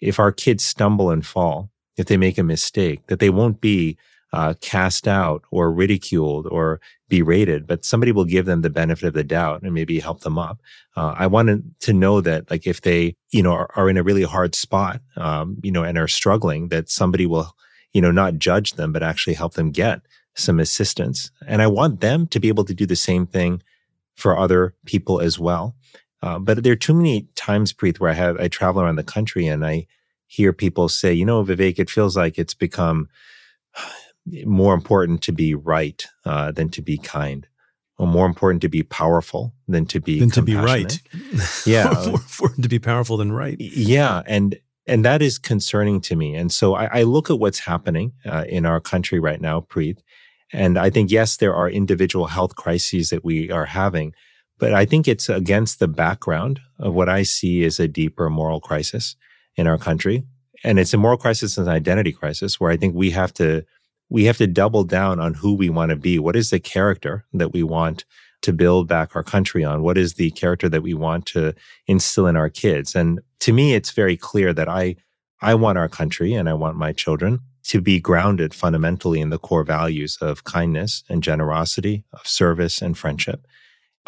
if 0.00 0.18
our 0.18 0.32
kids 0.32 0.64
stumble 0.64 1.10
and 1.10 1.24
fall, 1.24 1.70
if 1.96 2.06
they 2.06 2.16
make 2.16 2.38
a 2.38 2.42
mistake, 2.42 3.06
that 3.06 3.20
they 3.20 3.30
won't 3.30 3.60
be 3.60 3.96
uh, 4.34 4.52
cast 4.60 5.06
out 5.06 5.44
or 5.52 5.72
ridiculed 5.72 6.48
or 6.48 6.80
berated, 7.08 7.68
but 7.68 7.84
somebody 7.84 8.10
will 8.10 8.24
give 8.24 8.46
them 8.46 8.62
the 8.62 8.70
benefit 8.70 9.06
of 9.06 9.14
the 9.14 9.22
doubt 9.22 9.62
and 9.62 9.72
maybe 9.72 10.00
help 10.00 10.20
them 10.22 10.38
up. 10.38 10.58
Uh, 10.96 11.14
I 11.16 11.28
wanted 11.28 11.62
to 11.82 11.92
know 11.92 12.20
that, 12.20 12.50
like, 12.50 12.66
if 12.66 12.80
they, 12.80 13.14
you 13.30 13.44
know, 13.44 13.52
are, 13.52 13.70
are 13.76 13.88
in 13.88 13.96
a 13.96 14.02
really 14.02 14.24
hard 14.24 14.56
spot, 14.56 15.00
um, 15.16 15.58
you 15.62 15.70
know, 15.70 15.84
and 15.84 15.96
are 15.96 16.08
struggling, 16.08 16.68
that 16.70 16.90
somebody 16.90 17.26
will, 17.26 17.54
you 17.92 18.00
know, 18.02 18.10
not 18.10 18.38
judge 18.38 18.72
them, 18.72 18.92
but 18.92 19.04
actually 19.04 19.34
help 19.34 19.54
them 19.54 19.70
get 19.70 20.00
some 20.34 20.58
assistance. 20.58 21.30
And 21.46 21.62
I 21.62 21.68
want 21.68 22.00
them 22.00 22.26
to 22.28 22.40
be 22.40 22.48
able 22.48 22.64
to 22.64 22.74
do 22.74 22.86
the 22.86 22.96
same 22.96 23.28
thing 23.28 23.62
for 24.16 24.36
other 24.36 24.74
people 24.84 25.20
as 25.20 25.38
well. 25.38 25.76
Uh, 26.22 26.40
but 26.40 26.64
there 26.64 26.72
are 26.72 26.76
too 26.76 26.94
many 26.94 27.28
times, 27.36 27.72
Preet, 27.72 28.00
where 28.00 28.10
I 28.10 28.14
have 28.14 28.40
I 28.40 28.48
travel 28.48 28.82
around 28.82 28.96
the 28.96 29.04
country 29.04 29.46
and 29.46 29.64
I 29.64 29.86
hear 30.26 30.52
people 30.52 30.88
say, 30.88 31.12
you 31.12 31.24
know, 31.24 31.44
Vivek, 31.44 31.78
it 31.78 31.90
feels 31.90 32.16
like 32.16 32.36
it's 32.36 32.54
become 32.54 33.08
more 34.44 34.74
important 34.74 35.22
to 35.22 35.32
be 35.32 35.54
right 35.54 36.04
uh, 36.24 36.50
than 36.50 36.68
to 36.70 36.82
be 36.82 36.98
kind, 36.98 37.46
or 37.98 38.06
more 38.06 38.26
important 38.26 38.62
to 38.62 38.68
be 38.68 38.82
powerful 38.82 39.54
than 39.68 39.86
to 39.86 40.00
be 40.00 40.20
than 40.20 40.30
to 40.30 40.42
be 40.42 40.56
right. 40.56 41.00
Yeah, 41.66 41.92
more 42.06 42.14
important 42.14 42.62
to 42.62 42.68
be 42.68 42.78
powerful 42.78 43.16
than 43.16 43.32
right. 43.32 43.56
Yeah, 43.58 44.22
and 44.26 44.58
and 44.86 45.04
that 45.04 45.22
is 45.22 45.38
concerning 45.38 46.00
to 46.02 46.16
me. 46.16 46.34
And 46.34 46.52
so 46.52 46.74
I, 46.74 47.00
I 47.00 47.02
look 47.02 47.30
at 47.30 47.38
what's 47.38 47.60
happening 47.60 48.12
uh, 48.26 48.44
in 48.48 48.66
our 48.66 48.80
country 48.80 49.18
right 49.18 49.40
now, 49.40 49.60
Preet, 49.60 49.98
and 50.52 50.78
I 50.78 50.90
think 50.90 51.10
yes, 51.10 51.36
there 51.36 51.54
are 51.54 51.68
individual 51.68 52.26
health 52.26 52.56
crises 52.56 53.10
that 53.10 53.24
we 53.24 53.50
are 53.50 53.66
having, 53.66 54.14
but 54.58 54.72
I 54.72 54.84
think 54.84 55.08
it's 55.08 55.28
against 55.28 55.78
the 55.78 55.88
background 55.88 56.60
of 56.78 56.94
what 56.94 57.08
I 57.08 57.22
see 57.22 57.64
as 57.64 57.80
a 57.80 57.88
deeper 57.88 58.30
moral 58.30 58.60
crisis 58.60 59.16
in 59.56 59.66
our 59.66 59.78
country. 59.78 60.24
And 60.62 60.78
it's 60.78 60.94
a 60.94 60.98
moral 60.98 61.18
crisis 61.18 61.58
and 61.58 61.68
an 61.68 61.74
identity 61.74 62.12
crisis 62.12 62.58
where 62.58 62.70
I 62.70 62.76
think 62.76 62.94
we 62.94 63.10
have 63.10 63.34
to 63.34 63.64
we 64.10 64.24
have 64.24 64.38
to 64.38 64.46
double 64.46 64.84
down 64.84 65.18
on 65.20 65.34
who 65.34 65.54
we 65.54 65.70
want 65.70 65.90
to 65.90 65.96
be. 65.96 66.18
What 66.18 66.36
is 66.36 66.50
the 66.50 66.60
character 66.60 67.24
that 67.32 67.52
we 67.52 67.62
want 67.62 68.04
to 68.42 68.52
build 68.52 68.88
back 68.88 69.16
our 69.16 69.22
country 69.22 69.64
on? 69.64 69.82
What 69.82 69.96
is 69.96 70.14
the 70.14 70.30
character 70.32 70.68
that 70.68 70.82
we 70.82 70.94
want 70.94 71.26
to 71.26 71.54
instill 71.86 72.26
in 72.26 72.36
our 72.36 72.50
kids? 72.50 72.94
And 72.94 73.20
to 73.40 73.52
me, 73.52 73.74
it's 73.74 73.90
very 73.90 74.16
clear 74.16 74.52
that 74.52 74.68
I, 74.68 74.96
I 75.40 75.54
want 75.54 75.78
our 75.78 75.88
country 75.88 76.34
and 76.34 76.48
I 76.48 76.54
want 76.54 76.76
my 76.76 76.92
children 76.92 77.40
to 77.64 77.80
be 77.80 77.98
grounded 77.98 78.52
fundamentally 78.52 79.20
in 79.20 79.30
the 79.30 79.38
core 79.38 79.64
values 79.64 80.18
of 80.20 80.44
kindness 80.44 81.02
and 81.08 81.22
generosity, 81.22 82.04
of 82.12 82.26
service 82.26 82.82
and 82.82 82.96
friendship. 82.96 83.46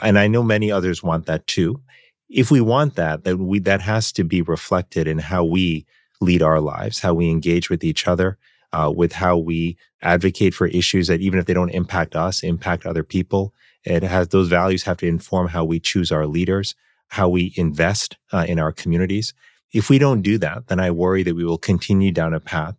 And 0.03 0.18
I 0.18 0.28
know 0.28 0.42
many 0.42 0.70
others 0.70 1.03
want 1.03 1.24
that 1.26 1.47
too. 1.47 1.80
If 2.28 2.51
we 2.51 2.61
want 2.61 2.97
that, 2.97 3.24
that 3.24 3.38
we, 3.38 3.61
that 3.61 3.80
has 3.80 4.12
to 4.12 4.24
be 4.24 4.42
reflected 4.42 5.09
in 5.09 5.18
how 5.18 5.44
we 5.44 5.86
lead 6.20 6.42
our 6.42 6.61
lives, 6.61 6.99
how 6.99 7.14
we 7.14 7.30
engage 7.30 7.70
with 7.70 7.82
each 7.82 8.07
other, 8.07 8.36
uh, 8.73 8.93
with 8.95 9.12
how 9.12 9.37
we 9.37 9.77
advocate 10.03 10.55
for 10.55 10.67
issues 10.69 11.07
that 11.09 11.21
even 11.21 11.39
if 11.39 11.47
they 11.47 11.55
don't 11.55 11.71
impact 11.71 12.14
us, 12.17 12.43
impact 12.43 12.87
other 12.87 13.03
people. 13.03 13.55
It 13.85 14.03
has 14.03 14.29
those 14.29 14.49
values 14.49 14.83
have 14.83 14.97
to 14.99 15.07
inform 15.07 15.49
how 15.49 15.64
we 15.64 15.79
choose 15.81 16.11
our 16.11 16.27
leaders, 16.27 16.75
how 17.09 17.29
we 17.29 17.53
invest 17.57 18.17
uh, 18.33 18.45
in 18.49 18.59
our 18.59 18.73
communities. 18.73 19.33
If 19.73 19.91
we 19.91 19.99
don't 19.99 20.23
do 20.23 20.39
that, 20.39 20.67
then 20.69 20.81
I 20.81 20.91
worry 20.91 21.23
that 21.23 21.37
we 21.37 21.45
will 21.45 21.59
continue 21.59 22.12
down 22.12 22.35
a 22.35 22.41
path 22.41 22.77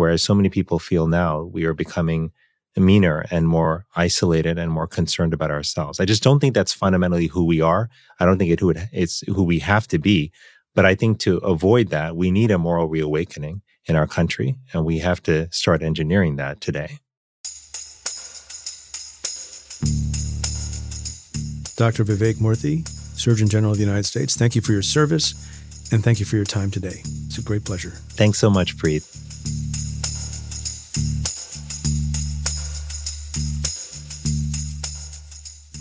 whereas 0.00 0.22
so 0.22 0.34
many 0.34 0.48
people 0.48 0.78
feel 0.78 1.06
now 1.06 1.42
we 1.42 1.64
are 1.66 1.74
becoming 1.74 2.32
meaner 2.74 3.26
and 3.30 3.46
more 3.46 3.84
isolated 3.94 4.58
and 4.58 4.72
more 4.72 4.86
concerned 4.86 5.34
about 5.34 5.50
ourselves. 5.50 6.00
I 6.00 6.06
just 6.06 6.22
don't 6.22 6.40
think 6.40 6.54
that's 6.54 6.72
fundamentally 6.72 7.26
who 7.26 7.44
we 7.44 7.60
are. 7.60 7.90
I 8.18 8.24
don't 8.24 8.38
think 8.38 8.50
it 8.50 8.60
who 8.60 8.70
it, 8.70 8.78
it's 8.90 9.20
who 9.26 9.42
we 9.42 9.58
have 9.58 9.86
to 9.88 9.98
be. 9.98 10.32
But 10.74 10.86
I 10.86 10.94
think 10.94 11.18
to 11.20 11.36
avoid 11.38 11.88
that, 11.88 12.16
we 12.16 12.30
need 12.30 12.50
a 12.50 12.56
moral 12.56 12.88
reawakening 12.88 13.60
in 13.90 13.96
our 13.96 14.06
country, 14.06 14.54
and 14.72 14.86
we 14.86 15.00
have 15.00 15.20
to 15.24 15.52
start 15.52 15.82
engineering 15.82 16.36
that 16.36 16.60
today. 16.60 17.00
Dr. 21.76 22.04
Vivek 22.04 22.36
Murthy, 22.36 22.86
Surgeon 23.18 23.48
General 23.48 23.72
of 23.72 23.78
the 23.78 23.84
United 23.84 24.04
States, 24.04 24.36
thank 24.36 24.54
you 24.54 24.62
for 24.62 24.72
your 24.72 24.82
service 24.82 25.34
and 25.92 26.04
thank 26.04 26.20
you 26.20 26.26
for 26.26 26.36
your 26.36 26.44
time 26.44 26.70
today. 26.70 27.02
It's 27.26 27.38
a 27.38 27.42
great 27.42 27.64
pleasure. 27.64 27.90
Thanks 28.10 28.38
so 28.38 28.48
much, 28.48 28.76
Preet. 28.76 29.02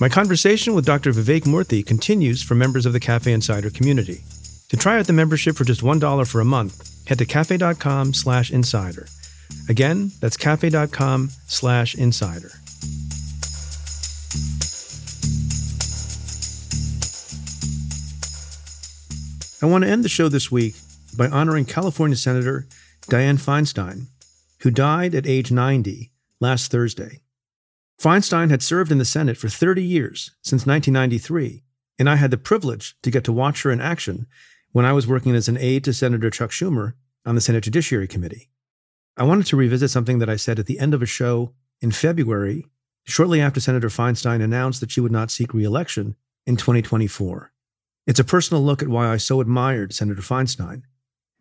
My 0.02 0.10
conversation 0.10 0.74
with 0.74 0.86
Dr. 0.86 1.12
Vivek 1.12 1.44
Murthy 1.44 1.86
continues 1.86 2.42
for 2.42 2.56
members 2.56 2.86
of 2.86 2.94
the 2.94 3.00
Cafe 3.00 3.32
Insider 3.32 3.70
community. 3.70 4.24
To 4.70 4.78
try 4.78 4.98
out 4.98 5.08
the 5.08 5.14
membership 5.14 5.58
for 5.58 5.66
just 5.66 5.82
$1 5.82 6.28
for 6.28 6.40
a 6.40 6.46
month, 6.46 6.99
head 7.10 7.18
to 7.18 7.26
cafe.com 7.26 8.14
slash 8.14 8.52
insider. 8.52 9.08
Again, 9.68 10.12
that's 10.22 10.38
cafe.com 10.38 11.32
slash 11.48 11.96
insider. 11.96 12.52
I 19.62 19.66
want 19.66 19.84
to 19.84 19.90
end 19.90 20.06
the 20.06 20.10
show 20.10 20.30
this 20.30 20.52
week 20.52 20.76
by 21.18 21.28
honoring 21.28 21.66
California 21.66 22.16
Senator 22.16 22.68
Dianne 23.08 23.40
Feinstein, 23.40 24.06
who 24.60 24.70
died 24.70 25.16
at 25.16 25.26
age 25.26 25.52
90 25.52 26.12
last 26.40 26.70
Thursday. 26.70 27.22
Feinstein 28.00 28.52
had 28.52 28.62
served 28.62 28.92
in 28.92 29.00
the 29.00 29.04
Senate 29.04 29.36
for 29.36 29.50
30 29.50 29.84
years, 29.84 30.30
since 30.44 30.68
1993, 30.68 31.64
and 31.98 32.08
I 32.08 32.18
had 32.18 32.30
the 32.30 32.38
privilege 32.38 32.96
to 33.02 33.10
get 33.10 33.24
to 33.24 33.34
watch 33.34 33.64
her 33.64 33.72
in 33.72 33.82
action 33.82 34.28
when 34.72 34.86
I 34.86 34.94
was 34.94 35.08
working 35.08 35.36
as 35.36 35.48
an 35.48 35.58
aide 35.58 35.84
to 35.86 35.94
Senator 35.94 36.30
Chuck 36.30 36.52
Schumer 36.52 36.94
on 37.26 37.36
the 37.36 37.42
Senate 37.42 37.64
Judiciary 37.64 38.08
Committee. 38.08 38.50
I 39.18 39.24
wanted 39.24 39.48
to 39.48 39.58
revisit 39.58 39.90
something 39.90 40.20
that 40.20 40.30
I 40.30 40.36
said 40.36 40.60
at 40.60 40.68
the 40.68 40.80
end 40.80 40.94
of 40.94 41.02
a 41.02 41.08
show 41.08 41.54
in 41.82 41.92
February, 41.92 42.66
shortly 43.04 43.42
after 43.42 43.60
Senator 43.60 43.90
Feinstein 43.90 44.42
announced 44.42 44.80
that 44.80 44.92
she 44.92 45.02
would 45.02 45.12
not 45.12 45.32
seek 45.32 45.54
reelection 45.54 46.16
in 46.46 46.56
2024. 46.56 47.52
It's 48.06 48.20
a 48.20 48.24
personal 48.24 48.64
look 48.64 48.82
at 48.82 48.88
why 48.88 49.12
I 49.12 49.18
so 49.18 49.42
admired 49.42 49.94
Senator 49.94 50.22
Feinstein, 50.22 50.84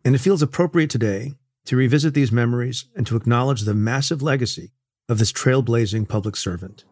and 0.03 0.15
it 0.15 0.19
feels 0.19 0.41
appropriate 0.41 0.89
today 0.89 1.35
to 1.65 1.75
revisit 1.75 2.13
these 2.13 2.31
memories 2.31 2.85
and 2.95 3.05
to 3.07 3.15
acknowledge 3.15 3.61
the 3.61 3.73
massive 3.73 4.21
legacy 4.21 4.71
of 5.07 5.19
this 5.19 5.31
trailblazing 5.31 6.07
public 6.07 6.35
servant. 6.35 6.83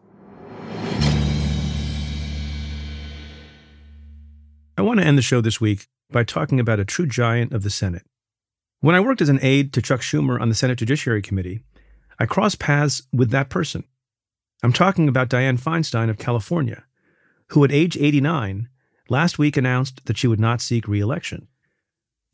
I 4.76 4.82
want 4.82 5.00
to 5.00 5.06
end 5.06 5.18
the 5.18 5.22
show 5.22 5.40
this 5.40 5.60
week 5.60 5.88
by 6.10 6.24
talking 6.24 6.58
about 6.58 6.80
a 6.80 6.84
true 6.84 7.06
giant 7.06 7.52
of 7.52 7.62
the 7.62 7.70
Senate. 7.70 8.06
When 8.80 8.94
I 8.94 9.00
worked 9.00 9.20
as 9.20 9.28
an 9.28 9.40
aide 9.42 9.72
to 9.72 9.82
Chuck 9.82 10.00
Schumer 10.00 10.40
on 10.40 10.48
the 10.48 10.54
Senate 10.54 10.78
Judiciary 10.78 11.22
Committee, 11.22 11.60
I 12.18 12.26
crossed 12.26 12.58
paths 12.58 13.02
with 13.12 13.30
that 13.30 13.50
person. 13.50 13.84
I'm 14.62 14.72
talking 14.72 15.08
about 15.08 15.28
Dianne 15.28 15.60
Feinstein 15.60 16.10
of 16.10 16.18
California, 16.18 16.84
who 17.48 17.64
at 17.64 17.72
age 17.72 17.96
89 17.96 18.68
last 19.08 19.38
week 19.38 19.56
announced 19.56 20.06
that 20.06 20.16
she 20.16 20.26
would 20.26 20.40
not 20.40 20.60
seek 20.60 20.88
reelection. 20.88 21.48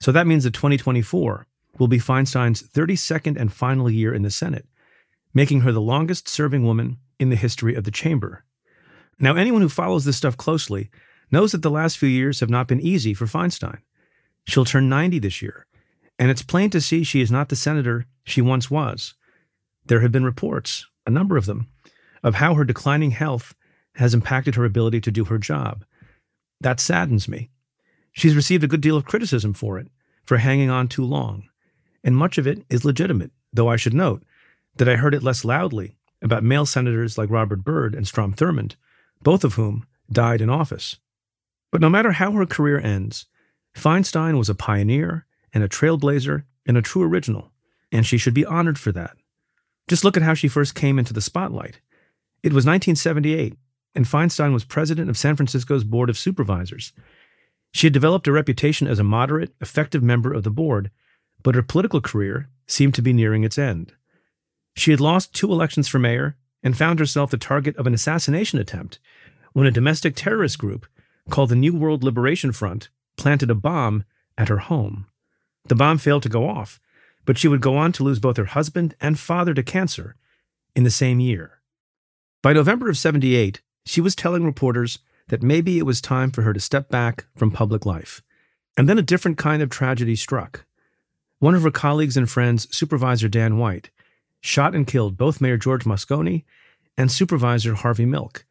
So 0.00 0.12
that 0.12 0.26
means 0.26 0.44
that 0.44 0.54
2024 0.54 1.46
will 1.78 1.88
be 1.88 1.98
Feinstein's 1.98 2.62
32nd 2.62 3.38
and 3.38 3.52
final 3.52 3.90
year 3.90 4.14
in 4.14 4.22
the 4.22 4.30
Senate, 4.30 4.66
making 5.32 5.62
her 5.62 5.72
the 5.72 5.80
longest 5.80 6.28
serving 6.28 6.64
woman 6.64 6.98
in 7.18 7.30
the 7.30 7.36
history 7.36 7.74
of 7.74 7.84
the 7.84 7.90
chamber. 7.90 8.44
Now, 9.18 9.34
anyone 9.34 9.62
who 9.62 9.68
follows 9.68 10.04
this 10.04 10.16
stuff 10.16 10.36
closely 10.36 10.90
knows 11.30 11.52
that 11.52 11.62
the 11.62 11.70
last 11.70 11.98
few 11.98 12.08
years 12.08 12.40
have 12.40 12.50
not 12.50 12.68
been 12.68 12.80
easy 12.80 13.14
for 13.14 13.26
Feinstein. 13.26 13.78
She'll 14.46 14.64
turn 14.64 14.88
90 14.88 15.18
this 15.18 15.40
year, 15.42 15.66
and 16.18 16.30
it's 16.30 16.42
plain 16.42 16.70
to 16.70 16.80
see 16.80 17.02
she 17.02 17.20
is 17.20 17.30
not 17.30 17.48
the 17.48 17.56
senator 17.56 18.06
she 18.24 18.40
once 18.40 18.70
was. 18.70 19.14
There 19.86 20.00
have 20.00 20.12
been 20.12 20.24
reports, 20.24 20.86
a 21.06 21.10
number 21.10 21.36
of 21.36 21.46
them, 21.46 21.68
of 22.22 22.36
how 22.36 22.54
her 22.54 22.64
declining 22.64 23.10
health 23.10 23.54
has 23.96 24.14
impacted 24.14 24.54
her 24.54 24.64
ability 24.64 25.00
to 25.02 25.10
do 25.10 25.24
her 25.24 25.38
job. 25.38 25.84
That 26.60 26.80
saddens 26.80 27.28
me. 27.28 27.50
She's 28.12 28.36
received 28.36 28.64
a 28.64 28.68
good 28.68 28.80
deal 28.80 28.96
of 28.96 29.04
criticism 29.04 29.54
for 29.54 29.78
it, 29.78 29.88
for 30.24 30.38
hanging 30.38 30.70
on 30.70 30.88
too 30.88 31.04
long, 31.04 31.48
and 32.02 32.16
much 32.16 32.38
of 32.38 32.46
it 32.46 32.64
is 32.70 32.84
legitimate, 32.84 33.32
though 33.52 33.68
I 33.68 33.76
should 33.76 33.94
note 33.94 34.22
that 34.76 34.88
I 34.88 34.96
heard 34.96 35.14
it 35.14 35.22
less 35.22 35.44
loudly 35.44 35.96
about 36.22 36.42
male 36.42 36.66
senators 36.66 37.18
like 37.18 37.30
Robert 37.30 37.64
Byrd 37.64 37.94
and 37.94 38.06
Strom 38.06 38.32
Thurmond, 38.32 38.76
both 39.22 39.44
of 39.44 39.54
whom 39.54 39.86
died 40.10 40.40
in 40.40 40.50
office. 40.50 40.96
But 41.74 41.80
no 41.80 41.90
matter 41.90 42.12
how 42.12 42.30
her 42.30 42.46
career 42.46 42.78
ends, 42.78 43.26
Feinstein 43.74 44.38
was 44.38 44.48
a 44.48 44.54
pioneer 44.54 45.26
and 45.52 45.64
a 45.64 45.68
trailblazer 45.68 46.44
and 46.64 46.76
a 46.76 46.82
true 46.82 47.02
original, 47.02 47.50
and 47.90 48.06
she 48.06 48.16
should 48.16 48.32
be 48.32 48.46
honored 48.46 48.78
for 48.78 48.92
that. 48.92 49.16
Just 49.88 50.04
look 50.04 50.16
at 50.16 50.22
how 50.22 50.34
she 50.34 50.46
first 50.46 50.76
came 50.76 51.00
into 51.00 51.12
the 51.12 51.20
spotlight. 51.20 51.80
It 52.44 52.52
was 52.52 52.64
1978, 52.64 53.58
and 53.96 54.04
Feinstein 54.04 54.52
was 54.52 54.62
president 54.62 55.10
of 55.10 55.18
San 55.18 55.34
Francisco's 55.34 55.82
Board 55.82 56.08
of 56.08 56.16
Supervisors. 56.16 56.92
She 57.72 57.88
had 57.88 57.92
developed 57.92 58.28
a 58.28 58.32
reputation 58.32 58.86
as 58.86 59.00
a 59.00 59.02
moderate, 59.02 59.52
effective 59.60 60.00
member 60.00 60.32
of 60.32 60.44
the 60.44 60.52
board, 60.52 60.92
but 61.42 61.56
her 61.56 61.62
political 61.62 62.00
career 62.00 62.50
seemed 62.68 62.94
to 62.94 63.02
be 63.02 63.12
nearing 63.12 63.42
its 63.42 63.58
end. 63.58 63.94
She 64.76 64.92
had 64.92 65.00
lost 65.00 65.34
two 65.34 65.50
elections 65.50 65.88
for 65.88 65.98
mayor 65.98 66.36
and 66.62 66.76
found 66.76 67.00
herself 67.00 67.32
the 67.32 67.36
target 67.36 67.76
of 67.76 67.88
an 67.88 67.94
assassination 67.94 68.60
attempt 68.60 69.00
when 69.54 69.66
a 69.66 69.72
domestic 69.72 70.14
terrorist 70.14 70.56
group 70.56 70.86
called 71.30 71.50
the 71.50 71.56
New 71.56 71.74
World 71.74 72.04
Liberation 72.04 72.52
Front 72.52 72.88
planted 73.16 73.50
a 73.50 73.54
bomb 73.54 74.04
at 74.36 74.48
her 74.48 74.58
home. 74.58 75.06
The 75.66 75.74
bomb 75.74 75.98
failed 75.98 76.22
to 76.24 76.28
go 76.28 76.48
off, 76.48 76.80
but 77.24 77.38
she 77.38 77.48
would 77.48 77.60
go 77.60 77.76
on 77.76 77.92
to 77.92 78.04
lose 78.04 78.18
both 78.18 78.36
her 78.36 78.44
husband 78.44 78.94
and 79.00 79.18
father 79.18 79.54
to 79.54 79.62
cancer 79.62 80.16
in 80.74 80.84
the 80.84 80.90
same 80.90 81.20
year. 81.20 81.60
By 82.42 82.52
November 82.52 82.90
of 82.90 82.98
78, 82.98 83.62
she 83.86 84.00
was 84.00 84.14
telling 84.14 84.44
reporters 84.44 84.98
that 85.28 85.42
maybe 85.42 85.78
it 85.78 85.86
was 85.86 86.00
time 86.00 86.30
for 86.30 86.42
her 86.42 86.52
to 86.52 86.60
step 86.60 86.88
back 86.88 87.26
from 87.36 87.50
public 87.50 87.86
life. 87.86 88.22
And 88.76 88.88
then 88.88 88.98
a 88.98 89.02
different 89.02 89.38
kind 89.38 89.62
of 89.62 89.70
tragedy 89.70 90.16
struck. 90.16 90.66
One 91.38 91.54
of 91.54 91.62
her 91.62 91.70
colleagues 91.70 92.16
and 92.16 92.28
friends, 92.28 92.66
Supervisor 92.76 93.28
Dan 93.28 93.58
White, 93.58 93.90
shot 94.40 94.74
and 94.74 94.86
killed 94.86 95.16
both 95.16 95.40
Mayor 95.40 95.56
George 95.56 95.84
Moscone 95.84 96.44
and 96.98 97.10
Supervisor 97.10 97.74
Harvey 97.74 98.04
Milk, 98.04 98.44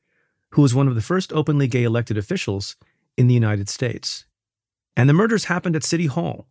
who 0.53 0.61
was 0.61 0.75
one 0.75 0.87
of 0.87 0.95
the 0.95 1.01
first 1.01 1.33
openly 1.33 1.67
gay 1.67 1.83
elected 1.83 2.17
officials 2.17 2.75
in 3.17 3.27
the 3.27 3.33
United 3.33 3.67
States. 3.69 4.25
And 4.95 5.09
the 5.09 5.13
murders 5.13 5.45
happened 5.45 5.75
at 5.75 5.83
City 5.83 6.05
Hall, 6.05 6.47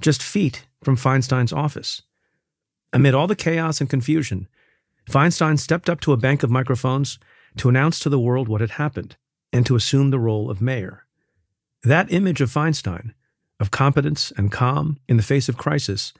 just 0.00 0.22
feet 0.22 0.66
from 0.82 0.96
Feinstein's 0.96 1.52
office. 1.52 2.02
Amid 2.94 3.14
all 3.14 3.26
the 3.26 3.36
chaos 3.36 3.80
and 3.80 3.90
confusion, 3.90 4.48
Feinstein 5.10 5.58
stepped 5.58 5.90
up 5.90 6.00
to 6.00 6.12
a 6.12 6.16
bank 6.16 6.42
of 6.42 6.50
microphones 6.50 7.18
to 7.58 7.68
announce 7.68 7.98
to 7.98 8.08
the 8.08 8.18
world 8.18 8.48
what 8.48 8.62
had 8.62 8.72
happened 8.72 9.16
and 9.52 9.66
to 9.66 9.76
assume 9.76 10.10
the 10.10 10.18
role 10.18 10.50
of 10.50 10.62
mayor. 10.62 11.04
That 11.82 12.12
image 12.12 12.40
of 12.40 12.50
Feinstein, 12.50 13.12
of 13.60 13.70
competence 13.70 14.32
and 14.36 14.50
calm 14.50 14.98
in 15.08 15.18
the 15.18 15.22
face 15.22 15.48
of 15.50 15.58
crisis, 15.58 16.14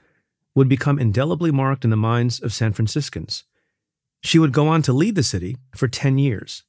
would 0.53 0.69
become 0.69 0.99
indelibly 0.99 1.49
marked 1.49 1.83
in 1.83 1.89
the 1.89 1.97
minds 1.97 2.39
of 2.39 2.53
San 2.53 2.73
Franciscans. 2.73 3.43
She 4.21 4.37
would 4.37 4.51
go 4.51 4.67
on 4.67 4.83
to 4.83 4.93
lead 4.93 5.15
the 5.15 5.23
city 5.23 5.57
for 5.75 5.87
10 5.87 6.19
years. 6.19 6.63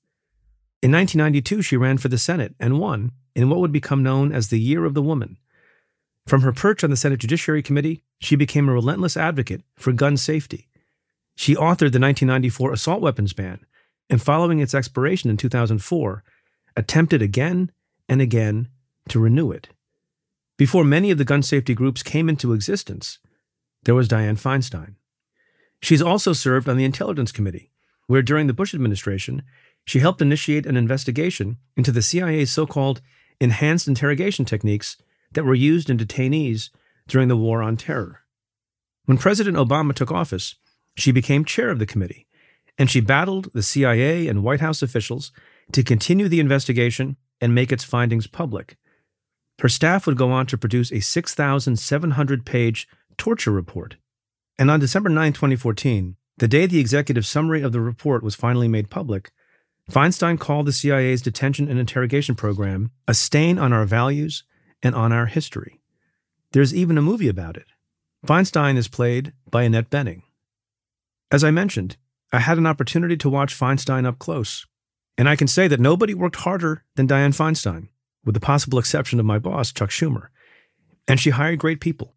In 0.84 0.92
1992, 0.92 1.62
she 1.62 1.78
ran 1.78 1.96
for 1.96 2.08
the 2.08 2.18
Senate 2.18 2.54
and 2.60 2.78
won 2.78 3.12
in 3.34 3.48
what 3.48 3.58
would 3.58 3.72
become 3.72 4.02
known 4.02 4.32
as 4.32 4.48
the 4.48 4.60
Year 4.60 4.84
of 4.84 4.92
the 4.92 5.00
Woman. 5.00 5.38
From 6.26 6.42
her 6.42 6.52
perch 6.52 6.84
on 6.84 6.90
the 6.90 6.96
Senate 6.96 7.20
Judiciary 7.20 7.62
Committee, 7.62 8.02
she 8.20 8.36
became 8.36 8.68
a 8.68 8.72
relentless 8.74 9.16
advocate 9.16 9.62
for 9.76 9.94
gun 9.94 10.18
safety. 10.18 10.68
She 11.36 11.54
authored 11.54 11.92
the 11.92 12.04
1994 12.04 12.74
assault 12.74 13.00
weapons 13.00 13.32
ban, 13.32 13.64
and 14.10 14.20
following 14.20 14.58
its 14.58 14.74
expiration 14.74 15.30
in 15.30 15.38
2004, 15.38 16.22
attempted 16.76 17.22
again 17.22 17.72
and 18.06 18.20
again 18.20 18.68
to 19.08 19.18
renew 19.18 19.52
it. 19.52 19.70
Before 20.58 20.84
many 20.84 21.10
of 21.10 21.16
the 21.16 21.24
gun 21.24 21.42
safety 21.42 21.72
groups 21.72 22.02
came 22.02 22.28
into 22.28 22.52
existence, 22.52 23.20
there 23.84 23.94
was 23.94 24.06
Dianne 24.06 24.38
Feinstein. 24.38 24.96
She's 25.80 26.02
also 26.02 26.34
served 26.34 26.68
on 26.68 26.76
the 26.76 26.84
Intelligence 26.84 27.32
Committee, 27.32 27.70
where 28.06 28.20
during 28.20 28.48
the 28.48 28.52
Bush 28.52 28.74
administration, 28.74 29.44
she 29.84 30.00
helped 30.00 30.22
initiate 30.22 30.66
an 30.66 30.76
investigation 30.76 31.58
into 31.76 31.92
the 31.92 32.02
CIA's 32.02 32.50
so 32.50 32.66
called 32.66 33.00
enhanced 33.40 33.88
interrogation 33.88 34.44
techniques 34.44 34.96
that 35.32 35.44
were 35.44 35.54
used 35.54 35.90
in 35.90 35.98
detainees 35.98 36.70
during 37.06 37.28
the 37.28 37.36
War 37.36 37.62
on 37.62 37.76
Terror. 37.76 38.20
When 39.04 39.18
President 39.18 39.56
Obama 39.56 39.94
took 39.94 40.10
office, 40.10 40.54
she 40.96 41.12
became 41.12 41.44
chair 41.44 41.70
of 41.70 41.78
the 41.78 41.86
committee, 41.86 42.26
and 42.78 42.90
she 42.90 43.00
battled 43.00 43.50
the 43.52 43.62
CIA 43.62 44.28
and 44.28 44.42
White 44.42 44.60
House 44.60 44.82
officials 44.82 45.32
to 45.72 45.82
continue 45.82 46.28
the 46.28 46.40
investigation 46.40 47.16
and 47.40 47.54
make 47.54 47.72
its 47.72 47.84
findings 47.84 48.26
public. 48.26 48.76
Her 49.60 49.68
staff 49.68 50.06
would 50.06 50.16
go 50.16 50.30
on 50.30 50.46
to 50.46 50.58
produce 50.58 50.90
a 50.90 51.00
6,700 51.00 52.46
page 52.46 52.88
torture 53.16 53.50
report. 53.50 53.96
And 54.58 54.70
on 54.70 54.80
December 54.80 55.08
9, 55.08 55.32
2014, 55.32 56.16
the 56.38 56.48
day 56.48 56.66
the 56.66 56.80
executive 56.80 57.26
summary 57.26 57.62
of 57.62 57.72
the 57.72 57.80
report 57.80 58.22
was 58.22 58.34
finally 58.34 58.68
made 58.68 58.90
public, 58.90 59.32
Feinstein 59.90 60.38
called 60.38 60.66
the 60.66 60.72
CIA's 60.72 61.20
detention 61.20 61.68
and 61.68 61.78
interrogation 61.78 62.34
program 62.34 62.90
a 63.06 63.14
stain 63.14 63.58
on 63.58 63.72
our 63.72 63.84
values 63.84 64.44
and 64.82 64.94
on 64.94 65.12
our 65.12 65.26
history. 65.26 65.80
There's 66.52 66.74
even 66.74 66.96
a 66.96 67.02
movie 67.02 67.28
about 67.28 67.56
it. 67.56 67.66
Feinstein 68.26 68.76
is 68.76 68.88
played 68.88 69.32
by 69.50 69.64
Annette 69.64 69.90
Bening. 69.90 70.22
As 71.30 71.44
I 71.44 71.50
mentioned, 71.50 71.96
I 72.32 72.38
had 72.38 72.58
an 72.58 72.66
opportunity 72.66 73.16
to 73.18 73.28
watch 73.28 73.58
Feinstein 73.58 74.06
up 74.06 74.18
close, 74.18 74.66
and 75.18 75.28
I 75.28 75.36
can 75.36 75.48
say 75.48 75.68
that 75.68 75.80
nobody 75.80 76.14
worked 76.14 76.36
harder 76.36 76.84
than 76.96 77.06
Dianne 77.06 77.36
Feinstein, 77.36 77.88
with 78.24 78.34
the 78.34 78.40
possible 78.40 78.78
exception 78.78 79.20
of 79.20 79.26
my 79.26 79.38
boss, 79.38 79.72
Chuck 79.72 79.90
Schumer. 79.90 80.28
And 81.06 81.20
she 81.20 81.30
hired 81.30 81.58
great 81.58 81.80
people. 81.80 82.14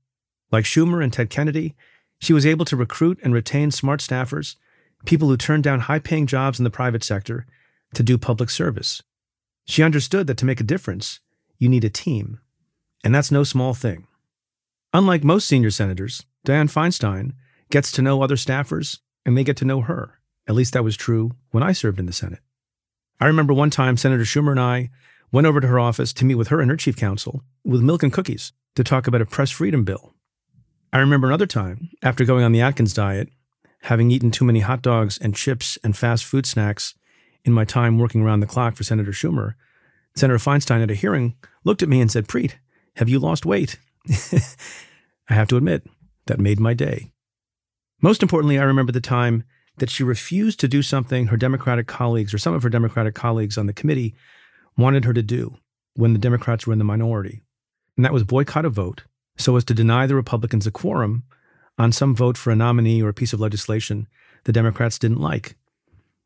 Like 0.51 0.63
Schumer 0.63 1.03
and 1.03 1.11
Ted 1.11 1.29
Kennedy, 1.29 1.75
she 2.19 2.31
was 2.31 2.45
able 2.45 2.63
to 2.65 2.77
recruit 2.77 3.19
and 3.21 3.33
retain 3.33 3.71
smart 3.71 3.99
staffers, 3.99 4.55
people 5.05 5.27
who 5.27 5.35
turned 5.35 5.63
down 5.63 5.81
high 5.81 5.99
paying 5.99 6.25
jobs 6.25 6.59
in 6.59 6.63
the 6.63 6.69
private 6.69 7.03
sector 7.03 7.45
to 7.93 8.03
do 8.03 8.17
public 8.17 8.49
service. 8.49 9.01
She 9.65 9.83
understood 9.83 10.27
that 10.27 10.37
to 10.37 10.45
make 10.45 10.59
a 10.59 10.65
difference, 10.65 11.19
you 11.57 11.69
need 11.69 11.83
a 11.83 11.89
team. 11.89 12.39
And 13.03 13.13
that's 13.13 13.31
no 13.31 13.43
small 13.43 13.73
thing. 13.73 14.07
Unlike 14.93 15.23
most 15.23 15.47
senior 15.47 15.71
senators, 15.71 16.25
Dianne 16.45 16.71
Feinstein 16.71 17.33
gets 17.69 17.91
to 17.93 18.01
know 18.01 18.21
other 18.21 18.35
staffers 18.35 18.99
and 19.25 19.37
they 19.37 19.43
get 19.43 19.57
to 19.57 19.65
know 19.65 19.81
her. 19.81 20.19
At 20.47 20.55
least 20.55 20.73
that 20.73 20.83
was 20.83 20.95
true 20.95 21.31
when 21.51 21.63
I 21.63 21.73
served 21.73 21.99
in 21.99 22.05
the 22.05 22.13
Senate. 22.13 22.39
I 23.19 23.25
remember 23.25 23.53
one 23.53 23.69
time 23.69 23.97
Senator 23.97 24.23
Schumer 24.23 24.51
and 24.51 24.59
I 24.59 24.89
went 25.31 25.47
over 25.47 25.59
to 25.59 25.67
her 25.67 25.79
office 25.79 26.13
to 26.13 26.25
meet 26.25 26.35
with 26.35 26.47
her 26.47 26.61
and 26.61 26.71
her 26.71 26.77
chief 26.77 26.95
counsel 26.95 27.43
with 27.65 27.81
milk 27.81 28.03
and 28.03 28.13
cookies 28.13 28.53
to 28.75 28.83
talk 28.83 29.07
about 29.07 29.21
a 29.21 29.25
press 29.25 29.51
freedom 29.51 29.83
bill 29.83 30.13
I 30.93 30.99
remember 30.99 31.27
another 31.27 31.45
time, 31.45 31.89
after 32.01 32.23
going 32.23 32.43
on 32.43 32.53
the 32.53 32.61
Atkins 32.61 32.93
diet, 32.93 33.29
having 33.81 34.09
eaten 34.09 34.31
too 34.31 34.45
many 34.45 34.61
hot 34.61 34.81
dogs 34.81 35.17
and 35.17 35.35
chips 35.35 35.77
and 35.83 35.97
fast 35.97 36.23
food 36.23 36.45
snacks 36.45 36.95
in 37.47 37.53
my 37.53 37.65
time 37.65 37.97
working 37.97 38.21
around 38.21 38.41
the 38.41 38.45
clock 38.45 38.75
for 38.75 38.83
Senator 38.83 39.11
Schumer, 39.11 39.55
Senator 40.15 40.37
Feinstein 40.37 40.83
at 40.83 40.91
a 40.91 40.95
hearing 40.95 41.35
looked 41.63 41.81
at 41.81 41.89
me 41.89 42.01
and 42.01 42.11
said, 42.11 42.27
Preet, 42.27 42.55
have 42.97 43.09
you 43.09 43.19
lost 43.19 43.45
weight? 43.45 43.79
I 45.29 45.33
have 45.33 45.47
to 45.49 45.57
admit, 45.57 45.87
that 46.27 46.39
made 46.39 46.59
my 46.59 46.73
day. 46.73 47.11
Most 48.01 48.21
importantly, 48.21 48.59
I 48.59 48.63
remember 48.63 48.91
the 48.91 49.01
time 49.01 49.43
that 49.77 49.89
she 49.89 50.03
refused 50.03 50.59
to 50.59 50.67
do 50.67 50.81
something 50.81 51.27
her 51.27 51.37
Democratic 51.37 51.87
colleagues 51.87 52.33
or 52.33 52.37
some 52.37 52.53
of 52.53 52.63
her 52.63 52.69
Democratic 52.69 53.15
colleagues 53.15 53.57
on 53.57 53.65
the 53.65 53.73
committee 53.73 54.15
wanted 54.77 55.05
her 55.05 55.13
to 55.13 55.23
do 55.23 55.57
when 55.95 56.13
the 56.13 56.19
Democrats 56.19 56.67
were 56.67 56.73
in 56.73 56.79
the 56.79 56.85
minority. 56.85 57.43
And 57.95 58.05
that 58.05 58.13
was 58.13 58.23
boycott 58.23 58.65
a 58.65 58.69
vote 58.69 59.03
so 59.37 59.55
as 59.55 59.63
to 59.65 59.73
deny 59.73 60.07
the 60.07 60.15
Republicans 60.15 60.67
a 60.67 60.71
quorum 60.71 61.23
on 61.77 61.91
some 61.91 62.15
vote 62.15 62.37
for 62.37 62.51
a 62.51 62.55
nominee 62.55 63.01
or 63.01 63.09
a 63.09 63.13
piece 63.13 63.33
of 63.33 63.39
legislation 63.39 64.07
the 64.43 64.53
Democrats 64.53 64.97
didn't 64.97 65.21
like. 65.21 65.55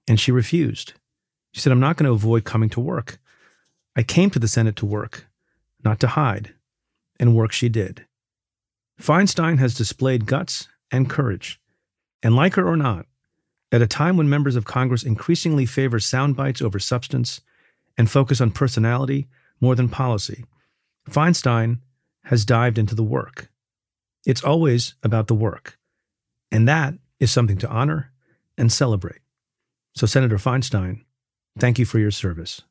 And 0.07 0.19
she 0.19 0.31
refused. 0.31 0.93
She 1.51 1.61
said, 1.61 1.71
I'm 1.71 1.79
not 1.79 1.97
going 1.97 2.07
to 2.07 2.13
avoid 2.13 2.43
coming 2.45 2.69
to 2.69 2.79
work. 2.79 3.19
I 3.95 4.03
came 4.03 4.29
to 4.31 4.39
the 4.39 4.47
Senate 4.47 4.75
to 4.77 4.85
work, 4.85 5.27
not 5.83 5.99
to 5.99 6.07
hide. 6.07 6.53
And 7.19 7.35
work 7.35 7.51
she 7.51 7.69
did. 7.69 8.05
Feinstein 8.99 9.59
has 9.59 9.75
displayed 9.75 10.25
guts 10.25 10.67
and 10.91 11.09
courage. 11.09 11.59
And 12.23 12.35
like 12.35 12.55
her 12.55 12.67
or 12.67 12.77
not, 12.77 13.05
at 13.71 13.81
a 13.81 13.87
time 13.87 14.17
when 14.17 14.29
members 14.29 14.55
of 14.55 14.65
Congress 14.65 15.03
increasingly 15.03 15.65
favor 15.65 15.99
sound 15.99 16.35
bites 16.35 16.61
over 16.61 16.79
substance 16.79 17.41
and 17.97 18.09
focus 18.09 18.41
on 18.41 18.51
personality 18.51 19.27
more 19.59 19.75
than 19.75 19.87
policy, 19.87 20.45
Feinstein 21.09 21.79
has 22.25 22.45
dived 22.45 22.77
into 22.77 22.95
the 22.95 23.03
work. 23.03 23.49
It's 24.25 24.43
always 24.43 24.95
about 25.03 25.27
the 25.27 25.35
work. 25.35 25.77
And 26.51 26.67
that 26.67 26.95
is 27.19 27.31
something 27.31 27.57
to 27.59 27.69
honor 27.69 28.11
and 28.57 28.71
celebrate. 28.71 29.21
So, 29.95 30.05
Senator 30.05 30.37
Feinstein, 30.37 31.01
thank 31.59 31.79
you 31.79 31.85
for 31.85 31.99
your 31.99 32.11
service. 32.11 32.61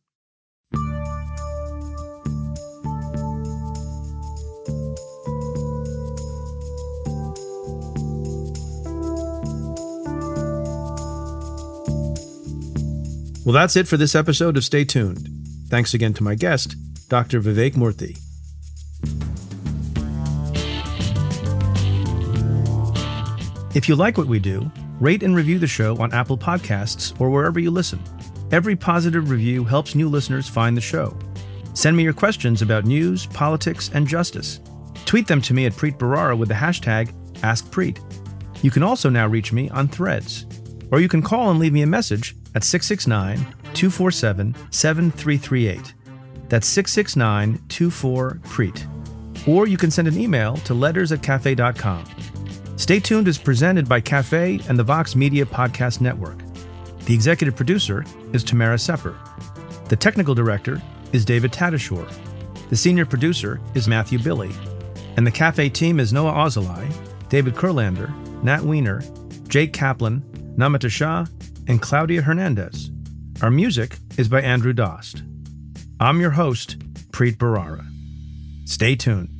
Well, 13.50 13.54
that's 13.54 13.74
it 13.74 13.88
for 13.88 13.96
this 13.96 14.14
episode 14.14 14.56
of 14.56 14.64
Stay 14.64 14.84
Tuned. 14.84 15.28
Thanks 15.68 15.94
again 15.94 16.12
to 16.14 16.22
my 16.22 16.34
guest, 16.34 16.76
Dr. 17.08 17.40
Vivek 17.40 17.72
Murthy. 17.72 18.16
If 23.74 23.88
you 23.88 23.96
like 23.96 24.18
what 24.18 24.26
we 24.26 24.38
do, 24.38 24.70
rate 25.00 25.22
and 25.22 25.34
review 25.34 25.58
the 25.58 25.66
show 25.66 25.96
on 25.98 26.12
Apple 26.12 26.36
Podcasts 26.36 27.18
or 27.20 27.30
wherever 27.30 27.58
you 27.58 27.70
listen. 27.70 28.00
Every 28.52 28.74
positive 28.74 29.30
review 29.30 29.64
helps 29.64 29.94
new 29.94 30.08
listeners 30.08 30.48
find 30.48 30.76
the 30.76 30.80
show. 30.80 31.16
Send 31.72 31.96
me 31.96 32.02
your 32.02 32.12
questions 32.12 32.62
about 32.62 32.84
news, 32.84 33.26
politics, 33.26 33.90
and 33.94 34.08
justice. 34.08 34.60
Tweet 35.04 35.28
them 35.28 35.40
to 35.42 35.54
me 35.54 35.66
at 35.66 35.72
Preet 35.72 35.98
Bharara 35.98 36.36
with 36.36 36.48
the 36.48 36.54
hashtag 36.54 37.12
AskPreet. 37.42 38.00
You 38.62 38.70
can 38.70 38.82
also 38.82 39.08
now 39.08 39.28
reach 39.28 39.52
me 39.52 39.70
on 39.70 39.86
Threads, 39.86 40.46
or 40.90 41.00
you 41.00 41.08
can 41.08 41.22
call 41.22 41.50
and 41.50 41.60
leave 41.60 41.72
me 41.72 41.82
a 41.82 41.86
message 41.86 42.34
at 42.56 42.64
669 42.64 43.38
247 43.72 44.54
7338. 44.70 45.94
That's 46.48 46.66
669 46.66 47.60
24 47.68 48.40
Preet. 48.44 49.48
Or 49.48 49.68
you 49.68 49.78
can 49.78 49.92
send 49.92 50.08
an 50.08 50.18
email 50.18 50.56
to 50.56 50.74
letters 50.74 51.12
at 51.12 51.22
cafe.com. 51.22 52.04
Stay 52.76 52.98
Tuned 52.98 53.28
is 53.28 53.38
presented 53.38 53.88
by 53.88 54.00
Cafe 54.00 54.58
and 54.68 54.76
the 54.76 54.82
Vox 54.82 55.14
Media 55.14 55.46
Podcast 55.46 56.00
Network. 56.00 56.49
The 57.06 57.14
executive 57.14 57.56
producer 57.56 58.04
is 58.32 58.44
Tamara 58.44 58.78
Sepper. 58.78 59.16
The 59.88 59.96
technical 59.96 60.34
director 60.34 60.80
is 61.12 61.24
David 61.24 61.52
Tatasciore. 61.52 62.12
The 62.68 62.76
senior 62.76 63.04
producer 63.04 63.60
is 63.74 63.88
Matthew 63.88 64.18
Billy. 64.20 64.52
And 65.16 65.26
the 65.26 65.30
Cafe 65.32 65.68
team 65.70 65.98
is 65.98 66.12
Noa 66.12 66.32
Azulai, 66.32 66.92
David 67.28 67.54
Kurlander, 67.54 68.12
Nat 68.42 68.62
Weiner, 68.62 69.02
Jake 69.48 69.72
Kaplan, 69.72 70.22
Namita 70.56 70.88
Shah, 70.88 71.26
and 71.66 71.82
Claudia 71.82 72.22
Hernandez. 72.22 72.90
Our 73.42 73.50
music 73.50 73.96
is 74.18 74.28
by 74.28 74.42
Andrew 74.42 74.72
Dost. 74.72 75.22
I'm 75.98 76.20
your 76.20 76.30
host, 76.30 76.78
Preet 77.10 77.36
Bharara. 77.36 77.86
Stay 78.68 78.94
tuned. 78.94 79.39